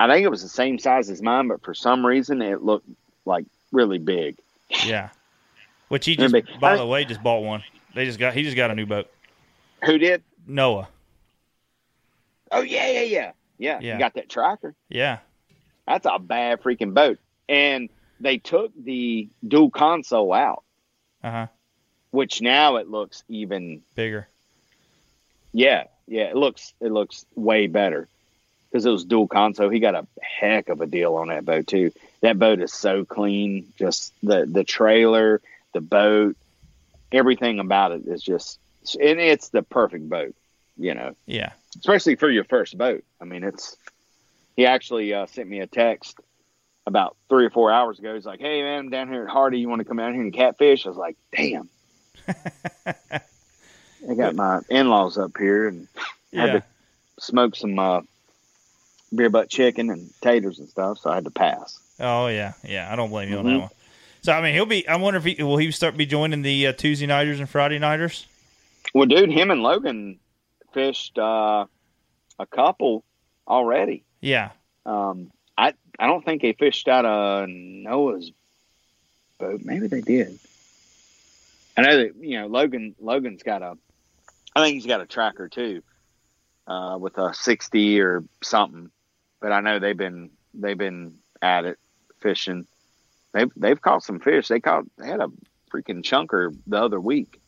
I 0.01 0.09
think 0.09 0.25
it 0.25 0.31
was 0.31 0.43
the 0.43 0.49
same 0.49 0.79
size 0.79 1.11
as 1.11 1.23
mine, 1.23 1.49
but 1.49 1.63
for 1.63 1.75
some 1.75 2.05
reason 2.05 2.41
it 2.43 2.63
looked 2.63 2.89
like 3.25 3.45
really 3.71 3.99
big. 3.99 4.37
Yeah. 4.85 5.11
Which 5.89 6.07
he 6.07 6.17
just, 6.17 6.35
by 6.59 6.73
I- 6.73 6.77
the 6.77 6.87
way, 6.87 7.05
just 7.05 7.23
bought 7.23 7.43
one. 7.43 7.63
They 7.95 8.07
just 8.07 8.19
got 8.19 8.33
he 8.33 8.43
just 8.43 8.57
got 8.57 8.71
a 8.71 8.75
new 8.75 8.87
boat. 8.87 9.09
Who 9.85 9.99
did? 9.99 10.23
Noah. 10.47 10.89
Oh 12.53 12.61
yeah, 12.61 12.87
yeah, 12.89 13.01
yeah, 13.01 13.33
yeah. 13.59 13.79
Yeah. 13.81 13.95
You 13.95 13.99
got 13.99 14.15
that 14.15 14.29
tracker. 14.29 14.75
Yeah. 14.89 15.19
That's 15.87 16.07
a 16.07 16.19
bad 16.19 16.63
freaking 16.63 16.95
boat. 16.95 17.19
And 17.49 17.89
they 18.21 18.39
took 18.39 18.73
the 18.77 19.29
dual 19.47 19.71
console 19.71 20.33
out, 20.33 20.63
Uh 21.23 21.31
huh. 21.31 21.47
which 22.11 22.41
now 22.41 22.77
it 22.77 22.89
looks 22.89 23.25
even 23.29 23.83
Bigger. 23.95 24.29
Yeah, 25.53 25.85
yeah, 26.07 26.25
it 26.25 26.37
looks 26.37 26.73
it 26.81 26.93
looks 26.93 27.27
way 27.35 27.67
better 27.67 28.09
because 28.71 28.87
it 28.87 28.91
was 28.91 29.05
dual 29.05 29.29
console. 29.29 29.69
He 29.69 29.81
got 29.81 29.95
a 29.95 30.07
heck 30.21 30.69
of 30.69 30.81
a 30.81 30.87
deal 30.87 31.15
on 31.17 31.29
that 31.29 31.45
boat 31.45 31.67
too. 31.67 31.93
That 32.23 32.39
boat 32.39 32.61
is 32.61 32.73
so 32.73 33.05
clean. 33.05 33.73
Just 33.79 34.13
the 34.23 34.47
the 34.47 34.65
trailer, 34.65 35.41
the 35.75 35.81
boat, 35.81 36.37
everything 37.11 37.59
about 37.59 37.93
it 37.93 38.07
is 38.07 38.23
just, 38.23 38.59
and 39.01 39.21
it's 39.21 39.49
the 39.51 39.63
perfect 39.63 40.09
boat. 40.09 40.35
You 40.83 40.95
know, 40.95 41.15
Yeah. 41.27 41.53
especially 41.79 42.17
for 42.17 42.29
your 42.29 42.45
first 42.45 42.77
boat. 42.77 43.05
I 43.21 43.25
mean, 43.25 43.45
it's. 43.45 43.77
He 44.57 44.67
actually 44.67 45.15
uh, 45.15 45.27
sent 45.27 45.49
me 45.49 45.61
a 45.61 45.67
text 45.67 46.19
about 46.87 47.17
three 47.29 47.47
or 47.47 47.51
four 47.51 47.71
hours 47.73 47.99
ago. 47.99 48.15
He's 48.15 48.27
like, 48.27 48.41
"Hey 48.41 48.61
man, 48.63 48.79
I'm 48.81 48.91
down 48.91 49.09
here 49.09 49.23
at 49.25 49.31
Hardy. 49.31 49.59
You 49.61 49.69
want 49.69 49.79
to 49.81 49.85
come 49.85 49.99
out 50.01 50.13
here 50.13 50.21
and 50.23 50.35
catfish?" 50.35 50.85
I 50.85 50.89
was 50.89 50.99
like, 50.99 51.17
"Damn." 51.35 51.69
I 52.87 54.15
got 54.17 54.35
my 54.35 54.61
in-laws 54.69 55.17
up 55.19 55.33
here 55.39 55.69
and 55.69 55.87
had 56.35 56.53
to 56.53 56.63
smoke 57.21 57.55
some 57.57 57.79
uh, 57.79 58.01
beer 59.15 59.31
butt 59.31 59.49
chicken 59.49 59.91
and 59.91 60.11
taters 60.21 60.59
and 60.59 60.69
stuff, 60.69 60.99
so 60.99 61.11
I 61.11 61.15
had 61.17 61.25
to 61.25 61.31
pass. 61.31 61.79
Oh 62.01 62.27
yeah, 62.27 62.55
yeah. 62.65 62.93
I 62.93 62.97
don't 62.97 63.11
blame 63.11 63.31
you 63.31 63.39
on 63.39 63.45
Mhm. 63.45 63.53
that 63.55 63.61
one. 63.61 63.71
So 64.23 64.33
I 64.33 64.43
mean, 64.43 64.55
he'll 64.55 64.67
be. 64.67 64.87
I 64.89 64.97
wonder 64.97 65.19
if 65.19 65.25
he 65.25 65.43
will 65.43 65.57
he 65.57 65.71
start 65.71 65.97
be 65.97 66.07
joining 66.07 66.43
the 66.43 66.67
uh, 66.69 66.73
Tuesday 66.73 67.07
nighters 67.07 67.39
and 67.41 67.49
Friday 67.49 67.79
nighters. 67.79 68.27
Well, 68.95 69.07
dude, 69.07 69.31
him 69.31 69.51
and 69.51 69.63
Logan 69.63 70.19
fished 70.73 71.19
uh, 71.19 71.67
a 72.39 72.47
couple 72.47 73.05
already. 73.47 74.05
Yeah. 74.21 74.51
Um, 74.87 75.31
I 75.57 75.75
I 75.99 76.07
don't 76.07 76.25
think 76.25 76.43
they 76.43 76.53
fished 76.53 76.89
out 76.89 77.05
of 77.05 77.49
Noah's 77.49 78.33
boat. 79.39 79.61
Maybe 79.65 79.87
they 79.87 80.01
did. 80.01 80.39
I 81.77 81.83
know 81.83 81.97
that 81.99 82.17
you 82.21 82.41
know 82.41 82.47
Logan. 82.47 82.95
Logan's 83.01 83.43
got 83.43 83.63
a. 83.63 83.77
I 84.55 84.63
think 84.63 84.75
he's 84.75 84.87
got 84.87 85.01
a 85.01 85.07
tracker 85.07 85.49
too, 85.49 85.83
uh, 86.67 86.99
with 87.01 87.19
a 87.19 87.35
sixty 87.35 88.01
or 88.01 88.25
something. 88.43 88.91
But 89.41 89.53
I 89.53 89.61
know 89.61 89.79
they've 89.79 89.97
been 89.97 90.31
they've 90.55 90.79
been 90.79 91.19
at 91.41 91.65
it 91.65 91.79
fishing. 92.21 92.67
They've 93.33 93.51
they've 93.57 93.81
caught 93.81 94.03
some 94.05 94.21
fish. 94.21 94.49
They 94.49 94.61
caught 94.61 94.85
they 94.99 95.07
had 95.07 95.21
a 95.21 95.29
freaking 95.73 96.03
chunker 96.03 96.57
the 96.67 96.83
other 96.83 97.01
week. 97.01 97.42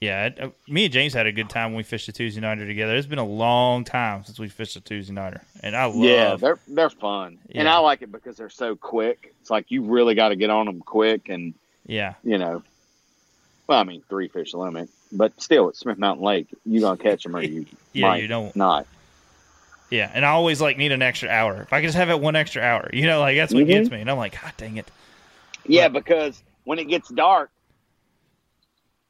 Yeah, 0.00 0.26
it- 0.26 0.40
uh, 0.40 0.48
me 0.66 0.84
and 0.86 0.92
James 0.94 1.12
had 1.12 1.26
a 1.26 1.32
good 1.32 1.50
time 1.50 1.72
when 1.72 1.76
we 1.76 1.82
fished 1.82 2.08
a 2.08 2.12
Tuesday 2.12 2.40
nighter 2.40 2.66
together. 2.66 2.96
It's 2.96 3.06
been 3.06 3.18
a 3.18 3.24
long 3.24 3.84
time 3.84 4.24
since 4.24 4.38
we 4.38 4.48
fished 4.48 4.74
a 4.76 4.80
Tuesday 4.80 5.12
nighter, 5.12 5.42
and 5.62 5.76
I 5.76 5.84
love. 5.84 5.96
Yeah, 5.96 6.36
they're 6.36 6.58
they're 6.66 6.88
fun, 6.88 7.38
and 7.54 7.68
I 7.68 7.78
like 7.78 8.00
it 8.00 8.10
because 8.10 8.38
they're 8.38 8.48
so 8.48 8.76
quick. 8.76 9.34
It's 9.42 9.50
like 9.50 9.70
you 9.70 9.82
really 9.82 10.14
got 10.14 10.30
to 10.30 10.36
get 10.36 10.48
on 10.48 10.64
them 10.64 10.80
quick, 10.80 11.28
and 11.28 11.52
yeah, 11.86 12.14
you 12.24 12.38
know, 12.38 12.62
well, 13.66 13.78
I 13.78 13.84
mean, 13.84 14.02
three 14.08 14.28
fish 14.28 14.54
limit, 14.54 14.88
but 15.12 15.38
still, 15.38 15.68
at 15.68 15.76
Smith 15.76 15.98
Mountain 15.98 16.24
Lake, 16.24 16.46
you 16.64 16.80
gonna 16.80 16.96
catch 16.96 17.22
them 17.24 17.36
or 17.36 17.42
you 17.42 17.66
Yeah, 17.92 18.14
you 18.16 18.26
don't. 18.26 18.56
not. 18.56 18.86
yeah, 19.90 20.10
and 20.14 20.24
I 20.24 20.30
always 20.30 20.62
like 20.62 20.78
need 20.78 20.92
an 20.92 21.02
extra 21.02 21.28
hour. 21.28 21.60
If 21.60 21.74
I 21.74 21.80
could 21.82 21.88
just 21.88 21.98
have 21.98 22.08
it 22.08 22.18
one 22.20 22.36
extra 22.36 22.62
hour, 22.62 22.88
you 22.94 23.04
know, 23.04 23.20
like 23.20 23.36
that's 23.36 23.52
what 23.52 23.64
Mhm. 23.64 23.68
gets 23.68 23.90
me. 23.90 24.00
And 24.00 24.10
I'm 24.10 24.16
like, 24.16 24.40
God 24.40 24.54
dang 24.56 24.78
it. 24.78 24.90
Yeah, 25.66 25.88
because 25.88 26.42
when 26.64 26.78
it 26.78 26.88
gets 26.88 27.10
dark, 27.10 27.50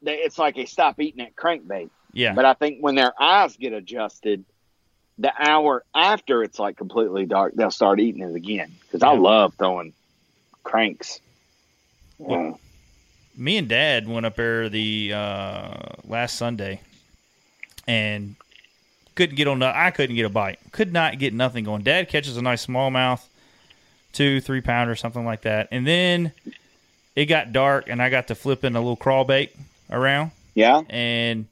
they, 0.02 0.16
it's 0.16 0.38
like 0.38 0.56
they 0.56 0.66
stop 0.66 1.00
eating 1.00 1.24
that 1.24 1.36
crankbait. 1.36 1.90
Yeah. 2.12 2.34
But 2.34 2.44
I 2.44 2.54
think 2.54 2.80
when 2.80 2.94
their 2.94 3.12
eyes 3.20 3.56
get 3.56 3.72
adjusted, 3.72 4.44
the 5.18 5.32
hour 5.38 5.84
after 5.94 6.42
it's 6.42 6.58
like 6.58 6.76
completely 6.76 7.26
dark, 7.26 7.54
they'll 7.54 7.70
start 7.70 8.00
eating 8.00 8.22
it 8.22 8.34
again. 8.34 8.72
Because 8.82 9.02
I 9.02 9.14
love 9.14 9.54
throwing 9.54 9.92
cranks. 10.64 11.20
Yeah. 12.18 12.54
me 13.36 13.56
and 13.56 13.68
Dad 13.68 14.08
went 14.08 14.26
up 14.26 14.36
there 14.36 14.68
the 14.68 15.12
uh, 15.14 15.74
last 16.04 16.36
Sunday, 16.36 16.80
and 17.86 18.34
couldn't 19.14 19.36
get 19.36 19.48
on. 19.48 19.60
The, 19.60 19.74
I 19.74 19.90
couldn't 19.90 20.16
get 20.16 20.26
a 20.26 20.30
bite. 20.30 20.58
Could 20.72 20.92
not 20.92 21.18
get 21.18 21.32
nothing 21.32 21.64
going. 21.64 21.82
Dad 21.82 22.08
catches 22.08 22.36
a 22.36 22.42
nice 22.42 22.66
smallmouth, 22.66 23.24
two, 24.12 24.40
three 24.40 24.60
pounder, 24.60 24.94
something 24.96 25.24
like 25.24 25.42
that, 25.42 25.68
and 25.70 25.86
then 25.86 26.32
it 27.16 27.26
got 27.26 27.52
dark, 27.52 27.88
and 27.88 28.02
I 28.02 28.10
got 28.10 28.28
to 28.28 28.34
flipping 28.34 28.74
a 28.76 28.80
little 28.80 28.96
crawl 28.96 29.24
bait 29.24 29.54
around. 29.90 30.30
Yeah, 30.54 30.82
and 30.90 31.46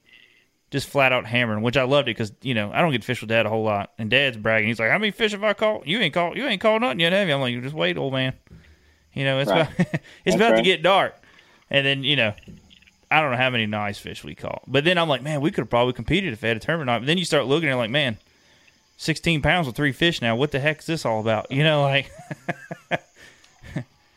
just 0.71 0.89
flat 0.89 1.13
out 1.13 1.25
hammering, 1.25 1.63
which 1.63 1.77
I 1.77 1.85
loved 1.85 2.09
it 2.09 2.17
because 2.17 2.33
you 2.43 2.55
know 2.55 2.71
I 2.73 2.81
don't 2.83 2.91
get 2.93 3.01
to 3.03 3.07
fish 3.07 3.21
with 3.21 3.31
Dad 3.31 3.47
a 3.47 3.49
whole 3.49 3.65
lot, 3.65 3.93
and 3.99 4.11
Dad's 4.11 4.37
bragging. 4.37 4.69
He's 4.69 4.79
like, 4.81 4.91
"How 4.91 4.99
many 4.99 5.11
fish 5.13 5.33
have 5.33 5.45
I 5.45 5.53
caught? 5.53 5.87
You 5.87 5.99
ain't 5.99 6.13
caught. 6.15 6.37
You 6.37 6.47
ain't 6.47 6.61
caught 6.61 6.81
nothing 6.81 7.01
yet, 7.01 7.13
have 7.13 7.29
you?" 7.29 7.35
I'm 7.35 7.41
like, 7.41 7.63
"Just 7.63 7.75
wait, 7.75 7.97
old 7.97 8.13
man." 8.13 8.33
You 9.15 9.25
know, 9.25 9.39
it's 9.41 9.51
Right. 9.51 9.63
about 9.63 9.73
it's 9.79 10.03
That's 10.25 10.37
about 10.37 10.57
to 10.57 10.63
get 10.63 10.83
dark, 10.83 11.15
and 11.71 11.87
then 11.87 12.05
you 12.05 12.17
know, 12.17 12.35
I 13.11 13.21
don't 13.21 13.31
know 13.31 13.37
how 13.39 13.51
many 13.51 13.67
nice 13.67 13.99
fish 13.99 14.23
we 14.25 14.35
caught, 14.35 14.63
but 14.67 14.85
then 14.85 14.99
I'm 14.99 15.09
like, 15.09 15.23
man, 15.23 15.41
we 15.41 15.51
could 15.51 15.63
have 15.63 15.71
probably 15.71 15.93
competed 15.95 16.33
if 16.33 16.41
they 16.41 16.49
had 16.49 16.57
a 16.57 16.61
tournament. 16.61 16.87
night. 16.87 16.99
But 17.01 17.07
then 17.07 17.19
you 17.19 17.25
start 17.25 17.47
looking, 17.47 17.69
at 17.71 17.77
like, 17.77 17.91
man, 17.91 18.19
16 18.99 19.41
pounds 19.43 19.67
with 19.67 19.77
three 19.77 19.93
fish 19.93 20.21
now. 20.21 20.37
What 20.37 20.51
the 20.51 20.61
heck 20.61 20.81
is 20.81 20.87
this 20.87 21.07
all 21.07 21.21
about? 21.21 21.51
You 21.51 21.65
know, 21.65 21.83
like, 21.83 22.11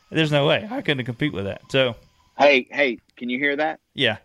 there's 0.10 0.32
no 0.32 0.46
way 0.48 0.68
I 0.70 0.82
couldn't 0.82 1.06
compete 1.06 1.34
with 1.34 1.46
that. 1.46 1.62
So 1.72 1.96
Hey, 2.38 2.68
hey, 2.72 2.98
can 3.22 3.30
you 3.30 3.38
hear 3.38 3.56
that? 3.56 3.80
yeah. 3.94 4.18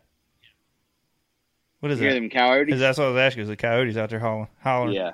What 1.81 1.93
is 1.93 2.01
You 2.01 2.07
hear 2.07 2.15
them 2.15 2.31
coyotes? 2.31 2.73
Is 2.73 2.81
that's 2.81 2.97
what 2.97 3.09
I 3.09 3.11
was 3.11 3.19
asking? 3.19 3.43
Is 3.43 3.49
the 3.49 3.57
coyotes 3.57 3.99
out 3.99 4.09
there 4.09 4.19
hollering? 4.19 4.49
hollering? 4.63 5.13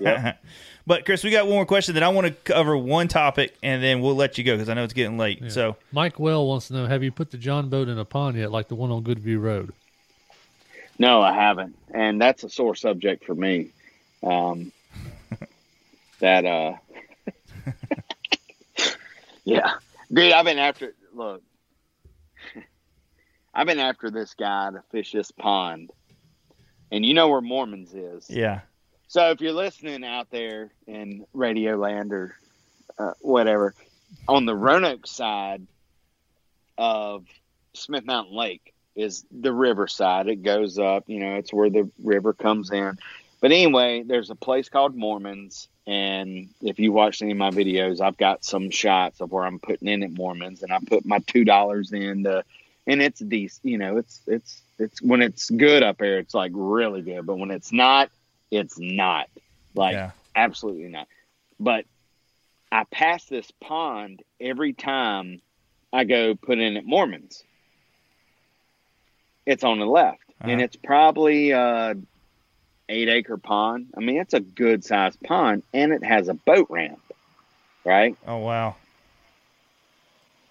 Yeah. 0.00 0.34
but 0.86 1.04
Chris, 1.04 1.22
we 1.22 1.30
got 1.30 1.46
one 1.46 1.54
more 1.54 1.64
question 1.64 1.94
that 1.94 2.02
I 2.02 2.08
want 2.08 2.26
to 2.26 2.32
cover 2.32 2.76
one 2.76 3.06
topic, 3.06 3.54
and 3.62 3.80
then 3.80 4.00
we'll 4.00 4.16
let 4.16 4.36
you 4.36 4.42
go 4.42 4.56
because 4.56 4.68
I 4.68 4.74
know 4.74 4.82
it's 4.82 4.94
getting 4.94 5.16
late. 5.16 5.52
So 5.52 5.76
Mike 5.92 6.18
Well 6.18 6.44
wants 6.48 6.66
to 6.66 6.74
know: 6.74 6.86
Have 6.86 7.04
you 7.04 7.12
put 7.12 7.30
the 7.30 7.38
John 7.38 7.68
boat 7.68 7.88
in 7.88 7.96
a 8.00 8.04
pond 8.04 8.36
yet, 8.36 8.50
like 8.50 8.66
the 8.66 8.74
one 8.74 8.90
on 8.90 9.04
Goodview 9.04 9.40
Road? 9.40 9.72
No, 10.98 11.22
I 11.22 11.32
haven't, 11.32 11.76
and 11.94 12.20
that's 12.20 12.42
a 12.42 12.48
sore 12.48 12.74
subject 12.74 13.24
for 13.24 13.36
me. 13.36 13.68
Um, 14.24 14.72
that 16.18 16.44
uh, 16.44 16.74
yeah, 19.44 19.74
dude, 20.12 20.32
I've 20.32 20.44
been 20.44 20.58
after. 20.58 20.94
Look, 21.14 21.42
I've 23.54 23.66
been 23.66 23.78
after 23.78 24.10
this 24.10 24.34
guy 24.34 24.70
to 24.70 24.82
fish 24.90 25.12
this 25.12 25.30
pond, 25.30 25.90
and 26.90 27.04
you 27.04 27.14
know 27.14 27.28
where 27.28 27.40
Mormons 27.40 27.92
is. 27.94 28.28
yeah, 28.30 28.60
So 29.08 29.30
if 29.30 29.40
you're 29.40 29.52
listening 29.52 30.04
out 30.04 30.30
there 30.30 30.72
in 30.86 31.26
Radio 31.34 31.76
Land 31.76 32.12
or 32.12 32.34
uh, 32.98 33.12
whatever, 33.20 33.74
on 34.28 34.46
the 34.46 34.54
Roanoke 34.54 35.06
side 35.06 35.66
of 36.78 37.26
Smith 37.74 38.04
Mountain 38.04 38.34
Lake 38.34 38.72
is 38.94 39.24
the 39.30 39.52
river 39.52 39.86
side. 39.86 40.28
It 40.28 40.42
goes 40.42 40.78
up, 40.78 41.04
you 41.06 41.20
know, 41.20 41.36
it's 41.36 41.52
where 41.52 41.70
the 41.70 41.90
river 42.02 42.32
comes 42.32 42.70
in. 42.70 42.98
But 43.40 43.52
anyway, 43.52 44.02
there's 44.02 44.30
a 44.30 44.34
place 44.34 44.68
called 44.68 44.94
Mormons, 44.94 45.68
and 45.86 46.48
if 46.60 46.78
you 46.78 46.92
watch 46.92 47.22
any 47.22 47.32
of 47.32 47.38
my 47.38 47.50
videos, 47.50 48.00
I've 48.00 48.16
got 48.16 48.44
some 48.44 48.70
shots 48.70 49.20
of 49.20 49.32
where 49.32 49.44
I'm 49.44 49.58
putting 49.58 49.88
in 49.88 50.02
at 50.02 50.12
Mormons, 50.12 50.62
and 50.62 50.72
I 50.72 50.78
put 50.86 51.04
my 51.04 51.18
two 51.20 51.44
dollars 51.44 51.92
in 51.92 52.22
to, 52.24 52.44
and 52.86 53.00
it's 53.02 53.20
decent. 53.20 53.64
You 53.70 53.78
know, 53.78 53.96
it's 53.98 54.20
it's 54.26 54.62
it's 54.78 55.00
when 55.02 55.22
it's 55.22 55.50
good 55.50 55.82
up 55.82 55.98
there, 55.98 56.18
it's 56.18 56.34
like 56.34 56.52
really 56.54 57.02
good. 57.02 57.26
But 57.26 57.38
when 57.38 57.50
it's 57.50 57.72
not, 57.72 58.10
It's 58.50 58.78
not. 58.78 59.28
Like 59.74 59.94
absolutely 60.34 60.88
not. 60.88 61.08
But 61.58 61.84
I 62.70 62.84
pass 62.84 63.24
this 63.24 63.50
pond 63.62 64.22
every 64.40 64.72
time 64.72 65.40
I 65.92 66.04
go 66.04 66.34
put 66.34 66.58
in 66.58 66.76
at 66.76 66.84
Mormons. 66.84 67.42
It's 69.46 69.64
on 69.64 69.78
the 69.78 69.86
left, 69.86 70.20
and 70.40 70.52
Uh-huh. 70.52 70.64
it's 70.64 70.76
probably 70.76 71.50
a 71.50 71.94
eight 72.88 73.08
acre 73.08 73.36
pond. 73.38 73.88
I 73.96 74.00
mean, 74.00 74.18
it's 74.18 74.34
a 74.34 74.40
good 74.40 74.84
sized 74.84 75.20
pond, 75.22 75.62
and 75.72 75.92
it 75.92 76.04
has 76.04 76.28
a 76.28 76.34
boat 76.34 76.66
ramp, 76.70 77.00
right? 77.84 78.16
Oh 78.26 78.38
wow. 78.38 78.76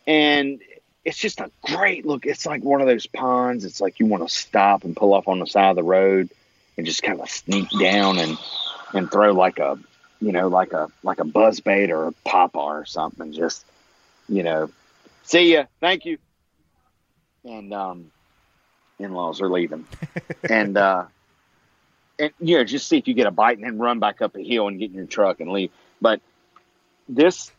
and 0.08 0.62
it's 1.04 1.18
just 1.18 1.40
a 1.40 1.50
great 1.64 2.06
look. 2.06 2.26
It's 2.26 2.46
like 2.46 2.64
one 2.64 2.82
of 2.82 2.88
those 2.88 3.08
ponds. 3.08 3.66
It's 3.66 3.82
like 3.82 4.00
you 4.00 4.06
want 4.06 4.28
to 4.28 4.34
stop 4.34 4.84
and 4.84 4.96
pull 4.96 5.14
off 5.14 5.28
on 5.28 5.40
the 5.40 5.48
side 5.48 5.70
of 5.70 5.76
the 5.76 5.84
road 5.84 6.30
and 6.78 6.86
just 6.86 7.02
kind 7.02 7.20
of 7.20 7.30
sneak 7.30 7.70
down 7.80 8.18
and 8.20 8.38
and 8.94 9.12
throw 9.12 9.32
like 9.32 9.60
a 9.60 9.80
you 10.20 10.32
know 10.32 10.48
like 10.48 10.74
a 10.74 10.90
like 11.04 11.20
a 11.20 11.26
buzz 11.26 11.60
bait 11.60 11.92
or 11.92 12.08
a 12.08 12.12
papa 12.26 12.60
or 12.60 12.86
something. 12.86 13.34
Just 13.34 13.66
you 14.30 14.44
know, 14.44 14.70
see 15.24 15.54
ya, 15.54 15.66
thank 15.80 16.06
you. 16.06 16.18
And 17.44 17.74
um, 17.74 18.12
in 19.00 19.14
laws 19.14 19.42
are 19.42 19.50
leaving, 19.50 19.88
and 20.50 20.78
uh, 20.78 21.06
and 22.20 22.32
you 22.40 22.58
know 22.58 22.64
just 22.64 22.88
see 22.88 22.98
if 22.98 23.08
you 23.08 23.16
get 23.16 23.26
a 23.26 23.32
bite 23.32 23.58
and 23.58 23.66
then 23.66 23.80
run 23.80 24.00
back 24.00 24.22
up 24.22 24.36
a 24.36 24.44
hill 24.44 24.68
and 24.68 24.80
get 24.80 24.92
in 24.92 24.96
your 24.96 25.08
truck 25.08 25.40
and 25.40 25.52
leave. 25.52 25.72
But 26.00 26.22
this 27.10 27.52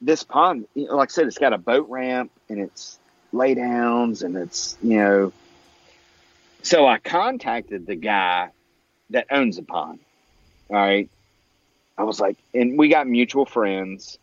this 0.00 0.22
pond, 0.22 0.66
you 0.74 0.86
know, 0.86 0.96
like 0.96 1.10
I 1.10 1.12
said, 1.12 1.26
it's 1.26 1.38
got 1.38 1.52
a 1.52 1.58
boat 1.58 1.88
ramp 1.88 2.30
and 2.48 2.60
it's 2.60 2.98
laydowns 3.32 4.22
and 4.22 4.36
it's, 4.36 4.76
you 4.82 4.98
know. 4.98 5.32
So 6.62 6.86
I 6.86 6.98
contacted 6.98 7.86
the 7.86 7.94
guy 7.94 8.50
that 9.10 9.26
owns 9.30 9.56
the 9.56 9.62
pond. 9.62 10.00
All 10.68 10.76
right. 10.76 11.08
I 11.96 12.04
was 12.04 12.20
like, 12.20 12.36
and 12.52 12.78
we 12.78 12.88
got 12.88 13.06
mutual 13.06 13.46
friends, 13.46 14.18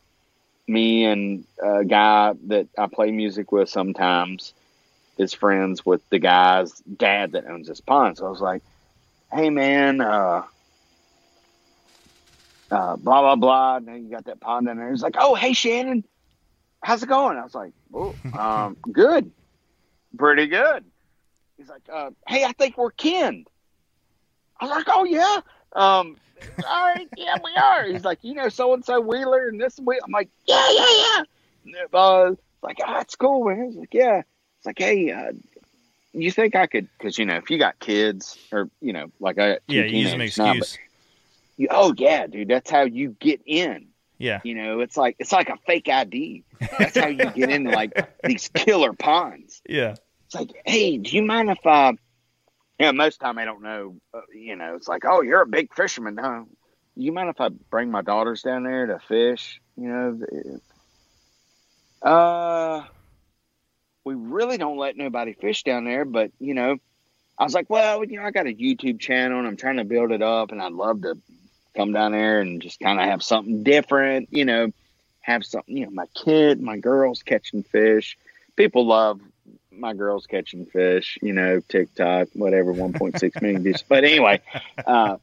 me 0.68 1.06
and 1.06 1.46
a 1.62 1.84
guy 1.84 2.34
that 2.48 2.68
I 2.78 2.88
play 2.88 3.12
music 3.12 3.52
with 3.52 3.70
sometimes 3.70 4.54
is 5.18 5.34
friends 5.34 5.86
with 5.86 6.08
the 6.10 6.20
guy's 6.20 6.72
dad 6.82 7.32
that 7.34 7.48
owns 7.48 7.68
this 7.68 7.82
pond. 7.82 8.18
So 8.18 8.28
I 8.28 8.30
was 8.30 8.42
like, 8.42 8.62
hey, 9.32 9.50
man, 9.50 10.02
uh, 10.02 10.44
uh, 12.74 12.96
blah 12.98 13.22
blah 13.22 13.36
blah. 13.36 13.80
Now 13.80 13.94
you 13.96 14.10
got 14.10 14.26
that 14.26 14.40
pond 14.40 14.68
in 14.68 14.78
there. 14.78 14.90
He's 14.90 15.04
like, 15.04 15.16
"Oh, 15.18 15.36
hey 15.36 15.54
Shannon, 15.54 16.04
how's 16.84 17.04
it 17.04 17.10
going?" 17.10 17.38
I 17.38 17.44
was 17.44 17.56
like, 17.56 17.74
"Oh, 17.94 18.16
um, 18.38 18.78
good, 18.92 19.32
pretty 20.18 20.48
good." 20.48 20.84
He's 21.58 21.70
like, 21.70 21.84
uh, 21.92 22.10
"Hey, 22.28 22.44
I 22.44 22.52
think 22.54 22.78
we're 22.78 22.92
kin." 22.92 23.46
I 24.60 24.66
was 24.66 24.72
like, 24.76 24.88
"Oh 24.90 25.04
yeah, 25.04 25.40
um, 25.74 26.18
all 26.68 26.86
right, 26.88 27.08
yeah, 27.16 27.38
we 27.44 27.52
are." 27.56 27.86
He's 27.86 28.04
like, 28.06 28.20
"You 28.24 28.34
know, 28.34 28.50
so 28.50 28.74
and 28.74 28.84
so 28.84 29.00
Wheeler 29.00 29.48
and 29.50 29.60
this 29.62 29.78
Wheeler." 29.78 30.02
I'm 30.06 30.12
like, 30.12 30.30
"Yeah, 30.46 30.68
yeah, 30.72 31.24
yeah." 31.66 31.84
Uh, 31.94 32.32
it's 32.34 32.64
like, 32.64 32.78
"Oh, 32.86 32.94
that's 32.94 33.16
cool, 33.16 33.46
man." 33.46 33.68
He's 33.68 33.76
like, 33.78 33.94
"Yeah." 33.94 34.24
It's 34.58 34.66
like, 34.66 34.80
"Hey, 34.80 35.12
uh, 35.12 35.32
you 36.14 36.32
think 36.32 36.56
I 36.56 36.68
could?" 36.68 36.88
Because 36.98 37.18
you 37.18 37.26
know, 37.26 37.36
if 37.38 37.50
you 37.50 37.58
got 37.60 37.80
kids 37.80 38.38
or 38.52 38.70
you 38.82 38.94
know, 38.94 39.12
like 39.20 39.38
I 39.38 39.60
Yeah, 39.68 39.84
use 39.84 40.12
an 40.14 40.20
now, 40.20 40.54
but- 40.54 40.58
excuse. 40.58 40.78
You- 41.58 41.68
oh 41.72 41.94
yeah, 41.98 42.28
dude, 42.28 42.48
that's 42.48 42.70
how 42.70 42.84
you 42.84 43.16
get 43.20 43.42
in. 43.46 43.88
Yeah. 44.18 44.40
You 44.44 44.56
know, 44.56 44.80
it's 44.80 44.96
like 44.96 45.16
it's 45.20 45.32
like 45.32 45.50
a 45.50 45.58
fake 45.66 45.90
ID. 45.90 46.44
That's 46.80 46.98
how 46.98 47.08
you 47.08 47.30
get 47.32 47.50
into 47.50 47.72
like 47.72 47.92
these 48.24 48.50
killer 48.50 48.94
ponds. 48.94 49.62
Yeah. 49.68 49.96
It's 50.26 50.36
like, 50.36 50.52
hey, 50.66 50.98
do 50.98 51.16
you 51.16 51.24
mind 51.24 51.50
if 51.50 51.66
uh 51.66 51.94
you 52.80 52.86
know, 52.88 52.94
most 52.94 53.20
time 53.20 53.38
I 53.38 53.46
don't 53.46 53.62
know, 53.62 53.98
uh, 54.14 54.22
you 54.34 54.56
know, 54.56 54.76
it's 54.76 54.88
like, 54.88 55.04
oh, 55.06 55.22
you're 55.22 55.42
a 55.42 55.48
big 55.48 55.74
fisherman, 55.76 56.18
huh? 56.18 56.44
You 56.96 57.12
mind 57.12 57.30
if 57.30 57.40
I 57.42 57.50
bring 57.50 57.92
my 57.92 58.02
daughters 58.02 58.42
down 58.44 58.64
there 58.64 58.86
to 58.88 59.00
fish? 59.00 59.60
You 59.78 59.90
know, 59.90 60.20
uh, 62.02 62.84
we 64.04 64.16
really 64.16 64.58
don't 64.58 64.78
let 64.78 64.98
nobody 64.98 65.34
fish 65.34 65.64
down 65.64 65.86
there, 65.86 66.06
but 66.06 66.32
you 66.40 66.54
know, 66.54 66.78
I 67.38 67.44
was 67.44 67.54
like, 67.54 67.70
well, 67.70 68.04
you 68.04 68.18
know, 68.20 68.26
I 68.26 68.32
got 68.32 68.48
a 68.48 68.54
YouTube 68.54 69.00
channel 69.00 69.40
and 69.40 69.48
I'm 69.48 69.58
trying 69.58 69.78
to 69.78 69.86
build 69.86 70.12
it 70.12 70.22
up, 70.22 70.52
and 70.52 70.62
I'd 70.62 70.74
love 70.74 71.02
to 71.04 71.16
come 71.76 71.94
down 71.94 72.12
there 72.12 72.40
and 72.40 72.62
just 72.62 72.80
kind 72.80 73.00
of 73.00 73.06
have 73.06 73.24
something 73.24 73.64
different, 73.64 74.30
you 74.32 74.46
know, 74.46 74.72
have 75.22 75.46
something, 75.46 75.78
you 75.78 75.86
know, 75.86 75.92
my 75.92 76.06
kid, 76.14 76.62
my 76.62 76.78
girls 76.78 77.24
catching 77.24 77.64
fish. 77.64 78.18
People 78.56 78.86
love 78.86 79.20
my 79.72 79.94
girls 79.94 80.28
catching 80.28 80.66
fish, 80.66 81.18
you 81.22 81.34
know, 81.34 81.60
TikTok, 81.68 82.30
whatever, 82.34 82.74
1.6 82.74 83.42
million 83.42 83.64
views. 83.64 83.84
But 83.88 84.04
anyway, 84.04 84.42
uh, 84.86 85.18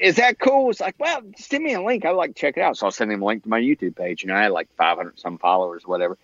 is 0.00 0.16
that 0.16 0.38
cool? 0.38 0.70
It's 0.70 0.80
like, 0.80 0.96
well, 0.98 1.22
send 1.36 1.64
me 1.64 1.74
a 1.74 1.82
link. 1.82 2.04
I'd 2.04 2.10
like 2.10 2.34
to 2.34 2.40
check 2.40 2.56
it 2.56 2.60
out. 2.60 2.76
So 2.76 2.86
I'll 2.86 2.92
send 2.92 3.10
him 3.10 3.22
a 3.22 3.24
link 3.24 3.44
to 3.44 3.48
my 3.48 3.60
YouTube 3.60 3.96
page. 3.96 4.22
You 4.22 4.28
know, 4.28 4.36
I 4.36 4.42
had 4.42 4.52
like 4.52 4.68
500 4.76 5.18
some 5.18 5.38
followers, 5.38 5.86
whatever. 5.86 6.18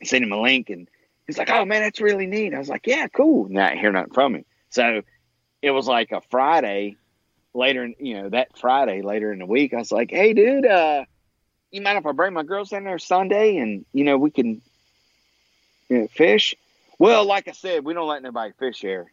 I 0.00 0.04
sent 0.04 0.24
him 0.24 0.32
a 0.32 0.40
link 0.40 0.70
and 0.70 0.88
he's 1.26 1.38
like, 1.38 1.50
oh 1.50 1.64
man, 1.64 1.82
that's 1.82 2.00
really 2.00 2.26
neat. 2.26 2.54
I 2.54 2.58
was 2.58 2.68
like, 2.68 2.86
yeah, 2.86 3.08
cool. 3.08 3.48
Not 3.48 3.78
hear 3.78 3.92
nothing 3.92 4.12
from 4.12 4.34
him. 4.34 4.44
So 4.70 5.02
it 5.62 5.70
was 5.70 5.86
like 5.86 6.12
a 6.12 6.20
Friday 6.30 6.96
later, 7.54 7.84
in, 7.84 7.94
you 7.98 8.14
know, 8.22 8.28
that 8.30 8.58
Friday 8.58 9.02
later 9.02 9.32
in 9.32 9.38
the 9.38 9.46
week. 9.46 9.72
I 9.72 9.78
was 9.78 9.92
like, 9.92 10.10
hey, 10.10 10.32
dude, 10.32 10.66
uh, 10.66 11.04
you 11.70 11.80
mind 11.80 11.98
if 11.98 12.06
I 12.06 12.12
bring 12.12 12.32
my 12.34 12.42
girls 12.42 12.70
down 12.70 12.84
there 12.84 12.98
Sunday 12.98 13.56
and, 13.56 13.84
you 13.92 14.04
know, 14.04 14.16
we 14.18 14.30
can 14.30 14.60
you 15.88 15.98
know, 15.98 16.06
fish? 16.08 16.54
Well, 16.98 17.24
like 17.24 17.48
I 17.48 17.52
said, 17.52 17.84
we 17.84 17.94
don't 17.94 18.08
let 18.08 18.22
nobody 18.22 18.52
fish 18.58 18.80
here. 18.80 19.10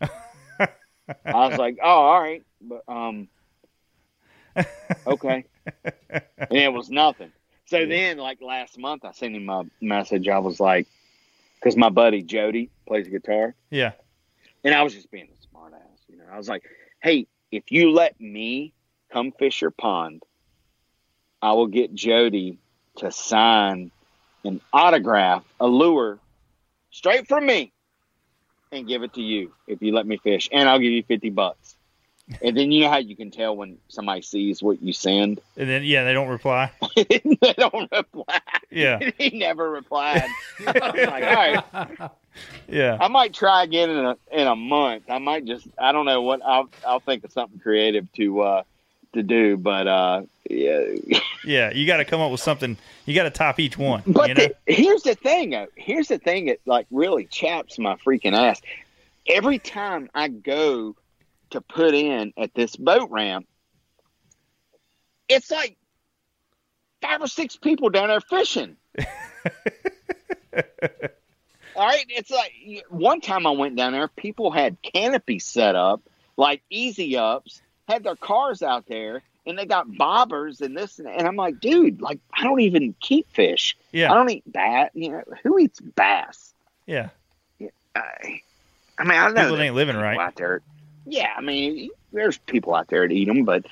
I 0.00 1.48
was 1.48 1.58
like, 1.58 1.78
oh, 1.82 1.88
all 1.88 2.20
right. 2.20 2.42
But, 2.60 2.82
um, 2.88 3.28
okay. 5.06 5.44
and 6.14 6.22
it 6.50 6.72
was 6.72 6.88
nothing. 6.90 7.32
So 7.66 7.84
then, 7.84 8.16
like 8.18 8.40
last 8.40 8.78
month, 8.78 9.04
I 9.04 9.12
sent 9.12 9.34
him 9.34 9.48
a 9.48 9.64
message. 9.80 10.28
I 10.28 10.38
was 10.38 10.60
like, 10.60 10.86
because 11.56 11.76
my 11.76 11.88
buddy 11.88 12.22
Jody 12.22 12.70
plays 12.86 13.08
guitar, 13.08 13.54
Yeah. 13.70 13.92
and 14.62 14.72
I 14.74 14.82
was 14.84 14.94
just 14.94 15.10
being 15.10 15.26
a 15.26 15.42
smart 15.50 15.72
ass. 15.74 15.98
You 16.08 16.18
know, 16.18 16.24
I 16.30 16.36
was 16.36 16.48
like, 16.48 16.62
hey, 17.02 17.26
if 17.56 17.72
you 17.72 17.90
let 17.90 18.20
me 18.20 18.74
come 19.10 19.32
fish 19.32 19.62
your 19.62 19.70
pond, 19.70 20.22
I 21.40 21.52
will 21.52 21.68
get 21.68 21.94
Jody 21.94 22.58
to 22.98 23.10
sign 23.10 23.90
an 24.44 24.60
autograph, 24.72 25.42
a 25.58 25.66
lure, 25.66 26.18
straight 26.90 27.26
from 27.26 27.46
me, 27.46 27.72
and 28.70 28.86
give 28.86 29.02
it 29.02 29.14
to 29.14 29.22
you 29.22 29.52
if 29.66 29.80
you 29.80 29.92
let 29.94 30.06
me 30.06 30.18
fish, 30.18 30.50
and 30.52 30.68
I'll 30.68 30.78
give 30.78 30.92
you 30.92 31.02
fifty 31.02 31.30
bucks. 31.30 31.75
And 32.42 32.56
then 32.56 32.72
you 32.72 32.82
know 32.82 32.90
how 32.90 32.98
you 32.98 33.14
can 33.14 33.30
tell 33.30 33.56
when 33.56 33.78
somebody 33.88 34.22
sees 34.22 34.62
what 34.62 34.82
you 34.82 34.92
send. 34.92 35.40
And 35.56 35.68
then 35.68 35.84
yeah, 35.84 36.04
they 36.04 36.12
don't 36.12 36.28
reply. 36.28 36.72
they 36.96 37.54
don't 37.56 37.90
reply. 37.92 38.40
Yeah. 38.70 39.10
he 39.18 39.38
never 39.38 39.70
replied. 39.70 40.24
I 40.66 40.90
was 40.90 41.06
like, 41.06 41.24
all 41.24 41.34
right. 41.34 42.10
Yeah. 42.68 42.98
I 43.00 43.08
might 43.08 43.32
try 43.32 43.62
again 43.62 43.90
in 43.90 44.04
a 44.04 44.16
in 44.32 44.46
a 44.46 44.56
month. 44.56 45.04
I 45.08 45.18
might 45.18 45.44
just 45.44 45.68
I 45.78 45.92
don't 45.92 46.04
know 46.04 46.22
what 46.22 46.40
I'll 46.44 46.68
I'll 46.86 47.00
think 47.00 47.24
of 47.24 47.32
something 47.32 47.60
creative 47.60 48.12
to 48.14 48.40
uh 48.40 48.62
to 49.14 49.22
do, 49.22 49.56
but 49.56 49.86
uh 49.86 50.22
yeah. 50.50 50.80
Yeah. 51.44 51.70
You 51.70 51.86
got 51.86 51.98
to 51.98 52.04
come 52.04 52.20
up 52.20 52.32
with 52.32 52.40
something. 52.40 52.76
You 53.04 53.14
got 53.14 53.24
to 53.24 53.30
top 53.30 53.60
each 53.60 53.78
one. 53.78 54.02
But 54.04 54.30
you 54.30 54.34
know? 54.34 54.48
the- 54.66 54.74
here's 54.74 55.02
the 55.02 55.14
thing 55.14 55.50
though. 55.50 55.68
Here's 55.76 56.08
the 56.08 56.18
thing 56.18 56.46
that 56.46 56.58
like 56.66 56.86
really 56.90 57.26
chaps 57.26 57.78
my 57.78 57.94
freaking 57.96 58.36
ass. 58.36 58.60
Every 59.28 59.58
time 59.60 60.10
I 60.14 60.28
go 60.28 60.96
to 61.56 61.60
put 61.62 61.94
in 61.94 62.32
at 62.36 62.54
this 62.54 62.76
boat 62.76 63.10
ramp, 63.10 63.46
it's 65.28 65.50
like 65.50 65.76
five 67.02 67.22
or 67.22 67.26
six 67.26 67.56
people 67.56 67.88
down 67.88 68.08
there 68.08 68.20
fishing. 68.20 68.76
All 71.74 71.86
right, 71.86 72.06
it's 72.08 72.30
like 72.30 72.52
one 72.88 73.20
time 73.20 73.46
I 73.46 73.50
went 73.50 73.76
down 73.76 73.92
there, 73.92 74.08
people 74.08 74.50
had 74.50 74.76
canopies 74.82 75.44
set 75.44 75.74
up, 75.74 76.00
like 76.36 76.62
easy 76.70 77.16
ups, 77.16 77.60
had 77.88 78.02
their 78.04 78.16
cars 78.16 78.62
out 78.62 78.86
there, 78.86 79.22
and 79.46 79.58
they 79.58 79.66
got 79.66 79.88
bobbers 79.88 80.60
and 80.60 80.76
this 80.76 80.98
and, 80.98 81.08
and 81.08 81.26
I'm 81.26 81.36
like, 81.36 81.60
dude, 81.60 82.00
like 82.00 82.18
I 82.32 82.44
don't 82.44 82.60
even 82.60 82.94
keep 83.00 83.28
fish. 83.30 83.76
Yeah. 83.92 84.12
I 84.12 84.14
don't 84.14 84.30
eat 84.30 84.50
bass. 84.50 84.90
You 84.94 85.10
know, 85.10 85.22
who 85.42 85.58
eats 85.58 85.80
bass? 85.80 86.54
yeah. 86.86 87.08
yeah 87.58 87.68
I, 87.94 88.40
I 88.98 89.04
mean, 89.04 89.18
I 89.18 89.28
know 89.30 89.42
People 89.42 89.60
ain't 89.60 89.74
living 89.74 89.96
right. 89.96 90.18
out 90.18 90.36
there. 90.36 90.62
Yeah, 91.06 91.32
I 91.36 91.40
mean, 91.40 91.90
there's 92.12 92.36
people 92.36 92.74
out 92.74 92.88
there 92.88 93.06
that 93.06 93.14
eat 93.14 93.26
them, 93.26 93.44
but 93.44 93.64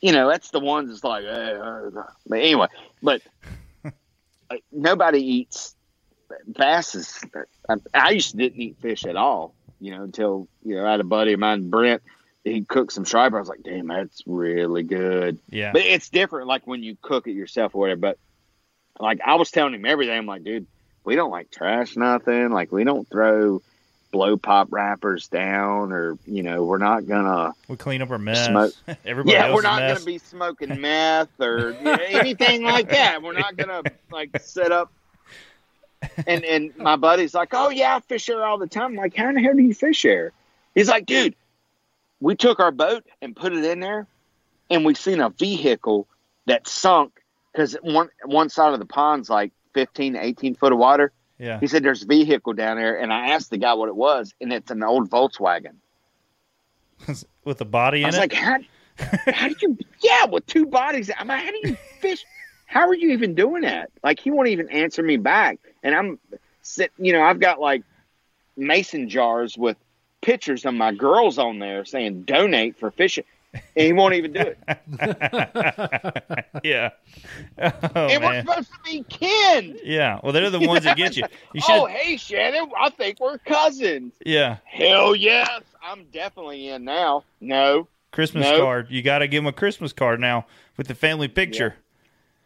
you 0.00 0.12
know, 0.12 0.28
that's 0.28 0.50
the 0.50 0.60
ones 0.60 0.90
that's 0.90 1.04
like, 1.04 1.24
uh, 1.24 1.90
but 2.26 2.38
anyway, 2.38 2.66
but 3.02 3.22
uh, 3.84 4.56
nobody 4.72 5.20
eats 5.20 5.76
bass. 6.46 6.94
Is, 6.94 7.20
I, 7.68 7.76
I 7.94 8.10
used 8.10 8.32
to 8.32 8.36
didn't 8.36 8.60
eat 8.60 8.76
fish 8.80 9.04
at 9.04 9.16
all, 9.16 9.54
you 9.80 9.92
know, 9.92 10.02
until 10.02 10.48
you 10.64 10.76
know 10.76 10.86
I 10.86 10.92
had 10.92 11.00
a 11.00 11.04
buddy 11.04 11.32
of 11.32 11.40
mine, 11.40 11.70
Brent. 11.70 12.02
He 12.44 12.64
cooked 12.64 12.92
some 12.92 13.04
striper. 13.04 13.36
I 13.36 13.40
was 13.40 13.48
like, 13.48 13.62
damn, 13.62 13.88
that's 13.88 14.22
really 14.26 14.82
good. 14.82 15.38
Yeah. 15.50 15.72
But 15.72 15.82
it's 15.82 16.08
different, 16.08 16.48
like 16.48 16.66
when 16.66 16.82
you 16.82 16.96
cook 17.02 17.26
it 17.26 17.32
yourself 17.32 17.74
or 17.74 17.80
whatever. 17.80 18.00
But 18.00 18.18
like 18.98 19.20
I 19.24 19.34
was 19.34 19.50
telling 19.50 19.74
him 19.74 19.84
everything. 19.84 20.16
I'm 20.16 20.26
like, 20.26 20.44
dude, 20.44 20.66
we 21.04 21.14
don't 21.14 21.30
like 21.30 21.50
trash 21.50 21.96
nothing. 21.96 22.50
Like 22.50 22.72
we 22.72 22.84
don't 22.84 23.08
throw 23.08 23.60
blow 24.10 24.36
pop 24.36 24.68
wrappers 24.70 25.28
down, 25.28 25.92
or 25.92 26.18
you 26.26 26.42
know, 26.42 26.64
we're 26.64 26.78
not 26.78 27.06
gonna 27.06 27.52
We 27.68 27.76
clean 27.76 28.02
up 28.02 28.10
our 28.10 28.18
mess. 28.18 28.46
Smoke. 28.46 28.72
Everybody 29.04 29.34
yeah, 29.34 29.54
we're 29.54 29.62
not 29.62 29.80
mess. 29.80 29.98
gonna 29.98 30.06
be 30.06 30.18
smoking 30.18 30.80
meth 30.80 31.40
or 31.40 31.72
you 31.72 31.84
know, 31.84 31.98
anything 32.08 32.62
like 32.62 32.88
that. 32.90 33.22
We're 33.22 33.38
not 33.38 33.56
gonna 33.56 33.82
like 34.10 34.40
set 34.40 34.72
up. 34.72 34.92
And 36.26 36.44
and 36.44 36.76
my 36.76 36.96
buddy's 36.96 37.34
like, 37.34 37.50
oh 37.52 37.70
yeah, 37.70 37.96
I 37.96 38.00
fish 38.00 38.26
there 38.26 38.44
all 38.44 38.58
the 38.58 38.66
time. 38.66 38.92
I'm 38.92 38.96
like, 38.96 39.16
how 39.16 39.28
in 39.28 39.34
the 39.34 39.42
hell 39.42 39.54
do 39.54 39.62
you 39.62 39.74
fish 39.74 40.02
there? 40.02 40.32
He's 40.74 40.88
like, 40.88 41.06
dude, 41.06 41.34
we 42.20 42.36
took 42.36 42.60
our 42.60 42.70
boat 42.70 43.04
and 43.20 43.34
put 43.34 43.52
it 43.52 43.64
in 43.64 43.80
there, 43.80 44.06
and 44.70 44.84
we 44.84 44.94
seen 44.94 45.20
a 45.20 45.30
vehicle 45.30 46.06
that 46.46 46.68
sunk 46.68 47.12
because 47.52 47.76
one 47.82 48.08
one 48.24 48.48
side 48.48 48.72
of 48.72 48.78
the 48.78 48.86
pond's 48.86 49.28
like 49.28 49.52
15, 49.74 50.16
18 50.16 50.54
foot 50.54 50.72
of 50.72 50.78
water. 50.78 51.12
Yeah. 51.38 51.60
He 51.60 51.66
said 51.66 51.82
there's 51.82 52.02
a 52.02 52.06
vehicle 52.06 52.52
down 52.52 52.76
there, 52.76 52.98
and 52.98 53.12
I 53.12 53.28
asked 53.28 53.50
the 53.50 53.58
guy 53.58 53.74
what 53.74 53.88
it 53.88 53.96
was, 53.96 54.34
and 54.40 54.52
it's 54.52 54.70
an 54.70 54.82
old 54.82 55.08
Volkswagen. 55.08 55.76
with 57.44 57.60
a 57.60 57.64
body 57.64 58.00
in 58.00 58.06
I 58.06 58.08
was 58.08 58.16
it. 58.16 58.20
like, 58.20 58.32
how, 58.32 58.58
how 59.32 59.48
do 59.48 59.54
you? 59.62 59.78
Yeah, 60.00 60.26
with 60.26 60.46
two 60.46 60.66
bodies. 60.66 61.10
I'm 61.18 61.26
like, 61.26 61.44
how 61.44 61.50
do 61.50 61.60
you 61.64 61.76
fish? 62.00 62.24
How 62.66 62.86
are 62.86 62.94
you 62.94 63.10
even 63.10 63.34
doing 63.34 63.62
that? 63.62 63.90
Like, 64.04 64.20
he 64.20 64.30
won't 64.30 64.48
even 64.48 64.68
answer 64.70 65.02
me 65.02 65.16
back, 65.16 65.58
and 65.82 65.94
I'm 65.94 66.18
sit. 66.62 66.92
You 66.98 67.12
know, 67.12 67.22
I've 67.22 67.40
got 67.40 67.60
like 67.60 67.82
mason 68.56 69.08
jars 69.08 69.56
with 69.58 69.76
pictures 70.20 70.64
of 70.64 70.74
my 70.74 70.92
girls 70.92 71.38
on 71.38 71.58
there 71.58 71.84
saying 71.84 72.22
donate 72.22 72.78
for 72.78 72.90
fishing, 72.90 73.24
and 73.54 73.62
he 73.74 73.92
won't 73.92 74.14
even 74.14 74.32
do 74.32 74.40
it. 74.40 74.58
yeah. 76.64 76.90
Oh, 77.58 78.06
and 78.06 78.22
we're 78.22 78.30
man. 78.32 78.46
supposed 78.46 78.70
to 78.70 78.78
be 78.84 79.04
kin. 79.08 79.78
Yeah. 79.82 80.20
Well, 80.22 80.32
they're 80.32 80.50
the 80.50 80.60
ones 80.60 80.84
that 80.84 80.96
get 80.96 81.16
you. 81.16 81.24
You 81.54 81.60
should. 81.60 81.72
Oh, 81.72 81.86
hey 81.86 82.16
Shannon, 82.16 82.70
I 82.78 82.90
think 82.90 83.20
we're 83.20 83.38
cousins. 83.38 84.12
Yeah. 84.24 84.58
Hell 84.64 85.14
yes, 85.14 85.62
I'm 85.82 86.04
definitely 86.12 86.68
in 86.68 86.84
now. 86.84 87.24
No, 87.40 87.88
Christmas 88.12 88.44
No. 88.44 88.60
card. 88.60 88.88
You 88.90 89.02
got 89.02 89.18
to 89.20 89.28
give 89.28 89.42
him 89.42 89.46
a 89.48 89.52
Christmas 89.52 89.92
card 89.92 90.20
now 90.20 90.46
with 90.76 90.86
the 90.88 90.94
family 90.94 91.28
picture. 91.28 91.74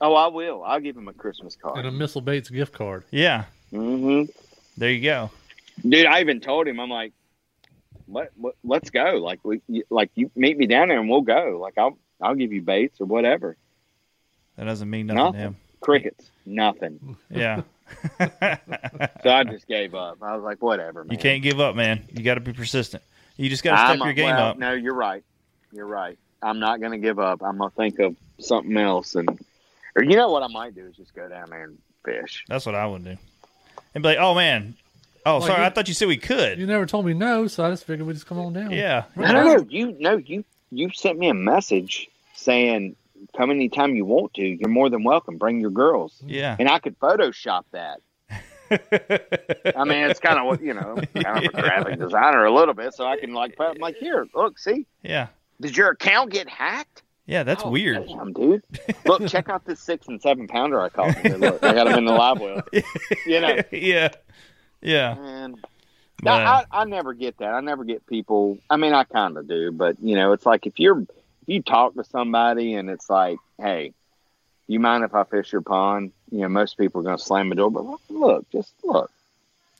oh, 0.00 0.14
I 0.14 0.28
will. 0.28 0.62
I'll 0.62 0.80
give 0.80 0.96
him 0.96 1.08
a 1.08 1.12
Christmas 1.12 1.56
card. 1.56 1.78
And 1.78 1.86
a 1.86 1.92
Missile 1.92 2.20
Baits 2.20 2.48
gift 2.48 2.72
card. 2.72 3.04
Yeah. 3.10 3.44
Mm-hmm. 3.72 4.30
There 4.76 4.90
you 4.90 5.02
go. 5.02 5.30
Dude, 5.86 6.06
I 6.06 6.20
even 6.20 6.40
told 6.40 6.68
him, 6.68 6.78
I'm 6.78 6.90
like, 6.90 7.12
what, 8.06 8.30
what 8.36 8.54
let's 8.64 8.90
go. 8.90 9.16
Like 9.22 9.40
we 9.44 9.60
you- 9.68 9.84
like 9.90 10.10
you 10.14 10.30
meet 10.34 10.56
me 10.56 10.66
down 10.66 10.88
there 10.88 10.98
and 11.00 11.08
we'll 11.08 11.22
go. 11.22 11.58
Like 11.60 11.78
I'll 11.78 11.98
I'll 12.20 12.34
give 12.34 12.52
you 12.52 12.62
baits 12.62 13.00
or 13.00 13.06
whatever. 13.06 13.56
That 14.56 14.64
doesn't 14.64 14.88
mean 14.88 15.06
nothing, 15.06 15.24
Nothing. 15.24 15.40
to 15.40 15.46
him. 15.46 15.56
Crickets. 15.80 16.30
Nothing. 16.46 17.16
Yeah. 17.30 17.62
So 19.22 19.30
I 19.30 19.44
just 19.44 19.68
gave 19.68 19.94
up. 19.94 20.22
I 20.22 20.34
was 20.34 20.42
like, 20.42 20.62
whatever, 20.62 21.04
man. 21.04 21.12
You 21.12 21.18
can't 21.18 21.42
give 21.42 21.60
up, 21.60 21.76
man. 21.76 22.08
You 22.10 22.24
got 22.24 22.34
to 22.34 22.40
be 22.40 22.52
persistent. 22.52 23.02
You 23.36 23.50
just 23.50 23.62
got 23.62 23.76
to 23.76 23.92
I'm 23.92 23.98
your 24.00 24.14
game 24.14 24.34
well, 24.34 24.48
up. 24.48 24.58
No, 24.58 24.72
you're 24.72 24.94
right. 24.94 25.22
You're 25.72 25.86
right. 25.86 26.18
I'm 26.42 26.58
not 26.58 26.80
gonna 26.80 26.98
give 26.98 27.18
up. 27.18 27.42
I'm 27.42 27.58
gonna 27.58 27.70
think 27.70 27.98
of 28.00 28.16
something 28.40 28.76
else 28.76 29.14
and 29.14 29.28
or 29.94 30.02
you 30.02 30.16
know 30.16 30.30
what 30.30 30.42
I 30.42 30.48
might 30.48 30.74
do 30.74 30.86
is 30.86 30.96
just 30.96 31.14
go 31.14 31.28
down 31.28 31.50
there 31.50 31.64
and 31.64 31.78
fish. 32.04 32.44
That's 32.48 32.66
what 32.66 32.74
I 32.74 32.86
would 32.86 33.04
do. 33.04 33.16
And 33.94 34.02
be 34.02 34.08
like, 34.08 34.18
oh, 34.18 34.34
man. 34.34 34.74
Oh, 35.24 35.38
Like 35.38 35.46
sorry. 35.48 35.60
you- 35.60 35.66
I 35.66 35.70
thought 35.70 35.88
you 35.88 35.94
said 35.94 36.08
we 36.08 36.16
could. 36.16 36.58
You 36.58 36.66
never 36.66 36.86
told 36.86 37.06
me 37.06 37.14
no, 37.14 37.46
so 37.46 37.64
I 37.64 37.70
just 37.70 37.84
figured 37.84 38.06
we'd 38.06 38.14
just 38.14 38.26
come 38.26 38.38
on 38.38 38.52
down. 38.52 38.70
Yeah. 38.72 39.04
No, 39.16 39.32
no, 39.32 39.44
no. 39.56 39.66
You 39.68 39.96
no, 40.00 40.16
you 40.16 40.44
you 40.70 40.90
sent 40.92 41.18
me 41.18 41.28
a 41.28 41.34
message 41.34 42.08
saying 42.34 42.96
come 43.36 43.50
anytime 43.50 43.94
you 43.94 44.04
want 44.04 44.34
to. 44.34 44.42
You're 44.42 44.68
more 44.68 44.90
than 44.90 45.04
welcome. 45.04 45.38
Bring 45.38 45.60
your 45.60 45.70
girls. 45.70 46.20
Yeah. 46.26 46.56
And 46.58 46.68
I 46.68 46.78
could 46.80 46.98
Photoshop 46.98 47.64
that. 47.72 48.00
I 49.76 49.84
mean, 49.84 50.04
it's 50.10 50.18
kind 50.20 50.38
of 50.38 50.46
what 50.46 50.62
you 50.62 50.74
know, 50.74 50.96
kind 51.14 51.44
of 51.46 51.54
a 51.54 51.62
graphic 51.62 51.98
designer 51.98 52.44
a 52.44 52.52
little 52.54 52.74
bit, 52.74 52.94
so 52.94 53.04
I 53.06 53.18
can 53.18 53.34
like, 53.34 53.54
put, 53.56 53.68
I'm 53.68 53.76
like, 53.78 53.96
here, 53.96 54.26
look, 54.34 54.58
see, 54.58 54.86
Yeah. 55.02 55.28
did 55.60 55.76
your 55.76 55.90
account 55.90 56.30
get 56.32 56.48
hacked? 56.48 57.02
Yeah, 57.26 57.42
that's 57.44 57.62
Oh, 57.64 57.70
weird. 57.70 58.06
Damn, 58.08 58.32
dude. 58.32 58.62
Look, 59.04 59.26
check 59.28 59.48
out 59.48 59.64
this 59.66 59.78
six 59.80 60.08
and 60.08 60.20
seven 60.22 60.48
pounder 60.48 60.80
I 60.80 60.88
caught. 60.88 61.14
today. 61.16 61.36
Look, 61.36 61.62
I 61.62 61.72
got 61.74 61.84
them 61.84 61.98
in 61.98 62.04
the 62.06 62.12
live 62.12 62.40
well. 62.40 62.62
You 63.26 63.40
know, 63.40 63.58
yeah. 63.70 64.08
Yeah. 64.82 65.48
But- 66.22 66.30
I, 66.30 66.64
I, 66.70 66.82
I 66.82 66.84
never 66.84 67.14
get 67.14 67.38
that. 67.38 67.52
I 67.52 67.60
never 67.60 67.84
get 67.84 68.06
people. 68.06 68.58
I 68.70 68.76
mean, 68.76 68.92
I 68.92 69.04
kind 69.04 69.36
of 69.36 69.48
do, 69.48 69.72
but 69.72 69.96
you 70.00 70.14
know, 70.14 70.32
it's 70.32 70.46
like 70.46 70.66
if 70.66 70.78
you're 70.78 71.00
if 71.00 71.48
you 71.48 71.62
talk 71.62 71.94
to 71.94 72.04
somebody 72.04 72.74
and 72.74 72.88
it's 72.88 73.10
like, 73.10 73.38
hey, 73.58 73.92
you 74.68 74.78
mind 74.78 75.02
if 75.04 75.14
I 75.14 75.24
fish 75.24 75.50
your 75.52 75.62
pond? 75.62 76.12
You 76.30 76.42
know, 76.42 76.48
most 76.48 76.78
people 76.78 77.00
are 77.00 77.04
going 77.04 77.16
to 77.18 77.22
slam 77.22 77.48
the 77.48 77.56
door, 77.56 77.70
but 77.70 77.84
look, 77.84 78.00
look, 78.08 78.50
just 78.50 78.72
look. 78.84 79.10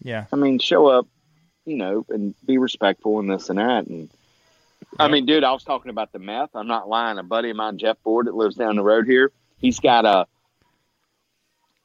Yeah. 0.03 0.25
I 0.33 0.37
mean, 0.37 0.59
show 0.59 0.89
up, 0.89 1.07
you 1.65 1.77
know, 1.77 2.05
and 2.09 2.35
be 2.45 2.59
respectful 2.59 3.21
and 3.21 3.31
this 3.31 3.49
and 3.49 3.61
that. 3.61 3.87
And 3.87 4.11
I 4.99 5.07
mean, 5.07 5.25
dude, 5.27 5.45
I 5.45 5.53
was 5.53 5.63
talking 5.63 5.91
about 5.91 6.11
the 6.13 6.19
meth. 6.19 6.51
I'm 6.55 6.67
not 6.67 6.89
lying. 6.89 7.19
A 7.19 7.23
buddy 7.23 7.51
of 7.51 7.57
mine, 7.57 7.79
Jeff 7.79 7.99
Ford, 8.03 8.27
that 8.27 8.35
lives 8.35 8.57
down 8.57 8.75
the 8.75 8.83
road 8.83 9.07
here, 9.07 9.31
he's 9.61 9.79
got 9.79 10.05
a 10.05 10.27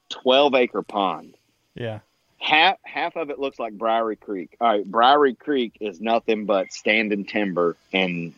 12 0.09 0.55
acre 0.55 0.81
pond. 0.81 1.35
Yeah. 1.75 1.99
Half 2.39 2.77
half 2.83 3.15
of 3.15 3.29
it 3.29 3.39
looks 3.39 3.57
like 3.59 3.73
Briery 3.77 4.15
Creek. 4.19 4.55
All 4.61 4.67
right, 4.67 4.85
Briery 4.89 5.33
Creek 5.37 5.77
is 5.79 5.99
nothing 5.99 6.45
but 6.45 6.71
standing 6.71 7.25
timber 7.25 7.75
and 7.91 8.33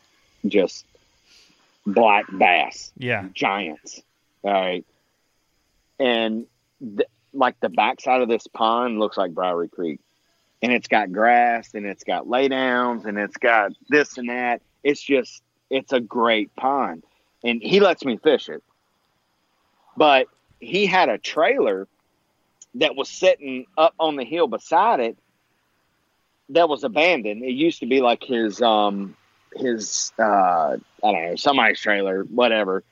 just 0.47 0.85
black 1.85 2.25
bass, 2.35 2.91
Yeah. 2.97 3.25
giants. 3.33 4.01
All 4.43 4.51
right, 4.53 4.85
and 5.99 6.45
th- 6.79 7.09
like 7.33 7.59
the 7.59 7.69
backside 7.69 8.21
of 8.21 8.29
this 8.29 8.47
pond 8.47 8.99
looks 8.99 9.17
like 9.17 9.33
Briery 9.33 9.67
Creek, 9.69 9.99
and 10.61 10.71
it's 10.71 10.87
got 10.87 11.11
grass 11.11 11.73
and 11.73 11.85
it's 11.85 12.03
got 12.05 12.25
laydowns 12.25 13.05
and 13.05 13.17
it's 13.17 13.37
got 13.37 13.73
this 13.89 14.17
and 14.17 14.29
that. 14.29 14.61
It's 14.83 15.01
just 15.01 15.43
it's 15.69 15.91
a 15.91 15.99
great 15.99 16.55
pond, 16.55 17.03
and 17.43 17.61
he 17.61 17.79
lets 17.81 18.05
me 18.05 18.15
fish 18.17 18.47
it. 18.49 18.63
But 19.97 20.27
he 20.61 20.85
had 20.85 21.09
a 21.09 21.17
trailer 21.17 21.87
that 22.75 22.95
was 22.95 23.09
sitting 23.09 23.65
up 23.77 23.93
on 23.99 24.15
the 24.15 24.23
hill 24.23 24.47
beside 24.47 24.99
it 24.99 25.17
that 26.49 26.67
was 26.67 26.83
abandoned. 26.83 27.43
It 27.43 27.51
used 27.51 27.79
to 27.79 27.85
be 27.85 28.01
like 28.01 28.23
his 28.23 28.61
um 28.61 29.15
his 29.55 30.11
uh 30.19 30.77
I 30.77 31.11
don't 31.11 31.25
know, 31.25 31.35
somebody's 31.35 31.79
trailer, 31.79 32.23
whatever. 32.23 32.83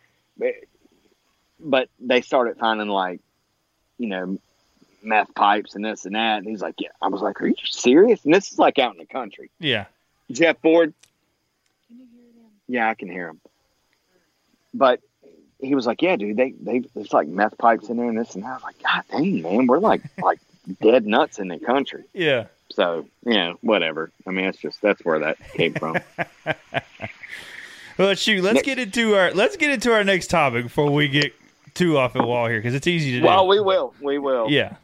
But 1.60 1.90
they 2.00 2.22
started 2.22 2.58
finding 2.58 2.88
like, 2.88 3.20
you 3.98 4.08
know, 4.08 4.38
meth 5.02 5.34
pipes 5.34 5.76
and 5.76 5.84
this 5.84 6.06
and 6.06 6.16
that. 6.16 6.40
And 6.40 6.48
he's 6.48 6.62
like, 6.62 6.76
Yeah. 6.80 6.90
I 7.02 7.08
was 7.08 7.22
like, 7.22 7.42
Are 7.42 7.48
you 7.48 7.56
serious? 7.66 8.24
And 8.26 8.34
this 8.34 8.52
is 8.52 8.60
like 8.60 8.80
out 8.80 8.94
in 8.94 9.00
the 9.00 9.06
country. 9.06 9.50
Yeah. 9.60 9.86
Jeff 10.32 10.58
Ford. 10.62 10.94
Can 11.88 11.98
you 12.00 12.06
hear 12.06 12.30
it 12.30 12.36
in 12.36 12.74
Yeah, 12.74 12.90
I 12.90 12.94
can 12.94 13.10
hear 13.10 13.30
him. 13.30 13.42
But 14.74 15.00
he 15.60 15.76
was 15.76 15.86
like, 15.86 16.02
"Yeah, 16.02 16.16
dude, 16.16 16.38
they 16.38 16.52
they 16.52 16.80
there's 16.94 17.14
like 17.14 17.28
meth 17.28 17.58
pipes 17.58 17.90
in 17.90 17.98
there 17.98 18.10
and 18.10 18.18
this 18.18 18.36
and 18.36 18.44
that." 18.44 18.50
I 18.50 18.54
was 18.54 18.64
like, 18.64 18.82
"God 18.82 19.04
dang, 19.12 19.42
man, 19.42 19.68
we're 19.68 19.80
like 19.80 20.02
like 20.22 20.40
dead 20.82 21.06
nuts 21.06 21.40
in 21.40 21.48
the 21.48 21.60
country." 21.60 22.04
Yeah. 22.14 22.46
So 22.70 23.08
you 23.26 23.34
know, 23.34 23.58
whatever. 23.62 24.12
I 24.26 24.32
mean, 24.32 24.46
it's 24.46 24.60
just 24.60 24.82
that's 24.82 25.04
where 25.04 25.20
that 25.20 25.38
came 25.54 25.74
from. 25.74 25.98
Well, 27.98 28.14
shoot. 28.14 28.44
Let's 28.44 28.62
get 28.62 28.78
into 28.78 29.16
our 29.16 29.32
let's 29.34 29.58
get 29.58 29.72
into 29.72 29.92
our 29.92 30.04
next 30.04 30.28
topic 30.28 30.64
before 30.64 30.92
we 30.92 31.08
get 31.08 31.34
too 31.74 31.98
off 31.98 32.14
the 32.14 32.24
wall 32.24 32.48
here 32.48 32.60
because 32.60 32.76
it's 32.76 32.88
easy 32.88 33.12
to 33.14 33.20
do. 33.20 33.26
well, 33.26 33.48
we 33.48 33.60
will, 33.60 33.94
we 34.02 34.20
will. 34.20 34.50
yeah. 34.50 34.76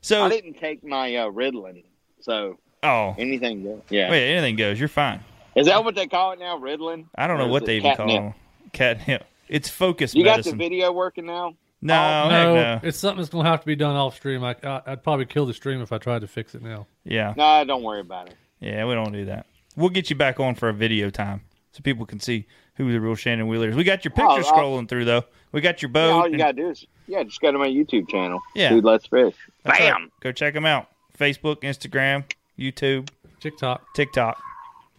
So 0.00 0.24
I 0.24 0.28
didn't 0.28 0.54
take 0.54 0.82
my 0.82 1.14
uh, 1.14 1.30
Ritalin, 1.30 1.84
so 2.20 2.58
oh 2.82 3.14
anything 3.18 3.62
goes. 3.62 3.82
Yeah, 3.88 4.10
wait, 4.10 4.32
anything 4.32 4.56
goes. 4.56 4.80
You're 4.80 4.88
fine. 4.88 5.20
is 5.54 5.66
that 5.66 5.84
what 5.84 5.94
they 5.94 6.06
call 6.06 6.32
it 6.32 6.38
now, 6.40 6.58
Ritalin? 6.58 7.04
I 7.14 7.26
don't 7.26 7.38
know 7.38 7.48
what 7.48 7.66
they 7.66 7.76
even 7.76 7.94
call 7.94 8.06
catnip? 8.06 8.22
them. 8.22 8.34
catnip. 8.72 9.24
It's 9.50 9.68
focused. 9.68 10.14
You 10.14 10.24
got 10.24 10.44
the 10.44 10.52
video 10.54 10.92
working 10.92 11.26
now? 11.26 11.54
no, 11.82 11.94
oh, 11.94 12.28
no, 12.30 12.54
no. 12.54 12.80
it's 12.82 12.98
something 12.98 13.18
that's 13.18 13.30
going 13.30 13.44
to 13.44 13.50
have 13.50 13.60
to 13.60 13.66
be 13.66 13.74
done 13.76 13.96
off 13.96 14.14
stream. 14.16 14.44
I, 14.44 14.54
I, 14.62 14.82
I'd 14.86 15.02
probably 15.02 15.24
kill 15.26 15.44
the 15.46 15.54
stream 15.54 15.80
if 15.82 15.92
I 15.92 15.98
tried 15.98 16.20
to 16.20 16.26
fix 16.28 16.54
it 16.54 16.62
now. 16.62 16.86
Yeah. 17.04 17.34
No, 17.36 17.64
don't 17.64 17.82
worry 17.82 18.00
about 18.00 18.28
it. 18.28 18.36
Yeah, 18.60 18.84
we 18.86 18.94
don't 18.94 19.12
do 19.12 19.24
that. 19.26 19.46
We'll 19.76 19.88
get 19.90 20.08
you 20.10 20.16
back 20.16 20.38
on 20.40 20.54
for 20.54 20.68
a 20.68 20.72
video 20.74 21.10
time 21.10 21.40
so 21.72 21.80
people 21.82 22.06
can 22.06 22.20
see 22.20 22.46
who 22.74 22.92
the 22.92 23.00
real 23.00 23.14
Shannon 23.14 23.48
Wheeler 23.48 23.70
is. 23.70 23.76
We 23.76 23.84
got 23.84 24.04
your 24.04 24.12
Oh, 24.12 24.16
picture 24.36 24.46
I'll- 24.54 24.58
scrolling 24.58 24.88
through 24.88 25.04
though. 25.06 25.24
We 25.52 25.60
got 25.60 25.82
your 25.82 25.88
Yeah, 25.90 25.92
boat. 25.94 26.12
all 26.12 26.26
you 26.28 26.34
and- 26.34 26.38
gotta 26.38 26.52
do 26.52 26.68
is 26.70 26.86
yeah, 27.08 27.22
just 27.24 27.40
go 27.40 27.50
to 27.50 27.58
my 27.58 27.66
YouTube 27.68 28.08
channel. 28.08 28.40
Yeah. 28.54 28.68
dude, 28.70 28.84
let's 28.84 29.06
fish. 29.06 29.34
That's 29.64 29.78
Bam. 29.78 29.94
right. 30.02 30.10
Go 30.20 30.30
check 30.32 30.54
them 30.54 30.66
out. 30.66 30.86
Facebook, 31.18 31.62
Instagram, 31.62 32.24
YouTube, 32.58 33.08
TikTok, 33.40 33.82
TikTok. 33.94 34.40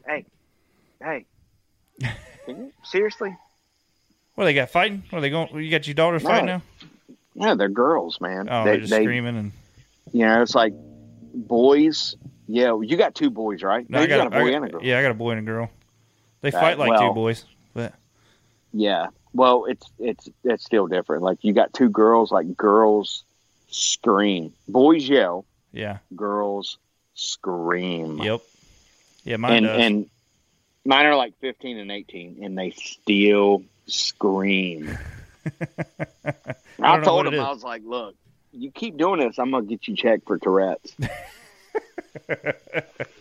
Hey, 0.05 0.25
hey, 1.01 1.25
Can 2.45 2.57
you- 2.57 2.73
seriously? 2.83 3.35
What 4.41 4.45
they 4.45 4.55
got 4.55 4.71
fighting? 4.71 5.03
What 5.11 5.19
are 5.19 5.21
they 5.21 5.29
going? 5.29 5.55
You 5.63 5.69
got 5.69 5.85
your 5.85 5.93
daughters 5.93 6.23
No. 6.23 6.29
fighting 6.29 6.47
now? 6.47 6.61
Yeah, 7.35 7.53
they're 7.53 7.69
girls, 7.69 8.19
man. 8.19 8.47
Oh, 8.49 8.63
they, 8.63 8.71
they're 8.71 8.79
just 8.79 8.89
they- 8.89 9.03
screaming 9.03 9.37
and 9.37 9.51
You 10.13 10.25
know, 10.25 10.41
it's 10.41 10.55
like 10.55 10.73
boys. 11.35 12.15
Yeah, 12.47 12.71
well, 12.71 12.83
you 12.83 12.97
got 12.97 13.13
two 13.13 13.29
boys, 13.29 13.61
right? 13.61 13.87
No, 13.87 13.99
you 13.99 14.05
I 14.05 14.07
got, 14.07 14.17
got 14.17 14.27
a 14.27 14.29
boy 14.31 14.49
got- 14.49 14.55
and 14.55 14.65
a 14.65 14.69
girl. 14.69 14.83
Yeah, 14.83 14.97
I 14.97 15.03
got 15.03 15.11
a 15.11 15.13
boy 15.13 15.31
and 15.33 15.39
a 15.41 15.43
girl. 15.43 15.69
They 16.41 16.47
Uh, 16.51 16.59
fight 16.59 16.79
like 16.79 16.89
well- 16.89 17.09
two 17.09 17.13
boys, 17.13 17.45
but 17.75 17.93
Yeah. 18.73 19.09
Well, 19.31 19.65
it's 19.65 19.85
it's 19.99 20.27
it's 20.43 20.65
still 20.65 20.87
different. 20.87 21.21
Like 21.21 21.43
you 21.43 21.53
got 21.53 21.71
two 21.71 21.89
girls. 21.89 22.31
Like 22.31 22.57
girls 22.57 23.23
scream, 23.69 24.53
boys 24.67 25.07
yell, 25.07 25.45
yeah, 25.71 25.99
girls 26.15 26.79
scream. 27.13 28.17
Yep. 28.17 28.41
Yeah, 29.23 29.37
mine 29.37 29.53
and 29.53 29.65
does. 29.67 29.81
and 29.81 30.09
mine 30.83 31.05
are 31.05 31.15
like 31.15 31.35
15 31.41 31.77
and 31.77 31.91
18, 31.91 32.43
and 32.43 32.57
they 32.57 32.71
still 32.71 33.61
scream. 33.91 34.97
I 36.25 36.33
I, 36.79 36.99
told 37.01 37.25
what 37.25 37.27
it 37.27 37.31
them 37.31 37.39
is. 37.41 37.45
I 37.45 37.51
was 37.51 37.63
like, 37.63 37.81
"Look, 37.85 38.15
you 38.53 38.71
keep 38.71 38.97
doing 38.97 39.19
this, 39.19 39.37
I'm 39.39 39.51
gonna 39.51 39.65
get 39.65 39.87
you 39.87 39.95
checked 39.95 40.27
for 40.27 40.37
Tourette's." 40.37 40.93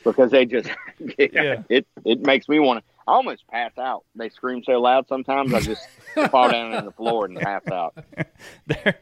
because 0.04 0.30
they 0.30 0.44
just 0.46 0.68
Yeah. 1.18 1.62
it 1.68 1.86
it 2.04 2.20
makes 2.20 2.48
me 2.48 2.58
want 2.58 2.80
to 2.84 2.90
I 3.08 3.12
almost 3.14 3.46
pass 3.48 3.72
out. 3.78 4.04
They 4.14 4.28
scream 4.28 4.62
so 4.62 4.80
loud 4.80 5.08
sometimes 5.08 5.52
I 5.52 5.60
just 5.60 5.82
fall 6.30 6.48
down 6.50 6.72
on 6.74 6.84
the 6.84 6.92
floor 6.92 7.24
and 7.24 7.36
pass 7.38 7.66
out. 7.68 7.96
They're- 8.66 8.94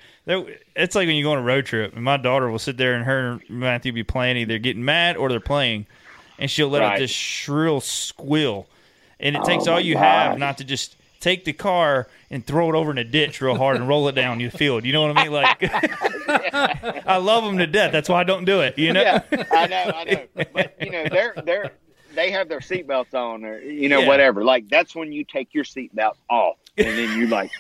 it's 0.77 0.95
like 0.95 1.07
when 1.07 1.17
you 1.17 1.23
go 1.25 1.33
on 1.33 1.39
a 1.39 1.43
road 1.43 1.67
trip, 1.67 1.95
and 1.95 2.05
my 2.05 2.17
daughter 2.19 2.51
will 2.51 2.59
sit 2.59 2.77
there 2.77 2.95
and 2.95 3.05
her 3.05 3.33
and 3.49 3.51
Matthew 3.51 3.93
be 3.93 4.05
playing, 4.05 4.37
either 4.39 4.59
getting 4.59 4.85
mad 4.85 5.17
or 5.17 5.29
they're 5.31 5.41
playing, 5.41 5.87
and 6.39 6.51
she'll 6.51 6.69
let 6.69 6.83
out 6.83 6.99
this 6.99 7.11
shrill 7.11 7.81
squeal, 7.81 8.67
and 9.21 9.37
it 9.37 9.43
Oh, 9.43 9.47
takes 9.47 9.67
all 9.67 9.81
you 9.81 9.97
have 9.97 10.39
not 10.39 10.59
to 10.59 10.65
just 10.65 10.97
take 11.21 11.45
the 11.45 11.53
car 11.53 12.09
and 12.31 12.47
throw 12.47 12.69
it 12.69 12.75
over 12.77 12.91
in 12.91 12.99
a 12.99 13.05
ditch 13.05 13.41
real 13.41 13.57
hard 13.57 13.77
and 13.77 13.89
roll 13.89 14.09
it 14.09 14.13
down 14.15 14.41
your 14.41 14.51
field. 14.51 14.85
You 14.85 14.93
know 14.93 15.07
what 15.07 15.17
I 15.19 15.23
mean? 15.25 15.33
Like, 15.33 15.59
I 17.07 17.17
love 17.17 17.45
them 17.45 17.59
to 17.59 17.67
death. 17.67 17.93
That's 17.93 18.09
why 18.09 18.21
I 18.21 18.25
don't 18.25 18.45
do 18.45 18.61
it. 18.61 18.79
You 18.79 18.93
know? 18.93 19.03
Yeah, 19.03 19.23
I 19.53 19.67
know, 19.67 19.93
I 19.95 20.05
know. 20.05 20.45
But 20.53 20.77
you 20.81 20.91
know, 20.91 21.05
they're 21.11 21.35
they're 21.45 21.73
they 22.15 22.31
have 22.31 22.49
their 22.49 22.61
seatbelts 22.61 23.15
on 23.15 23.45
or 23.45 23.61
you 23.61 23.89
know, 23.89 24.01
Yeah. 24.01 24.09
whatever. 24.09 24.45
Like 24.45 24.69
that's 24.69 24.95
when 24.95 25.13
you 25.13 25.25
take 25.25 25.55
your 25.55 25.65
seatbelt 25.65 26.15
off 26.29 26.57
and 26.77 26.87
then 26.87 27.19
you 27.19 27.27
like 27.29 27.51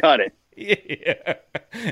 cut 0.00 0.20
it. 0.20 0.32
Yeah. 0.58 1.34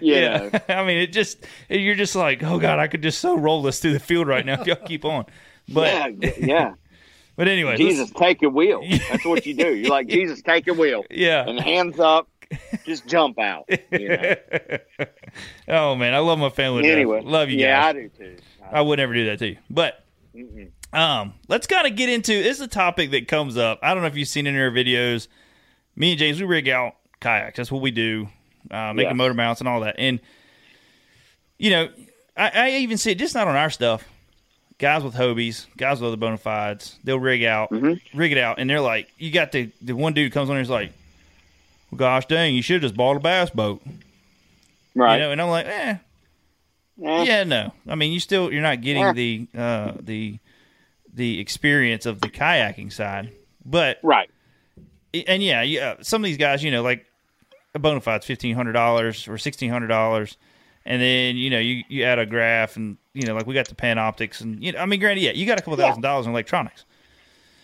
You 0.01 0.15
yeah. 0.15 0.59
I 0.71 0.87
mean, 0.87 0.97
it 0.97 1.13
just 1.13 1.45
you're 1.69 1.95
just 1.95 2.17
like, 2.17 2.43
oh 2.43 2.59
god, 2.59 2.79
I 2.79 2.87
could 2.87 3.03
just 3.03 3.19
so 3.19 3.37
roll 3.37 3.61
this 3.61 3.79
through 3.79 3.93
the 3.93 4.01
field 4.01 4.27
right 4.27 4.45
now 4.47 4.59
if 4.63 4.67
y'all 4.67 4.77
keep 4.77 5.05
on. 5.05 5.27
But 5.69 5.93
yeah, 6.23 6.31
yeah. 6.39 6.75
But 7.37 7.49
anyway, 7.49 7.77
Jesus, 7.77 8.11
take 8.11 8.41
your 8.43 8.51
wheel. 8.51 8.83
That's 9.11 9.25
what 9.25 9.47
you 9.47 9.55
do. 9.55 9.75
You're 9.75 9.91
like, 9.91 10.09
Jesus, 10.09 10.43
take 10.43 10.67
your 10.67 10.77
wheel. 10.77 11.05
Yeah. 11.11 11.49
And 11.49 11.59
hands 11.59 11.99
up, 11.99 12.29
just 12.85 13.07
jump 13.07 13.39
out. 13.39 13.69
You 13.91 14.09
know? 14.09 14.35
oh 15.69 15.95
man, 15.95 16.15
I 16.15 16.19
love 16.19 16.39
my 16.39 16.51
family. 16.51 16.91
Anyway, 16.91 17.21
love 17.23 17.51
you 17.51 17.59
yeah, 17.59 17.81
guys. 17.81 17.89
I 17.89 17.93
do 17.93 18.09
too. 18.09 18.37
I 18.71 18.81
would 18.81 18.99
never 18.99 19.15
do 19.15 19.27
that 19.27 19.39
to 19.41 19.49
you. 19.49 19.59
But 19.71 20.05
Mm-mm. 20.35 20.71
um, 20.93 21.35
let's 21.49 21.67
kind 21.67 21.87
of 21.87 21.97
get 21.97 22.09
into 22.09 22.43
this 22.43 22.59
is 22.59 22.63
a 22.63 22.69
topic 22.69 23.11
that 23.13 23.29
comes 23.29 23.57
up. 23.57 23.79
I 23.83 23.95
don't 23.95 24.03
know 24.03 24.09
if 24.09 24.17
you've 24.17 24.29
seen 24.29 24.47
any 24.47 24.57
of 24.57 24.63
our 24.63 24.71
videos. 24.71 25.29
Me 25.97 26.11
and 26.11 26.19
James, 26.19 26.41
we 26.41 26.47
rig 26.47 26.69
out 26.69 26.95
kayaks. 27.21 27.57
That's 27.57 27.71
what 27.71 27.83
we 27.83 27.91
do, 27.91 28.29
uh, 28.71 28.93
making 28.93 29.11
Yeah. 29.11 29.15
motor 29.15 29.35
mounts 29.35 29.61
and 29.61 29.69
all 29.69 29.81
that. 29.81 29.97
And 29.99 30.21
you 31.59 31.71
know, 31.71 31.89
I, 32.37 32.51
I 32.55 32.71
even 32.79 32.97
see 32.97 33.13
it 33.13 33.19
just 33.19 33.35
not 33.35 33.47
on 33.47 33.55
our 33.57 33.71
stuff. 33.71 34.05
Guys 34.79 35.05
with 35.05 35.15
Hobies, 35.15 35.67
guys 35.77 36.01
with 36.01 36.13
other 36.13 36.17
Bonafides, 36.21 36.97
they'll 37.05 37.19
rig 37.19 37.45
out, 37.45 37.71
Mm-hmm. 37.71 38.19
rig 38.19 38.33
it 38.33 38.39
out, 38.39 38.59
and 38.59 38.69
they're 38.69 38.81
like, 38.81 39.09
you 39.19 39.31
got 39.31 39.53
the 39.53 39.71
the 39.81 39.93
one 39.93 40.13
dude 40.15 40.33
comes 40.33 40.51
on 40.51 40.57
here's 40.57 40.69
like, 40.71 40.93
well, 41.91 41.99
gosh 41.99 42.27
dang, 42.27 42.55
you 42.55 42.63
should 42.63 42.75
have 42.75 42.83
just 42.83 42.97
bought 42.97 43.17
a 43.17 43.21
bass 43.21 43.51
boat, 43.51 43.83
Right. 44.95 45.15
You 45.17 45.21
know, 45.21 45.31
and 45.33 45.41
I'm 45.43 45.49
like, 45.49 45.67
eh, 45.67 45.97
Eh. 47.05 47.23
yeah, 47.25 47.45
no. 47.45 47.73
I 47.89 47.95
mean, 47.95 48.13
you 48.13 48.21
still 48.21 48.53
you're 48.53 48.63
not 48.63 48.81
getting 48.81 49.03
Yeah. 49.03 49.13
the 49.13 49.47
uh, 49.57 49.93
the 50.01 50.39
the 51.13 51.39
experience 51.41 52.07
of 52.07 52.21
the 52.21 52.29
kayaking 52.29 52.93
side, 52.93 53.31
but 53.65 53.99
right. 54.03 54.29
And 55.29 55.43
yeah, 55.43 55.63
yeah. 55.63 55.95
Some 56.03 56.23
of 56.25 56.27
these 56.27 56.37
guys, 56.39 56.65
you 56.65 56.73
know, 56.73 56.83
like 56.83 57.07
a 57.75 57.79
Bonafide's 57.79 58.27
fifteen 58.27 58.55
hundred 58.57 58.73
dollars 58.73 59.29
or 59.29 59.39
sixteen 59.39 59.71
hundred 59.71 59.87
dollars, 59.89 60.37
and 60.87 61.01
then 61.01 61.37
you 61.37 61.51
know 61.51 61.59
you 61.59 61.83
you 61.89 62.05
add 62.05 62.19
a 62.19 62.27
graph 62.27 62.77
and 62.77 62.97
you 63.13 63.27
know 63.27 63.35
like 63.35 63.47
we 63.47 63.55
got 63.55 63.69
the 63.69 63.75
Panoptix 63.75 64.41
and 64.41 64.63
you 64.63 64.73
know 64.73 64.79
I 64.81 64.87
mean 64.87 65.01
granted 65.01 65.23
yeah 65.23 65.33
you 65.33 65.47
got 65.47 65.59
a 65.59 65.63
couple 65.63 65.77
thousand 65.77 66.03
dollars 66.03 66.27
in 66.27 66.33
electronics, 66.33 66.85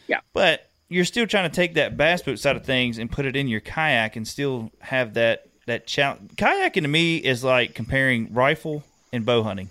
Yeah. 0.08 0.20
but 0.32 0.68
you're 0.88 1.04
still 1.04 1.26
trying 1.26 1.48
to 1.48 1.54
take 1.54 1.74
that 1.74 1.96
bass 1.96 2.22
boat 2.22 2.38
side 2.38 2.56
of 2.56 2.64
things 2.64 2.98
and 2.98 3.10
put 3.10 3.24
it 3.26 3.36
in 3.36 3.46
your 3.48 3.60
kayak 3.60 4.16
and 4.16 4.26
still 4.26 4.70
have 4.80 5.14
that 5.14 5.46
that 5.66 5.86
challenge. 5.86 6.32
Kayaking 6.36 6.82
to 6.82 6.88
me 6.88 7.16
is 7.18 7.44
like 7.44 7.74
comparing 7.74 8.32
rifle 8.34 8.82
and 9.12 9.24
bow 9.24 9.42
hunting. 9.44 9.70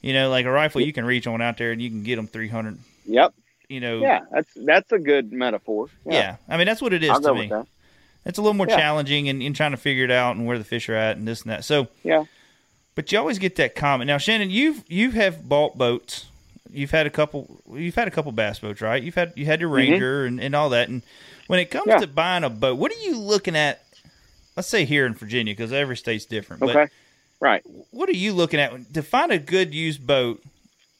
You 0.00 0.12
know, 0.12 0.30
like 0.30 0.46
a 0.46 0.50
rifle, 0.52 0.80
you 0.80 0.92
can 0.92 1.04
reach 1.04 1.26
on 1.26 1.40
out 1.42 1.58
there 1.58 1.72
and 1.72 1.82
you 1.82 1.90
can 1.90 2.04
get 2.04 2.14
them 2.16 2.28
300. 2.28 2.78
Yep. 3.06 3.34
You 3.68 3.80
know, 3.80 3.98
Yeah, 3.98 4.20
that's 4.30 4.50
that's 4.54 4.92
a 4.92 4.98
good 4.98 5.32
metaphor. 5.32 5.88
yeah. 6.06 6.36
I 6.48 6.56
mean, 6.56 6.66
that's 6.66 6.80
what 6.80 6.92
it 6.92 7.02
is 7.02 7.10
I'll 7.10 7.20
to 7.20 7.34
me. 7.34 7.50
It's 8.24 8.38
a 8.38 8.42
little 8.42 8.54
more 8.54 8.66
Yeah. 8.68 8.76
challenging 8.76 9.26
in, 9.26 9.40
in 9.40 9.54
trying 9.54 9.70
to 9.70 9.76
figure 9.76 10.04
it 10.04 10.10
out 10.10 10.36
and 10.36 10.46
where 10.46 10.58
the 10.58 10.64
fish 10.64 10.88
are 10.88 10.94
at 10.94 11.16
and 11.16 11.26
this 11.26 11.42
and 11.42 11.50
that. 11.50 11.64
So, 11.64 11.88
Yeah. 12.04 12.24
but 12.94 13.10
you 13.10 13.18
always 13.18 13.38
get 13.38 13.56
that 13.56 13.74
comment. 13.74 14.06
Now, 14.08 14.18
Shannon, 14.18 14.50
you've 14.50 14.84
you 14.88 15.12
have 15.12 15.48
bought 15.48 15.78
boats. 15.78 16.26
You've 16.70 16.90
had 16.90 17.06
a 17.06 17.10
couple. 17.10 17.62
You've 17.72 17.94
had 17.94 18.08
a 18.08 18.10
couple 18.10 18.30
bass 18.32 18.58
boats, 18.58 18.80
right? 18.82 19.02
You've 19.02 19.14
had 19.14 19.32
you 19.36 19.46
had 19.46 19.60
your 19.60 19.70
Mhm. 19.70 19.74
Ranger 19.76 20.24
and, 20.26 20.40
and 20.40 20.54
all 20.54 20.68
that. 20.70 20.88
And 20.88 21.02
when 21.46 21.58
it 21.60 21.70
comes 21.70 21.86
Yeah. 21.88 21.98
to 21.98 22.06
buying 22.06 22.44
a 22.44 22.50
boat, 22.50 22.76
what 22.76 22.92
are 22.92 23.00
you 23.00 23.16
looking 23.18 23.56
at? 23.56 23.82
Let's 24.56 24.68
say 24.68 24.84
here 24.84 25.06
in 25.06 25.14
Virginia, 25.14 25.52
because 25.54 25.72
every 25.72 25.96
state's 25.96 26.26
different. 26.26 26.60
But 26.60 26.70
Okay. 26.76 26.92
Right. 27.40 27.62
what 27.92 28.08
are 28.08 28.16
you 28.16 28.32
looking 28.34 28.58
at 28.60 28.92
to 28.92 29.02
find 29.02 29.30
a 29.32 29.38
good 29.38 29.72
used 29.72 30.06
boat? 30.06 30.42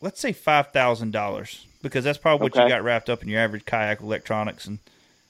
Let's 0.00 0.20
say 0.20 0.32
five 0.32 0.72
thousand 0.72 1.10
dollars, 1.12 1.66
because 1.82 2.04
that's 2.04 2.16
probably 2.18 2.44
what 2.48 2.54
you 2.54 2.68
got 2.68 2.82
wrapped 2.84 3.10
up 3.10 3.22
in 3.22 3.28
your 3.28 3.40
average 3.40 3.64
kayak 3.66 4.00
electronics 4.00 4.64
and 4.66 4.78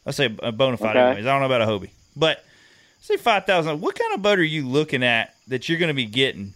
let's 0.08 0.16
say 0.16 0.24
a 0.24 0.50
Bonafide. 0.52 0.90
Okay. 0.90 0.98
Anyways, 1.00 1.26
I 1.26 1.32
don't 1.32 1.40
know 1.40 1.54
about 1.54 1.60
a 1.60 1.66
Hobie, 1.66 1.90
but 2.16 2.42
say 3.02 3.18
five 3.18 3.44
thousand. 3.44 3.82
What 3.82 3.94
kind 3.94 4.14
of 4.14 4.22
boat 4.22 4.38
are 4.38 4.42
you 4.42 4.66
looking 4.66 5.02
at 5.02 5.34
that 5.48 5.68
you're 5.68 5.78
going 5.78 5.88
to 5.88 5.94
be 5.94 6.06
getting 6.06 6.54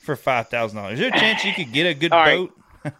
for 0.00 0.16
five 0.16 0.48
thousand 0.48 0.78
dollars? 0.78 0.94
Is 0.94 0.98
there 0.98 1.08
a 1.10 1.12
chance 1.12 1.44
you 1.44 1.52
could 1.52 1.72
get 1.72 1.86
a 1.86 1.94
good 1.94 2.12
All 2.12 2.18
right. 2.18 2.50
boat? 2.82 2.94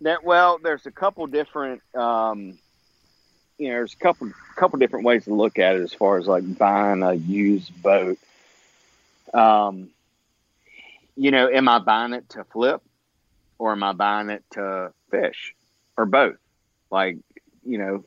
That 0.00 0.24
well, 0.24 0.58
there's 0.60 0.84
a 0.86 0.90
couple 0.90 1.24
different, 1.28 1.82
um, 1.94 2.58
you 3.58 3.68
know, 3.68 3.74
there's 3.74 3.92
a 3.94 3.98
couple 3.98 4.32
couple 4.56 4.80
different 4.80 5.04
ways 5.04 5.24
to 5.26 5.34
look 5.34 5.60
at 5.60 5.76
it 5.76 5.82
as 5.82 5.94
far 5.94 6.18
as 6.18 6.26
like 6.26 6.58
buying 6.58 7.04
a 7.04 7.14
used 7.14 7.80
boat. 7.80 8.18
Um, 9.32 9.90
you 11.14 11.30
know, 11.30 11.48
am 11.48 11.68
I 11.68 11.78
buying 11.78 12.12
it 12.12 12.28
to 12.30 12.42
flip, 12.42 12.82
or 13.60 13.70
am 13.70 13.84
I 13.84 13.92
buying 13.92 14.30
it 14.30 14.42
to 14.54 14.92
fish, 15.12 15.54
or 15.96 16.06
both? 16.06 16.38
Like, 16.90 17.18
you 17.64 17.78
know, 17.78 18.04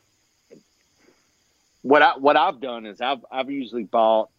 what 1.86 2.02
I 2.02 2.18
what 2.18 2.36
I've 2.36 2.60
done 2.60 2.86
is 2.86 3.02
I've 3.02 3.24
I've 3.32 3.50
usually 3.50 3.84
bought 3.84 4.30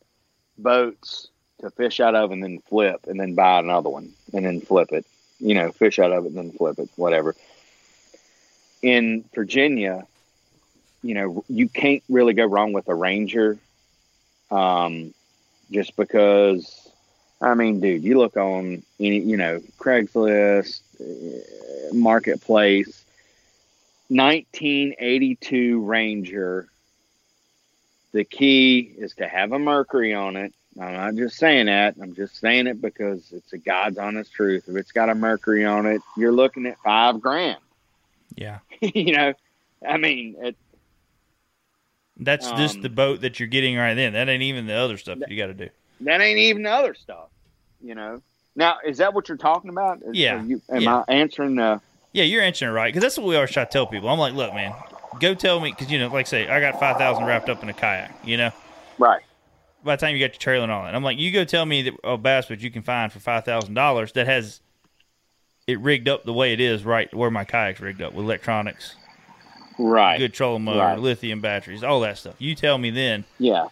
boats 0.59 1.28
to 1.60 1.70
fish 1.70 2.01
out 2.01 2.14
of 2.14 2.32
and 2.32 2.43
then 2.43 2.59
flip, 2.59 3.06
and 3.06 3.18
then 3.18 3.35
buy 3.35 3.59
another 3.60 3.89
one 3.89 4.12
and 4.32 4.44
then 4.44 4.60
flip 4.60 4.93
it 4.93 5.06
you 5.39 5.55
know, 5.55 5.70
fish 5.73 5.98
out 5.98 6.12
of 6.12 6.24
it 6.24 6.28
and 6.28 6.36
then 6.36 6.52
flip 6.52 6.78
it, 6.78 6.89
whatever. 6.97 7.35
In 8.82 9.24
Virginia, 9.35 10.06
you 11.02 11.14
know, 11.14 11.44
you 11.48 11.68
can't 11.68 12.02
really 12.09 12.35
go 12.35 12.44
wrong 12.44 12.73
with 12.73 12.89
a 12.89 12.94
Ranger. 12.94 13.59
Um, 14.51 15.12
just 15.70 15.97
because, 15.97 16.89
I 17.40 17.55
mean, 17.55 17.81
dude, 17.81 18.05
you 18.05 18.18
look 18.18 18.36
on 18.36 18.82
any, 19.01 19.18
you 19.18 19.36
know, 19.36 19.60
Craigslist, 19.78 20.81
uh, 21.01 21.94
Marketplace, 21.94 23.05
1982 24.09 25.85
Ranger. 25.85 26.68
The 28.16 28.24
key 28.24 28.94
is 28.97 29.12
to 29.16 29.28
have 29.28 29.52
a 29.52 29.59
Mercury 29.59 30.14
on 30.14 30.36
it. 30.36 30.55
I'm 30.80 30.94
not 30.94 31.14
just 31.16 31.36
saying 31.36 31.66
that. 31.66 31.97
I'm 32.01 32.14
just 32.14 32.38
saying 32.40 32.66
it 32.66 32.80
because 32.80 33.30
it's 33.30 33.52
a 33.52 33.59
God's 33.59 33.98
honest 33.98 34.32
truth. 34.32 34.70
If 34.70 34.76
it's 34.76 34.90
got 34.90 35.10
a 35.10 35.14
Mercury 35.14 35.66
on 35.66 35.84
it, 35.84 36.01
you're 36.16 36.32
looking 36.32 36.64
at 36.64 36.78
five 36.78 37.20
grand. 37.20 37.59
Yeah, 38.34 38.60
you 38.80 39.12
know, 39.14 39.34
I 39.86 39.98
mean, 39.98 40.34
it, 40.40 40.56
that's 42.16 42.51
just 42.52 42.76
Um, 42.76 42.82
the 42.84 42.88
boat 42.88 43.20
that 43.20 43.38
you're 43.38 43.48
getting 43.48 43.76
right 43.76 43.93
then. 43.93 44.14
That 44.14 44.30
ain't 44.30 44.43
even 44.44 44.66
the 44.66 44.72
other 44.76 44.97
stuff 44.97 45.18
that 45.18 45.30
you 45.30 45.36
got 45.36 45.48
to 45.48 45.55
do. 45.55 45.68
that 46.01 46.22
ain't 46.22 46.38
even 46.38 46.62
the 46.62 46.70
other 46.70 46.94
stuff. 46.94 47.28
You 47.82 47.97
know. 47.97 48.22
Now, 48.55 48.78
is 48.86 48.97
that 48.97 49.12
what 49.12 49.28
you're 49.28 49.36
talking 49.36 49.68
about? 49.68 50.01
Is- 50.01 50.16
Yeah. 50.16 50.43
you, 50.43 50.62
am 50.70 50.80
Yeah. 50.80 51.05
I 51.06 51.12
answering 51.12 51.56
the? 51.56 51.82
Yeah, 52.14 52.24
you're 52.24 52.40
answering 52.43 52.72
right 52.72 52.88
because 52.88 53.02
that's 53.02 53.18
what 53.18 53.26
we 53.26 53.34
always 53.36 53.51
try 53.51 53.64
to 53.66 53.70
tell 53.70 53.86
people. 53.86 54.09
I'm 54.09 54.18
like, 54.18 54.32
look, 54.32 54.55
man, 54.55 54.72
go 55.18 55.34
tell 55.34 55.60
me 55.60 55.70
because 55.70 55.90
you 55.90 55.98
know, 55.98 56.09
like 56.09 56.26
say, 56.26 56.48
I 56.48 56.60
got 56.60 56.76
five 56.76 56.97
thousand 56.97 57.24
wrapped 57.24 57.48
up 57.48 57.62
in 57.62 57.68
a 57.68 57.74
kayak. 57.74 58.14
You 58.24 58.36
know, 58.36 58.51
Right. 58.98 59.22
by 59.84 59.97
the 59.97 60.01
time 60.01 60.14
you 60.16 60.20
got 60.20 60.32
your 60.32 60.38
trailer 60.38 60.64
and 60.64 60.72
all 60.72 60.84
that, 60.84 60.94
I'm 60.94 61.02
like, 61.05 61.18
you 61.18 61.30
go 61.32 61.44
tell 61.44 61.66
me 61.66 61.82
that 61.82 61.94
a 62.05 62.16
bass 62.16 62.47
boat 62.47 62.60
you 62.60 62.70
can 62.70 62.82
find 62.82 63.12
for 63.12 63.20
five 63.20 63.44
thousand 63.44 63.74
dollars 63.74 64.12
that 64.12 64.26
has 64.26 64.60
it 65.66 65.80
rigged 65.80 66.09
up 66.09 66.24
the 66.24 66.32
way 66.32 66.52
it 66.52 66.60
is, 66.60 66.84
right 66.84 67.12
where 67.14 67.30
my 67.30 67.44
kayak's 67.44 67.80
rigged 67.80 68.01
up 68.01 68.12
with 68.12 68.24
electronics, 68.24 68.97
Right. 69.78 70.18
good 70.18 70.32
trolling 70.32 70.64
motor, 70.64 70.78
Right. 70.78 70.98
lithium 70.98 71.40
batteries, 71.40 71.82
all 71.82 72.01
that 72.01 72.18
stuff. 72.18 72.36
You 72.38 72.55
tell 72.55 72.78
me 72.78 72.90
then. 72.90 73.24
Yeah. 73.38 73.66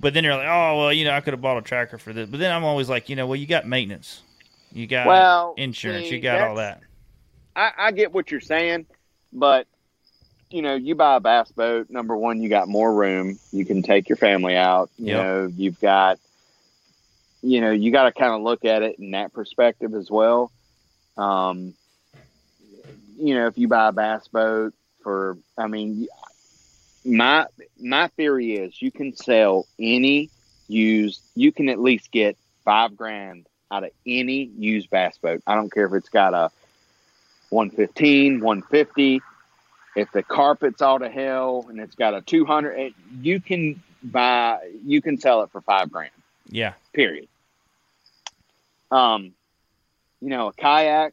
But 0.00 0.14
then 0.14 0.24
you're 0.24 0.34
like, 0.36 0.46
oh 0.48 0.78
well, 0.78 0.92
you 0.92 1.04
know, 1.04 1.12
I 1.12 1.20
could 1.20 1.32
have 1.34 1.40
bought 1.42 1.58
a 1.58 1.62
tracker 1.62 1.98
for 1.98 2.12
this. 2.12 2.28
But 2.28 2.40
then 2.40 2.52
I'm 2.54 2.64
always 2.64 2.88
like, 2.88 3.08
you 3.08 3.16
know, 3.16 3.26
well, 3.26 3.36
you 3.36 3.46
got 3.46 3.66
maintenance, 3.66 4.22
you 4.72 4.86
got 4.86 5.06
Well, 5.06 5.54
insurance, 5.56 6.08
see, 6.08 6.16
you 6.16 6.20
got 6.22 6.40
all 6.40 6.56
that. 6.56 6.80
I, 7.56 7.72
I 7.76 7.92
get 7.92 8.12
what 8.12 8.30
you're 8.30 8.40
saying, 8.40 8.86
but 9.32 9.66
you 10.50 10.62
know, 10.62 10.74
you 10.74 10.94
buy 10.94 11.16
a 11.16 11.20
bass 11.20 11.50
boat. 11.52 11.88
Number 11.90 12.16
one, 12.16 12.42
you 12.42 12.48
got 12.48 12.68
more 12.68 12.92
room. 12.92 13.38
You 13.52 13.64
can 13.64 13.82
take 13.82 14.08
your 14.08 14.16
family 14.16 14.56
out. 14.56 14.90
You 14.98 15.14
Yep. 15.14 15.16
know, 15.16 15.52
you've 15.54 15.80
got, 15.80 16.18
you 17.42 17.60
know, 17.60 17.70
you 17.70 17.92
got 17.92 18.04
to 18.04 18.12
kind 18.12 18.34
of 18.34 18.42
look 18.42 18.64
at 18.64 18.82
it 18.82 18.98
in 18.98 19.12
that 19.12 19.32
perspective 19.32 19.94
as 19.94 20.10
well. 20.10 20.52
Um, 21.16 21.74
you 23.16 23.34
know, 23.34 23.46
if 23.46 23.58
you 23.58 23.68
buy 23.68 23.88
a 23.88 23.92
bass 23.92 24.26
boat 24.28 24.74
for, 25.02 25.38
I 25.56 25.66
mean, 25.66 26.08
my 27.04 27.46
my 27.78 28.08
theory 28.16 28.54
is 28.56 28.80
you 28.80 28.90
can 28.90 29.14
sell 29.14 29.66
any 29.78 30.30
used. 30.68 31.20
You 31.34 31.52
can 31.52 31.68
at 31.68 31.80
least 31.80 32.10
get 32.10 32.36
five 32.64 32.96
grand 32.96 33.46
out 33.70 33.84
of 33.84 33.90
any 34.06 34.50
used 34.58 34.90
bass 34.90 35.18
boat. 35.18 35.42
I 35.46 35.54
don't 35.54 35.72
care 35.72 35.86
if 35.86 35.92
it's 35.94 36.08
got 36.08 36.34
a 36.34 36.50
115, 37.50 38.40
150. 38.40 39.20
If 39.96 40.12
the 40.12 40.22
carpet's 40.22 40.82
all 40.82 40.98
to 41.00 41.08
hell 41.08 41.66
and 41.68 41.80
it's 41.80 41.94
got 41.96 42.14
a 42.14 42.20
200, 42.20 42.72
it- 42.78 42.94
you 43.20 43.40
can 43.40 43.82
buy, 44.02 44.58
you 44.84 45.02
can 45.02 45.18
sell 45.18 45.42
it 45.42 45.50
for 45.50 45.60
five 45.60 45.90
grand. 45.90 46.10
Yeah. 46.48 46.74
Period. 46.92 47.28
Um, 48.90 49.32
you 50.20 50.28
know, 50.28 50.48
a 50.48 50.52
kayak. 50.52 51.12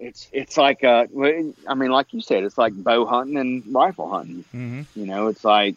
It's 0.00 0.28
it's 0.32 0.56
like 0.56 0.84
uh, 0.84 1.06
well, 1.10 1.52
I 1.66 1.74
mean, 1.74 1.90
like 1.90 2.12
you 2.12 2.20
said, 2.20 2.44
it's 2.44 2.56
like 2.58 2.72
bow 2.72 3.04
hunting 3.04 3.36
and 3.36 3.64
rifle 3.74 4.08
hunting. 4.08 4.44
Mm-hmm. 4.54 4.82
You 4.94 5.06
know, 5.06 5.26
it's 5.26 5.44
like 5.44 5.74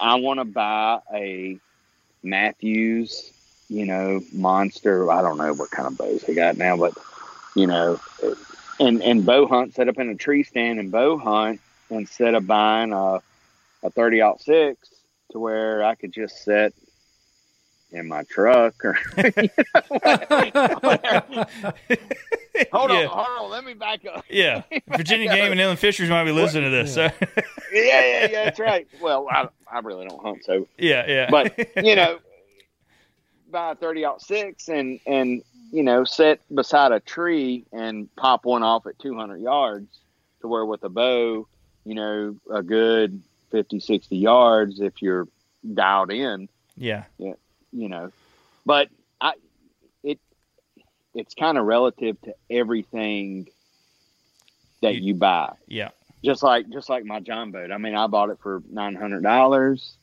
I 0.00 0.14
want 0.16 0.40
to 0.40 0.44
buy 0.44 1.00
a 1.12 1.58
Mathews, 2.22 3.30
you 3.68 3.84
know, 3.84 4.22
monster. 4.32 5.10
I 5.10 5.20
don't 5.20 5.36
know 5.36 5.52
what 5.52 5.70
kind 5.70 5.86
of 5.86 5.98
bows 5.98 6.22
they 6.22 6.34
got 6.34 6.56
now, 6.56 6.78
but 6.78 6.94
you 7.54 7.66
know, 7.66 8.00
and 8.80 9.02
and 9.02 9.24
bow 9.26 9.46
hunt, 9.46 9.74
set 9.74 9.88
up 9.88 9.98
in 9.98 10.08
a 10.08 10.14
tree 10.14 10.42
stand 10.42 10.78
and 10.78 10.90
bow 10.90 11.16
hunt 11.18 11.60
instead 11.90 12.34
of 12.34 12.46
buying 12.46 12.92
a 12.92 13.20
a 13.82 13.90
30 13.90 14.22
out 14.22 14.40
six 14.40 14.88
to 15.32 15.38
where 15.38 15.84
I 15.84 15.94
could 15.94 16.12
just 16.12 16.42
sit 16.44 16.74
in 17.92 18.08
my 18.08 18.22
truck 18.24 18.82
or 18.84 18.94
hold 22.72 22.90
Yeah. 22.90 23.06
on, 23.06 23.08
hold 23.08 23.26
on, 23.40 23.50
let 23.50 23.64
me 23.64 23.74
back 23.74 24.00
up. 24.06 24.24
Yeah. 24.30 24.62
Virginia 24.88 25.28
Game 25.32 25.52
and 25.52 25.60
Inland 25.60 25.78
Fisheries 25.78 26.10
might 26.10 26.24
be 26.24 26.32
listening 26.32 26.64
to 26.64 26.70
this. 26.70 26.94
So 26.94 27.02
yeah, 27.02 27.10
yeah, 27.72 28.20
yeah, 28.30 28.44
that's 28.44 28.58
right. 28.58 28.86
Well, 29.00 29.26
I, 29.30 29.48
I 29.70 29.78
really 29.80 30.08
don't 30.08 30.22
hunt, 30.22 30.44
so 30.44 30.66
yeah, 30.78 31.04
yeah. 31.06 31.30
but 31.30 31.56
you 31.84 31.94
know, 31.96 32.18
buy 33.54 33.72
a 33.72 34.18
six 34.18 34.68
and 34.68 35.00
and 35.06 35.42
you 35.70 35.82
know 35.82 36.04
sit 36.04 36.40
beside 36.54 36.92
a 36.92 37.00
tree 37.00 37.64
and 37.72 38.14
pop 38.16 38.44
one 38.44 38.62
off 38.62 38.86
at 38.86 38.98
two 38.98 39.16
hundred 39.16 39.40
yards 39.40 39.86
to 40.40 40.48
where 40.48 40.66
with 40.66 40.82
a 40.84 40.90
bow, 40.90 41.48
you 41.84 41.94
know, 41.94 42.36
a 42.52 42.62
good 42.62 43.22
50, 43.50 43.80
60 43.80 44.16
yards 44.16 44.80
if 44.80 45.00
you're 45.00 45.26
dialed 45.72 46.12
in. 46.12 46.48
yeah. 46.76 47.04
Yeah, 47.16 47.34
you 47.72 47.88
know, 47.88 48.12
but 48.66 48.88
I 49.20 49.34
it 50.02 50.20
it's 51.14 51.34
kind 51.34 51.56
of 51.56 51.64
relative 51.64 52.20
to 52.22 52.34
everything 52.50 53.48
that 54.82 54.96
you 54.96 55.14
buy. 55.14 55.54
Yeah. 55.66 55.90
Just 56.24 56.42
like 56.42 56.68
just 56.70 56.88
like 56.88 57.04
my 57.04 57.20
John 57.20 57.52
boat. 57.52 57.70
I 57.70 57.78
mean, 57.78 57.94
I 57.94 58.06
bought 58.06 58.30
it 58.30 58.38
for 58.42 58.62
nine 58.68 58.96
hundred 58.96 59.22
dollars. 59.22 59.96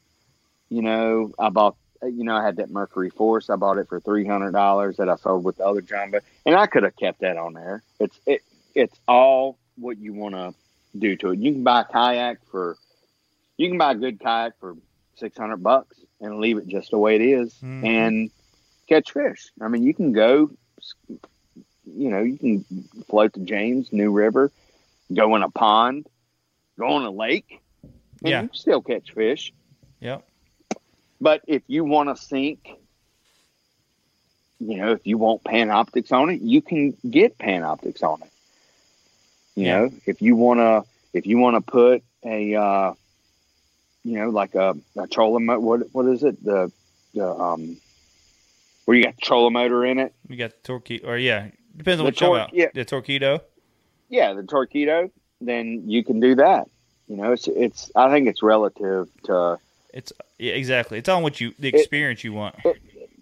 You 0.70 0.82
know, 0.82 1.34
I 1.38 1.50
bought 1.50 1.76
you 2.04 2.24
know 2.24 2.36
I 2.36 2.44
had 2.44 2.58
that 2.58 2.70
Mercury 2.70 3.10
Force. 3.10 3.50
I 3.50 3.56
bought 3.56 3.78
it 3.78 3.88
for 3.90 4.00
three 4.00 4.26
hundred 4.26 4.52
dollars 4.52 4.98
that 4.98 5.10
I 5.10 5.16
sold 5.16 5.44
with 5.44 5.58
the 5.58 5.66
other 5.66 5.82
John 5.82 6.12
boat, 6.12 6.24
and 6.46 6.56
I 6.56 6.68
could 6.68 6.84
have 6.84 6.96
kept 6.96 7.22
that 7.22 7.38
on 7.38 7.54
there. 7.54 7.84
It's 8.00 8.20
it 8.26 8.42
it's 8.76 8.98
all 9.08 9.58
what 9.78 9.98
you 9.98 10.14
want 10.14 10.36
to 10.36 10.54
do 10.98 11.16
to 11.18 11.32
it. 11.32 11.40
You 11.40 11.52
can 11.54 11.64
buy 11.64 11.82
a 11.82 11.86
kayak 11.86 12.38
for 12.52 12.78
you 13.58 13.68
can 13.70 13.78
buy 13.78 13.92
a 13.92 13.96
good 13.96 14.20
kayak 14.20 14.54
for 14.60 14.76
six 15.16 15.38
hundred 15.38 15.58
bucks 15.64 15.98
and 16.20 16.40
leave 16.40 16.58
it 16.58 16.68
just 16.68 16.92
the 16.92 16.98
way 16.98 17.16
it 17.16 17.22
is 17.22 17.54
Mhm. 17.64 17.86
and 17.86 18.32
catch 18.88 19.12
fish. 19.12 19.50
I 19.62 19.68
mean, 19.68 19.84
you 19.84 19.94
can 19.94 20.12
go, 20.12 20.52
you 21.86 22.10
know, 22.10 22.22
you 22.22 22.38
can 22.38 22.64
float 23.08 23.34
the 23.34 23.40
James 23.42 23.92
New 23.92 24.12
River, 24.12 24.52
go 25.14 25.36
in 25.36 25.44
a 25.44 25.50
pond, 25.50 26.08
go 26.78 26.88
on 26.88 27.04
a 27.06 27.12
lake, 27.12 27.62
and 27.84 27.92
Yeah. 28.24 28.42
you 28.44 28.48
can 28.50 28.56
still 28.58 28.82
catch 28.82 29.14
fish. 29.14 29.54
Yep. 30.00 30.28
But 31.22 31.42
if 31.48 31.62
you 31.68 31.84
want 31.86 32.10
to 32.10 32.22
sink, 32.22 32.68
you 34.60 34.78
know, 34.78 34.92
if 34.94 35.06
you 35.06 35.18
want 35.20 35.44
Panoptix 35.44 36.12
on 36.12 36.32
it, 36.32 36.42
you 36.42 36.62
can 36.62 36.98
get 37.08 37.38
Panoptix 37.38 38.04
on 38.04 38.22
it. 38.24 38.32
You 39.56 39.66
Yeah. 39.66 39.78
know, 39.80 39.94
if 40.08 40.22
you 40.22 40.36
want 40.36 40.60
to, 40.60 40.84
if 41.14 41.28
you 41.28 41.38
want 41.38 41.64
to 41.64 41.72
put 41.72 42.04
a, 42.26 42.56
uh, 42.56 42.94
you 44.04 44.18
know, 44.18 44.30
like 44.30 44.56
a, 44.56 44.76
a 44.98 45.08
trolling 45.08 45.46
what, 45.46 45.94
what 45.94 46.08
is 46.08 46.24
it? 46.24 46.44
The, 46.44 46.72
the, 47.14 47.30
um, 47.30 47.78
where 48.86 48.98
you 48.98 49.04
got 49.04 49.16
the 49.16 49.22
trolling 49.22 49.54
motor 49.54 49.86
in 49.86 50.00
it. 50.00 50.14
You 50.28 50.38
got 50.38 50.52
the 50.52 50.58
torpedo, 50.64 51.08
or 51.08 51.18
yeah, 51.18 51.50
depends 51.78 52.00
on 52.00 52.06
The 52.06 52.12
what 52.12 52.22
you're 52.22 52.30
talking 52.30 52.30
tor- 52.30 52.38
about. 52.38 52.54
yeah. 52.54 52.68
The 52.74 52.86
torpedo. 52.86 53.42
Yeah, 54.10 54.34
the 54.34 54.44
torpedo, 54.44 55.12
then 55.40 55.84
you 55.88 56.04
can 56.04 56.20
do 56.20 56.36
that. 56.36 56.68
You 57.08 57.18
know, 57.18 57.32
it's, 57.34 57.48
it's, 57.48 57.92
I 57.96 58.10
think 58.10 58.28
it's 58.28 58.42
relative 58.42 59.08
to, 59.26 59.60
It's 59.94 60.14
yeah, 60.38 60.54
exactly. 60.54 60.98
It's 60.98 61.10
on 61.10 61.24
what 61.24 61.40
you 61.42 61.54
the 61.60 61.70
experience 61.70 62.24
you 62.24 62.34
want. 62.34 62.56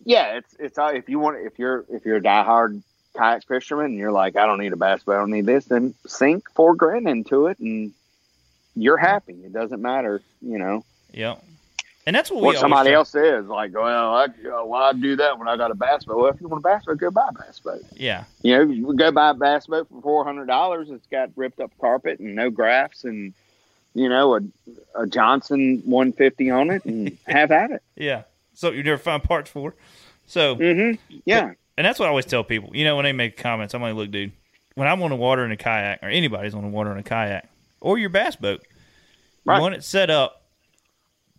yeah, 0.06 0.38
it's 0.38 0.56
it's 0.60 0.78
all 0.78 0.90
if 0.90 1.10
you 1.10 1.20
want 1.20 1.38
if 1.46 1.58
you're 1.60 1.86
if 1.90 2.06
you're 2.06 2.18
a 2.18 2.22
diehard 2.22 2.82
kayak 3.16 3.46
fisherman 3.48 3.88
and 3.88 3.96
you're 3.96 4.12
like 4.12 4.36
I 4.36 4.46
don't 4.46 4.60
need 4.60 4.74
a 4.74 4.78
bass 4.78 5.04
boat, 5.04 5.16
I 5.16 5.20
don't 5.20 5.32
need 5.32 5.46
this, 5.46 5.66
then 5.66 5.94
sink 6.06 6.50
four 6.52 6.76
grand 6.76 7.08
into 7.08 7.48
it 7.48 7.60
and 7.60 7.92
you're 8.76 8.98
happy. 8.98 9.34
It 9.34 9.54
doesn't 9.54 9.82
matter, 9.82 10.22
you 10.42 10.58
know 10.58 10.86
Yeah. 11.12 11.36
And 12.06 12.16
that's 12.16 12.32
what 12.32 12.42
what 12.42 12.58
somebody 12.58 12.92
else 12.92 13.10
says. 13.10 13.46
Like, 13.46 13.74
well, 13.76 14.16
I, 14.16 14.24
uh, 14.26 14.66
why 14.66 14.94
do 14.94 15.16
that 15.18 15.38
when 15.38 15.48
I 15.48 15.58
got 15.58 15.70
a 15.70 15.76
bass 15.76 16.06
boat? 16.06 16.18
Well, 16.18 16.32
if 16.34 16.42
you 16.42 16.48
want 16.48 16.66
a 16.66 16.68
bass 16.68 16.86
boat, 16.86 16.98
go 16.98 17.12
buy 17.12 17.28
a 17.30 17.34
bass 17.34 17.60
boat. 17.60 17.82
Yeah. 17.94 18.24
You 18.42 18.58
know, 18.58 18.62
you 18.64 18.96
go 18.96 19.12
buy 19.12 19.30
a 19.30 19.34
bass 19.36 19.68
boat 19.68 19.88
for 19.90 20.02
four 20.02 20.24
hundred 20.24 20.48
dollars. 20.48 20.90
It's 20.90 21.06
got 21.08 21.30
ripped 21.36 21.60
up 21.60 21.72
carpet 21.80 22.20
and 22.20 22.36
no 22.36 22.50
graphs 22.50 23.04
and 23.04 23.34
you 24.00 24.10
know 24.10 24.36
a, 24.36 24.40
a 25.04 25.08
Johnson 25.08 25.82
one 25.86 26.12
fifty 26.14 26.50
on 26.50 26.70
it 26.70 26.84
and 26.86 27.18
have 27.28 27.52
at 27.52 27.72
it. 27.72 27.84
Yeah. 27.96 28.24
So 28.54 28.72
you 28.72 28.84
never 28.84 28.98
find 28.98 29.24
parts 29.24 29.50
for. 29.50 29.76
So 30.26 30.56
Mm-hmm. 30.56 31.20
yeah. 31.26 31.54
and 31.78 31.86
that's 31.88 32.00
what 32.00 32.06
I 32.06 32.10
always 32.10 32.26
tell 32.26 32.44
people. 32.44 32.70
You 32.76 32.84
know, 32.86 32.96
when 32.96 33.04
they 33.06 33.14
make 33.14 33.38
comments, 33.38 33.74
I'm 33.74 33.82
like, 33.82 33.96
look, 33.96 34.12
dude, 34.12 34.32
when 34.76 34.88
I'm 34.88 35.02
on 35.02 35.10
the 35.10 35.16
water 35.16 35.44
in 35.46 35.52
a 35.52 35.58
kayak, 35.58 36.00
or 36.04 36.10
anybody's 36.10 36.54
on 36.54 36.62
the 36.64 36.68
water 36.70 36.92
in 36.92 36.98
a 36.98 37.04
kayak, 37.04 37.50
or 37.82 37.98
your 37.98 38.10
bass 38.10 38.36
boat, 38.36 38.62
Right. 39.46 39.56
you 39.58 39.62
want 39.62 39.76
it 39.76 39.84
set 39.84 40.10
up 40.10 40.44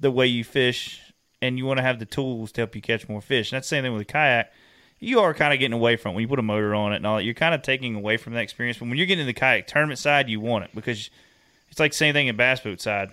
the 0.01 0.11
way 0.11 0.27
you 0.27 0.43
fish, 0.45 1.01
and 1.43 1.59
you 1.59 1.67
want 1.67 1.79
to 1.79 1.83
have 1.83 1.99
the 1.99 2.07
tools 2.07 2.53
to 2.53 2.63
help 2.63 2.75
you 2.75 2.83
catch 2.83 3.09
more 3.09 3.21
fish. 3.21 3.53
And 3.53 3.57
that's 3.57 3.69
the 3.69 3.77
same 3.77 3.85
thing 3.85 3.93
with 3.93 4.03
a 4.03 4.07
kayak. 4.07 4.51
You 4.99 5.21
are 5.21 5.33
kind 5.35 5.53
of 5.55 5.59
getting 5.61 5.73
away 5.75 5.97
from 5.97 6.11
it. 6.13 6.15
when 6.17 6.23
you 6.23 6.29
put 6.29 6.39
a 6.39 6.43
motor 6.43 6.75
on 6.75 6.93
it 6.93 6.97
and 6.97 7.07
all 7.07 7.17
that. 7.17 7.25
You're 7.25 7.33
kind 7.35 7.55
of 7.55 7.63
taking 7.63 7.95
away 7.95 8.17
from 8.19 8.33
that 8.35 8.41
experience. 8.43 8.79
But 8.79 8.89
when 8.89 8.99
you're 8.99 9.07
getting 9.07 9.23
in 9.23 9.27
the 9.27 9.33
kayak 9.33 9.67
tournament 9.67 9.99
side, 9.99 10.29
you 10.29 10.41
want 10.41 10.65
it 10.65 10.71
because 10.75 11.09
it's 11.71 11.81
like 11.81 11.93
the 11.93 11.97
same 11.97 12.13
thing 12.15 12.27
in 12.29 12.37
bass 12.37 12.61
boat 12.61 12.81
side. 12.81 13.11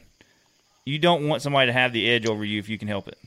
You 0.86 1.00
don't 1.00 1.28
want 1.28 1.42
somebody 1.42 1.68
to 1.68 1.74
have 1.74 1.92
the 1.94 2.10
edge 2.10 2.26
over 2.26 2.46
you 2.46 2.60
if 2.60 2.70
you 2.70 2.78
can 2.78 2.88
help 2.88 3.08
it. 3.08 3.18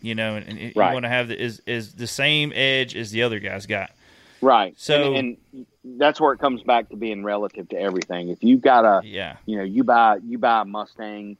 You 0.00 0.14
know, 0.14 0.34
and, 0.36 0.46
and 0.48 0.58
you 0.58 0.72
want 0.74 1.04
to 1.04 1.08
have 1.08 1.28
the 1.28 1.40
is 1.40 1.62
is 1.66 1.94
the 1.94 2.06
same 2.08 2.52
edge 2.54 2.96
as 2.96 3.10
the 3.12 3.22
other 3.22 3.38
guys 3.38 3.66
got. 3.66 3.90
Right. 4.40 4.74
So- 4.76 5.14
and, 5.14 5.36
and 5.52 5.66
that's 5.84 6.20
where 6.20 6.32
it 6.32 6.38
comes 6.38 6.62
back 6.62 6.88
to 6.90 6.96
being 6.96 7.22
relative 7.24 7.68
to 7.70 7.76
everything. 7.78 8.28
If 8.28 8.42
you've 8.42 8.60
got 8.60 8.84
a, 8.84 9.06
Yeah. 9.06 9.36
you 9.46 9.56
know, 9.56 9.62
you 9.64 9.84
buy 9.84 10.18
you 10.26 10.38
buy 10.38 10.62
a 10.62 10.64
Mustang, 10.64 11.36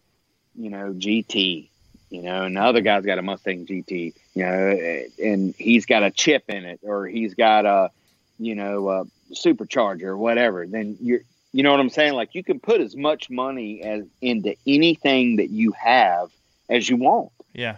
you 0.57 0.71
know, 0.71 0.93
GT, 0.93 1.69
you 2.11 2.23
know, 2.23 2.45
and 2.45 2.57
the 2.57 2.61
other 2.63 2.81
guy's 2.81 3.05
got 3.05 3.19
a 3.19 3.23
Mustang 3.23 3.67
GT, 3.67 4.15
you 4.35 4.43
know, 4.45 5.03
and 5.23 5.55
he's 5.59 5.87
got 5.87 6.03
a 6.05 6.11
chip 6.13 6.45
in 6.49 6.65
it, 6.65 6.81
or 6.83 7.07
he's 7.09 7.35
got 7.35 7.67
a, 7.67 7.91
you 8.39 8.55
know, 8.55 8.89
a 8.89 9.05
supercharger 9.35 10.05
or 10.05 10.17
whatever. 10.17 10.67
Then 10.67 10.97
you're, 11.01 11.21
you 11.53 11.63
know 11.63 11.71
what 11.71 11.81
I'm 11.81 11.91
saying? 11.91 12.15
Like 12.15 12.35
you 12.35 12.43
can 12.43 12.59
put 12.61 12.81
as 12.81 12.97
much 12.97 13.31
money 13.31 13.83
as 13.83 14.05
into 14.21 14.55
anything 14.67 15.37
that 15.37 15.51
you 15.51 15.73
have 15.73 16.31
as 16.69 16.89
you 16.89 16.97
want. 16.97 17.31
Yeah. 17.53 17.77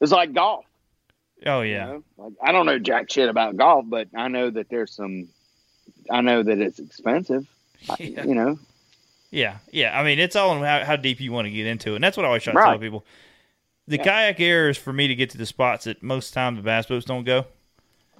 It's 0.00 0.12
like 0.12 0.32
golf. 0.34 0.64
Oh 1.46 1.60
You 1.62 1.72
yeah. 1.72 1.84
know? 1.86 2.04
Like 2.18 2.32
I 2.42 2.52
don't 2.52 2.66
know 2.66 2.78
jack 2.78 3.10
shit 3.10 3.28
about 3.28 3.56
golf, 3.56 3.84
but 3.88 4.08
I 4.14 4.28
know 4.28 4.50
that 4.50 4.68
there's 4.68 4.92
some. 4.92 5.28
I 6.10 6.20
know 6.20 6.42
that 6.42 6.58
it's 6.58 6.78
expensive. 6.78 7.46
I- 7.88 7.96
You 8.02 8.34
know, 8.34 8.58
Yeah, 9.30 9.58
yeah. 9.72 9.98
I 9.98 10.04
mean, 10.04 10.18
it's 10.18 10.36
all 10.36 10.50
on 10.50 10.62
how, 10.62 10.84
how 10.84 10.96
deep 10.96 11.20
you 11.20 11.32
want 11.32 11.46
to 11.46 11.50
get 11.50 11.66
into 11.66 11.92
it, 11.92 11.94
and 11.96 12.04
that's 12.04 12.16
what 12.16 12.24
I 12.24 12.28
always 12.28 12.42
try 12.42 12.52
to 12.52 12.58
Right. 12.58 12.70
tell 12.70 12.78
people. 12.78 13.04
The 13.86 13.98
kayak 13.98 14.40
air 14.40 14.70
is 14.70 14.78
for 14.78 14.92
me 14.94 15.08
to 15.08 15.14
get 15.14 15.28
to 15.30 15.38
the 15.38 15.44
spots 15.44 15.84
that 15.84 16.02
most 16.02 16.32
times 16.32 16.56
the 16.56 16.62
bass 16.62 16.86
boats 16.86 17.04
don't 17.04 17.24
go. 17.24 17.46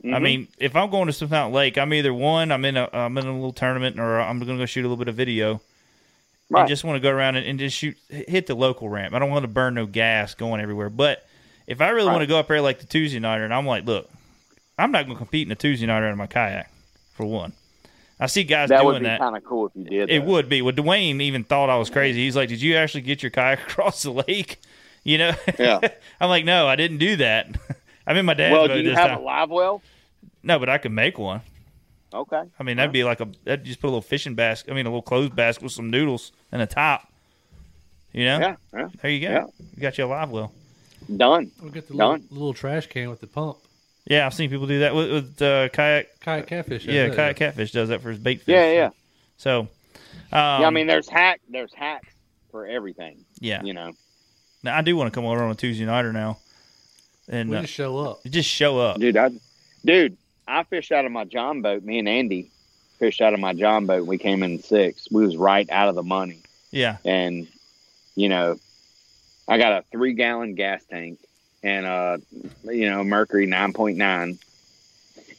I 0.05 0.07
Mhm. 0.19 0.23
mean, 0.23 0.49
if 0.59 0.77
I'm 0.77 0.91
going 0.91 1.07
to 1.07 1.13
Smith 1.13 1.31
Mountain 1.31 1.55
Lake, 1.55 1.79
I'm 1.79 1.95
either 1.95 2.13
one, 2.13 2.53
I'm 2.53 2.65
in 2.67 2.77
a 2.77 2.89
I'm 2.93 3.17
in 3.17 3.27
a 3.27 3.33
little 3.33 3.53
tournament, 3.53 3.99
or 3.99 4.21
I'm 4.21 4.39
going 4.39 4.59
to 4.59 4.63
go 4.63 4.67
shoot 4.67 4.81
a 4.83 4.89
little 4.89 4.97
bit 4.99 5.09
of 5.09 5.15
video. 5.15 5.55
I 6.55 6.61
Right. 6.61 6.69
just 6.69 6.85
want 6.85 6.97
to 6.97 7.01
go 7.01 7.11
around 7.11 7.37
and, 7.37 7.47
and 7.47 7.59
just 7.59 7.75
shoot, 7.77 7.97
hit 8.11 8.47
the 8.47 8.55
local 8.55 8.91
ramp. 8.91 9.15
I 9.15 9.19
don't 9.19 9.31
want 9.31 9.45
to 9.45 9.49
burn 9.49 9.75
no 9.75 9.87
gas 9.87 10.35
going 10.35 10.61
everywhere. 10.61 10.91
But 10.91 11.27
if 11.67 11.81
I 11.81 11.89
really 11.89 12.09
Right. 12.09 12.13
want 12.13 12.23
to 12.23 12.27
go 12.27 12.39
up 12.39 12.49
there 12.49 12.61
like 12.61 12.81
the 12.81 12.87
Tuesday 12.87 13.19
nighter, 13.19 13.45
and 13.45 13.55
I'm 13.55 13.67
like, 13.67 13.87
look, 13.87 14.11
I'm 14.79 14.93
not 14.93 15.07
going 15.07 15.17
to 15.17 15.19
compete 15.19 15.49
in 15.49 15.53
a 15.53 15.57
Tuesday 15.57 15.87
nighter 15.87 16.07
in 16.09 16.19
my 16.19 16.27
kayak 16.27 16.71
for 17.15 17.25
one. 17.25 17.55
I 18.21 18.27
see 18.27 18.45
guys 18.45 18.69
that 18.69 18.83
doing 18.83 18.87
would 18.93 18.99
be 19.01 19.07
that. 19.07 19.21
kind 19.21 19.37
of 19.37 19.43
cool 19.45 19.67
if 19.67 19.73
you 19.75 19.85
did. 19.85 20.11
It 20.11 20.21
that. 20.21 20.29
would 20.29 20.49
be. 20.51 20.61
Well, 20.61 20.75
Dwayne 20.75 21.21
even 21.23 21.45
thought 21.45 21.71
I 21.71 21.77
was 21.79 21.89
crazy. 21.89 22.25
He's 22.25 22.37
like, 22.37 22.49
"Did 22.51 22.61
you 22.61 22.77
actually 22.77 23.01
get 23.01 23.23
your 23.23 23.31
kayak 23.31 23.61
across 23.71 24.03
the 24.03 24.13
lake?" 24.13 24.61
You 25.03 25.17
know? 25.19 25.33
Yeah. 25.59 25.81
I'm 26.21 26.29
like, 26.29 26.45
"No, 26.45 26.69
I 26.69 26.77
didn't 26.77 26.99
do 26.99 27.17
that. 27.17 27.49
I'm 28.07 28.17
in 28.19 28.27
my 28.27 28.35
dad's 28.35 28.53
Well, 28.53 28.69
boat 28.69 28.75
do 28.75 28.81
you 28.83 28.95
have 28.95 29.09
time." 29.09 29.19
a 29.19 29.23
live 29.23 29.49
well? 29.51 29.83
No, 30.45 30.59
but 30.59 30.69
I 30.69 30.79
could 30.79 30.93
make 30.93 31.19
one. 31.19 31.41
Okay. 32.12 32.43
I 32.59 32.62
mean, 32.62 32.77
that'd 32.77 32.93
be 32.93 33.03
like 33.03 33.21
a 33.21 33.29
that'd 33.45 33.65
just 33.65 33.81
put 33.81 33.89
a 33.89 33.91
little 33.91 34.03
fishing 34.03 34.35
basket. 34.35 34.71
I 34.71 34.75
mean, 34.75 34.87
a 34.87 34.91
little 34.91 35.03
clothes 35.03 35.31
basket 35.31 35.65
with 35.65 35.73
some 35.73 35.91
noodles 35.91 36.31
and 36.53 36.62
a 36.62 36.66
top. 36.66 37.11
You 38.12 38.27
know? 38.27 38.39
Yeah, 38.39 38.57
yeah. 38.73 38.89
There 39.03 39.11
you 39.11 39.21
go. 39.21 39.33
Yeah. 39.33 39.47
You 39.75 39.83
got 39.83 39.99
you 39.99 40.05
a 40.05 40.07
live 40.07 40.31
well. 40.31 40.53
Done. 41.15 41.51
We'll 41.61 41.73
get 41.73 41.89
the 41.89 41.95
little, 41.95 42.12
Done. 42.12 42.25
little 42.31 42.55
trash 42.55 42.87
can 42.87 43.11
with 43.11 43.21
the 43.21 43.27
pump. 43.27 43.59
Yeah, 44.07 44.27
I've 44.27 44.35
seen 44.35 44.51
people 44.51 44.66
do 44.66 44.81
that 44.81 44.95
with, 44.95 45.11
with 45.11 45.43
uh, 45.43 45.69
kayak. 45.71 46.21
Kayak 46.21 46.47
catfish. 46.47 46.85
Yeah, 46.85 47.09
kayak 47.09 47.16
that, 47.16 47.37
catfish 47.37 47.73
does 47.73 47.89
that 47.89 48.01
for 48.03 48.11
his 48.11 48.19
bait 48.19 48.43
fish. 48.43 48.53
Yeah, 48.53 48.71
yeah. 48.73 48.91
So, 49.39 49.61
um, 49.61 49.69
yeah, 50.31 50.66
I 50.66 50.71
mean, 50.71 50.87
there's 50.87 51.09
hack, 51.09 51.41
there's 51.49 51.73
hacks 51.75 52.12
for 52.51 52.66
everything. 52.66 53.25
Yeah. 53.41 53.62
You 53.62 53.73
know. 53.73 53.93
now 54.62 54.77
I 54.77 54.83
do 54.83 54.97
want 54.97 55.12
to 55.12 55.15
come 55.15 55.25
over 55.25 55.43
on 55.43 55.51
a 55.51 55.55
Tuesday 55.55 55.85
nighter 55.85 56.12
now, 56.12 56.39
and 57.29 57.51
We 57.51 57.57
uh, 57.57 57.62
just 57.62 57.73
show 57.73 57.99
up. 57.99 58.21
just 58.25 58.49
show 58.49 58.79
up. 58.79 59.01
Dude, 59.01 59.16
I, 59.16 59.31
dude, 59.85 60.16
I 60.47 60.62
fished 60.65 60.93
out 60.93 61.05
of 61.05 61.12
my 61.12 61.25
John 61.25 61.62
boat. 61.62 61.83
Me 61.85 61.99
and 61.99 62.09
Andy 62.09 62.51
fished 62.99 63.21
out 63.21 63.35
of 63.35 63.41
my 63.41 63.53
John 63.55 63.87
boat. 63.87 64.07
We 64.07 64.19
came 64.19 64.43
in 64.43 64.62
six. 64.62 65.09
We 65.11 65.25
was 65.25 65.37
right 65.37 65.69
out 65.71 65.89
of 65.89 65.95
the 65.95 66.03
money, 66.03 66.41
Yeah, 66.71 66.99
and 67.05 67.49
you 68.16 68.29
know, 68.29 68.59
I 69.49 69.59
got 69.59 69.73
a 69.73 69.85
three 69.91 70.12
gallon 70.15 70.55
gas 70.55 70.85
tank 70.85 71.19
and 71.62 71.87
uh, 71.87 72.19
you 72.65 72.91
know, 72.91 73.03
Mercury 73.05 73.47
nine 73.47 73.73
point 73.73 73.97
nine. 73.99 74.39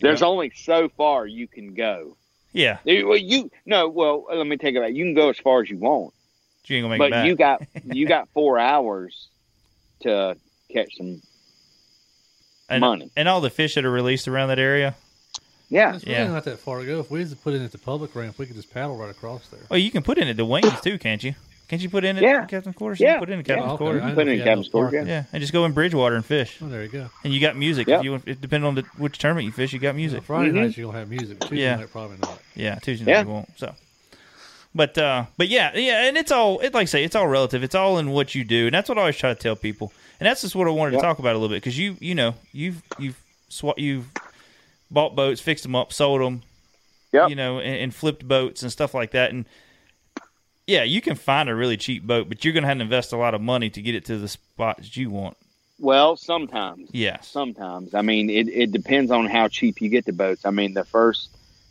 There's 0.00 0.22
only 0.22 0.50
so 0.54 0.88
far 0.88 1.26
you 1.26 1.46
can 1.46 1.74
go. 1.74 2.16
yeah. 2.52 2.78
You- 2.84 3.08
Well, 3.08 3.16
you 3.18 3.50
no. 3.66 3.88
Well, 3.88 4.26
let 4.32 4.46
me 4.46 4.56
take 4.56 4.74
it 4.74 4.80
back. 4.80 4.94
You 4.94 5.04
can 5.04 5.14
go 5.14 5.28
as 5.30 5.38
far 5.38 5.62
as 5.62 5.70
you 5.70 5.76
want, 5.78 6.14
You 6.66 6.76
ain't 6.76 6.84
gonna 6.84 6.98
make 6.98 7.10
but 7.10 7.26
you 7.26 7.36
got 7.36 7.62
you 7.84 8.06
got 8.06 8.28
four 8.30 8.58
hours 8.58 9.28
to 10.00 10.36
catch 10.72 10.96
some 10.96 11.20
and, 12.70 12.80
money. 12.80 13.10
and 13.16 13.28
all 13.28 13.40
the 13.40 13.50
fish 13.50 13.74
that 13.74 13.84
are 13.84 13.90
released 13.90 14.28
around 14.28 14.48
that 14.48 14.58
area. 14.58 14.94
Yeah, 15.68 15.94
It's 15.94 16.04
really 16.04 16.26
not 16.28 16.44
that 16.44 16.58
far 16.58 16.80
to 16.80 16.84
go. 16.86 16.98
If 16.98 17.10
we 17.12 17.22
just 17.22 17.42
put 17.44 17.54
it 17.54 17.62
at 17.62 17.70
the 17.70 17.78
public 17.78 18.14
ramp, 18.16 18.38
we 18.38 18.46
could 18.46 18.56
just 18.56 18.72
paddle 18.74 18.96
right 18.96 19.10
across 19.10 19.46
there. 19.48 19.60
Well, 19.70 19.78
you 19.78 19.92
can 19.92 20.02
put 20.02 20.18
in 20.18 20.26
at 20.26 20.36
the 20.36 20.44
Dwayne's 20.44 20.80
too, 20.80 20.98
can't 20.98 21.22
you? 21.22 21.34
Can't 21.68 21.80
you 21.80 21.88
put 21.88 22.02
in 22.04 22.16
at 22.16 22.22
Yeah. 22.24 22.44
Captain's 22.46 22.74
quarters? 22.74 22.98
Yeah. 22.98 23.14
You 23.14 23.18
put 23.20 23.30
in 23.30 23.38
at 23.38 23.46
Yeah. 23.48 23.54
Captain's 23.54 23.70
Oh, 23.70 23.74
okay. 23.74 23.84
quarters. 23.84 24.02
I 24.02 24.08
You 24.08 24.14
put 24.16 24.26
in 24.26 24.32
if 24.32 24.38
you 24.38 24.44
Captain's 24.44 24.68
quarters, 24.68 24.90
parking. 24.92 25.08
Yeah, 25.08 25.24
and 25.32 25.40
just 25.40 25.52
go 25.52 25.64
in 25.66 25.72
Bridgewater 25.72 26.16
and 26.16 26.24
fish. 26.24 26.58
Oh, 26.60 26.68
there 26.68 26.82
you 26.82 26.88
go. 26.88 27.08
And 27.22 27.32
you 27.32 27.38
got 27.40 27.56
music. 27.56 27.86
Yep. 27.86 28.00
If 28.00 28.04
you 28.04 28.14
if, 28.26 28.40
depending 28.40 28.66
on 28.66 28.74
the, 28.74 28.82
which 28.98 29.18
tournament 29.18 29.46
you 29.46 29.52
fish, 29.52 29.72
you 29.72 29.78
got 29.78 29.94
music. 29.94 30.24
Friday 30.24 30.50
Mhm. 30.50 30.54
nights 30.54 30.76
you're 30.76 30.86
gonna 30.88 30.98
have 30.98 31.08
music. 31.08 31.38
Tuesday 31.38 31.56
Yeah. 31.58 31.76
night 31.76 31.92
probably 31.92 32.16
not. 32.20 32.40
Yeah, 32.56 32.74
Tuesday 32.80 33.04
Yeah. 33.08 33.18
night 33.18 33.26
you 33.28 33.32
won't. 33.32 33.48
So, 33.56 33.72
but 34.74 34.96
uh, 34.98 35.24
but 35.36 35.48
yeah, 35.48 35.76
yeah, 35.76 36.04
and 36.06 36.16
it's 36.16 36.30
all 36.32 36.60
it 36.60 36.72
like 36.74 36.82
I 36.82 36.84
say, 36.86 37.04
it's 37.04 37.16
all 37.16 37.26
relative. 37.28 37.62
It's 37.62 37.74
all 37.74 37.98
in 37.98 38.10
what 38.10 38.34
you 38.34 38.44
do, 38.44 38.66
and 38.66 38.74
that's 38.74 38.88
what 38.88 38.98
I 38.98 39.02
always 39.02 39.16
try 39.16 39.32
to 39.34 39.38
tell 39.40 39.56
people. 39.56 39.92
And 40.20 40.26
that's 40.26 40.42
just 40.42 40.54
what 40.54 40.66
I 40.66 40.70
wanted 40.70 40.92
Yep. 40.92 41.00
to 41.00 41.06
talk 41.06 41.18
about 41.18 41.32
a 41.34 41.38
little 41.38 41.48
bit 41.48 41.62
because 41.62 41.78
you 41.78 41.96
you 42.00 42.14
know 42.14 42.34
you've 42.52 42.82
you've 42.98 43.20
sw- 43.48 43.76
you've 43.78 44.06
bought 44.90 45.14
boats, 45.16 45.40
fixed 45.40 45.62
them 45.64 45.74
up, 45.74 45.92
sold 45.92 46.20
them, 46.20 46.42
Yep. 47.12 47.30
you 47.30 47.36
know, 47.36 47.58
and, 47.58 47.76
and 47.76 47.94
flipped 47.94 48.26
boats 48.28 48.62
and 48.62 48.70
stuff 48.70 48.92
like 48.94 49.12
that. 49.12 49.30
And 49.32 49.44
yeah, 50.66 50.84
you 50.84 51.00
can 51.00 51.16
find 51.16 51.48
a 51.48 51.54
really 51.54 51.76
cheap 51.76 52.04
boat, 52.06 52.28
but 52.28 52.44
you're 52.44 52.52
going 52.54 52.62
to 52.62 52.68
have 52.68 52.78
to 52.78 52.82
invest 52.84 53.12
a 53.12 53.16
lot 53.16 53.34
of 53.34 53.40
money 53.40 53.70
to 53.70 53.82
get 53.82 53.94
it 53.94 54.04
to 54.06 54.18
the 54.18 54.28
spots 54.28 54.96
you 54.96 55.10
want. 55.10 55.36
Well, 55.78 56.16
sometimes. 56.16 56.90
Yeah. 56.92 57.20
Sometimes. 57.20 57.94
I 57.94 58.02
mean, 58.02 58.28
it, 58.30 58.48
it 58.48 58.70
depends 58.70 59.10
on 59.10 59.26
how 59.26 59.48
cheap 59.48 59.80
you 59.80 59.88
get 59.88 60.04
the 60.04 60.12
boats. 60.12 60.44
I 60.44 60.50
mean, 60.50 60.74
the 60.74 60.84
first 60.84 61.30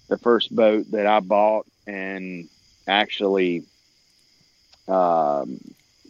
the 0.09 0.17
first 0.17 0.53
boat 0.55 0.89
that 0.91 1.05
I 1.05 1.19
bought 1.19 1.67
and 1.85 2.49
actually, 2.87 3.63
um, 4.87 5.59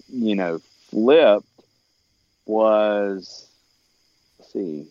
you 0.08 0.36
know, 0.36 0.60
flipped 0.90 1.46
was 2.46 3.48
see. 4.52 4.88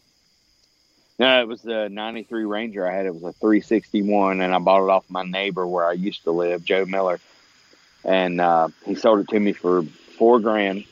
No, 1.18 1.40
it 1.40 1.48
was 1.48 1.62
the 1.62 1.88
'93 1.88 2.44
Ranger 2.44 2.86
I 2.86 2.94
had. 2.94 3.06
It 3.06 3.14
was 3.14 3.24
a 3.24 3.32
361, 3.32 4.40
and 4.40 4.54
I 4.54 4.58
bought 4.58 4.84
it 4.84 4.90
off 4.90 5.04
my 5.08 5.24
neighbor 5.24 5.66
where 5.66 5.84
I 5.84 5.92
used 5.92 6.24
to 6.24 6.30
live, 6.30 6.64
Joe 6.64 6.84
Miller, 6.84 7.18
and 8.04 8.40
uh, 8.40 8.68
he 8.84 8.94
sold 8.94 9.20
it 9.20 9.28
to 9.28 9.40
me 9.40 9.52
for 9.52 9.82
four 9.82 10.38
grand 10.38 10.84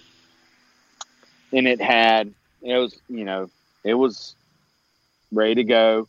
and 1.53 1.67
it 1.67 1.81
had 1.81 2.33
it 2.63 2.77
was 2.77 2.99
you 3.09 3.25
know 3.25 3.51
it 3.85 3.95
was 3.95 4.35
ready 5.33 5.57
to 5.57 5.65
go 5.65 6.09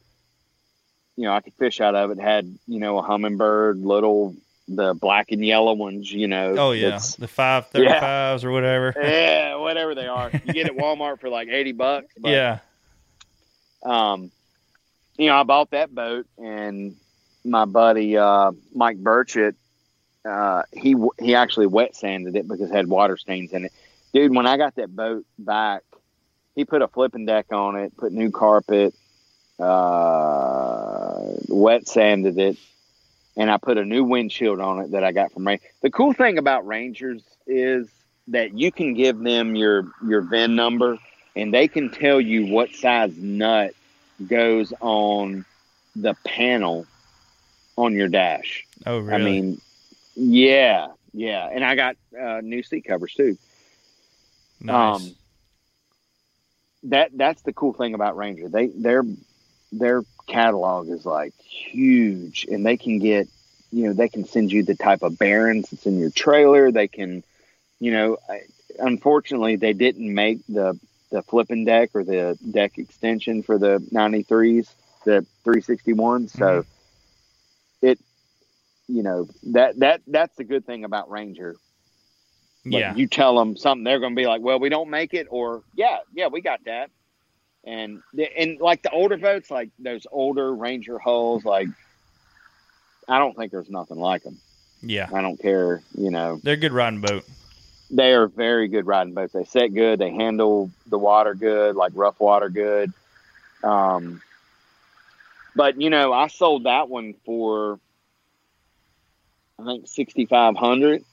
you 1.16 1.24
know 1.24 1.34
i 1.34 1.42
could 1.42 1.54
fish 1.54 1.82
out 1.82 1.96
of 1.96 2.12
it. 2.12 2.18
it 2.18 2.22
had 2.22 2.58
you 2.68 2.80
know 2.80 2.98
a 2.98 3.04
Humminbird 3.04 3.84
little 3.84 4.36
the 4.68 4.94
black 4.94 5.32
and 5.32 5.46
yellow 5.46 5.74
ones 5.74 6.12
you 6.12 6.28
know 6.28 6.56
Oh 6.58 6.72
yeah, 6.72 7.00
the 7.20 7.28
five 7.28 7.68
thirty 7.68 7.88
fives 7.88 8.44
or 8.44 8.52
whatever. 8.52 8.94
yeah. 9.02 9.56
Whatever 9.56 9.96
they 9.96 10.08
are. 10.08 10.30
You 10.46 10.54
get 10.54 10.68
at 10.68 10.76
walmart 10.78 11.20
for 11.20 11.30
like 11.30 11.48
80 11.48 11.72
bucks 11.74 12.14
but, 12.20 12.30
yeah, 12.30 12.60
um 13.84 14.32
you 15.18 15.28
know 15.28 15.36
i 15.36 15.44
bought 15.44 15.72
that 15.72 15.94
boat 15.94 16.26
and 16.38 16.96
my 17.46 17.66
buddy 17.66 18.18
uh 18.18 18.52
mike 18.74 18.98
burchett 18.98 19.56
uh 20.26 20.64
he 20.74 20.96
he 21.20 21.34
actually 21.36 21.68
wet 21.68 21.96
sanded 21.96 22.36
it 22.36 22.48
because 22.48 22.70
it 22.70 22.76
had 22.76 22.88
water 22.88 23.16
stains 23.18 23.54
in 23.54 23.66
it. 23.66 23.74
Dude 24.14 24.36
when 24.36 24.46
i 24.48 24.58
got 24.58 24.76
that 24.76 24.94
boat 24.94 25.26
back 25.40 25.84
he 26.56 26.66
put 26.66 26.82
a 26.82 26.88
flipping 26.88 27.26
deck 27.26 27.52
on 27.54 27.78
it 27.78 27.96
put 27.96 28.12
new 28.12 28.32
carpet 28.32 28.94
uh 29.60 31.22
wet 31.48 31.88
sanded 31.88 32.38
it 32.38 32.58
and 33.38 33.50
i 33.50 33.58
put 33.58 33.78
a 33.78 33.86
new 33.86 34.04
windshield 34.04 34.60
on 34.60 34.80
it 34.80 34.92
that 34.92 35.04
i 35.04 35.12
got 35.14 35.32
from 35.32 35.48
rain 35.48 35.60
the 35.82 35.90
cool 35.90 36.12
thing 36.12 36.38
about 36.38 36.68
rangers 36.68 37.22
is 37.46 37.88
that 38.28 38.54
you 38.54 38.72
can 38.72 38.94
give 38.94 39.18
them 39.20 39.56
your 39.56 39.86
your 40.06 40.22
vin 40.22 40.56
number 40.56 40.98
and 41.36 41.54
they 41.54 41.68
can 41.68 41.90
tell 41.90 42.20
you 42.20 42.48
what 42.48 42.74
size 42.74 43.16
nut 43.18 43.74
goes 44.28 44.74
on 44.82 45.46
the 45.96 46.14
panel 46.26 46.86
on 47.78 47.94
your 47.94 48.10
dash 48.10 48.68
Oh 48.86 49.00
really? 49.00 49.14
I 49.14 49.18
mean, 49.18 49.62
yeah, 50.16 50.88
yeah, 51.14 51.50
and 51.52 51.64
I 51.64 51.76
got 51.76 51.96
uh, 52.20 52.42
new 52.44 52.64
seat 52.64 52.86
covers 52.86 53.14
too. 53.14 53.38
nice. 54.62 55.02
Um, 55.02 55.16
that 56.84 57.12
that's 57.16 57.42
the 57.42 57.54
cool 57.54 57.74
thing 57.74 57.94
about 57.94 58.18
Ranger. 58.18 58.50
They 58.50 58.68
their 58.68 59.04
their 59.72 60.04
catalog 60.28 60.90
is 60.90 61.06
like 61.06 61.34
huge, 61.40 62.46
and 62.50 62.66
they 62.66 62.78
can 62.78 63.00
get 63.00 63.28
you 63.72 63.88
know 63.88 63.94
they 63.94 64.10
can 64.10 64.26
send 64.26 64.52
you 64.52 64.64
the 64.64 64.76
type 64.76 65.02
of 65.04 65.18
bearings 65.18 65.70
that's 65.70 65.86
in 65.86 66.00
your 66.00 66.12
trailer. 66.12 66.72
They 66.72 66.88
can, 66.88 67.24
you 67.80 67.92
know, 67.92 68.18
I, 68.30 68.42
unfortunately 68.80 69.56
they 69.56 69.74
didn't 69.74 70.14
make 70.14 70.46
the 70.48 70.80
the 71.10 71.22
flipping 71.24 71.66
deck 71.66 71.92
or 71.94 72.04
the 72.04 72.38
deck 72.50 72.78
extension 72.78 73.42
for 73.42 73.58
the 73.58 73.80
93s, 73.94 74.68
the 75.06 75.26
361. 75.44 76.28
So 76.28 76.40
mm-hmm. 76.40 77.88
it, 77.88 78.00
you 78.88 79.04
know, 79.04 79.28
that 79.48 79.80
that 79.80 80.02
that's 80.08 80.36
the 80.36 80.44
good 80.44 80.66
thing 80.66 80.84
about 80.84 81.10
Ranger. 81.10 81.56
Like, 82.66 82.74
yeah, 82.74 82.96
you 82.96 83.08
tell 83.08 83.38
them 83.38 83.56
something, 83.56 83.86
they're 83.86 84.00
going 84.00 84.14
to 84.14 84.22
be 84.22 84.28
like, 84.28 84.42
"Well, 84.42 84.60
we 84.60 84.68
don't 84.68 84.90
make 84.90 85.14
it," 85.14 85.28
or 85.30 85.64
"Yeah, 85.74 86.00
yeah, 86.14 86.28
we 86.28 86.42
got 86.42 86.66
that." 86.66 86.90
And 87.64 88.02
and 88.38 88.60
like 88.62 88.82
the 88.82 88.92
older 88.92 89.18
boats, 89.18 89.52
like 89.52 89.70
those 89.80 90.08
older 90.12 90.54
Ranger 90.56 91.00
hulls, 91.00 91.44
like 91.44 91.68
I 93.08 93.20
don't 93.20 93.36
think 93.36 93.52
there's 93.52 93.70
nothing 93.70 93.98
like 93.98 94.24
them. 94.24 94.38
yeah. 94.82 95.10
I 95.14 95.22
don't 95.22 95.38
care, 95.40 95.82
you 95.98 96.10
know. 96.12 96.40
They're 96.44 96.54
a 96.54 96.58
good 96.58 96.72
riding 96.74 97.02
boat. 97.02 97.26
They 97.90 98.14
are 98.14 98.28
very 98.28 98.68
good 98.68 98.86
riding 98.86 99.14
boats. 99.14 99.34
They 99.34 99.46
set 99.46 99.74
good. 99.74 100.00
They 100.00 100.12
handle 100.12 100.72
the 100.88 100.98
water 100.98 101.34
good, 101.34 101.76
like 101.76 101.94
rough 101.96 102.20
water 102.20 102.50
good. 102.50 102.92
Um, 103.64 104.22
but 105.56 105.82
you 105.82 105.90
know, 105.90 106.14
I 106.14 106.28
sold 106.28 106.64
that 106.66 106.90
one 106.90 107.16
for 107.26 107.80
I 109.60 109.66
think 109.66 109.88
sixty 109.88 110.26
five 110.26 110.56
hundred. 110.56 111.04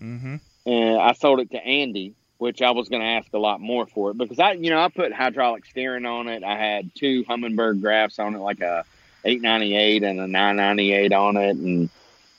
Mm-hmm. 0.00 0.36
and 0.66 0.98
I 1.00 1.12
sold 1.12 1.38
it 1.38 1.52
to 1.52 1.64
Andy, 1.64 2.14
which 2.44 2.60
I 2.60 2.72
was 2.72 2.90
going 2.90 3.00
to 3.00 3.08
ask 3.08 3.32
a 3.32 3.38
lot 3.38 3.62
more 3.62 3.86
for 3.86 4.10
it 4.10 4.18
because 4.18 4.38
I, 4.38 4.52
you 4.52 4.68
know, 4.68 4.78
I 4.78 4.90
put 4.90 5.14
hydraulic 5.14 5.64
steering 5.64 6.04
on 6.04 6.28
it. 6.28 6.44
I 6.44 6.58
had 6.58 6.94
two 6.94 7.24
Humminbird 7.24 7.80
graphs 7.80 8.18
on 8.18 8.34
it, 8.34 8.38
like 8.38 8.60
a 8.60 8.84
898 9.24 10.02
and 10.02 10.20
a 10.20 10.28
998 10.28 11.12
on 11.14 11.38
it, 11.38 11.56
and 11.56 11.88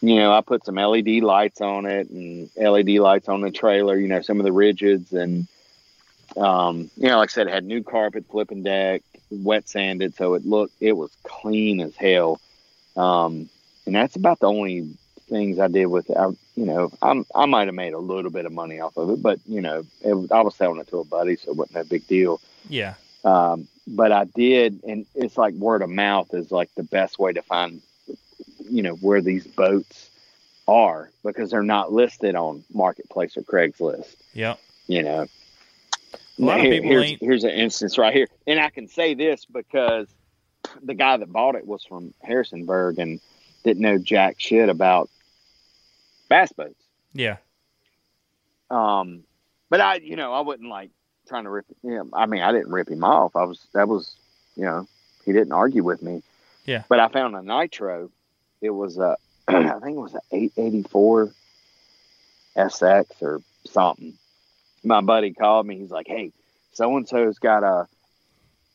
you 0.02 0.15
know, 0.18 0.32
I 0.32 0.41
put 0.41 0.64
some 0.64 0.76
LED 0.76 1.23
lights 1.23 1.60
on 1.60 1.88
it 1.88 2.11
and 2.11 2.52
LED 2.56 2.99
lights 2.99 3.27
on 3.30 3.41
the 3.41 3.49
trailer. 3.49 3.98
You 3.98 4.07
know, 4.07 4.22
some 4.22 4.40
of 4.40 4.44
the 4.44 4.52
rigids 4.52 5.11
and, 5.11 5.48
um, 6.38 6.91
you 6.98 7.07
know, 7.07 7.18
like 7.18 7.32
I 7.32 7.34
said, 7.34 7.48
it 7.48 7.53
had 7.53 7.65
new 7.65 7.82
carpet, 7.82 8.26
flipping 8.30 8.61
deck, 8.61 9.02
wet 9.32 9.68
sanded, 9.68 10.14
so 10.14 10.36
it 10.36 10.45
looked 10.45 10.76
it 10.82 10.94
was 10.94 11.10
clean 11.23 11.82
as 11.82 11.95
hell. 11.95 12.40
Um, 12.95 13.49
and 13.88 13.95
that's 13.95 14.18
about 14.18 14.40
the 14.40 14.49
only 14.49 14.88
things 15.27 15.60
I 15.60 15.68
did 15.68 15.88
with 15.88 16.10
it. 16.10 16.18
I, 16.18 16.27
you 16.56 16.65
know, 16.65 16.91
I'm, 17.02 17.26
I 17.35 17.45
might 17.45 17.68
have 17.68 17.76
made 17.76 17.93
a 17.93 17.97
little 17.99 18.31
bit 18.31 18.45
of 18.45 18.52
money 18.52 18.80
off 18.80 18.97
of 18.97 19.10
it, 19.10 19.22
but 19.22 19.39
you 19.45 19.61
know, 19.61 19.84
it, 20.02 20.31
I 20.31 20.41
was 20.41 20.56
selling 20.56 20.80
it 20.80 20.88
to 20.89 20.97
a 20.99 21.03
buddy, 21.03 21.35
so 21.35 21.52
it 21.52 21.57
wasn't 21.57 21.77
a 21.85 21.89
big 21.89 22.07
deal. 22.07 22.39
Yeah, 22.69 22.95
Um, 23.23 23.68
but 23.88 24.11
I 24.11 24.26
did, 24.26 24.81
and 24.84 25.06
it's 25.15 25.38
like 25.38 25.53
word 25.56 25.81
of 25.81 25.89
mouth 25.89 26.34
is 26.34 26.52
like 26.52 26.73
the 26.76 26.84
best 26.84 27.19
way 27.19 27.34
to 27.34 27.41
find, 27.41 27.81
you 28.69 28.81
know, 28.84 28.95
where 28.95 29.22
these 29.22 29.45
boats 29.45 30.10
are 30.68 31.11
because 31.23 31.52
they're 31.52 31.61
not 31.64 31.91
listed 31.93 32.35
on 32.35 32.64
Marketplace 32.73 33.38
or 33.38 33.41
Craigslist. 33.43 34.15
Yeah. 34.34 34.56
You 34.88 35.03
know, 35.03 35.26
A 36.39 36.41
lot 36.41 36.60
of 36.60 36.64
people 36.65 36.89
here's, 36.89 37.03
ain't- 37.06 37.22
here's 37.22 37.43
an 37.43 37.52
instance 37.52 37.97
right 37.97 38.14
here, 38.14 38.27
and 38.47 38.60
I 38.60 38.69
can 38.69 38.88
say 38.88 39.14
this 39.14 39.45
because 39.45 40.07
the 40.84 40.93
guy 40.95 41.18
that 41.18 41.31
bought 41.31 41.56
it 41.56 41.65
was 41.68 41.84
from 41.84 42.14
Harrisonburg 42.23 42.97
and 42.99 43.19
didn't 43.64 43.81
know 43.84 43.97
jack 43.99 44.35
shit 44.39 44.68
about 44.69 45.10
bass 46.30 46.52
boats. 46.52 46.84
Yeah. 47.14 47.38
Um, 48.69 49.23
but 49.69 49.81
I, 49.81 49.95
you 49.95 50.15
know, 50.15 50.34
I 50.34 50.41
wasn't 50.41 50.69
like 50.69 50.91
trying 51.27 51.43
to 51.45 51.49
rip. 51.49 51.65
him. 51.84 52.11
I 52.14 52.26
mean, 52.26 52.41
I 52.41 52.52
didn't 52.52 52.72
rip 52.72 52.89
him 52.89 53.03
off. 53.03 53.35
I 53.35 53.43
was 53.43 53.65
that 53.73 53.88
was, 53.88 54.15
you 54.56 54.65
know, 54.65 54.88
he 55.26 55.34
didn't 55.34 55.53
argue 55.53 55.84
with 55.84 56.02
me. 56.02 56.23
Yeah. 56.65 56.84
But 56.89 56.99
I 56.99 57.07
found 57.07 57.35
a 57.35 57.41
nitro. 57.41 58.10
It 58.61 58.72
was 58.72 58.97
a, 58.97 59.18
I 59.47 59.80
think 59.80 59.97
it 59.97 60.02
was 60.02 60.14
an 60.14 60.22
884 60.31 61.31
SX 62.57 63.22
or 63.22 63.41
something. 63.65 64.14
My 64.84 65.02
buddy 65.02 65.34
called 65.34 65.65
me. 65.65 65.77
He's 65.77 65.91
like, 65.91 66.07
"Hey, 66.07 66.31
so 66.73 66.95
and 66.95 67.07
so's 67.07 67.39
got 67.39 67.64
a 67.64 67.88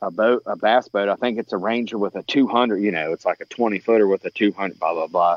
a 0.02 0.10
boat, 0.10 0.42
a 0.46 0.56
bass 0.56 0.88
boat. 0.88 1.08
I 1.08 1.16
think 1.16 1.38
it's 1.38 1.52
a 1.52 1.58
Ranger 1.58 1.98
with 1.98 2.16
a 2.16 2.22
200. 2.22 2.78
You 2.78 2.90
know, 2.90 3.12
it's 3.12 3.24
like 3.26 3.40
a 3.40 3.44
20 3.44 3.78
footer 3.80 4.06
with 4.06 4.24
a 4.24 4.30
200. 4.30 4.78
Blah 4.78 4.94
blah 4.94 5.06
blah." 5.06 5.36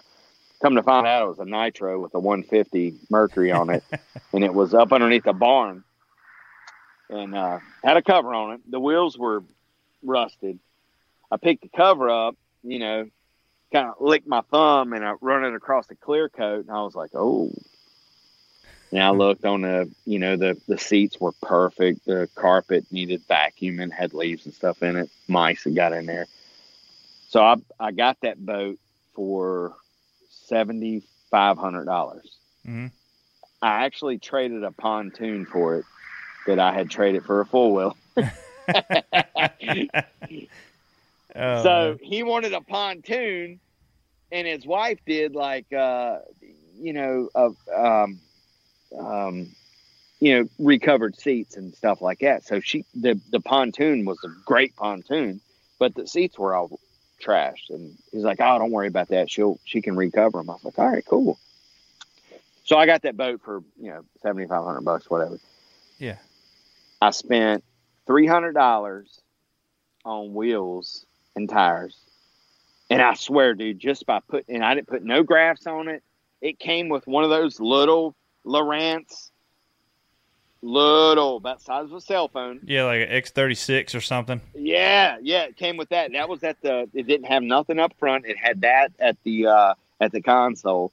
Come 0.64 0.76
to 0.76 0.84
find 0.84 1.06
out, 1.06 1.26
it 1.26 1.28
was 1.28 1.40
a 1.40 1.46
nitro 1.46 2.00
with 2.00 2.16
a 2.16 2.20
150 2.20 2.96
Mercury 3.10 3.52
on 3.52 3.70
it, 3.70 3.84
and 4.34 4.46
it 4.46 4.54
was 4.54 4.74
up 4.74 4.94
underneath 4.94 5.28
a 5.28 5.34
barn, 5.34 5.84
and 7.10 7.36
uh, 7.36 7.60
had 7.84 7.98
a 7.98 8.02
cover 8.02 8.34
on 8.34 8.54
it. 8.54 8.72
The 8.72 8.80
wheels 8.80 9.18
were 9.18 9.44
rusted. 10.02 10.60
I 11.30 11.36
picked 11.36 11.64
the 11.64 11.70
cover 11.76 12.10
up, 12.10 12.38
you 12.64 12.80
know, 12.80 13.10
kind 13.74 13.90
of 13.90 13.96
licked 14.00 14.26
my 14.26 14.40
thumb, 14.52 14.94
and 14.94 15.04
I 15.04 15.16
run 15.20 15.44
it 15.44 15.54
across 15.54 15.88
the 15.88 15.96
clear 15.96 16.30
coat, 16.30 16.66
and 16.66 16.72
I 16.72 16.82
was 16.82 16.96
like, 16.96 17.12
"Oh." 17.14 17.52
And 18.94 19.04
I 19.04 19.10
looked 19.10 19.44
on 19.44 19.64
the, 19.64 19.92
you 20.06 20.18
know, 20.18 20.38
the 20.38 20.58
the 20.70 20.78
seats 20.78 21.20
were 21.20 21.34
perfect. 21.42 22.06
The 22.06 22.30
carpet 22.36 22.86
needed 22.90 23.28
vacuuming, 23.28 23.92
had 23.92 24.14
leaves 24.14 24.46
and 24.46 24.54
stuff 24.54 24.82
in 24.82 24.96
it. 24.96 25.10
Mice 25.28 25.66
had 25.66 25.76
got 25.76 25.92
in 25.92 26.06
there. 26.06 26.28
So 27.28 27.44
I 27.44 27.58
I 27.82 27.92
got 27.92 28.22
that 28.22 28.38
boat 28.46 28.80
for 29.14 29.76
seventy 30.46 31.04
five 31.32 31.58
hundred 31.58 31.86
dollars. 31.86 32.38
Mhm. 32.66 32.92
I 33.62 33.86
actually 33.86 34.18
traded 34.20 34.64
a 34.64 34.72
pontoon 34.72 35.46
for 35.46 35.78
it 35.78 35.86
that 36.48 36.60
I 36.60 36.74
had 36.74 36.90
traded 36.90 37.24
for 37.26 37.42
a 37.42 37.46
full 37.46 37.74
wheel. 37.74 37.98
Oh, 41.36 41.64
so 41.64 41.98
he 42.00 42.22
wanted 42.22 42.54
a 42.54 42.62
pontoon, 42.62 43.60
and 44.32 44.48
his 44.48 44.68
wife 44.68 45.00
did 45.06 45.34
like 45.34 45.72
uh, 45.74 46.20
you 46.80 46.94
know 46.94 47.30
uh, 47.34 47.50
um, 47.76 48.20
um, 48.98 49.56
you 50.20 50.38
know 50.38 50.50
recovered 50.60 51.16
seats 51.16 51.58
and 51.58 51.74
stuff 51.74 52.02
like 52.02 52.20
that. 52.20 52.44
So 52.44 52.60
she 52.60 52.86
the 52.94 53.20
the 53.32 53.40
pontoon 53.40 54.06
was 54.06 54.20
a 54.24 54.30
great 54.46 54.76
pontoon, 54.76 55.42
but 55.80 55.96
the 55.96 56.08
seats 56.08 56.38
were 56.38 56.54
all 56.54 56.80
trashed. 57.24 57.70
And 57.70 57.98
he's 58.12 58.24
like, 58.24 58.40
"Oh, 58.42 58.60
don't 58.60 58.72
worry 58.72 58.88
about 58.88 59.10
that. 59.10 59.30
She'll 59.30 59.60
she 59.66 59.82
can 59.82 59.96
recover 59.96 60.40
them." 60.40 60.50
I 60.50 60.54
was 60.54 60.64
like, 60.64 60.80
"All 60.80 60.90
right, 60.90 61.06
cool." 61.06 61.40
So 62.66 62.78
I 62.78 62.86
got 62.86 63.02
that 63.04 63.18
boat 63.18 63.42
for 63.44 63.64
you 63.80 63.90
know 63.90 64.06
seventy 64.22 64.48
five 64.48 64.64
hundred 64.64 64.82
bucks, 64.82 65.10
whatever. 65.10 65.40
Yeah. 65.98 66.18
I 67.02 67.12
spent 67.12 67.64
three 68.08 68.28
hundred 68.28 68.54
dollars 68.54 69.22
on 70.06 70.34
wheels 70.34 71.06
and 71.36 71.50
tires, 71.50 71.98
and 72.90 73.02
I 73.02 73.14
swear, 73.14 73.54
dude, 73.54 73.80
just 73.80 74.06
by 74.06 74.20
putting 74.28 74.56
and 74.56 74.66
I 74.66 74.76
didn't 74.76 74.88
put 74.88 75.04
no 75.04 75.24
graphs 75.24 75.68
on 75.68 75.88
it. 75.88 76.04
It 76.42 76.60
came 76.60 76.90
with 76.90 77.08
one 77.08 77.24
of 77.24 77.30
those 77.30 77.60
little 77.60 78.16
Lowrance, 78.46 79.32
little 80.64 81.38
about 81.38 81.60
the 81.60 81.66
size 81.66 81.86
of 81.86 81.94
a 81.94 82.02
cell 82.02 82.28
phone. 82.28 82.62
Yeah, 82.64 82.86
like 82.86 83.02
an 83.02 83.10
X 83.10 83.32
thirty 83.32 83.56
six 83.56 83.94
or 83.94 84.02
something. 84.02 84.42
Yeah, 84.56 85.18
yeah, 85.22 85.44
it 85.44 85.58
came 85.58 85.78
with 85.78 85.90
that. 85.90 86.12
That 86.14 86.30
was 86.30 86.44
at 86.44 86.62
the. 86.62 86.90
It 86.94 87.06
didn't 87.08 87.28
have 87.28 87.44
nothing 87.44 87.80
up 87.80 87.94
front. 88.00 88.26
It 88.26 88.38
had 88.38 88.62
that 88.62 88.94
at 89.00 89.18
the 89.24 89.48
uh 89.48 89.74
at 90.00 90.12
the 90.12 90.22
console, 90.22 90.92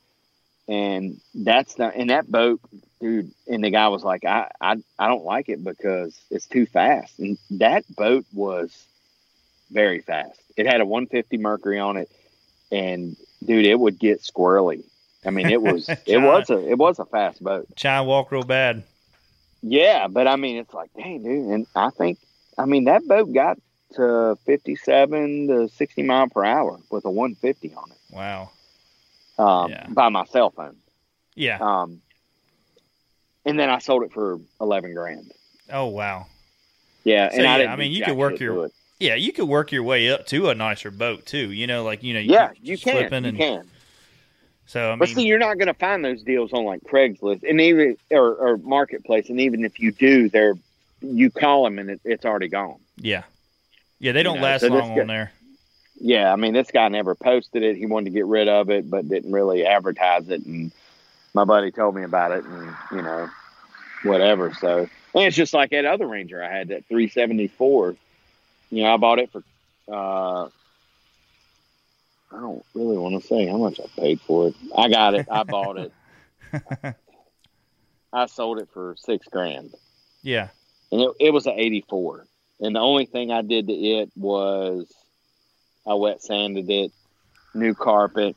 and 0.69 1.21
that's 1.35 1.75
the 1.75 1.87
and 1.87 2.11
that 2.11 2.31
boat, 2.31 2.61
dude. 3.01 3.33
And 3.47 3.65
the 3.65 3.71
guy 3.71 3.89
was 3.89 4.05
like, 4.05 4.25
I 4.25 4.51
I 4.61 4.77
I 4.99 5.09
don't 5.09 5.25
like 5.25 5.49
it 5.49 5.63
because 5.63 6.19
it's 6.31 6.47
too 6.47 6.67
fast. 6.67 7.19
And 7.19 7.39
that 7.53 7.85
boat 7.95 8.27
was 8.33 8.87
very 9.71 10.01
fast. 10.01 10.41
It 10.57 10.67
had 10.67 10.81
a 10.81 10.87
150 10.87 11.39
Mercury 11.39 11.79
on 11.79 11.97
it, 11.97 12.11
and 12.71 13.17
dude, 13.45 13.65
it 13.65 13.79
would 13.79 13.99
get 13.99 14.21
squirrely. 14.21 14.83
I 15.25 15.31
mean, 15.31 15.51
it 15.51 15.63
was 15.63 15.89
it 16.07 16.19
was 16.19 16.51
a 16.51 16.59
it 16.69 16.79
was 16.79 16.99
a 16.99 17.05
fast 17.05 17.43
boat. 17.43 17.69
Chine 17.77 18.07
walk 18.07 18.33
real 18.33 18.43
bad. 18.43 18.83
Yeah, 19.63 20.09
but 20.09 20.27
I 20.27 20.37
mean, 20.37 20.57
it's 20.57 20.73
like, 20.73 20.91
dang, 20.97 21.23
dude. 21.23 21.47
And 21.49 21.67
I 21.77 21.91
think, 21.91 22.19
I 22.57 22.65
mean, 22.65 22.85
that 22.85 23.07
boat 23.07 23.33
got 23.33 23.59
to 23.95 24.39
57 24.47 25.49
to 25.49 25.69
60 25.69 26.03
mile 26.03 26.29
per 26.29 26.45
hour 26.45 26.79
with 26.91 27.05
a 27.05 27.11
150 27.11 27.75
on 27.75 27.91
it 27.91 27.97
Wow. 28.15 28.51
um, 29.39 29.75
by 29.91 30.09
my 30.09 30.25
cell 30.27 30.51
phone. 30.51 30.77
Yeah. 31.35 31.59
Um, 31.61 32.01
and 33.45 33.59
then 33.59 33.69
I 33.71 33.79
sold 33.79 34.05
it 34.05 34.13
for 34.13 34.39
11 34.61 34.95
grand. 34.95 35.33
Oh 35.73 35.87
wow. 35.87 36.27
Yeah. 37.05 37.31
So, 37.31 37.39
and 37.39 37.47
I, 37.47 37.59
didn't 37.59 37.73
I 37.73 37.77
mean, 37.77 37.93
you 37.93 38.05
could 38.05 38.17
work 38.17 38.39
your 38.41 38.71
yeah, 38.99 39.15
you 39.15 39.33
could 39.33 39.49
work 39.49 39.73
your 39.73 39.83
way 39.83 40.11
up 40.11 40.27
to 40.27 40.51
a 40.51 40.55
nicer 40.55 40.91
boat 40.91 41.25
too. 41.25 41.51
You 41.53 41.67
know, 41.67 41.85
like 41.85 42.03
you 42.03 42.13
know, 42.13 42.21
you 42.21 42.33
Yeah, 42.33 42.51
you 42.61 42.77
can. 42.77 43.09
flipping 43.09 43.25
You 43.25 43.29
and 43.31 43.39
can. 43.39 43.71
So 44.71 44.93
I 44.93 44.97
But 44.97 45.09
mean, 45.09 45.17
see, 45.17 45.27
you're 45.27 45.39
not 45.39 45.59
going 45.59 45.67
to 45.67 45.75
find 45.75 46.05
those 46.05 46.23
deals 46.23 46.53
on 46.53 46.65
like 46.65 46.81
Craigslist 46.85 47.43
and 47.49 47.61
even 47.61 47.97
or, 48.11 48.35
or 48.35 48.57
Marketplace. 48.59 49.29
And 49.29 49.41
even 49.41 49.65
if 49.65 49.81
you 49.81 49.91
do, 49.93 50.29
they're 50.29 50.55
you 51.03 51.31
call 51.31 51.65
them 51.65 51.79
and 51.79 51.91
it, 51.91 52.01
it's 52.05 52.25
already 52.25 52.49
gone. 52.49 52.77
yeah, 52.99 53.25
yeah, 53.99 54.13
they 54.13 54.23
don't 54.23 54.37
know, 54.37 54.43
last 54.43 54.61
so 54.61 54.69
long 54.69 54.95
guy- 54.95 55.01
on 55.01 55.07
there. 55.09 55.33
Yeah, 56.03 56.33
I 56.33 56.37
mean, 56.37 56.55
this 56.55 56.71
guy 56.71 56.89
never 56.89 57.15
posted 57.15 57.63
it. 57.63 57.77
He 57.77 57.85
wanted 57.87 58.07
to 58.07 58.11
get 58.13 58.25
rid 58.27 58.49
of 58.49 58.71
it, 58.71 58.89
but 58.89 59.07
didn't 59.09 59.33
really 59.33 59.67
advertise 59.67 60.29
it. 60.31 60.47
And 60.47 60.73
my 61.35 61.45
buddy 61.45 61.71
told 61.71 61.95
me 61.95 62.05
about 62.05 62.33
it, 62.33 62.45
and 62.45 62.75
you 62.93 63.03
know, 63.03 63.29
whatever. 64.05 64.55
So, 64.55 64.79
and 65.15 65.25
it's 65.25 65.37
just 65.37 65.53
like 65.53 65.71
that 65.71 65.85
other 65.85 66.07
Ranger 66.07 66.43
I 66.43 66.49
had, 66.51 66.69
that 66.69 66.87
374. 66.87 67.97
You 68.71 68.83
know, 68.85 68.95
I 68.95 68.97
bought 68.97 69.19
it 69.19 69.31
for. 69.31 69.43
uh 69.93 70.49
I 72.33 72.41
don't 72.41 72.65
really 72.75 72.99
want 72.99 73.21
to 73.21 73.27
say 73.27 73.47
how 73.47 73.57
much 73.57 73.81
I 73.81 73.87
paid 74.01 74.21
for 74.21 74.49
it. 74.49 74.55
I 74.77 74.89
got 74.89 75.15
it. 75.15 75.27
I 75.31 75.43
bought 75.43 75.79
it. 75.79 75.93
I 78.13 78.27
sold 78.27 78.59
it 78.61 78.69
for 78.73 78.97
six 78.99 79.27
grand. 79.29 79.75
Yeah, 80.23 80.49
and 80.93 81.01
it, 81.01 81.11
it 81.21 81.33
was 81.33 81.47
an 81.47 81.55
84 81.57 82.27
and 82.61 82.75
the 82.75 82.81
only 82.81 83.07
thing 83.07 83.31
i 83.31 83.43
did 83.43 83.67
to 83.69 83.73
it 83.73 84.11
was 84.17 84.93
i 85.87 85.95
wet 85.95 86.23
sanded 86.23 86.69
it 86.71 86.93
new 87.53 87.75
carpet. 87.75 88.37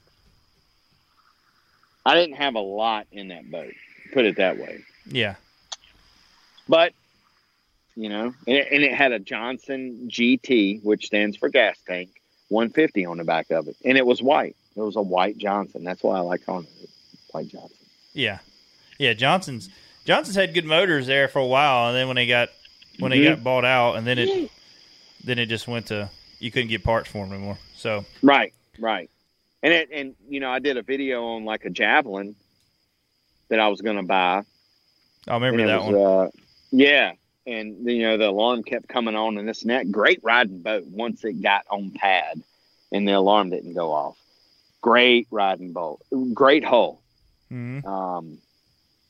I 2.03 2.15
didn't 2.15 2.37
have 2.37 2.55
a 2.55 2.59
lot 2.59 3.05
in 3.11 3.27
that 3.29 3.49
boat 3.49 3.73
put 4.11 4.25
it 4.25 4.37
that 4.37 4.57
way. 4.57 4.83
Yeah, 5.05 5.35
but 6.67 6.93
you 7.95 8.09
know 8.09 8.33
and 8.47 8.57
it, 8.57 8.67
and 8.71 8.83
it 8.83 8.93
had 8.93 9.11
a 9.11 9.19
johnson 9.19 10.09
gt 10.11 10.83
which 10.83 11.05
stands 11.05 11.37
for 11.37 11.49
gas 11.49 11.77
tank 11.87 12.09
150 12.53 13.05
on 13.05 13.17
the 13.17 13.23
back 13.23 13.49
of 13.51 13.67
it 13.67 13.75
and 13.83 13.97
it 13.97 14.05
was 14.05 14.21
white 14.21 14.55
it 14.75 14.81
was 14.81 14.95
a 14.95 15.01
white 15.01 15.37
johnson 15.37 15.83
that's 15.83 16.03
why 16.03 16.17
i 16.17 16.19
like 16.21 16.45
calling 16.45 16.67
it 16.81 16.89
white 17.31 17.47
johnson 17.49 17.77
yeah, 18.13 18.37
yeah. 18.99 19.13
Johnson's 19.13 19.69
Johnson's 20.05 20.35
had 20.35 20.53
good 20.53 20.65
motors 20.65 21.07
there 21.07 21.27
for 21.27 21.39
a 21.39 21.45
while, 21.47 21.87
and 21.87 21.97
then 21.97 22.05
when 22.07 22.15
they 22.15 22.27
got 22.27 22.49
when 22.99 23.09
they 23.09 23.17
Mhm. 23.19 23.23
got 23.37 23.43
bought 23.43 23.65
out, 23.65 23.95
and 23.95 24.05
then 24.05 24.19
it 24.19 24.51
then 25.23 25.39
it 25.39 25.47
just 25.47 25.67
went 25.67 25.87
to 25.87 26.09
you 26.39 26.51
couldn't 26.51 26.69
get 26.69 26.83
parts 26.83 27.09
for 27.09 27.25
them 27.25 27.33
anymore. 27.33 27.57
So 27.75 28.05
Right, 28.21 28.53
right. 28.77 29.09
And 29.63 29.73
it, 29.73 29.89
and 29.91 30.13
you 30.29 30.39
know, 30.41 30.51
I 30.51 30.59
did 30.59 30.77
a 30.77 30.83
video 30.83 31.23
on 31.23 31.43
like 31.45 31.65
a 31.65 31.71
javelin 31.71 32.35
that 33.49 33.59
I 33.59 33.67
was 33.69 33.81
going 33.81 33.97
to 33.97 34.03
buy. 34.03 34.43
I 35.27 35.33
remember 35.33 35.65
that 35.65 35.83
was, 35.83 35.95
one. 35.95 35.95
Uh, 36.27 36.29
yeah, 36.71 37.13
and 37.45 37.89
you 37.89 38.03
know 38.03 38.17
the 38.17 38.29
alarm 38.29 38.63
kept 38.63 38.87
coming 38.87 39.15
on 39.15 39.37
and 39.37 39.47
this 39.47 39.61
and 39.61 39.71
that. 39.71 39.91
Great 39.91 40.19
riding 40.23 40.61
boat 40.61 40.85
once 40.87 41.23
it 41.23 41.41
got 41.41 41.65
on 41.69 41.91
pad, 41.91 42.41
and 42.91 43.07
the 43.07 43.13
alarm 43.13 43.49
didn't 43.49 43.73
go 43.73 43.91
off. 43.91 44.17
Great 44.81 45.27
riding 45.31 45.71
boat, 45.73 45.99
great 46.33 46.63
hull. 46.63 47.01
Mhm. 47.51 47.85
Um, 47.85 48.37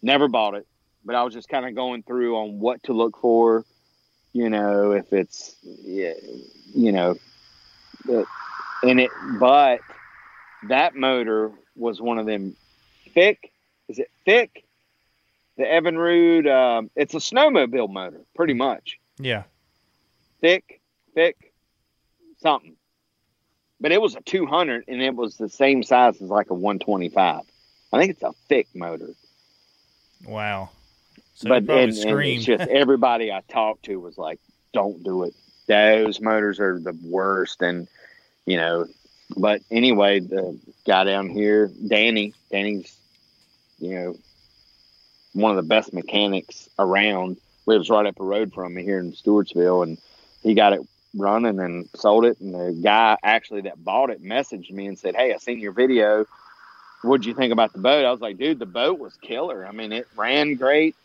never 0.01 0.27
bought 0.27 0.55
it, 0.55 0.67
but 1.05 1.15
I 1.15 1.23
was 1.23 1.33
just 1.33 1.49
kind 1.49 1.65
of 1.65 1.75
going 1.75 2.03
through 2.03 2.35
on 2.37 2.59
what 2.59 2.83
to 2.83 2.93
look 2.93 3.17
for. 3.17 3.65
You 4.33 4.49
know, 4.49 4.91
if 4.91 5.13
it's 5.13 5.55
you 5.63 6.91
know, 6.91 7.15
and 8.83 8.99
it, 8.99 9.11
but 9.39 9.79
that 10.63 10.95
motor 10.95 11.51
was 11.75 12.01
one 12.01 12.17
of 12.17 12.25
them 12.25 12.55
Ficht. 13.13 13.45
Is 13.87 13.99
it 13.99 14.09
Ficht? 14.25 14.62
The 15.63 15.69
Evinrude. 15.69 16.47
Um, 16.53 16.91
it's 16.93 17.13
a 17.13 17.19
snowmobile 17.19 17.89
motor, 17.89 18.19
pretty 18.35 18.53
much. 18.53 18.99
Yeah, 19.17 19.43
Ficht, 20.41 20.73
Ficht, 21.15 21.41
something. 22.41 22.75
But 23.79 23.93
it 23.93 24.01
was 24.01 24.15
a 24.15 24.21
200, 24.21 24.83
and 24.89 25.01
it 25.01 25.15
was 25.15 25.37
the 25.37 25.47
same 25.47 25.81
size 25.81 26.21
as 26.21 26.29
like 26.29 26.49
a 26.49 26.53
125. 26.53 27.41
I 27.93 27.97
think 27.97 28.11
it's 28.11 28.23
a 28.23 28.33
Ficht 28.49 28.75
motor. 28.75 29.11
wow. 30.27 30.69
So 31.35 31.47
but 31.47 31.63
and, 31.69 31.69
and 31.69 32.19
it's 32.21 32.43
just 32.43 32.67
everybody 32.69 33.31
I 33.31 33.41
talked 33.47 33.83
to 33.85 34.01
was 34.01 34.17
like, 34.17 34.41
"Don't 34.73 35.01
do 35.01 35.23
it. 35.23 35.33
Those 35.67 36.19
motors 36.19 36.59
are 36.59 36.77
the 36.77 36.97
worst." 37.05 37.61
And 37.61 37.87
you 38.45 38.57
know, 38.57 38.85
but 39.37 39.61
anyway, 39.71 40.19
the 40.19 40.59
guy 40.85 41.05
down 41.05 41.29
here, 41.29 41.71
Danny, 41.87 42.33
Danny's, 42.51 42.93
you 43.79 43.95
know, 43.95 44.15
one 45.33 45.51
of 45.51 45.57
the 45.57 45.67
best 45.67 45.93
mechanics 45.93 46.69
around. 46.79 47.37
Lives 47.65 47.89
right 47.89 48.05
up 48.05 48.15
the 48.15 48.23
road 48.23 48.53
from 48.53 48.73
me 48.73 48.83
here 48.83 48.99
in 48.99 49.13
Stewartsville, 49.13 49.83
and 49.83 49.97
he 50.41 50.53
got 50.53 50.73
it 50.73 50.81
running 51.15 51.59
and 51.59 51.87
sold 51.95 52.25
it. 52.25 52.39
And 52.41 52.53
the 52.53 52.77
guy 52.81 53.17
actually 53.23 53.61
that 53.61 53.83
bought 53.83 54.09
it 54.09 54.21
messaged 54.21 54.71
me 54.71 54.87
and 54.87 54.99
said, 54.99 55.15
"Hey, 55.15 55.33
I 55.33 55.37
seen 55.37 55.59
your 55.59 55.71
video. 55.71 56.25
What'd 57.03 57.25
you 57.25 57.33
think 57.33 57.53
about 57.53 57.71
the 57.71 57.79
boat?" 57.79 58.05
I 58.05 58.11
was 58.11 58.19
like, 58.19 58.37
"Dude, 58.37 58.59
the 58.59 58.65
boat 58.65 58.99
was 58.99 59.15
killer. 59.17 59.65
I 59.65 59.71
mean, 59.71 59.93
it 59.93 60.07
ran 60.15 60.55
great. 60.55 60.95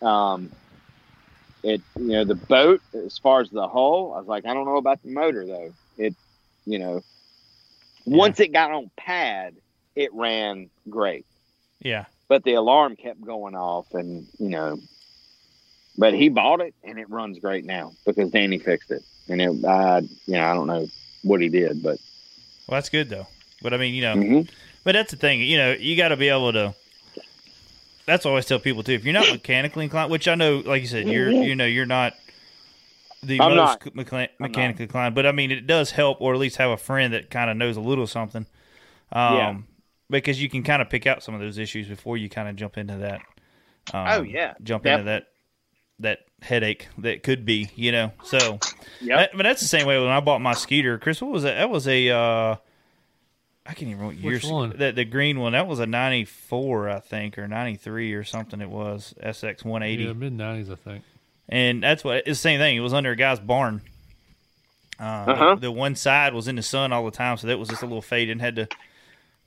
Um, 0.00 0.50
it 1.62 1.80
you 1.98 2.08
know 2.08 2.24
the 2.24 2.34
boat 2.34 2.82
as 2.94 3.18
far 3.18 3.40
as 3.40 3.50
the 3.50 3.66
hull, 3.66 4.12
I 4.14 4.18
was 4.18 4.26
like, 4.26 4.46
I 4.46 4.54
don't 4.54 4.66
know 4.66 4.76
about 4.76 5.02
the 5.02 5.10
motor 5.10 5.46
though. 5.46 5.72
It 5.98 6.14
you 6.66 6.78
know 6.78 7.02
once 8.06 8.38
it 8.40 8.52
got 8.52 8.70
on 8.70 8.90
pad, 8.96 9.54
it 9.96 10.12
ran 10.12 10.68
great, 10.88 11.24
Yeah. 11.80 12.04
But 12.28 12.44
the 12.44 12.54
alarm 12.54 12.96
kept 12.96 13.20
going 13.24 13.54
off, 13.54 13.92
and 13.94 14.26
you 14.38 14.48
know." 14.48 14.78
But 15.96 16.12
he 16.14 16.28
bought 16.28 16.60
it 16.60 16.74
and 16.82 16.98
it 16.98 17.08
runs 17.08 17.38
great 17.38 17.64
now 17.64 17.92
because 18.04 18.28
Danny 18.32 18.58
fixed 18.58 18.90
it. 18.90 19.04
And 19.28 19.40
it, 19.40 19.64
I, 19.64 20.00
you 20.26 20.32
know, 20.34 20.44
I 20.44 20.52
don't 20.52 20.66
know 20.66 20.88
what 21.22 21.40
he 21.40 21.48
did, 21.48 21.84
but 21.84 21.98
Well, 22.66 22.76
that's 22.76 22.88
good 22.88 23.08
though. 23.08 23.28
But 23.62 23.72
I 23.74 23.76
mean, 23.76 23.94
you 23.94 24.02
know, 24.02 24.16
Mhm. 24.16 24.48
but 24.82 24.92
that's 24.94 25.12
the 25.12 25.16
thing. 25.16 25.40
You 25.42 25.56
know, 25.56 25.72
you 25.72 25.96
got 25.96 26.08
to 26.08 26.16
be 26.16 26.28
able 26.30 26.52
to. 26.52 26.74
That's 28.06 28.26
always 28.26 28.44
tell 28.44 28.58
people 28.58 28.82
too. 28.82 28.92
If 28.92 29.04
you're 29.04 29.14
not 29.14 29.30
mechanically 29.30 29.84
inclined, 29.84 30.10
which 30.10 30.26
I 30.26 30.34
know, 30.34 30.58
like 30.66 30.82
you 30.82 30.88
said, 30.88 31.06
you're 31.08 31.30
you 31.30 31.54
know 31.54 31.64
you're 31.64 31.86
not 31.86 32.14
the 33.22 33.40
I'm 33.40 33.54
most 33.54 33.84
not. 33.86 33.94
mecha- 33.94 34.28
mechanically 34.40 34.82
inclined, 34.86 35.14
but 35.14 35.26
I 35.26 35.32
mean 35.32 35.50
it 35.52 35.66
does 35.66 35.92
help, 35.92 36.20
or 36.20 36.34
at 36.34 36.40
least 36.40 36.56
have 36.56 36.70
a 36.70 36.76
friend 36.76 37.14
that 37.14 37.30
kind 37.30 37.50
of 37.50 37.56
knows 37.56 37.76
a 37.76 37.80
little 37.80 38.06
something. 38.08 38.46
Um, 39.12 39.34
Yeah. 39.36 39.56
Because 40.18 40.40
you 40.42 40.48
can 40.48 40.62
kind 40.62 40.80
of 40.82 40.88
pick 40.90 41.06
out 41.06 41.22
some 41.22 41.34
of 41.34 41.40
those 41.40 41.58
issues 41.58 41.86
before 41.88 42.16
you 42.16 42.28
kind 42.28 42.48
of 42.48 42.56
jump 42.56 42.76
into 42.78 42.96
that. 42.98 43.20
Um, 43.92 44.06
Oh, 44.08 44.22
yeah. 44.22 44.54
jump 44.62 44.84
Def- 44.84 44.92
into 45.00 45.04
that 45.10 45.26
that 46.00 46.18
headache 46.42 46.88
that 46.98 47.22
could 47.22 47.44
be, 47.44 47.70
you 47.76 47.92
know. 47.92 48.12
So, 48.24 48.58
Yep. 49.00 49.18
that- 49.18 49.30
but 49.36 49.42
that's 49.44 49.60
the 49.60 49.68
same 49.68 49.86
way 49.86 49.98
when 49.98 50.08
I 50.08 50.18
bought 50.20 50.40
my 50.40 50.52
Skeeter. 50.54 50.98
Chris, 50.98 51.22
what 51.22 51.30
was 51.30 51.44
that? 51.44 51.54
That 51.54 51.70
was 51.70 51.86
a 51.86 52.08
uh, 52.10 52.56
I 53.66 53.72
can't 53.72 53.82
even 53.82 53.98
remember 53.98 54.16
what 54.22 54.32
Which 54.32 54.44
year. 54.44 54.52
one? 54.52 54.74
That 54.78 54.94
the 54.96 55.04
green 55.04 55.38
one. 55.40 55.52
That 55.52 55.66
was 55.66 55.78
a 55.78 55.86
'94, 55.86 56.90
I 56.90 57.00
think, 57.00 57.38
or 57.38 57.46
'93 57.48 58.12
or 58.12 58.24
something. 58.24 58.60
It 58.60 58.68
was 58.68 59.14
SX 59.22 59.64
180, 59.64 60.04
Yeah, 60.04 60.12
mid 60.12 60.32
nineties, 60.34 60.68
I 60.70 60.74
think. 60.74 61.02
and 61.48 61.82
that's 61.82 62.02
what 62.04 62.16
it's 62.18 62.28
the 62.28 62.34
same 62.34 62.58
thing. 62.60 62.76
It 62.76 62.80
was 62.80 62.92
under 62.92 63.12
a 63.12 63.16
guy's 63.16 63.40
barn. 63.40 63.80
Uh, 65.00 65.02
Uh-huh. 65.02 65.54
the, 65.54 65.60
the 65.62 65.72
one 65.72 65.94
side 65.94 66.34
was 66.34 66.46
in 66.48 66.56
the 66.56 66.62
sun 66.62 66.92
all 66.92 67.04
the 67.04 67.10
time, 67.10 67.36
so 67.36 67.46
that 67.46 67.58
was 67.58 67.68
just 67.68 67.82
a 67.82 67.86
little 67.86 68.02
faded. 68.02 68.40
Had 68.40 68.56
to 68.56 68.68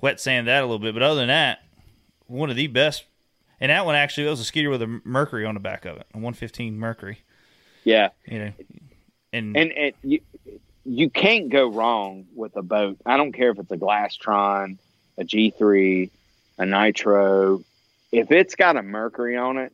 wet 0.01 0.19
sand 0.19 0.47
that 0.47 0.61
a 0.61 0.65
little 0.65 0.79
bit, 0.79 0.93
but 0.93 1.03
other 1.03 1.19
than 1.19 1.27
that, 1.27 1.59
one 2.27 2.49
of 2.49 2.55
the 2.55 2.67
best. 2.67 3.05
And 3.59 3.71
that 3.71 3.85
one 3.85 3.95
actually 3.95 4.27
it 4.27 4.29
was 4.29 4.39
a 4.39 4.43
Skeeter 4.45 4.69
with 4.69 4.81
a 4.83 5.01
Mercury 5.03 5.45
on 5.45 5.55
the 5.55 5.59
back 5.59 5.85
of 5.85 5.97
it, 5.97 6.05
a 6.13 6.17
115 6.17 6.77
Mercury. 6.77 7.19
yeah. 7.83 8.09
You 8.25 8.39
know, 8.39 8.53
and 9.33 9.57
And 9.57 9.71
it, 9.71 9.95
you, 10.03 10.19
you 10.85 11.09
can't 11.09 11.49
go 11.49 11.67
wrong 11.71 12.27
with 12.35 12.55
a 12.55 12.61
boat. 12.61 12.97
I 13.05 13.17
don't 13.17 13.31
care 13.33 13.49
if 13.49 13.59
it's 13.59 13.71
a 13.71 13.77
Glastron, 13.77 14.77
a 15.17 15.23
G3, 15.23 16.09
a 16.59 16.65
Nitro. 16.65 17.63
If 18.11 18.31
it's 18.31 18.55
got 18.55 18.77
a 18.77 18.83
Mercury 18.83 19.35
on 19.35 19.57
it, 19.57 19.73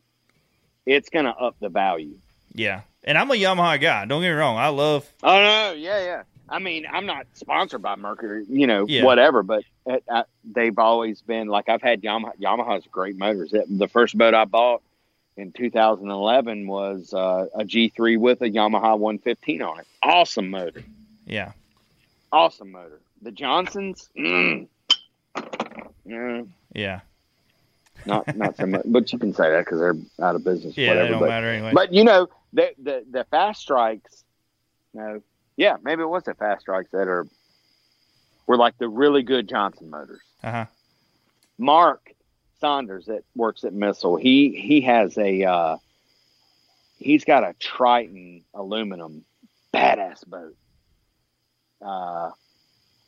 it's 0.85 1.09
going 1.09 1.25
to 1.25 1.31
up 1.31 1.55
the 1.59 1.69
value. 1.69 2.17
yeah, 2.53 2.81
and 3.03 3.17
I'm 3.17 3.29
a 3.31 3.35
Yamaha 3.35 3.79
guy. 3.81 4.05
Don't 4.05 4.21
get 4.21 4.29
me 4.29 4.33
wrong, 4.33 4.57
I 4.57 4.69
love 4.69 5.11
Oh 5.23 5.39
no, 5.41 5.73
yeah, 5.77 6.03
yeah. 6.03 6.23
I 6.49 6.59
mean, 6.59 6.85
I'm 6.91 7.05
not 7.05 7.25
sponsored 7.33 7.81
by 7.81 7.95
Mercury, 7.95 8.45
you 8.49 8.67
know, 8.67 8.85
Yeah. 8.87 9.03
whatever. 9.05 9.43
But 9.43 9.63
uh 9.89 9.99
uh 10.07 10.23
they've 10.43 10.77
always 10.77 11.21
been 11.21 11.47
like 11.47 11.69
I've 11.69 11.81
had 11.81 12.01
Yamaha. 12.01 12.33
Yamaha's 12.39 12.85
great 12.91 13.17
motors. 13.17 13.53
It- 13.53 13.65
the 13.69 13.87
first 13.87 14.17
boat 14.17 14.33
I 14.33 14.45
bought 14.45 14.81
in 15.35 15.51
2011 15.51 16.67
was 16.67 17.11
uh, 17.13 17.47
a 17.55 17.63
G3 17.63 18.19
with 18.19 18.41
a 18.41 18.49
Yamaha 18.49 18.97
115 18.99 19.61
on 19.63 19.79
it. 19.79 19.87
Awesome 20.03 20.49
motor. 20.51 20.83
yeah. 21.25 21.53
Awesome 22.31 22.71
motor. 22.71 22.99
The 23.21 23.31
Johnsons, 23.31 24.09
mm, 24.17 24.67
mm, 26.07 26.47
Yeah. 26.73 26.99
not 28.05 28.35
not 28.35 28.57
so 28.57 28.65
much. 28.65 28.81
But 28.85 29.13
you 29.13 29.19
can 29.19 29.33
say 29.33 29.49
that 29.49 29.65
because 29.65 29.79
they're 29.79 29.95
out 30.27 30.35
of 30.35 30.43
business. 30.43 30.75
Yeah, 30.77 30.89
whatever. 30.89 31.05
they 31.05 31.11
don't 31.11 31.19
but, 31.21 31.29
matter 31.29 31.47
anyway. 31.47 31.71
But 31.73 31.93
you 31.93 32.03
know, 32.03 32.27
the 32.51 32.73
the 32.81 33.05
the 33.09 33.23
fast 33.25 33.61
strikes. 33.61 34.23
No, 34.93 35.21
yeah, 35.57 35.77
maybe 35.83 36.01
it 36.01 36.09
was 36.09 36.23
the 36.23 36.33
fast 36.33 36.61
strikes 36.61 36.91
that 36.91 37.07
are 37.07 37.27
were 38.47 38.57
like 38.57 38.77
the 38.77 38.89
really 38.89 39.23
good 39.23 39.47
Johnson 39.47 39.89
motors. 39.89 40.21
Uh 40.43 40.51
huh. 40.51 40.65
Mark 41.57 42.13
Saunders 42.59 43.05
that 43.05 43.23
works 43.35 43.63
at 43.63 43.73
Missile, 43.73 44.15
he 44.17 44.49
he 44.59 44.81
has 44.81 45.17
a 45.17 45.43
uh, 45.43 45.77
he's 46.99 47.23
got 47.25 47.43
a 47.43 47.53
Triton 47.59 48.43
aluminum 48.53 49.23
badass 49.73 50.25
boat, 50.25 50.55
uh, 51.81 52.31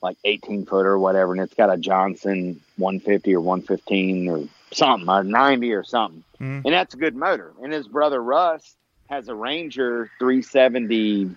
like 0.02 0.18
eighteen 0.24 0.66
footer 0.66 0.92
or 0.92 1.00
whatever, 1.00 1.32
and 1.34 1.42
it's 1.42 1.54
got 1.54 1.74
a 1.74 1.78
Johnson 1.78 2.62
one 2.78 3.00
fifty 3.00 3.34
or 3.36 3.42
one 3.42 3.62
fifteen 3.62 4.28
or 4.30 4.44
something, 4.72 5.10
or 5.10 5.24
ninety 5.24 5.72
or 5.74 5.84
something, 5.84 6.24
Mhm. 6.40 6.62
and 6.66 6.74
that's 6.74 6.94
a 6.94 6.98
good 6.98 7.16
motor. 7.16 7.54
And 7.64 7.72
his 7.74 7.88
brother 7.88 8.22
Russ 8.22 8.76
has 9.10 9.28
a 9.30 9.36
Ranger 9.36 10.10
three 10.20 10.42
seventy 10.42 11.30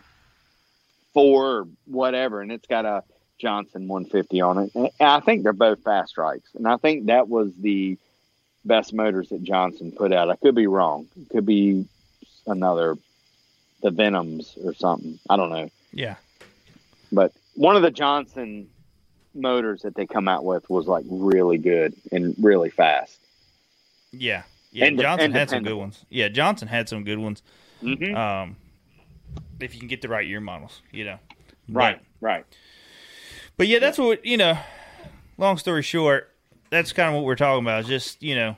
four 1.14 1.46
or 1.58 1.68
whatever, 1.86 2.40
and 2.40 2.52
it's 2.52 2.66
got 2.66 2.84
a 2.84 3.02
Johnson 3.38 3.88
150 3.88 4.40
on 4.40 4.58
it. 4.58 4.70
And 4.74 4.90
I 5.00 5.20
think 5.20 5.42
they're 5.42 5.52
both 5.52 5.82
fast 5.82 6.10
strikes, 6.10 6.48
and 6.54 6.66
I 6.66 6.76
think 6.76 7.06
that 7.06 7.28
was 7.28 7.52
the 7.58 7.96
best 8.64 8.92
motors 8.92 9.28
that 9.30 9.42
Johnson 9.44 9.92
put 9.92 10.12
out. 10.12 10.30
I 10.30 10.36
could 10.36 10.54
be 10.54 10.66
wrong. 10.66 11.06
It 11.20 11.28
could 11.30 11.46
be 11.46 11.86
another, 12.46 12.96
the 13.82 13.90
Venoms 13.90 14.56
or 14.64 14.74
something. 14.74 15.18
I 15.30 15.36
don't 15.36 15.50
know, 15.50 15.70
Yeah. 15.92 16.16
but 17.12 17.32
one 17.54 17.76
of 17.76 17.82
the 17.82 17.90
Johnson 17.90 18.68
motors 19.34 19.82
that 19.82 19.94
they 19.94 20.06
come 20.06 20.26
out 20.28 20.44
with 20.44 20.68
was 20.68 20.86
like 20.86 21.04
really 21.08 21.58
good 21.58 21.94
and 22.10 22.34
really 22.40 22.70
fast. 22.70 23.18
Yeah. 24.12 24.42
Yeah. 24.72 24.86
And- 24.86 24.98
Johnson 24.98 25.26
and 25.26 25.34
had 25.34 25.50
some 25.50 25.62
good 25.62 25.76
ones. 25.76 26.04
Yeah, 26.10 26.28
Johnson 26.28 26.66
had 26.68 26.88
some 26.88 27.04
good 27.04 27.18
ones. 27.18 27.42
Mhm. 27.82 28.14
Um, 28.16 28.56
if 29.60 29.74
you 29.74 29.80
can 29.80 29.88
get 29.88 30.02
the 30.02 30.08
right 30.08 30.26
year 30.26 30.40
models, 30.40 30.82
you 30.92 31.04
know. 31.04 31.18
Right, 31.68 32.00
But, 32.20 32.26
right. 32.26 32.44
but 33.56 33.66
yeah, 33.68 33.78
that's 33.78 33.98
what 33.98 34.24
you 34.24 34.36
know. 34.36 34.58
Long 35.36 35.56
story 35.58 35.82
short, 35.82 36.34
that's 36.70 36.92
kind 36.92 37.08
of 37.10 37.14
what 37.14 37.24
we're 37.24 37.36
talking 37.36 37.64
about. 37.64 37.82
Is 37.82 37.88
just 37.88 38.22
you 38.22 38.34
know, 38.34 38.56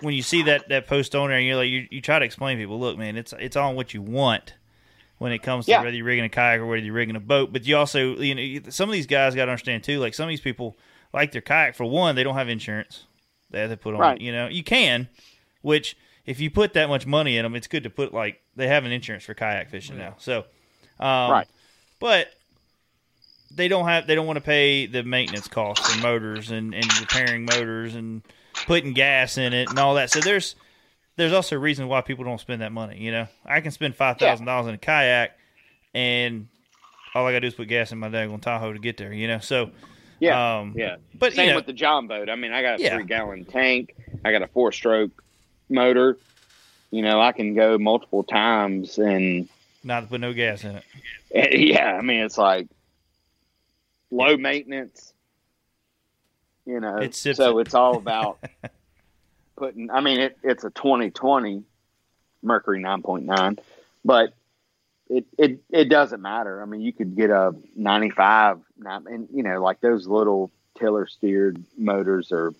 when 0.00 0.14
you 0.14 0.22
see 0.22 0.42
that 0.44 0.68
that 0.68 0.86
post 0.86 1.14
on 1.14 1.28
there, 1.28 1.38
and 1.38 1.46
you're 1.46 1.56
like, 1.56 1.68
you, 1.68 1.86
you 1.90 2.00
try 2.00 2.18
to 2.18 2.24
explain 2.24 2.56
to 2.58 2.62
people, 2.62 2.78
look, 2.80 2.96
man, 2.98 3.16
it's 3.16 3.34
it's 3.38 3.56
on 3.56 3.74
what 3.74 3.92
you 3.94 4.02
want 4.02 4.54
when 5.18 5.32
it 5.32 5.42
comes 5.42 5.66
to 5.66 5.72
Yeah. 5.72 5.82
whether 5.82 5.94
you're 5.96 6.06
rigging 6.06 6.24
a 6.24 6.28
kayak 6.30 6.60
or 6.60 6.66
whether 6.66 6.82
you're 6.82 6.94
rigging 6.94 7.16
a 7.16 7.20
boat. 7.20 7.52
But 7.52 7.66
you 7.66 7.76
also, 7.76 8.16
you 8.16 8.34
know, 8.60 8.70
some 8.70 8.88
of 8.88 8.92
these 8.94 9.06
guys 9.06 9.34
got 9.34 9.46
to 9.46 9.50
understand 9.50 9.84
too. 9.84 9.98
Like 10.00 10.14
some 10.14 10.24
of 10.24 10.28
these 10.30 10.40
people 10.40 10.76
like 11.12 11.32
their 11.32 11.42
kayak 11.42 11.74
for 11.74 11.84
one, 11.84 12.14
they 12.14 12.22
don't 12.22 12.36
have 12.36 12.48
insurance. 12.48 13.04
They 13.50 13.60
have 13.60 13.70
to 13.70 13.76
put 13.76 13.94
on, 13.94 14.00
Right. 14.00 14.20
you 14.20 14.32
know, 14.32 14.46
you 14.46 14.62
can, 14.62 15.08
which 15.60 15.96
if 16.26 16.40
you 16.40 16.50
put 16.50 16.74
that 16.74 16.88
much 16.88 17.06
money 17.06 17.36
in 17.36 17.42
them, 17.42 17.54
it's 17.54 17.66
good 17.66 17.84
to 17.84 17.90
put 17.90 18.12
like 18.12 18.40
they 18.56 18.68
have 18.68 18.84
an 18.84 18.92
insurance 18.92 19.24
for 19.24 19.34
kayak 19.34 19.70
fishing 19.70 19.98
now. 19.98 20.16
So, 20.18 20.44
um, 20.98 21.30
Right. 21.30 21.48
but 21.98 22.28
they 23.50 23.68
don't 23.68 23.86
have 23.86 24.06
they 24.06 24.14
don't 24.14 24.26
want 24.26 24.36
to 24.36 24.42
pay 24.42 24.86
the 24.86 25.02
maintenance 25.02 25.48
costs 25.48 25.84
for 25.84 25.94
motors 25.94 26.50
and, 26.50 26.74
and 26.74 26.98
repairing 26.98 27.44
motors 27.44 27.94
and 27.94 28.22
putting 28.66 28.92
gas 28.92 29.38
in 29.38 29.52
it 29.52 29.70
and 29.70 29.78
all 29.78 29.94
that. 29.94 30.10
So 30.10 30.20
there's 30.20 30.54
there's 31.16 31.32
also 31.32 31.56
a 31.56 31.58
reason 31.58 31.88
why 31.88 32.00
people 32.00 32.24
don't 32.24 32.40
spend 32.40 32.62
that 32.62 32.72
money. 32.72 32.98
You 32.98 33.12
know, 33.12 33.26
I 33.44 33.60
can 33.60 33.72
spend 33.72 33.96
five 33.96 34.18
thousand 34.18 34.46
dollars 34.46 34.68
in 34.68 34.74
a 34.74 34.78
kayak, 34.78 35.36
and 35.94 36.48
all 37.14 37.26
I 37.26 37.30
got 37.32 37.36
to 37.36 37.40
do 37.40 37.46
is 37.48 37.54
put 37.54 37.68
gas 37.68 37.92
in 37.92 37.98
my 37.98 38.08
daggone 38.08 38.40
Tahoe 38.40 38.72
to 38.72 38.78
get 38.78 38.96
there. 38.96 39.12
You 39.12 39.26
know, 39.26 39.38
so 39.40 39.70
Yeah, 40.20 40.60
um, 40.60 40.74
yeah. 40.76 40.96
But 41.18 41.34
Same 41.34 41.46
you 41.46 41.50
know, 41.50 41.56
with 41.56 41.66
the 41.66 41.72
John 41.72 42.06
boat. 42.06 42.30
I 42.30 42.36
mean, 42.36 42.52
I 42.52 42.62
got 42.62 42.76
a 42.76 42.78
Yeah. 42.78 42.94
three 42.94 43.04
gallon 43.04 43.44
tank. 43.46 43.94
I 44.24 44.32
got 44.32 44.42
a 44.42 44.46
four 44.46 44.70
stroke 44.70 45.22
motor. 45.70 46.18
You 46.90 47.02
know, 47.02 47.20
I 47.20 47.32
can 47.32 47.54
go 47.54 47.78
multiple 47.78 48.22
times, 48.24 48.98
and 48.98 49.48
not 49.84 50.00
to 50.00 50.06
put 50.08 50.20
no 50.20 50.32
gas 50.32 50.64
in 50.64 50.76
it. 51.32 51.58
yeah, 51.58 51.92
I 51.96 52.02
mean, 52.02 52.20
it's 52.20 52.36
like 52.38 52.66
low 54.10 54.36
maintenance. 54.36 55.12
You 56.66 56.80
know, 56.80 56.98
It 56.98 57.14
so 57.14 57.58
it. 57.58 57.62
it's 57.66 57.74
all 57.74 57.96
about 57.98 58.38
putting. 59.56 59.90
I 59.90 60.00
mean, 60.00 60.20
it, 60.20 60.38
it's 60.42 60.64
a 60.64 60.70
2020 60.70 61.62
Mercury 62.42 62.82
9.9, 62.82 63.58
but 64.04 64.34
it, 65.08 65.26
it 65.38 65.60
it 65.70 65.84
doesn't 65.88 66.20
matter. 66.22 66.62
I 66.62 66.66
mean, 66.66 66.80
you 66.80 66.92
could 66.92 67.16
get 67.16 67.30
a 67.30 67.54
95, 67.76 68.58
nine- 68.78 69.06
and 69.08 69.28
you 69.32 69.42
know, 69.42 69.62
like 69.62 69.80
those 69.80 70.06
little 70.06 70.50
tiller 70.78 71.06
steered 71.06 71.62
motors 71.76 72.32
are 72.32 72.52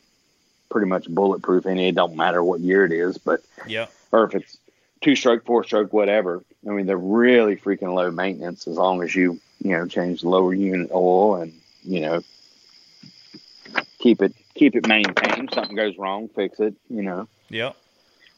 pretty 0.71 0.87
much 0.87 1.09
bulletproof, 1.09 1.67
and 1.67 1.79
it 1.81 1.95
don't 1.95 2.17
matter 2.17 2.43
what 2.43 2.61
year 2.61 2.85
it 2.85 2.93
is, 2.93 3.19
but 3.19 3.41
Yeah. 3.67 3.87
or 4.13 4.25
if 4.25 4.35
it's 4.35 4.57
two 5.01 5.17
stroke, 5.17 5.45
four 5.45 5.65
stroke, 5.65 5.93
whatever. 5.93 6.43
I 6.67 6.71
mean, 6.71 6.87
they're 6.87 6.97
really 6.97 7.57
freaking 7.57 7.95
low 7.95 8.11
maintenance 8.11 8.67
as 8.69 8.77
long 8.77 9.03
as 9.03 9.15
you 9.15 9.41
you 9.63 9.73
know, 9.73 9.87
change 9.87 10.23
the 10.23 10.29
lower 10.29 10.55
unit 10.55 10.91
oil 10.91 11.35
and, 11.37 11.53
you 11.83 12.01
know, 12.01 12.23
keep 13.99 14.23
it 14.23 14.35
keep 14.55 14.75
it 14.75 14.87
maintained. 14.87 15.51
Something 15.53 15.77
goes 15.77 15.99
wrong, 15.99 16.29
fix 16.29 16.61
it, 16.61 16.75
you 16.89 17.03
know. 17.03 17.29
Yep. 17.51 17.77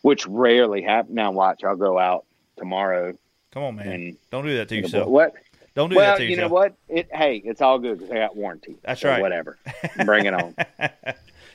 Which 0.03 0.27
rarely 0.27 0.83
happens. 0.83 1.15
Now 1.15 1.31
watch, 1.31 1.63
I'll 1.63 1.77
go 1.77 1.97
out 1.99 2.25
tomorrow. 2.57 3.17
Come 3.53 3.63
on, 3.63 3.77
man. 3.77 3.87
And 3.89 4.17
Don't 4.33 4.45
do 4.45 4.57
that 4.57 4.69
to 4.71 4.77
yourself. 4.77 5.09
What? 5.09 5.35
Don't 5.77 5.91
do 5.91 5.97
well, 5.97 6.13
that 6.13 6.19
to 6.19 6.25
yourself. 6.25 6.37
you 6.37 6.43
know 6.49 6.53
what? 6.53 6.75
It 6.89 7.09
hey, 7.13 7.37
it's 7.37 7.61
all 7.61 7.79
good 7.79 7.99
because 7.99 8.11
I 8.11 8.17
got 8.19 8.37
warranty. 8.37 8.77
That's 8.83 9.01
So 9.01 9.09
right. 9.11 9.21
Whatever. 9.23 9.59
Bring 10.05 10.27
it 10.27 10.35
on. 10.35 10.55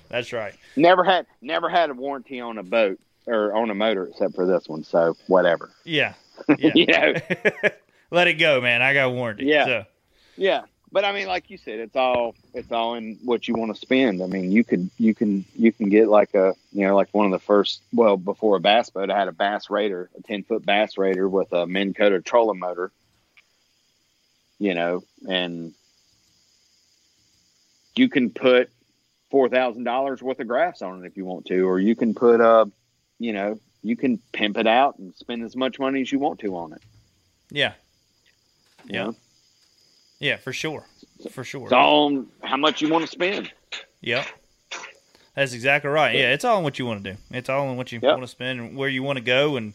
That's 0.09 0.31
right. 0.33 0.53
Never 0.75 1.03
had 1.03 1.25
never 1.41 1.69
had 1.69 1.89
a 1.89 1.93
warranty 1.93 2.39
on 2.39 2.57
a 2.57 2.63
boat 2.63 2.99
or 3.25 3.53
on 3.53 3.69
a 3.69 3.75
motor 3.75 4.05
except 4.05 4.35
for 4.35 4.45
this 4.45 4.67
one. 4.67 4.83
So 4.83 5.15
whatever. 5.27 5.69
Yeah. 5.83 6.13
you 6.57 6.85
know. 6.85 7.13
Let 8.11 8.27
it 8.27 8.35
go, 8.35 8.61
man. 8.61 8.81
I 8.81 8.93
got 8.93 9.11
warranty. 9.11 9.45
Yeah. 9.45 9.65
So, 9.65 9.85
Yeah, 10.37 10.61
but 10.91 11.03
I 11.03 11.11
mean, 11.11 11.27
like 11.27 11.49
you 11.49 11.57
said, 11.57 11.79
it's 11.79 11.95
all 11.95 12.35
it's 12.53 12.71
all 12.71 12.95
in 12.95 13.19
what 13.23 13.47
you 13.47 13.55
want 13.55 13.73
to 13.73 13.79
spend. 13.79 14.23
I 14.23 14.27
mean, 14.27 14.51
you 14.51 14.63
could 14.63 14.89
you 14.97 15.13
can 15.13 15.43
you 15.55 15.71
can 15.73 15.89
get 15.89 16.07
like 16.07 16.33
a 16.33 16.55
you 16.71 16.87
know 16.87 16.95
like 16.95 17.09
one 17.11 17.25
of 17.25 17.31
the 17.31 17.39
first 17.45 17.81
well 17.93 18.15
before 18.15 18.55
a 18.55 18.59
bass 18.61 18.89
boat, 18.89 19.09
I 19.09 19.17
had 19.17 19.27
a 19.27 19.33
Bass 19.33 19.69
Raider, 19.69 20.09
a 20.17 20.21
ten 20.21 20.43
foot 20.43 20.65
Bass 20.65 20.97
Raider 20.97 21.27
with 21.27 21.51
a 21.51 21.67
Minn 21.67 21.93
Kota 21.93 22.21
trolling 22.21 22.59
motor. 22.59 22.91
You 24.59 24.73
know, 24.73 25.03
and 25.27 25.73
you 27.95 28.09
can 28.09 28.29
put 28.29 28.69
four 29.29 29.49
thousand 29.49 29.83
dollars 29.83 30.21
worth 30.21 30.39
of 30.39 30.47
graphs 30.47 30.81
on 30.81 31.03
it 31.03 31.07
if 31.07 31.17
you 31.17 31.25
want 31.25 31.45
to, 31.47 31.61
or 31.67 31.79
you 31.79 31.95
can 31.95 32.13
put 32.13 32.39
uh, 32.41 32.65
you 33.19 33.33
know, 33.33 33.59
you 33.83 33.95
can 33.95 34.19
pimp 34.31 34.57
it 34.57 34.67
out 34.67 34.97
and 34.99 35.13
spend 35.15 35.43
as 35.43 35.55
much 35.55 35.79
money 35.79 36.01
as 36.01 36.11
you 36.11 36.19
want 36.19 36.39
to 36.39 36.55
on 36.55 36.73
it. 36.73 36.81
yeah. 37.51 37.73
you 38.85 38.93
Yeah. 38.95 39.03
know? 39.05 39.15
Yeah, 40.19 40.37
for 40.37 40.51
sure. 40.53 40.83
For 41.31 41.43
sure. 41.43 41.65
It's 41.65 41.73
all 41.73 42.07
on 42.07 42.27
how 42.41 42.57
much 42.57 42.81
you 42.81 42.89
want 42.89 43.05
to 43.05 43.11
spend. 43.11 43.51
Yep. 44.01 44.25
That's 45.35 45.53
exactly 45.53 45.89
right. 45.91 46.15
Yeah, 46.15 46.33
it's 46.33 46.43
all 46.43 46.57
in 46.57 46.63
what 46.63 46.79
you 46.79 46.85
want 46.87 47.03
to 47.03 47.11
do. 47.13 47.17
It's 47.31 47.49
all 47.49 47.69
in 47.69 47.77
what 47.77 47.91
you 47.91 47.99
Yep. 48.01 48.11
want 48.11 48.23
to 48.23 48.27
spend 48.27 48.59
and 48.59 48.75
where 48.75 48.89
you 48.89 49.03
want 49.03 49.17
to 49.17 49.23
go 49.23 49.55
and 49.57 49.73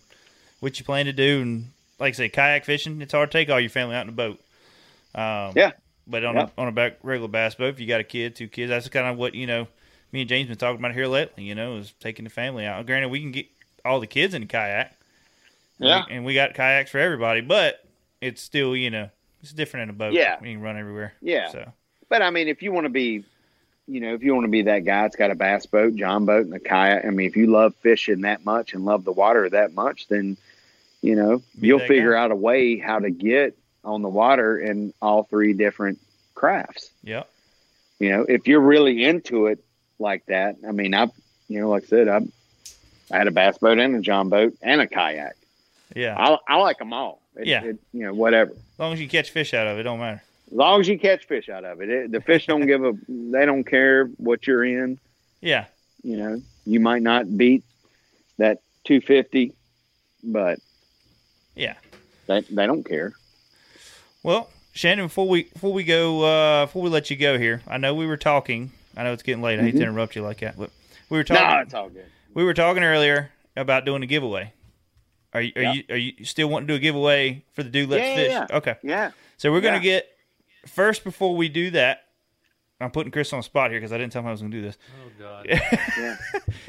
what 0.59 0.79
you 0.81 0.85
plan 0.85 1.07
to 1.07 1.12
do. 1.12 1.43
And 1.43 1.66
like 2.01 2.15
I 2.15 2.16
say, 2.16 2.29
kayak 2.29 2.65
fishing, 2.65 3.01
it's 3.03 3.12
hard 3.12 3.31
to 3.31 3.39
take 3.39 3.51
all 3.51 3.61
your 3.61 3.70
family 3.70 3.95
out 3.95 4.03
in 4.03 4.09
a 4.09 4.12
boat. 4.12 4.41
Um, 5.15 5.53
Yeah. 5.55 5.73
But 6.07 6.24
on 6.24 6.35
Yeah. 6.35 6.49
a 6.57 6.61
on 6.61 6.69
a 6.69 6.73
back 6.73 6.99
regular 7.03 7.29
bass 7.29 7.55
boat, 7.55 7.69
if 7.74 7.81
you 7.81 7.87
got 7.87 8.01
a 8.01 8.05
kid, 8.05 8.35
two 8.35 8.49
kids, 8.49 8.70
that's 8.70 8.89
kind 8.89 9.07
of 9.07 9.16
what 9.16 9.35
you 9.35 9.47
know. 9.47 9.69
Me 10.12 10.20
and 10.20 10.29
James 10.29 10.49
been 10.49 10.59
talking 10.59 10.79
about 10.79 10.93
here 10.93 11.07
lately. 11.07 11.45
You 11.45 11.55
know, 11.55 11.77
is 11.77 11.93
taking 12.01 12.24
the 12.24 12.31
family 12.31 12.66
out. 12.66 12.85
Granted, 12.87 13.09
we 13.09 13.20
can 13.20 13.31
get 13.33 13.47
all 13.85 13.99
the 14.01 14.07
kids 14.07 14.35
in 14.35 14.43
a 14.43 14.47
kayak. 14.47 14.93
And 15.79 15.89
Yeah. 15.89 16.05
we- 16.09 16.15
and 16.15 16.24
we 16.24 16.35
got 16.35 16.55
kayaks 16.55 16.91
for 16.91 16.99
everybody, 16.99 17.41
but 17.41 17.85
it's 18.20 18.43
still 18.43 18.77
you 18.77 18.91
know 18.91 19.09
it's 19.43 19.53
different 19.53 19.85
in 19.85 19.91
a 19.91 19.93
boat. 19.95 20.12
Yeah. 20.12 20.37
you 20.43 20.53
can 20.55 20.61
run 20.61 20.77
everywhere. 20.77 21.15
Yeah. 21.23 21.49
So 21.49 21.73
But 22.09 22.20
I 22.23 22.31
mean, 22.31 22.47
if 22.49 22.62
you 22.62 22.73
want 22.73 22.85
to 22.85 22.91
be, 22.91 23.24
you 23.89 24.01
know, 24.01 24.12
if 24.15 24.23
you 24.23 24.35
want 24.35 24.45
to 24.45 24.51
be 24.51 24.62
that 24.62 24.81
guy 24.81 25.03
that's 25.03 25.16
got 25.16 25.31
a 25.31 25.35
bass 25.35 25.65
boat, 25.66 25.95
John 25.97 26.27
boat, 26.27 26.45
and 26.45 26.55
a 26.55 26.61
kayak, 26.61 27.05
I 27.07 27.11
mean, 27.11 27.27
if 27.27 27.37
you 27.37 27.47
love 27.47 27.74
fishing 27.77 28.20
that 28.20 28.45
much 28.45 28.74
and 28.74 28.85
love 28.85 29.05
the 29.05 29.12
water 29.12 29.49
that 29.49 29.73
much, 29.73 30.09
then, 30.09 30.37
you 31.01 31.16
know, 31.16 31.39
Be 31.59 31.69
you'll 31.69 31.79
figure 31.81 32.12
guy. 32.12 32.20
out 32.23 32.31
a 32.31 32.37
way 32.37 32.77
how 32.77 32.99
to 32.99 33.11
get 33.11 33.57
on 33.85 34.03
the 34.03 34.09
water 34.09 34.59
in 34.59 34.93
all 35.03 35.25
three 35.25 35.53
different 35.53 35.99
crafts. 36.35 36.91
Yeah. 37.03 37.25
You 37.99 38.11
know, 38.11 38.23
if 38.29 38.47
you're 38.47 38.61
really 38.61 39.05
into 39.05 39.47
it 39.47 39.63
like 39.99 40.25
that, 40.27 40.57
I 40.67 40.73
mean, 40.73 40.95
I've, 40.95 41.11
you 41.49 41.61
know, 41.61 41.71
like 41.71 41.85
I 41.85 41.87
said, 41.87 42.09
I, 42.09 42.21
I 43.13 43.19
had 43.19 43.27
a 43.29 43.31
bass 43.31 43.59
boat 43.59 43.79
and 43.79 43.95
a 43.97 44.01
John 44.01 44.29
boat 44.29 44.55
and 44.63 44.81
a 44.81 44.87
kayak. 44.87 45.37
yeah. 45.95 46.17
I, 46.19 46.37
I 46.49 46.57
like 46.59 46.79
them 46.79 46.93
all. 46.93 47.21
It, 47.37 47.47
Yeah. 47.47 47.65
it, 47.65 47.79
you 47.93 48.05
know, 48.05 48.15
whatever. 48.15 48.51
As 48.53 48.79
long 48.79 48.93
as 48.93 49.01
you 49.01 49.09
catch 49.09 49.31
fish 49.31 49.55
out 49.55 49.67
of 49.67 49.77
it, 49.77 49.81
it 49.81 49.85
don't 49.85 49.99
matter. 50.01 50.23
As 50.51 50.53
long 50.57 50.81
as 50.81 50.89
you 50.89 50.99
catch 50.99 51.27
fish 51.27 51.49
out 51.49 51.65
of 51.65 51.81
it, 51.81 51.89
it 51.89 52.13
the 52.13 52.21
fish 52.21 52.47
don't 52.47 52.67
give 52.67 52.85
a. 52.85 52.93
They 53.09 53.47
don't 53.47 53.65
care 53.65 54.07
what 54.19 54.47
you're 54.47 54.65
in. 54.65 54.99
Yeah. 55.41 55.67
You 56.03 56.17
know, 56.17 56.43
you 56.67 56.81
might 56.81 57.03
not 57.03 57.37
beat 57.39 57.63
that 58.39 58.59
250, 58.85 59.53
but 60.25 60.59
Yeah. 61.55 61.75
they 62.27 62.41
they 62.43 62.67
don't 62.67 62.85
care. 62.85 63.13
Well, 64.23 64.49
Shannon, 64.73 65.07
before 65.07 65.28
we 65.28 65.44
before 65.44 65.73
we 65.73 65.85
go 65.85 66.23
uh, 66.23 66.66
before 66.66 66.82
we 66.82 66.89
let 66.90 67.11
you 67.11 67.16
go 67.16 67.39
here, 67.39 67.62
I 67.66 67.78
know 67.78 67.94
we 67.94 68.07
were 68.07 68.16
talking. 68.16 68.70
I 68.97 69.05
know 69.05 69.12
it's 69.12 69.23
getting 69.23 69.43
late. 69.43 69.59
I 69.59 69.62
hate 69.62 69.73
to 69.73 69.78
Mhm. 69.78 69.82
interrupt 69.82 70.16
you 70.16 70.23
like 70.23 70.40
that, 70.40 70.57
but 70.59 70.70
we 71.11 71.19
were 71.19 71.24
No, 71.28 71.36
talking. 71.36 71.61
it's 71.62 71.74
all 71.74 71.89
good. 71.89 72.07
We 72.35 72.44
were 72.44 72.55
talking 72.55 72.82
earlier 72.82 73.31
about 73.57 73.85
doing 73.85 74.03
a 74.03 74.07
giveaway. 74.07 74.53
Are 75.35 75.40
you 75.40 75.53
are 75.57 75.62
Yeah. 75.62 75.73
you 75.73 75.85
are 75.90 75.97
you 75.97 76.24
still 76.24 76.49
wanting 76.49 76.69
to 76.69 76.74
do 76.74 76.77
a 76.77 76.81
giveaway 76.81 77.43
for 77.53 77.62
the 77.62 77.70
dude 77.70 77.89
let's 77.90 78.07
Yeah, 78.09 78.15
fish? 78.15 78.31
yeah, 78.32 78.47
yeah. 78.51 78.57
Okay. 78.57 78.74
Yeah. 78.82 79.11
So 79.39 79.51
we're 79.51 79.61
gonna 79.61 79.77
Yeah. 79.77 79.82
get 79.82 80.09
first 80.66 81.05
before 81.05 81.35
we 81.36 81.49
do 81.49 81.70
that. 81.70 82.05
I'm 82.81 82.90
putting 82.90 83.12
Chris 83.12 83.32
on 83.32 83.39
the 83.39 83.43
spot 83.44 83.70
here 83.70 83.78
because 83.78 83.93
I 83.93 83.99
didn't 83.99 84.12
tell 84.12 84.23
him 84.23 84.28
I 84.28 84.32
was 84.32 84.40
going 84.40 84.51
to 84.51 84.57
do 84.57 84.62
this. 84.65 84.77
Oh 85.05 85.11
God. 85.16 85.47
Yeah. 85.97 86.16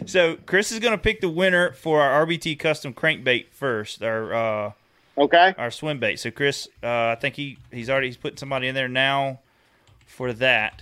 So 0.05 0.35
Chris 0.45 0.71
is 0.71 0.77
going 0.77 0.91
to 0.91 0.97
pick 0.99 1.21
the 1.21 1.29
winner 1.29 1.71
for 1.71 2.01
our 2.01 2.23
RBT 2.27 2.55
custom 2.59 2.93
crankbait 2.93 3.47
first, 3.51 4.03
our 4.03 4.31
uh, 4.31 4.71
Okay. 5.17 5.53
our 5.57 5.69
swim 5.71 5.99
bait. 5.99 6.19
So 6.19 6.31
Chris, 6.31 6.67
uh, 6.81 6.87
I 6.87 7.17
think 7.19 7.35
he 7.35 7.57
he's 7.71 7.89
already 7.89 8.07
he's 8.07 8.17
putting 8.17 8.37
somebody 8.37 8.67
in 8.67 8.75
there 8.75 8.87
now 8.87 9.39
for 10.05 10.33
that, 10.33 10.81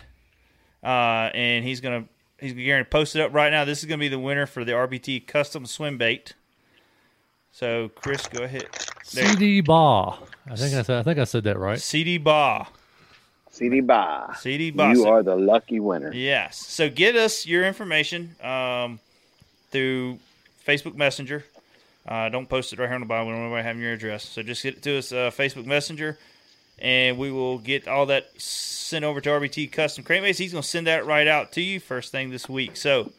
uh, 0.84 1.30
and 1.34 1.66
he's 1.66 1.82
gonna 1.82 2.06
he's 2.40 2.53
going 2.53 2.84
to 2.84 2.90
post 2.90 3.16
it 3.16 3.22
up 3.22 3.34
right 3.34 3.52
now. 3.52 3.66
This 3.66 3.80
is 3.80 3.86
going 3.86 3.99
to 3.99 4.03
be 4.03 4.08
the 4.10 4.20
winner 4.20 4.45
for 4.45 4.64
the 4.66 4.72
RBT 4.72 5.28
custom 5.28 5.66
swim 5.66 5.98
bait. 5.98 6.34
So 7.52 7.90
Chris, 7.95 8.28
go 8.28 8.44
ahead. 8.44 8.68
There- 9.14 9.28
CD 9.28 9.62
Baugh. 9.62 10.18
I 10.49 10.56
think 10.56 10.74
I 10.74 10.82
said. 10.82 10.99
I 10.99 11.03
think 11.03 11.20
I 11.20 11.26
said 11.26 11.44
that 11.44 11.60
right. 11.60 11.80
CD 11.80 12.18
Baugh. 12.18 12.66
CD 13.52 13.82
Ba. 13.82 14.34
CD 14.40 14.72
Baugh. 14.72 14.91
You 14.91 15.03
So- 15.03 15.10
are 15.10 15.24
the 15.24 15.36
lucky 15.36 15.80
winner. 15.82 16.14
Yes. 16.14 16.58
So 16.58 16.90
get 16.90 17.16
us 17.18 17.45
your 17.45 17.66
information 17.66 18.36
um, 18.41 18.99
through 19.72 20.20
Facebook 20.66 20.95
Messenger. 20.95 21.44
Uh, 22.11 22.27
don't 22.27 22.49
post 22.49 22.73
it 22.73 22.79
right 22.79 22.88
here 22.88 22.95
on 22.95 22.99
the 22.99 23.07
bottom. 23.07 23.27
We 23.27 23.33
don't 23.33 23.49
want 23.49 23.59
to 23.59 23.63
have 23.63 23.79
your 23.79 23.93
address. 23.93 24.27
So 24.27 24.43
just 24.43 24.63
get 24.63 24.75
it 24.75 24.81
to 24.83 24.97
us 24.97 25.13
uh, 25.13 25.31
Facebook 25.31 25.65
Messenger, 25.65 26.17
and 26.77 27.17
we 27.17 27.31
will 27.31 27.57
get 27.57 27.88
all 27.88 28.05
that 28.07 28.29
sent 28.38 29.05
over 29.05 29.21
to 29.21 29.29
RBT 29.29 29.71
Custom 29.71 30.03
Crankbaits. 30.03 30.38
He's 30.38 30.51
going 30.51 30.61
to 30.61 30.67
send 30.67 30.88
that 30.88 31.05
right 31.05 31.25
out 31.25 31.53
to 31.53 31.61
you 31.61 31.79
first 31.79 32.11
thing 32.11 32.29
this 32.29 32.49
week. 32.49 32.75
So 32.75 33.13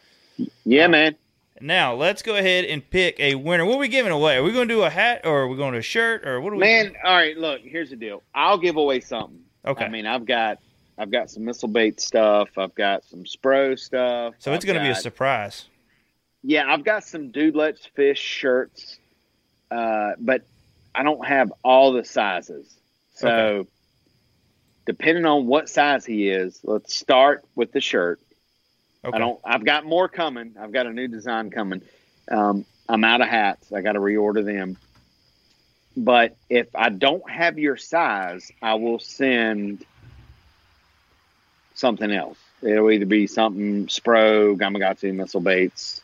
Yeah, 0.67 0.89
man. 0.89 1.17
now 1.59 1.95
let's 1.95 2.21
go 2.21 2.37
ahead 2.37 2.67
and 2.67 2.89
pick 2.91 3.19
a 3.19 3.35
winner. 3.35 3.65
What 3.65 3.77
are 3.77 3.79
we 3.79 3.89
giving 3.89 4.13
away? 4.13 4.37
Are 4.37 4.43
we 4.43 4.53
going 4.53 4.69
to 4.69 4.75
do 4.75 4.83
a 4.83 4.91
hat, 4.91 5.23
or 5.25 5.45
are 5.45 5.49
we 5.49 5.57
going 5.57 5.73
to 5.73 5.79
a 5.79 5.83
shirt, 5.83 6.29
or 6.29 6.43
what 6.43 6.53
are 6.53 6.57
we? 6.57 6.61
Man, 6.61 6.93
all 7.03 7.15
right. 7.15 7.35
Look, 7.35 7.63
here's 7.63 7.89
the 7.89 7.97
deal. 7.97 8.23
I'll 8.35 8.59
give 8.59 8.77
away 8.77 9.01
something. 9.01 9.41
Okay. 9.65 9.87
I 9.87 9.89
mean, 9.89 10.05
I've 10.05 10.27
got 10.27 10.59
I've 10.99 11.11
got 11.11 11.31
some 11.31 11.47
missile 11.47 11.69
bait 11.69 11.99
stuff. 11.99 12.51
I've 12.59 12.75
got 12.75 13.05
some 13.05 13.25
spro 13.25 13.79
stuff. 13.79 14.35
so 14.39 14.53
it's 14.53 14.67
going 14.67 14.77
to 14.77 14.85
be 14.85 14.91
a 14.91 14.95
surprise. 14.95 15.65
Yeah, 16.43 16.65
I've 16.73 16.85
got 16.85 17.05
some 17.05 17.31
dude 17.31 17.55
let's 17.55 17.87
fish 17.87 18.19
shirts, 18.19 18.99
uh, 19.71 20.13
but 20.19 20.43
I 20.95 21.03
don't 21.03 21.25
have 21.27 21.53
all 21.65 21.93
the 21.93 22.05
sizes. 22.05 22.77
So, 23.15 23.29
Okay. 23.29 23.69
depending 24.87 25.25
on 25.25 25.47
what 25.47 25.69
size 25.69 26.05
he 26.05 26.29
is, 26.29 26.61
let's 26.65 26.95
start 26.95 27.45
with 27.55 27.73
the 27.73 27.81
shirt. 27.81 28.21
Okay. 29.05 29.17
I 29.17 29.19
don't. 29.19 29.41
I've 29.45 29.65
got 29.65 29.85
more 29.85 30.09
coming. 30.09 30.55
I've 30.59 30.73
got 30.73 30.87
a 30.87 30.93
new 30.93 31.09
design 31.09 31.51
coming. 31.51 31.83
Um, 32.31 32.65
I'm 32.89 33.05
out 33.05 33.21
of 33.21 33.29
hats. 33.29 33.73
I 33.73 33.81
got 33.81 33.93
to 33.93 34.01
reorder 34.01 34.45
them. 34.45 34.77
But 35.97 36.37
if 36.49 36.69
I 36.75 36.89
don't 36.89 37.29
have 37.31 37.59
your 37.59 37.77
size, 37.77 38.51
I 38.63 38.75
will 38.75 38.99
send 38.99 39.85
something 41.75 42.11
else. 42.11 42.39
It'll 42.63 42.91
either 42.91 43.07
be 43.07 43.27
something 43.27 43.87
Spro, 43.87 44.57
Gamakatsu, 44.57 45.15
missile 45.15 45.41
baits. 45.41 46.02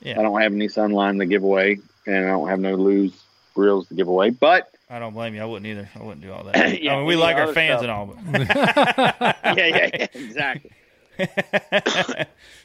Yeah. 0.00 0.18
I 0.18 0.22
don't 0.22 0.40
have 0.40 0.52
any 0.52 0.68
Sunline 0.68 1.18
to 1.18 1.26
give 1.26 1.42
away, 1.42 1.78
and 2.06 2.16
I 2.24 2.28
don't 2.28 2.48
have 2.48 2.60
no 2.60 2.74
Lew's 2.74 3.12
reels 3.54 3.88
to 3.88 3.94
give 3.94 4.08
away. 4.08 4.30
But 4.30 4.70
I 4.90 4.98
don't 4.98 5.14
blame 5.14 5.34
you. 5.34 5.42
I 5.42 5.46
wouldn't 5.46 5.66
either. 5.66 5.88
I 5.94 6.02
wouldn't 6.02 6.20
do 6.22 6.32
all 6.32 6.44
that. 6.44 6.56
I 6.56 6.66
Yeah, 6.80 6.96
mean, 6.96 7.06
we 7.06 7.16
like 7.16 7.36
our 7.36 7.52
fans 7.52 7.80
stuff. 7.80 7.82
and 7.82 7.90
all, 7.90 8.06
but 8.06 8.48
yeah, 9.56 9.66
yeah, 9.66 9.90
yeah, 9.94 10.06
exactly. 10.14 10.70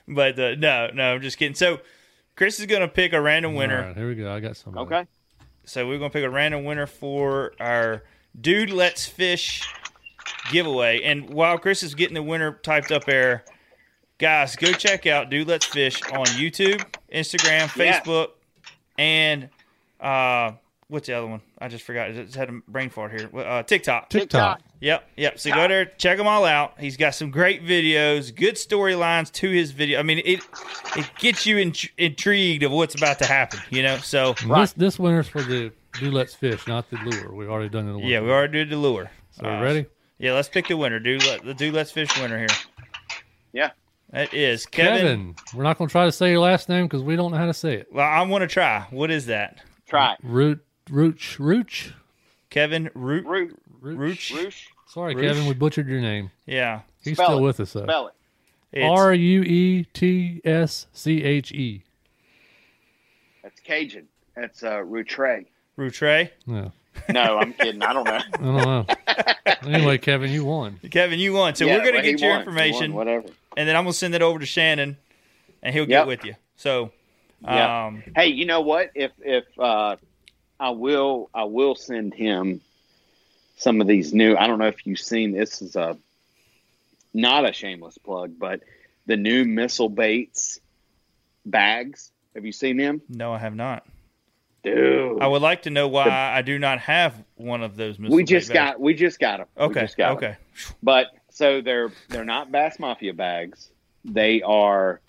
but 0.08 0.40
uh, 0.40 0.56
no, 0.56 0.90
no, 0.94 1.14
I'm 1.16 1.22
just 1.22 1.38
kidding. 1.38 1.56
So 1.56 1.80
Chris 2.36 2.60
is 2.60 2.66
going 2.66 2.82
to 2.82 2.88
pick 2.88 3.14
a 3.14 3.22
random 3.22 3.56
winner. 3.56 3.80
All 3.82 3.88
right, 3.88 3.98
here 3.98 4.08
we 4.08 4.16
go. 4.16 4.32
I 4.32 4.40
got 4.40 4.58
some. 4.58 4.78
Okay. 4.78 5.06
So 5.64 5.88
we're 5.88 6.00
going 6.00 6.10
to 6.12 6.14
pick 6.14 6.26
a 6.26 6.30
random 6.30 6.64
winner 6.66 6.88
for 6.88 7.54
our 7.60 8.04
Dude 8.40 8.72
Let's 8.72 9.06
Fish 9.06 9.64
giveaway. 10.52 11.02
And 11.04 11.30
while 11.30 11.58
Chris 11.58 11.84
is 11.84 11.96
getting 11.96 12.16
the 12.16 12.24
winner 12.24 12.54
typed 12.64 12.92
up 12.92 13.06
there, 13.06 13.46
guys, 14.18 14.56
go 14.56 14.72
check 14.74 15.06
out 15.06 15.30
Dude 15.30 15.48
Let's 15.48 15.66
Fish 15.66 16.02
on 16.12 16.26
YouTube, 16.26 16.84
Instagram, 17.12 17.76
Yeah. 17.76 18.00
Facebook, 18.02 18.30
and 18.98 19.50
uh, 20.00 20.54
what's 20.88 21.08
the 21.08 21.14
other 21.14 21.28
one? 21.28 21.42
I 21.60 21.68
just 21.68 21.84
forgot. 21.84 22.10
I 22.10 22.12
just 22.14 22.36
had 22.36 22.50
a 22.50 22.54
brain 22.68 22.90
fart 22.90 23.12
here. 23.12 23.30
Uh, 23.38 23.64
TikTok. 23.64 24.10
TikTok. 24.10 24.62
Yep, 24.80 25.10
yep. 25.16 25.40
So 25.40 25.52
go 25.54 25.68
there, 25.68 25.86
check 25.86 26.18
them 26.18 26.26
all 26.26 26.44
out. 26.44 26.74
He's 26.80 26.98
got 26.98 27.14
some 27.14 27.30
great 27.30 27.64
videos, 27.64 28.36
good 28.36 28.56
storylines 28.56 29.32
to 29.34 29.50
his 29.50 29.70
video. 29.72 30.00
I 30.00 30.04
mean, 30.04 30.22
it 30.26 30.40
it 30.96 31.08
gets 31.20 31.46
you 31.46 31.58
in, 31.58 31.74
intrigued 32.00 32.64
of 32.64 32.72
what's 32.72 32.96
about 32.96 33.20
to 33.20 33.26
happen. 33.28 33.60
You 33.70 33.84
know, 33.84 33.98
so 33.98 34.34
And 34.42 34.52
This 34.52 34.74
this 34.74 34.98
winner's 35.00 35.28
for 35.28 35.44
the 35.44 35.72
do 36.00 36.10
let's 36.10 36.34
fish, 36.34 36.66
not 36.68 36.90
the 36.90 36.98
lure. 36.98 37.32
We've 37.32 37.50
already 37.50 37.70
done 37.70 37.86
the 37.86 37.94
lure. 37.94 38.06
yeah, 38.08 38.22
we 38.22 38.32
already 38.32 38.54
did 38.54 38.70
the 38.72 38.78
lure. 38.78 39.12
So 39.32 39.44
we 39.44 39.64
ready? 39.64 39.86
Yeah, 40.18 40.34
let's 40.34 40.50
pick 40.50 40.68
the 40.68 40.78
winner, 40.78 41.00
Do 41.00 41.18
Let, 41.20 41.44
the 41.46 41.54
dude, 41.54 41.74
let's 41.76 41.92
fish 41.92 42.10
winner 42.20 42.40
here. 42.40 42.48
Yeah. 43.54 43.72
That 44.12 44.34
is 44.34 44.66
Kevin. 44.66 45.02
Kevin. 45.02 45.36
We're 45.56 45.64
not 45.64 45.78
going 45.78 45.88
to 45.88 45.92
try 45.92 46.06
to 46.06 46.12
say 46.12 46.32
your 46.32 46.40
last 46.42 46.68
name 46.70 46.86
because 46.86 47.02
we 47.02 47.16
don't 47.16 47.32
know 47.32 47.38
how 47.38 47.46
to 47.46 47.54
say 47.54 47.76
it. 47.76 47.88
Well, 47.92 48.06
I 48.08 48.22
want 48.24 48.42
to 48.42 48.48
try. 48.48 48.86
What 48.90 49.10
is 49.10 49.28
that? 49.28 49.60
Try. 49.88 50.18
Root, 50.22 50.64
Rooch, 50.90 51.38
Rooch. 51.40 51.94
Kevin 52.50 52.90
Root. 52.94 53.26
Root. 53.26 53.58
Rooch. 53.80 54.32
Roosh. 54.32 54.68
Sorry, 54.88 55.16
Roosh. 55.16 55.24
Kevin, 55.26 55.46
we 55.48 55.54
butchered 55.54 55.88
your 55.88 56.02
name. 56.02 56.30
Yeah. 56.46 56.82
He's 57.04 57.14
Spell 57.16 57.28
still 57.28 57.38
it. 57.40 57.42
with 57.44 57.60
us 57.62 57.74
though. 57.74 57.84
Spell 57.84 58.08
it. 58.08 58.14
It's- 58.74 58.90
R 58.90 59.14
U 59.14 59.42
E 59.44 59.86
T 59.94 60.42
S 60.44 60.88
C 60.94 61.24
H 61.24 61.52
E. 61.54 61.84
That's 63.44 63.60
Cajun. 63.62 64.08
That's 64.36 64.64
uh, 64.64 64.78
Routre. 64.84 65.46
Routre. 65.78 66.30
Yeah. 66.46 66.70
No, 67.10 67.38
I'm 67.40 67.54
kidding. 67.54 67.82
I 67.82 67.94
don't 67.94 68.04
know. 68.04 68.20
I 68.34 68.38
don't 68.38 68.56
know. 68.58 68.86
anyway, 69.74 69.98
Kevin, 69.98 70.30
you 70.30 70.44
won. 70.44 70.78
Kevin, 70.92 71.20
you 71.20 71.32
won. 71.34 71.56
So 71.56 71.66
Yeah, 71.66 71.78
we're 71.78 71.86
gonna 71.86 71.94
well, 71.94 72.02
get 72.04 72.20
your 72.20 72.30
won. 72.32 72.38
He 72.40 72.42
information, 72.44 72.94
won, 72.94 73.08
whatever. 73.08 73.28
And 73.58 73.68
then 73.68 73.76
I'm 73.76 73.84
gonna 73.84 73.94
send 73.94 74.16
it 74.16 74.22
over 74.22 74.40
to 74.40 74.46
Shannon, 74.46 74.98
and 75.62 75.74
he'll 75.74 75.86
get 75.86 76.00
Yep. 76.00 76.08
with 76.08 76.26
you. 76.26 76.36
So, 76.56 76.92
Yeah. 77.42 77.86
um, 77.88 78.04
hey, 78.16 78.28
you 78.28 78.46
know 78.46 78.62
what? 78.62 78.92
If 78.96 79.12
if 79.24 79.46
uh, 79.60 79.98
I 80.60 80.70
will, 80.72 81.30
I 81.34 81.44
will 81.46 81.76
send 81.76 82.14
him 82.14 82.62
some 83.58 83.82
of 83.82 83.88
these 83.88 84.14
new. 84.14 84.36
I 84.36 84.48
don't 84.48 84.60
know 84.60 84.68
if 84.68 84.86
you've 84.86 85.00
seen. 85.00 85.32
This 85.32 85.62
is 85.62 85.76
a 85.76 85.98
not 87.14 87.48
a 87.48 87.54
shameless 87.54 87.98
plug, 87.98 88.38
but 88.40 88.62
the 89.06 89.18
new 89.18 89.44
missile 89.46 89.90
baits 89.90 90.60
bags. 91.46 92.12
Have 92.36 92.46
you 92.46 92.54
seen 92.54 92.78
them, 92.78 93.02
no, 93.10 93.34
I 93.34 93.40
have 93.40 93.56
not. 93.56 93.86
dude? 94.64 95.22
I 95.22 95.28
would 95.28 95.42
like 95.42 95.64
to 95.64 95.70
know 95.70 95.90
why 95.90 96.08
I 96.10 96.42
do 96.44 96.58
not 96.58 96.80
have 96.80 97.14
one 97.36 97.62
of 97.62 97.76
those. 97.76 98.00
missile 98.00 98.16
we 98.16 98.24
just 98.24 98.48
bags. 98.48 98.54
got 98.54 98.80
we 98.80 98.94
just 98.94 99.20
got 99.20 99.38
them. 99.40 99.48
Okay, 99.58 99.90
got 99.98 100.16
okay. 100.18 100.38
But 100.82 101.08
so 101.32 101.62
they're 101.62 101.92
they're 102.10 102.26
not 102.26 102.52
Bass 102.52 102.78
Mafia 102.80 103.14
bags. 103.14 103.70
They 104.06 104.42
are 104.42 105.02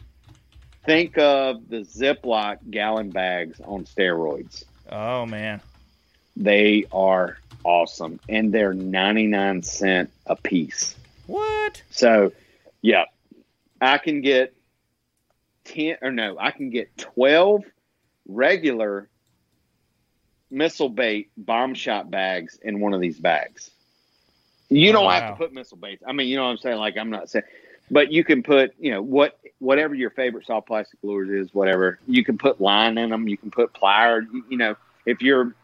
think 0.85 1.19
of 1.19 1.69
the 1.69 1.79
Ziploc 1.79 2.59
gallon 2.71 3.11
bags 3.11 3.61
on 3.61 3.85
steroids. 3.85 4.65
Oh 4.91 5.27
man, 5.27 5.61
They 6.37 6.87
are 6.93 7.39
awesome, 7.65 8.19
and 8.29 8.53
they're 8.53 8.75
ninety 8.75 9.27
nine 9.27 9.63
cent 9.63 10.11
a 10.27 10.37
piece. 10.37 10.97
what? 11.27 11.83
So, 11.91 12.33
yeah, 12.83 13.05
I 13.81 13.99
can 13.99 14.21
get 14.21 14.55
ten 15.65 15.97
or 16.03 16.11
no, 16.11 16.37
I 16.39 16.51
can 16.51 16.71
get 16.71 16.97
twelve 16.99 17.65
regular 18.29 19.09
missile 20.51 20.89
bait 20.91 21.31
bomb 21.37 21.75
shot 21.75 22.11
bags 22.11 22.59
in 22.63 22.81
one 22.81 22.93
of 22.93 23.01
these 23.01 23.19
bags. 23.19 23.71
You 24.77 24.91
Oh, 24.91 24.93
don't 24.93 25.11
have 25.11 25.23
wow. 25.23 25.31
to 25.31 25.37
put 25.37 25.53
missile 25.53 25.77
baits. 25.77 26.03
I 26.07 26.13
mean, 26.13 26.29
you 26.29 26.37
know 26.37 26.45
what 26.45 26.51
I'm 26.51 26.59
saying? 26.59 26.79
Like 26.79 26.97
I'm 26.97 27.11
not 27.11 27.29
saying, 27.31 27.45
but 27.91 28.13
you 28.13 28.25
can 28.25 28.43
put, 28.43 28.75
you 28.79 28.91
know, 28.91 29.03
what 29.03 29.39
whatever 29.59 29.95
your 29.95 30.11
favorite 30.11 30.47
soft 30.47 30.67
plastic 30.67 30.99
lures 31.03 31.29
is, 31.31 31.55
whatever. 31.55 31.99
You 32.07 32.25
can 32.25 32.39
put 32.39 32.61
line 32.61 32.99
in 32.99 33.11
them. 33.11 33.29
You 33.29 33.37
can 33.37 33.51
put 33.51 33.73
plier. 33.75 34.23
You, 34.33 34.45
you 34.51 34.57
know, 34.57 34.77
if 35.07 35.23
you're 35.23 35.55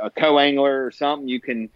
a 0.00 0.10
co-angler 0.10 0.84
or 0.84 0.90
something, 0.90 1.28
you 1.28 1.40
can 1.40 1.70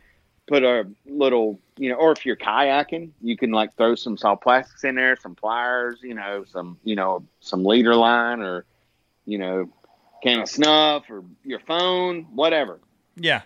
put 0.46 0.62
a 0.62 0.86
little, 1.06 1.58
you 1.78 1.88
know, 1.90 1.96
or 1.96 2.12
if 2.12 2.26
you're 2.26 2.36
kayaking, 2.36 3.10
you 3.22 3.36
can 3.36 3.50
like 3.50 3.74
throw 3.76 3.94
some 3.94 4.16
soft 4.16 4.42
plastics 4.42 4.84
in 4.84 4.94
there, 4.94 5.16
some 5.16 5.34
pliers, 5.34 5.98
you 6.02 6.14
know, 6.14 6.44
some, 6.44 6.78
you 6.84 6.96
know, 6.96 7.24
some 7.40 7.64
leader 7.64 7.94
line 7.94 8.40
or, 8.40 8.64
you 9.24 9.38
know, 9.38 9.70
can 10.22 10.40
of 10.40 10.48
snuff 10.48 11.08
or 11.08 11.24
your 11.44 11.60
phone, 11.60 12.24
whatever. 12.34 12.78
Yeah, 13.16 13.42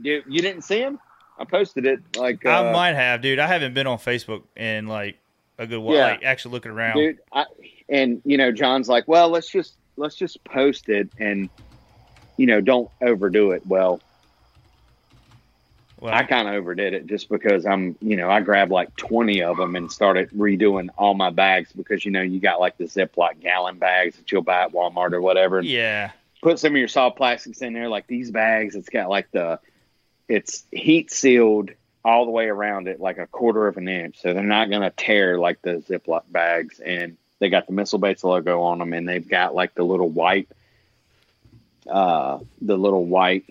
Dude, 0.00 0.24
you 0.28 0.40
didn't 0.40 0.62
see 0.62 0.78
him? 0.78 0.98
I 1.38 1.44
posted 1.44 1.86
it 1.86 2.00
like 2.16 2.44
I 2.44 2.68
uh, 2.68 2.72
might 2.72 2.94
have, 2.94 3.22
dude. 3.22 3.38
I 3.38 3.46
haven't 3.46 3.74
been 3.74 3.86
on 3.86 3.98
Facebook 3.98 4.42
in 4.56 4.86
like 4.86 5.18
a 5.58 5.66
good 5.66 5.78
while. 5.78 5.96
Yeah. 5.96 6.06
Like 6.06 6.24
actually 6.24 6.52
looking 6.52 6.72
around. 6.72 6.96
dude. 6.96 7.18
I, 7.32 7.44
and 7.88 8.20
you 8.24 8.36
know, 8.36 8.52
John's 8.52 8.88
like, 8.88 9.06
well, 9.06 9.28
let's 9.28 9.48
just 9.48 9.74
let's 9.96 10.14
just 10.14 10.42
post 10.44 10.88
it 10.88 11.08
and 11.18 11.48
you 12.38 12.46
know, 12.46 12.60
don't 12.60 12.88
overdo 13.02 13.50
it. 13.50 13.66
Well, 13.66 14.00
Well, 16.00 16.14
I 16.14 16.22
kind 16.22 16.48
of 16.48 16.54
overdid 16.54 16.94
it 16.94 17.06
just 17.06 17.28
because 17.28 17.66
I'm, 17.66 17.96
you 18.00 18.16
know, 18.16 18.30
I 18.30 18.40
grabbed 18.40 18.70
like 18.70 18.94
20 18.96 19.42
of 19.42 19.56
them 19.58 19.76
and 19.76 19.90
started 19.90 20.30
redoing 20.30 20.88
all 20.96 21.14
my 21.14 21.30
bags 21.30 21.72
because, 21.72 22.04
you 22.04 22.12
know, 22.12 22.22
you 22.22 22.40
got 22.40 22.60
like 22.60 22.78
the 22.78 22.84
Ziploc 22.84 23.40
gallon 23.40 23.78
bags 23.78 24.16
that 24.16 24.30
you'll 24.30 24.42
buy 24.42 24.62
at 24.62 24.72
Walmart 24.72 25.12
or 25.12 25.20
whatever. 25.20 25.60
Yeah, 25.60 26.12
Put 26.40 26.60
some 26.60 26.72
of 26.72 26.78
your 26.78 26.86
soft 26.86 27.16
plastics 27.16 27.60
in 27.60 27.72
there, 27.72 27.88
like 27.88 28.06
these 28.06 28.30
bags. 28.30 28.76
It's 28.76 28.88
got 28.88 29.10
like 29.10 29.28
the, 29.32 29.58
it's 30.28 30.64
heat 30.70 31.10
sealed 31.10 31.70
all 32.04 32.24
the 32.24 32.30
way 32.30 32.46
around 32.46 32.86
it, 32.88 33.00
like 33.00 33.18
a 33.18 33.26
quarter 33.26 33.66
of 33.66 33.76
an 33.76 33.88
inch. 33.88 34.20
So 34.20 34.32
they're 34.32 34.42
not 34.42 34.70
going 34.70 34.82
to 34.82 34.90
tear 34.90 35.38
like 35.38 35.60
the 35.62 35.76
Ziploc 35.88 36.22
bags. 36.30 36.80
And 36.80 37.16
they 37.38 37.48
got 37.50 37.66
the 37.66 37.72
Missile 37.72 37.98
Baits 37.98 38.24
logo 38.24 38.62
on 38.62 38.78
them 38.78 38.92
and 38.92 39.08
they've 39.08 39.26
got 39.26 39.54
like 39.54 39.74
the 39.74 39.82
little 39.84 40.08
white, 40.08 40.48
uh, 41.88 42.38
the 42.60 42.76
little 42.76 43.04
white 43.04 43.44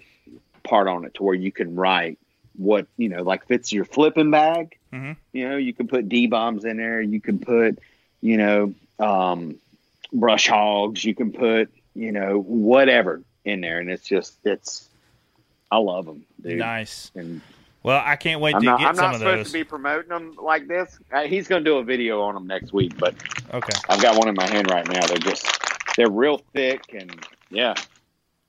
part 0.63 0.87
on 0.87 1.05
it 1.05 1.13
to 1.15 1.23
where 1.23 1.35
you 1.35 1.51
can 1.51 1.75
write 1.75 2.17
what 2.57 2.87
you 2.97 3.07
know 3.07 3.21
like 3.21 3.45
fits 3.45 3.71
your 3.71 3.85
flipping 3.85 4.31
bag 4.31 4.75
Mhm. 4.91 5.15
you 5.31 5.47
know 5.47 5.57
you 5.57 5.73
can 5.73 5.87
put 5.87 6.09
d 6.09 6.25
bombs 6.27 6.65
in 6.65 6.77
there 6.77 6.99
you 6.99 7.21
can 7.21 7.37
put 7.39 7.77
you 8.19 8.35
know 8.37 8.73
um 8.99 9.55
brush 10.11 10.47
hogs 10.47 11.05
you 11.05 11.13
can 11.13 11.31
put 11.31 11.69
you 11.93 12.11
know 12.11 12.39
whatever 12.41 13.21
in 13.45 13.61
there 13.61 13.79
and 13.79 13.89
it's 13.91 14.05
just 14.07 14.35
it's 14.43 14.86
i 15.71 15.77
love 15.77 16.05
them 16.05 16.25
dude 16.41 16.57
nice. 16.59 17.11
and 17.15 17.41
Well, 17.83 18.01
I 18.03 18.15
can't 18.15 18.41
wait 18.41 18.55
i'm 18.55 18.61
to 18.61 18.65
not, 18.65 18.79
get 18.79 18.87
I'm 18.89 18.95
some 18.95 19.13
of 19.13 19.19
those. 19.19 19.21
I'm 19.21 19.27
not 19.27 19.37
supposed 19.37 19.51
to 19.53 19.59
be 19.59 19.63
promoting 19.63 20.09
them 20.09 20.35
like 20.41 20.67
this 20.67 20.97
uh, 21.11 21.23
he's 21.23 21.47
going 21.47 21.63
to 21.63 21.69
do 21.69 21.77
a 21.77 21.83
video 21.83 22.21
on 22.21 22.33
them 22.35 22.47
next 22.47 22.73
week 22.73 22.97
but 22.97 23.15
Okay. 23.53 23.73
i've 23.89 24.01
got 24.01 24.17
one 24.17 24.27
in 24.27 24.35
my 24.35 24.47
hand 24.47 24.69
right 24.71 24.87
now 24.87 25.05
they're 25.07 25.17
just 25.17 25.45
they're 25.95 26.09
real 26.09 26.41
thick 26.53 26.81
and 26.93 27.25
yeah 27.49 27.73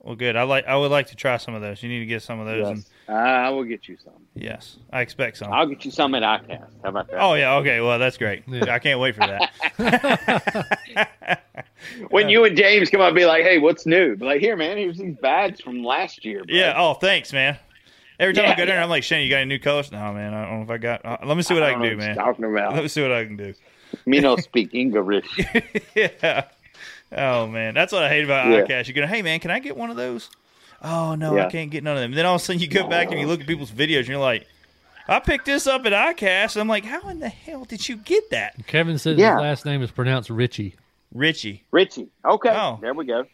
Well, 0.01 0.15
good. 0.15 0.35
I 0.37 0.43
like. 0.43 0.65
I 0.65 0.77
would 0.77 0.91
like 0.91 1.07
to 1.07 1.15
try 1.15 1.35
some 1.37 1.55
of 1.55 1.61
those. 1.61 1.83
You 1.83 1.89
need 1.89 1.99
to 1.99 2.05
get 2.05 2.21
some 2.21 2.39
of 2.39 2.45
those. 2.47 2.59
yes. 2.67 2.69
And, 3.07 3.17
Uh, 3.17 3.21
i 3.21 3.49
will 3.49 3.63
get 3.65 3.87
you 3.89 3.97
some 4.03 4.13
yes, 4.33 4.77
I 4.93 5.01
expect 5.01 5.37
some. 5.37 5.51
i'll 5.51 5.65
get 5.67 5.83
you 5.83 5.91
some 5.91 6.15
at 6.15 6.23
icast 6.23 6.69
how 6.83 6.89
about 6.89 7.09
that 7.11 7.19
Oh 7.19 7.33
yeah. 7.33 7.55
Okay. 7.57 7.81
Well, 7.81 7.99
that's 7.99 8.17
great. 8.17 8.43
I 8.47 8.79
can't 8.79 8.99
wait 8.99 9.15
for 9.15 9.25
that. 9.27 9.51
when 12.09 12.29
you 12.29 12.43
and 12.45 12.55
James 12.57 12.89
come 12.89 13.01
up 13.01 13.07
and 13.09 13.15
be 13.15 13.25
like, 13.25 13.43
"Hey, 13.43 13.57
what's 13.59 13.85
new?" 13.85 14.15
Be 14.15 14.25
like, 14.25 14.41
"Here, 14.41 14.55
man, 14.57 14.77
here's 14.77 14.97
these 14.97 15.15
bags 15.17 15.61
from 15.61 15.83
last 15.83 16.25
year." 16.25 16.43
bro." 16.43 16.55
yeah. 16.55 16.73
Oh, 16.77 16.93
thanks, 16.95 17.31
man. 17.33 17.57
Every 18.19 18.33
time 18.33 18.45
I 18.51 18.55
go 18.55 18.65
down, 18.65 18.75
yeah. 18.75 18.83
I'm 18.83 18.89
like, 18.89 19.03
Shane, 19.03 19.23
you 19.23 19.29
got 19.29 19.37
any 19.37 19.45
new 19.45 19.59
colors? 19.59 19.91
No, 19.93 20.11
man. 20.13 20.33
I 20.33 20.45
don't 20.45 20.57
know 20.57 20.63
if 20.63 20.69
I 20.69 20.77
got. 20.77 21.05
Uh, 21.05 21.17
let 21.25 21.37
me 21.37 21.43
see 21.43 21.53
what 21.53 21.63
I, 21.63 21.69
I 21.69 21.71
can 21.71 21.81
don't 21.81 21.89
do, 21.91 21.97
what 21.97 22.05
man. 22.05 22.15
talking 22.17 22.45
about. 22.45 22.73
Let 22.73 22.81
me 22.83 22.89
see 22.89 23.01
what 23.01 23.13
I 23.13 23.23
can 23.23 23.37
do. 23.37 23.53
Me 24.05 24.19
no 24.19 24.35
speak 24.37 24.73
English. 24.73 25.25
yeah. 25.95 26.45
Oh 27.11 27.47
man, 27.47 27.73
that's 27.73 27.91
what 27.93 28.03
I 28.03 28.09
hate 28.09 28.25
about 28.25 28.47
Yeah. 28.49 28.61
ICAST. 28.65 28.87
You 28.89 28.93
go, 28.93 29.07
hey 29.07 29.21
man, 29.21 29.39
can 29.39 29.51
I 29.51 29.59
get 29.59 29.75
one 29.77 29.89
of 29.89 29.95
those? 29.95 30.29
Oh 30.81 31.15
no, 31.15 31.37
I 31.39 31.47
can't 31.49 31.71
get 31.71 31.83
none 31.83 31.95
of 31.95 32.01
them. 32.01 32.11
Then 32.11 32.25
all 32.25 32.35
of 32.35 32.41
a 32.41 32.43
sudden 32.43 32.61
you 32.61 32.67
go 32.67 32.87
back 32.87 33.09
and 33.11 33.19
you 33.19 33.25
look 33.27 33.41
at 33.41 33.47
people's 33.47 33.71
videos 33.71 33.99
and 33.99 34.07
you're 34.09 34.17
like, 34.19 34.45
I 35.07 35.19
picked 35.19 35.45
this 35.45 35.65
up 35.65 35.85
at 35.85 35.93
ICAST. 36.17 36.59
I'm 36.59 36.67
like, 36.67 36.85
how 36.85 37.07
in 37.09 37.19
the 37.19 37.29
hell 37.29 37.65
did 37.65 37.87
you 37.89 37.95
get 37.97 38.29
that? 38.31 38.53
Kevin 38.67 38.97
says 38.99 39.17
Yeah. 39.17 39.35
his 39.35 39.41
last 39.41 39.65
name 39.65 39.81
is 39.81 39.91
pronounced 39.91 40.29
Richie. 40.29 40.75
Richie. 41.13 41.63
Richie. 41.71 42.07
Okay. 42.23 42.49
Oh. 42.49 42.77
There 42.81 42.93
we 42.93 43.05
go. 43.05 43.25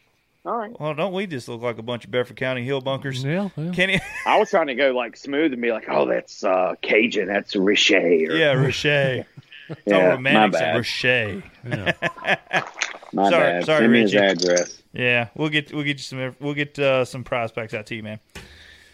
All 0.45 0.55
right. 0.57 0.79
Well, 0.79 0.93
don't 0.93 1.11
we 1.13 1.25
just 1.25 1.47
look 1.47 1.61
like 1.61 1.79
a 1.79 1.81
bunch 1.83 2.05
of 2.05 2.11
Bedford 2.11 2.37
County 2.37 2.63
hill 2.63 2.79
bunkers? 2.79 3.23
Yeah. 3.23 3.49
yeah. 3.57 3.71
Can 3.71 3.89
he? 3.89 3.99
I 4.27 4.37
was 4.37 4.49
trying 4.51 4.67
to 4.67 4.75
go 4.75 4.91
like 4.91 5.17
smooth 5.17 5.51
and 5.53 5.61
be 5.61 5.71
like, 5.71 5.85
"Oh, 5.89 6.05
that's 6.07 6.43
uh, 6.43 6.75
Cajun. 6.83 7.27
That's 7.27 7.55
Richet." 7.55 8.29
Or, 8.29 8.35
yeah, 8.37 8.51
Roche. 8.53 8.85
It's 8.85 9.27
Yeah, 9.87 9.95
all 9.95 10.01
my 10.01 10.07
romantic. 10.11 10.59
bad. 10.59 10.75
Roche. 10.75 11.43
My 13.13 13.29
sorry, 13.29 13.43
bad. 13.53 13.65
sorry, 13.65 13.79
Send 13.81 13.91
me 13.91 14.01
his 14.01 14.13
Richie. 14.13 14.25
address. 14.25 14.83
Yeah, 14.93 15.29
we'll 15.35 15.49
get 15.49 15.73
we'll 15.73 15.83
get 15.83 15.97
you 15.97 16.03
some 16.03 16.35
we'll 16.39 16.53
get 16.53 16.77
uh, 16.77 17.05
some 17.05 17.23
prospects 17.23 17.73
out 17.73 17.85
to 17.87 17.95
you, 17.95 18.03
man. 18.03 18.19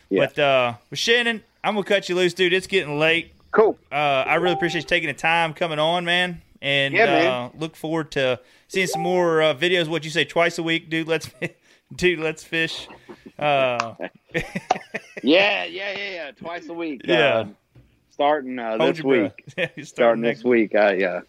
Yeah. 0.10 0.26
But 0.28 0.40
uh, 0.40 0.74
with 0.90 1.00
Shannon, 1.00 1.44
I'm 1.64 1.74
gonna 1.76 1.86
cut 1.86 2.08
you 2.10 2.16
loose, 2.16 2.34
dude. 2.34 2.54
It's 2.54 2.68
getting 2.68 2.98
late. 3.00 3.34
Cool. 3.52 3.78
Uh, 3.92 3.96
I 3.96 4.36
really 4.36 4.54
appreciate 4.54 4.82
you 4.84 4.88
taking 4.88 5.08
the 5.08 5.14
time 5.14 5.54
coming 5.54 5.80
on, 5.80 6.06
man. 6.06 6.42
And 6.62 6.94
Yeah, 6.94 7.50
uh, 7.54 7.58
look 7.58 7.76
forward 7.76 8.12
to 8.12 8.40
seeing 8.68 8.88
some 8.88 9.02
more 9.02 9.42
uh, 9.42 9.54
videos. 9.56 9.88
What 9.88 10.04
you 10.04 10.12
say 10.12 10.26
twice 10.26 10.58
a 10.60 10.64
week, 10.64 10.90
dude? 10.90 11.08
Let's 11.08 11.30
dude, 11.96 12.20
let's 12.20 12.44
fish. 12.44 12.88
Uh, 13.40 13.96
Yeah, 15.24 15.66
yeah, 15.66 15.92
yeah, 15.98 16.12
yeah. 16.12 16.32
Twice 16.32 16.68
a 16.68 16.74
week. 16.74 17.02
Yeah. 17.06 17.18
Uh, 17.36 17.46
starting 18.12 18.58
uh, 18.58 18.78
this 18.78 19.04
week. 19.04 19.44
Yeah, 19.58 19.66
Starting 19.68 19.86
starting 19.86 20.22
next 20.22 20.44
week. 20.44 20.74
Uh, 20.74 20.94
yeah. 20.98 21.22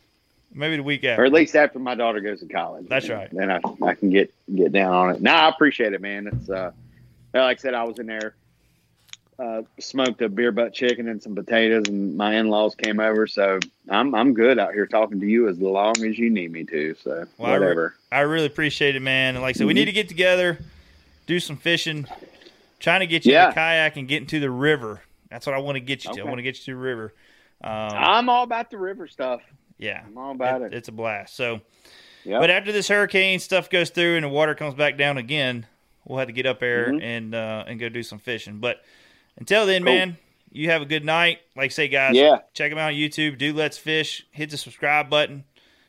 maybe 0.55 0.77
the 0.77 0.83
week 0.83 1.05
or 1.05 1.25
at 1.25 1.33
least 1.33 1.55
after 1.57 1.79
my 1.79 1.95
daughter 1.95 2.21
goes 2.21 2.41
to 2.41 2.47
college. 2.47 2.87
That's 2.89 3.09
right. 3.09 3.29
Then 3.33 3.51
I, 3.51 3.61
I 3.83 3.95
can 3.95 4.11
get 4.11 4.33
get 4.55 4.73
down 4.73 4.93
on 4.95 5.15
it. 5.15 5.23
No, 5.23 5.33
I 5.33 5.49
appreciate 5.49 5.93
it, 5.93 6.01
man. 6.01 6.27
It's 6.27 6.49
uh, 6.49 6.73
like 7.35 7.59
I 7.59 7.61
said, 7.61 7.75
I 7.75 7.85
was 7.85 7.99
in 7.99 8.07
there, 8.07 8.35
uh, 9.39 9.63
smoked 9.81 10.21
a 10.23 10.29
beer 10.29 10.53
butt 10.53 10.73
chicken 10.75 11.09
and 11.09 11.23
some 11.23 11.35
potatoes, 11.35 11.85
and 11.89 12.17
my 12.17 12.35
in 12.37 12.49
laws 12.49 12.75
came 12.75 13.01
over. 13.01 13.27
So 13.27 13.59
I'm 13.89 14.15
I'm 14.15 14.35
good 14.35 14.59
out 14.59 14.73
here 14.75 14.87
talking 14.87 15.21
to 15.21 15.27
you 15.27 15.49
as 15.49 15.59
long 15.59 15.95
as 16.05 16.19
you 16.19 16.31
need 16.31 16.53
me 16.53 16.65
to. 16.65 16.95
So 17.03 17.27
Well, 17.39 17.51
I 17.53 17.57
re- 17.57 17.89
I, 18.13 18.21
really 18.21 18.47
appreciate 18.47 18.95
it, 18.97 19.01
man. 19.01 19.35
And 19.35 19.43
like 19.43 19.57
I 19.57 19.59
said, 19.59 19.67
we 19.67 19.75
need 19.75 19.87
to 19.87 19.93
get 19.93 20.09
together, 20.09 20.59
do 21.27 21.41
some 21.41 21.57
fishing, 21.57 22.07
trying 22.79 23.01
to 23.01 23.07
get 23.07 23.25
you 23.25 23.33
Yeah. 23.33 23.45
in 23.45 23.51
the 23.51 23.55
kayak 23.55 23.97
and 23.97 24.07
get 24.07 24.21
into 24.23 24.39
the 24.39 24.51
river 24.51 25.03
That's 25.31 25.47
what 25.47 25.55
I 25.55 25.59
want 25.59 25.77
to 25.77 25.81
get 25.81 26.05
you 26.05 26.13
to. 26.15 26.21
I 26.21 26.25
want 26.25 26.37
to 26.39 26.43
get 26.43 26.59
you 26.59 26.65
to 26.67 26.71
the 26.73 26.77
river. 26.77 27.15
Um, 27.65 27.71
I'm 27.73 28.29
all 28.29 28.43
about 28.45 28.71
the 28.71 28.79
river 28.79 29.07
stuff. 29.09 29.41
yeah, 29.79 30.03
I'm 30.07 30.19
all 30.19 30.33
about 30.33 30.63
it. 30.63 30.75
It's 30.75 30.89
a 30.89 30.93
blast. 30.93 31.35
So, 31.35 31.61
Yep. 32.25 32.41
but 32.41 32.51
after 32.51 32.71
this 32.71 32.87
hurricane 32.89 33.39
stuff 33.41 33.69
goes 33.71 33.91
through 33.91 34.17
and 34.17 34.25
the 34.25 34.29
water 34.29 34.55
comes 34.55 34.75
back 34.75 34.97
down 34.99 35.17
again, 35.17 35.67
we'll 36.05 36.19
have 36.19 36.29
to 36.29 36.33
get 36.33 36.45
up 36.47 36.61
there 36.61 36.89
Mhm. 36.93 37.03
and 37.03 37.35
uh, 37.35 37.65
and 37.67 37.81
go 37.81 37.89
do 37.89 38.03
some 38.03 38.19
fishing. 38.19 38.59
But 38.59 38.85
until 39.39 39.67
then, 39.67 39.85
Cool. 39.85 39.93
man, 39.95 40.17
you 40.51 40.71
have 40.71 40.83
a 40.83 40.87
good 40.87 41.05
night. 41.05 41.39
Like 41.57 41.67
I 41.67 41.69
say, 41.69 41.89
guys, 41.89 42.17
Yeah. 42.17 42.39
check 42.55 42.71
them 42.71 42.79
out 42.79 42.89
on 42.89 42.95
YouTube. 42.95 43.39
Dude 43.39 43.57
Let's 43.57 43.79
Fish. 43.79 44.27
Hit 44.33 44.51
the 44.51 44.57
subscribe 44.57 45.09
button 45.11 45.45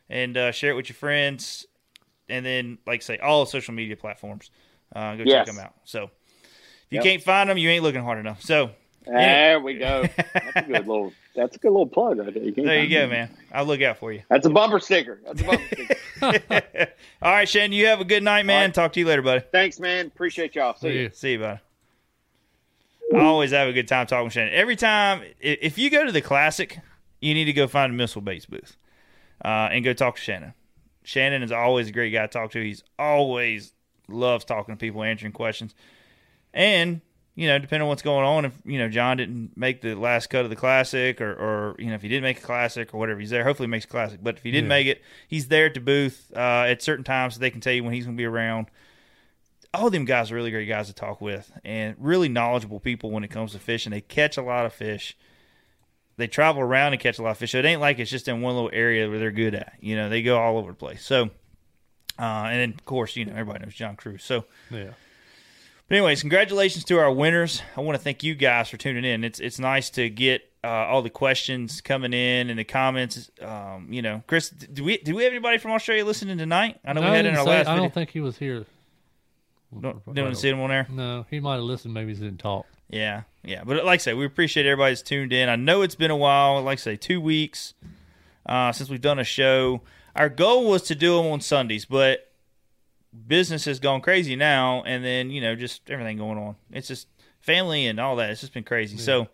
and 0.10 0.38
uh, 0.38 0.52
share 0.52 0.72
it 0.72 0.76
with 0.76 0.90
your 0.90 0.96
friends. 0.96 1.66
And 2.30 2.46
then, 2.46 2.78
like 2.88 3.02
I 3.02 3.04
say, 3.04 3.18
all 3.18 3.46
social 3.46 3.74
media 3.74 3.98
platforms. 3.98 4.50
Uh, 4.96 5.16
go 5.16 5.24
Yes. 5.26 5.46
check 5.48 5.56
them 5.56 5.60
out. 5.64 5.74
So 5.84 6.04
if 6.06 6.12
you 6.92 6.96
Yep. 6.98 7.04
can't 7.04 7.24
find 7.24 7.50
them, 7.50 7.58
you 7.58 7.70
ain't 7.70 7.84
looking 7.84 8.04
hard 8.04 8.20
enough. 8.20 8.42
So 8.42 8.72
There 9.06 9.60
we 9.60 9.74
go. 9.74 10.08
That's 10.34 10.56
a 10.56 10.62
good 10.62 10.88
little. 10.88 11.14
That's 11.36 11.56
a 11.58 11.60
good 11.60 11.72
little 11.72 11.88
plug 11.88 12.20
right 12.20 12.34
there. 12.34 12.44
You 12.44 12.52
there 12.54 12.82
you 12.84 12.90
go, 12.90 13.06
me. 13.08 13.12
man. 13.14 13.30
I'll 13.52 13.66
look 13.66 13.82
out 13.82 13.98
for 13.98 14.14
you. 14.14 14.22
That's 14.30 14.46
a 14.46 14.50
bumper 14.50 14.80
sticker. 14.80 15.20
That's 15.26 15.42
a 15.42 15.44
bumper 15.44 15.66
sticker. 15.74 16.92
All 17.22 17.32
right, 17.34 17.50
Shannon, 17.50 17.74
you 17.74 17.88
have 17.88 18.00
a 18.00 18.06
good 18.06 18.24
night, 18.24 18.46
man. 18.46 18.72
Talk 18.72 18.94
to 18.94 19.00
you 19.02 19.06
later, 19.08 19.22
buddy. 19.24 19.44
Thanks, 19.52 19.78
man. 19.80 20.08
Appreciate 20.08 20.56
y'all. 20.56 20.76
See 20.76 20.94
you. 20.94 21.10
See 21.14 21.32
you, 21.34 21.40
buddy. 21.40 21.60
I 23.14 23.20
always 23.24 23.52
have 23.52 23.68
a 23.68 23.74
good 23.74 23.88
time 23.88 24.08
talking 24.08 24.26
with 24.26 24.34
Shannon. 24.34 24.54
Every 24.54 24.76
time, 24.76 25.24
if 25.40 25.78
you 25.78 25.90
go 25.90 26.06
to 26.06 26.12
the 26.12 26.22
classic, 26.22 26.80
you 27.22 27.34
need 27.34 27.46
to 27.46 27.54
go 27.54 27.68
find 27.68 27.92
a 27.94 27.96
Missile 27.96 28.22
Baits 28.22 28.46
booth 28.46 28.76
uh, 29.44 29.70
and 29.72 29.84
go 29.84 29.94
talk 29.94 30.16
to 30.16 30.22
Shannon. 30.22 30.54
Shannon 31.04 31.44
is 31.44 31.52
always 31.52 31.90
a 31.90 31.92
great 31.92 32.12
guy 32.12 32.22
to 32.24 32.28
talk 32.28 32.52
to. 32.52 32.64
He's 32.64 32.84
always 32.98 33.74
loves 34.08 34.46
talking 34.46 34.74
to 34.74 34.80
people, 34.80 35.04
answering 35.04 35.32
questions. 35.34 35.76
And, 36.54 37.02
you 37.36 37.48
know, 37.48 37.60
depending 37.60 37.84
on 37.84 37.90
what's 37.90 38.02
going 38.02 38.26
on, 38.26 38.46
if, 38.46 38.54
you 38.66 38.78
know, 38.80 38.88
John 38.90 39.18
didn't 39.18 39.58
make 39.58 39.82
the 39.82 39.96
last 39.96 40.28
cut 40.30 40.44
of 40.44 40.50
the 40.50 40.56
classic 40.56 41.20
or, 41.20 41.34
or 41.34 41.76
you 41.80 41.88
know, 41.88 41.96
if 41.96 42.02
he 42.02 42.08
didn't 42.08 42.24
make 42.24 42.40
a 42.40 42.44
classic 42.44 42.94
or 42.94 43.00
whatever, 43.00 43.20
he's 43.20 43.30
there. 43.32 43.44
Hopefully 43.44 43.68
he 43.68 43.72
makes 43.72 43.86
a 43.86 43.90
classic. 43.90 44.20
But 44.24 44.38
if 44.38 44.44
he 44.44 44.52
didn't 44.52 44.66
Yeah. 44.66 44.70
make 44.70 44.88
it, 44.88 45.02
he's 45.28 45.48
there 45.50 45.66
at 45.66 45.74
the 45.74 45.80
booth 45.82 46.32
uh, 46.36 46.66
at 46.68 46.82
certain 46.82 47.04
times 47.04 47.34
so 47.36 47.40
they 47.40 47.52
can 47.52 47.60
tell 47.62 47.74
you 47.74 47.84
when 47.84 47.94
he's 47.94 48.06
going 48.06 48.16
to 48.18 48.22
be 48.22 48.26
around 48.26 48.68
all 49.74 49.90
them 49.90 50.06
guys 50.06 50.32
are 50.32 50.36
really 50.36 50.52
great 50.52 50.68
guys 50.68 50.88
to 50.88 50.94
talk 50.94 51.20
with 51.22 51.52
and 51.66 51.96
really 51.98 52.30
knowledgeable 52.30 52.80
people 52.80 53.10
when 53.12 53.24
it 53.24 53.30
comes 53.30 53.54
to 53.54 53.60
fishing. 53.60 53.92
They 53.92 54.02
catch 54.02 54.38
a 54.38 54.42
lot 54.44 54.66
of 54.66 54.74
fish. 54.74 55.18
They 56.18 56.28
travel 56.28 56.62
around 56.62 56.94
and 56.94 57.02
catch 57.02 57.18
a 57.18 57.24
lot 57.24 57.32
of 57.32 57.38
fish. 57.40 57.52
So 57.54 57.58
it 57.60 57.66
ain't 57.66 57.82
like 57.82 57.98
it's 57.98 58.12
just 58.12 58.28
in 58.28 58.42
one 58.42 58.54
little 58.54 58.70
area 58.72 59.10
where 59.10 59.18
they're 59.18 59.32
good 59.32 59.56
at. 59.56 59.74
You 59.80 59.96
know, 59.96 60.10
they 60.10 60.22
go 60.22 60.38
all 60.40 60.58
over 60.60 60.72
the 60.72 60.78
place. 60.78 61.04
So, 61.04 61.24
uh, 62.20 62.24
and 62.24 62.60
then 62.60 62.70
of 62.78 62.86
course, 62.86 63.16
you 63.16 63.26
know, 63.26 63.32
everybody 63.34 63.66
knows 63.66 63.74
John 63.74 63.96
Crews. 63.96 64.24
So, 64.24 64.46
Yeah. 64.70 64.92
but 65.88 65.96
anyways, 65.98 66.22
congratulations 66.22 66.84
to 66.86 67.00
our 67.00 67.12
winners. 67.12 67.64
I 67.76 67.82
want 67.82 67.98
to 67.98 68.04
thank 68.04 68.22
you 68.24 68.36
guys 68.36 68.70
for 68.70 68.78
tuning 68.78 69.04
in. 69.06 69.24
It's 69.24 69.40
it's 69.40 69.58
nice 69.58 69.90
to 69.92 70.08
get 70.10 70.48
uh, 70.64 70.68
all 70.68 71.02
the 71.02 71.10
questions 71.10 71.82
coming 71.82 72.14
in 72.14 72.52
and 72.52 72.60
the 72.60 72.64
comments. 72.64 73.32
Um, 73.42 73.88
you 73.90 74.04
know, 74.04 74.22
Chris, 74.28 74.50
do 74.52 74.84
we 74.84 74.98
do 75.00 75.16
we 75.16 75.24
have 75.24 75.34
anybody 75.34 75.58
from 75.58 75.72
Australia 75.72 76.06
listening 76.06 76.38
tonight? 76.38 76.80
I 76.86 76.94
know 76.94 77.02
we 77.02 77.08
had 77.08 77.26
in 77.26 77.36
our 77.36 77.44
say- 77.44 77.50
last. 77.50 77.68
I 77.68 77.76
don't 77.76 77.92
think 77.94 78.12
he 78.12 78.20
was 78.22 78.38
here. 78.38 78.68
Don't, 79.82 80.14
didn't 80.14 80.36
see 80.36 80.50
him 80.50 80.60
on 80.60 80.70
there. 80.70 80.88
No, 80.90 81.26
he 81.30 81.40
might 81.40 81.56
have 81.56 81.64
listened. 81.64 81.94
Maybe 81.94 82.14
he 82.14 82.20
didn't 82.20 82.40
talk. 82.40 82.66
Yeah, 82.90 83.24
yeah. 83.44 83.64
But 83.66 83.86
like 83.86 84.00
I 84.00 84.04
say, 84.04 84.14
we 84.14 84.26
appreciate 84.26 84.66
everybody's 84.66 85.02
tuned 85.02 85.34
in. 85.34 85.50
I 85.50 85.56
know 85.56 85.82
it's 85.82 85.96
been 85.96 86.12
a 86.12 86.18
while. 86.18 86.62
Like 86.62 86.80
I 86.80 86.82
say, 86.82 86.96
two 86.96 87.20
weeks 87.20 87.74
uh, 88.46 88.72
since 88.72 88.90
we've 88.90 89.02
done 89.02 89.20
a 89.20 89.24
show. 89.24 89.82
Our 90.16 90.30
goal 90.30 90.70
was 90.70 90.84
to 90.84 90.96
do 90.96 91.18
them 91.18 91.28
on 91.28 91.42
Sundays, 91.42 91.86
but 91.86 92.32
business 93.28 93.66
has 93.66 93.80
gone 93.80 94.02
crazy 94.02 94.36
now, 94.36 94.84
and 94.84 95.04
then 95.04 95.30
you 95.32 95.42
know 95.42 95.56
just 95.56 95.90
everything 95.90 96.18
going 96.18 96.38
on. 96.38 96.56
It's 96.72 96.88
just 96.88 97.08
family 97.42 97.88
and 97.88 98.00
all 98.00 98.16
that. 98.18 98.30
It's 98.30 98.42
just 98.42 98.54
been 98.54 98.64
crazy. 98.64 98.98
So, 98.98 99.28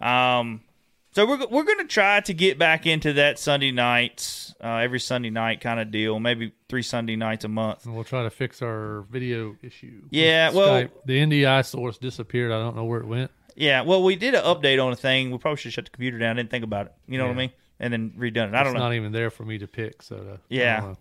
um, 0.00 0.62
so 1.12 1.26
we're 1.26 1.46
we're 1.48 1.64
gonna 1.64 1.84
try 1.86 2.20
to 2.20 2.34
get 2.34 2.58
back 2.58 2.86
into 2.86 3.14
that 3.14 3.38
Sunday 3.38 3.70
nights, 3.72 4.54
uh, 4.62 4.76
every 4.76 5.00
Sunday 5.00 5.30
night 5.30 5.60
kind 5.60 5.80
of 5.80 5.90
deal. 5.90 6.20
Maybe 6.20 6.52
three 6.68 6.82
Sunday 6.82 7.16
nights 7.16 7.44
a 7.44 7.48
month. 7.48 7.84
And 7.84 7.94
we'll 7.94 8.04
try 8.04 8.22
to 8.22 8.30
fix 8.30 8.62
our 8.62 9.02
video 9.10 9.56
issue. 9.62 10.02
Yeah, 10.10 10.50
well- 10.52 10.82
Skype. 10.84 10.90
the 11.06 11.18
NDI 11.18 11.64
source 11.64 11.98
disappeared. 11.98 12.52
I 12.52 12.58
don't 12.58 12.76
know 12.76 12.84
where 12.84 13.00
it 13.00 13.06
went. 13.06 13.30
Yeah, 13.56 13.82
well, 13.82 14.02
we 14.02 14.16
did 14.16 14.34
an 14.34 14.42
update 14.44 14.82
on 14.82 14.92
a 14.92 14.96
thing. 14.96 15.30
We 15.32 15.38
probably 15.38 15.56
should 15.58 15.72
shut 15.72 15.84
the 15.84 15.90
computer 15.90 16.18
down. 16.18 16.30
I 16.30 16.34
Didn't 16.40 16.50
think 16.50 16.64
about 16.64 16.86
it. 16.86 16.92
You 17.08 17.18
know 17.18 17.26
what 17.26 17.32
I 17.32 17.36
mean? 17.36 17.50
And 17.80 17.92
then 17.92 18.10
redone 18.16 18.48
it. 18.48 18.54
I 18.54 18.62
don't 18.62 18.68
it's 18.68 18.74
know. 18.74 18.80
not 18.80 18.94
even 18.94 19.12
there 19.12 19.30
for 19.30 19.44
me 19.44 19.58
to 19.58 19.66
pick. 19.66 20.02
So, 20.02 20.16
to, 20.16 20.40
yeah. 20.48 20.94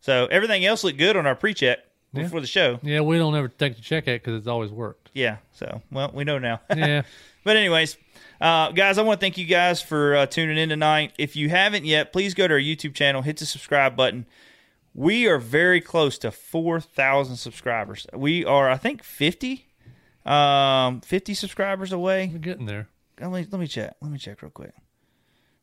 So 0.00 0.26
everything 0.26 0.64
else 0.64 0.84
looked 0.84 0.98
good 0.98 1.16
on 1.16 1.26
our 1.26 1.34
pre-check 1.34 1.78
Yeah. 2.12 2.22
before 2.22 2.40
the 2.40 2.46
show. 2.46 2.78
Yeah, 2.82 3.00
we 3.00 3.18
don't 3.18 3.34
ever 3.34 3.48
take 3.48 3.76
the 3.76 3.82
check 3.82 4.06
at 4.06 4.22
because 4.22 4.36
it's 4.38 4.46
always 4.46 4.70
worked. 4.70 5.10
Yeah. 5.14 5.38
So 5.52 5.80
well, 5.90 6.10
we 6.14 6.24
know 6.24 6.38
now. 6.38 6.60
Yeah. 6.76 7.02
but 7.44 7.56
anyways, 7.56 7.96
uh, 8.40 8.70
guys, 8.72 8.98
I 8.98 9.02
want 9.02 9.20
to 9.20 9.24
thank 9.24 9.38
you 9.38 9.46
guys 9.46 9.82
for 9.82 10.14
uh, 10.14 10.26
tuning 10.26 10.58
in 10.58 10.68
tonight. 10.68 11.12
If 11.18 11.34
you 11.36 11.48
haven't 11.48 11.84
yet, 11.84 12.12
please 12.12 12.34
go 12.34 12.46
to 12.46 12.54
our 12.54 12.60
YouTube 12.60 12.94
channel, 12.94 13.22
hit 13.22 13.36
the 13.38 13.46
subscribe 13.46 13.96
button. 13.96 14.26
We 14.94 15.26
are 15.26 15.38
very 15.38 15.80
close 15.80 16.18
to 16.18 16.30
four 16.30 16.80
thousand 16.80 17.36
subscribers. 17.36 18.06
We 18.12 18.44
are, 18.44 18.70
I 18.70 18.76
think, 18.76 19.02
fifty, 19.02 19.66
um, 20.24 21.00
fifty 21.00 21.34
subscribers 21.34 21.92
away. 21.92 22.30
We're 22.32 22.38
getting 22.38 22.66
there. 22.66 22.88
Let 23.20 23.30
me 23.30 23.46
let 23.50 23.60
me 23.60 23.66
check. 23.66 23.94
Let 24.00 24.10
me 24.10 24.18
check 24.18 24.42
real 24.42 24.50
quick. 24.50 24.72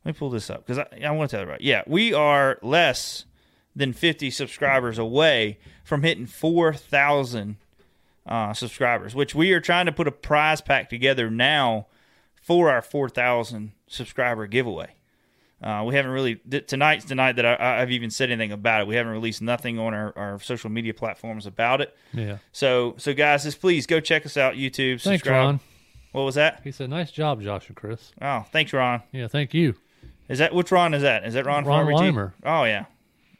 Let 0.03 0.15
me 0.15 0.19
pull 0.19 0.29
this 0.29 0.49
up 0.49 0.65
because 0.65 0.79
I, 0.79 1.05
I 1.05 1.11
want 1.11 1.29
to 1.29 1.37
tell 1.37 1.45
you 1.45 1.51
right. 1.51 1.61
Yeah, 1.61 1.83
we 1.87 2.13
are 2.13 2.59
less 2.61 3.25
than 3.75 3.91
50 3.91 4.31
subscribers 4.31 4.97
away 4.97 5.59
from 5.83 6.03
hitting 6.03 6.25
4,000 6.25 7.57
uh, 8.25 8.53
subscribers, 8.53 9.13
which 9.13 9.35
we 9.35 9.51
are 9.51 9.59
trying 9.59 9.85
to 9.85 9.91
put 9.91 10.07
a 10.07 10.11
prize 10.11 10.61
pack 10.61 10.89
together 10.89 11.29
now 11.29 11.87
for 12.45 12.69
our 12.69 12.81
4,000 12.81 13.71
subscriber 13.87 14.45
giveaway. 14.45 14.93
Uh, 15.63 15.83
we 15.83 15.95
haven't 15.95 16.11
really 16.11 16.35
tonight's 16.67 17.05
the 17.05 17.15
night 17.15 17.37
that 17.37 17.45
I, 17.45 17.81
I've 17.81 17.89
even 17.89 18.11
said 18.11 18.29
anything 18.29 18.51
about 18.51 18.81
it. 18.81 18.87
We 18.87 18.95
haven't 18.95 19.13
released 19.13 19.41
nothing 19.41 19.79
on 19.79 19.95
our, 19.95 20.13
our 20.15 20.39
social 20.39 20.69
media 20.69 20.93
platforms 20.93 21.47
about 21.47 21.81
it. 21.81 21.97
Yeah. 22.13 22.37
So 22.51 22.93
so 22.97 23.13
guys, 23.15 23.43
just 23.43 23.59
please 23.59 23.87
go 23.87 23.99
check 23.99 24.25
us 24.27 24.37
out 24.37 24.55
YouTube. 24.55 25.01
Thanks. 25.01 25.25
Ron. 25.25 25.59
What 26.11 26.23
was 26.23 26.35
that? 26.35 26.61
He 26.63 26.71
said, 26.71 26.89
"Nice 26.89 27.09
job, 27.09 27.41
Josh 27.41 27.67
and 27.67 27.75
Chris." 27.75 28.11
Oh, 28.21 28.45
thanks, 28.51 28.73
Ron. 28.73 29.01
Yeah, 29.11 29.27
thank 29.27 29.53
you. 29.53 29.75
Is 30.29 30.39
that 30.39 30.53
which 30.53 30.71
Ron 30.71 30.93
is 30.93 31.01
that? 31.01 31.25
Is 31.25 31.33
that 31.33 31.45
Ron? 31.45 31.65
Ron? 31.65 31.91
Weimer. 31.91 32.35
Oh 32.43 32.65
yeah, 32.65 32.85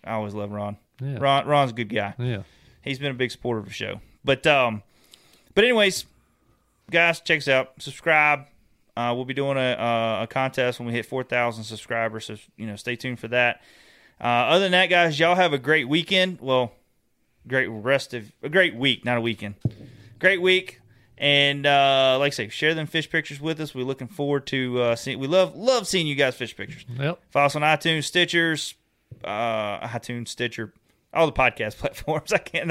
I 0.04 0.14
always 0.14 0.34
love 0.34 0.52
Ron. 0.52 0.78
Yeah. 1.02 1.18
Ron 1.20 1.46
Ron's 1.46 1.72
a 1.72 1.76
good 1.76 1.94
guy. 1.94 2.16
Yeah. 2.18 2.44
He's 2.82 2.98
been 2.98 3.12
a 3.12 3.16
big 3.16 3.30
supporter 3.30 3.60
of 3.60 3.66
the 3.66 3.74
show. 3.74 4.02
But 4.24 4.48
um, 4.48 4.84
but 5.54 5.64
anyways, 5.64 6.06
guys, 6.90 7.20
check 7.20 7.40
us 7.40 7.48
out. 7.48 7.74
Subscribe. 7.78 8.46
Uh, 8.98 9.12
we'll 9.16 9.26
be 9.26 9.34
doing 9.34 9.58
a, 9.58 9.76
a 9.78 10.24
a 10.24 10.28
contest 10.28 10.80
when 10.80 10.88
we 10.88 10.94
hit 10.94 11.06
four 11.06 11.24
thousand 11.24 11.64
subscribers. 11.66 12.26
So 12.26 12.38
you 12.58 12.66
know, 12.68 12.76
stay 12.76 12.96
tuned 12.96 13.20
for 13.20 13.28
that. 13.30 13.62
Uh, 14.20 14.24
other 14.24 14.66
than 14.66 14.72
that, 14.72 14.88
guys, 14.88 15.20
y'all 15.20 15.36
have 15.36 15.52
a 15.54 15.58
great 15.58 15.90
weekend. 15.90 16.40
Well, 16.42 16.72
great 17.48 17.68
rest 17.68 18.14
of 18.14 18.32
a 18.42 18.50
great 18.50 18.76
week, 18.76 19.04
not 19.04 19.18
a 19.18 19.22
weekend. 19.22 19.56
Great 20.20 20.42
week. 20.42 20.80
And 21.18 21.66
uh, 21.66 22.18
like 22.20 22.34
I 22.34 22.36
say, 22.36 22.50
share 22.50 22.74
them 22.74 22.88
fish 22.88 23.10
pictures 23.10 23.40
with 23.40 23.60
us. 23.62 23.74
We're 23.74 23.86
looking 23.86 24.08
forward 24.08 24.46
to 24.48 24.82
uh, 24.82 24.96
seeing. 24.96 25.20
We 25.20 25.28
love 25.28 25.56
love 25.56 25.88
seeing 25.88 26.08
you 26.08 26.16
guys 26.16 26.36
fish 26.36 26.56
pictures. 26.56 26.86
Yep. 26.98 27.20
Follow 27.32 27.46
us 27.46 27.56
on 27.56 27.62
iTunes, 27.62 28.00
Stitchers, 28.00 28.74
uh, 29.24 29.88
iTunes, 29.88 30.28
Stitcher, 30.30 30.74
all 31.14 31.26
the 31.26 31.32
podcast 31.32 31.78
platforms. 31.78 32.34
I 32.34 32.38
can't 32.38 32.68
think. 32.68 32.70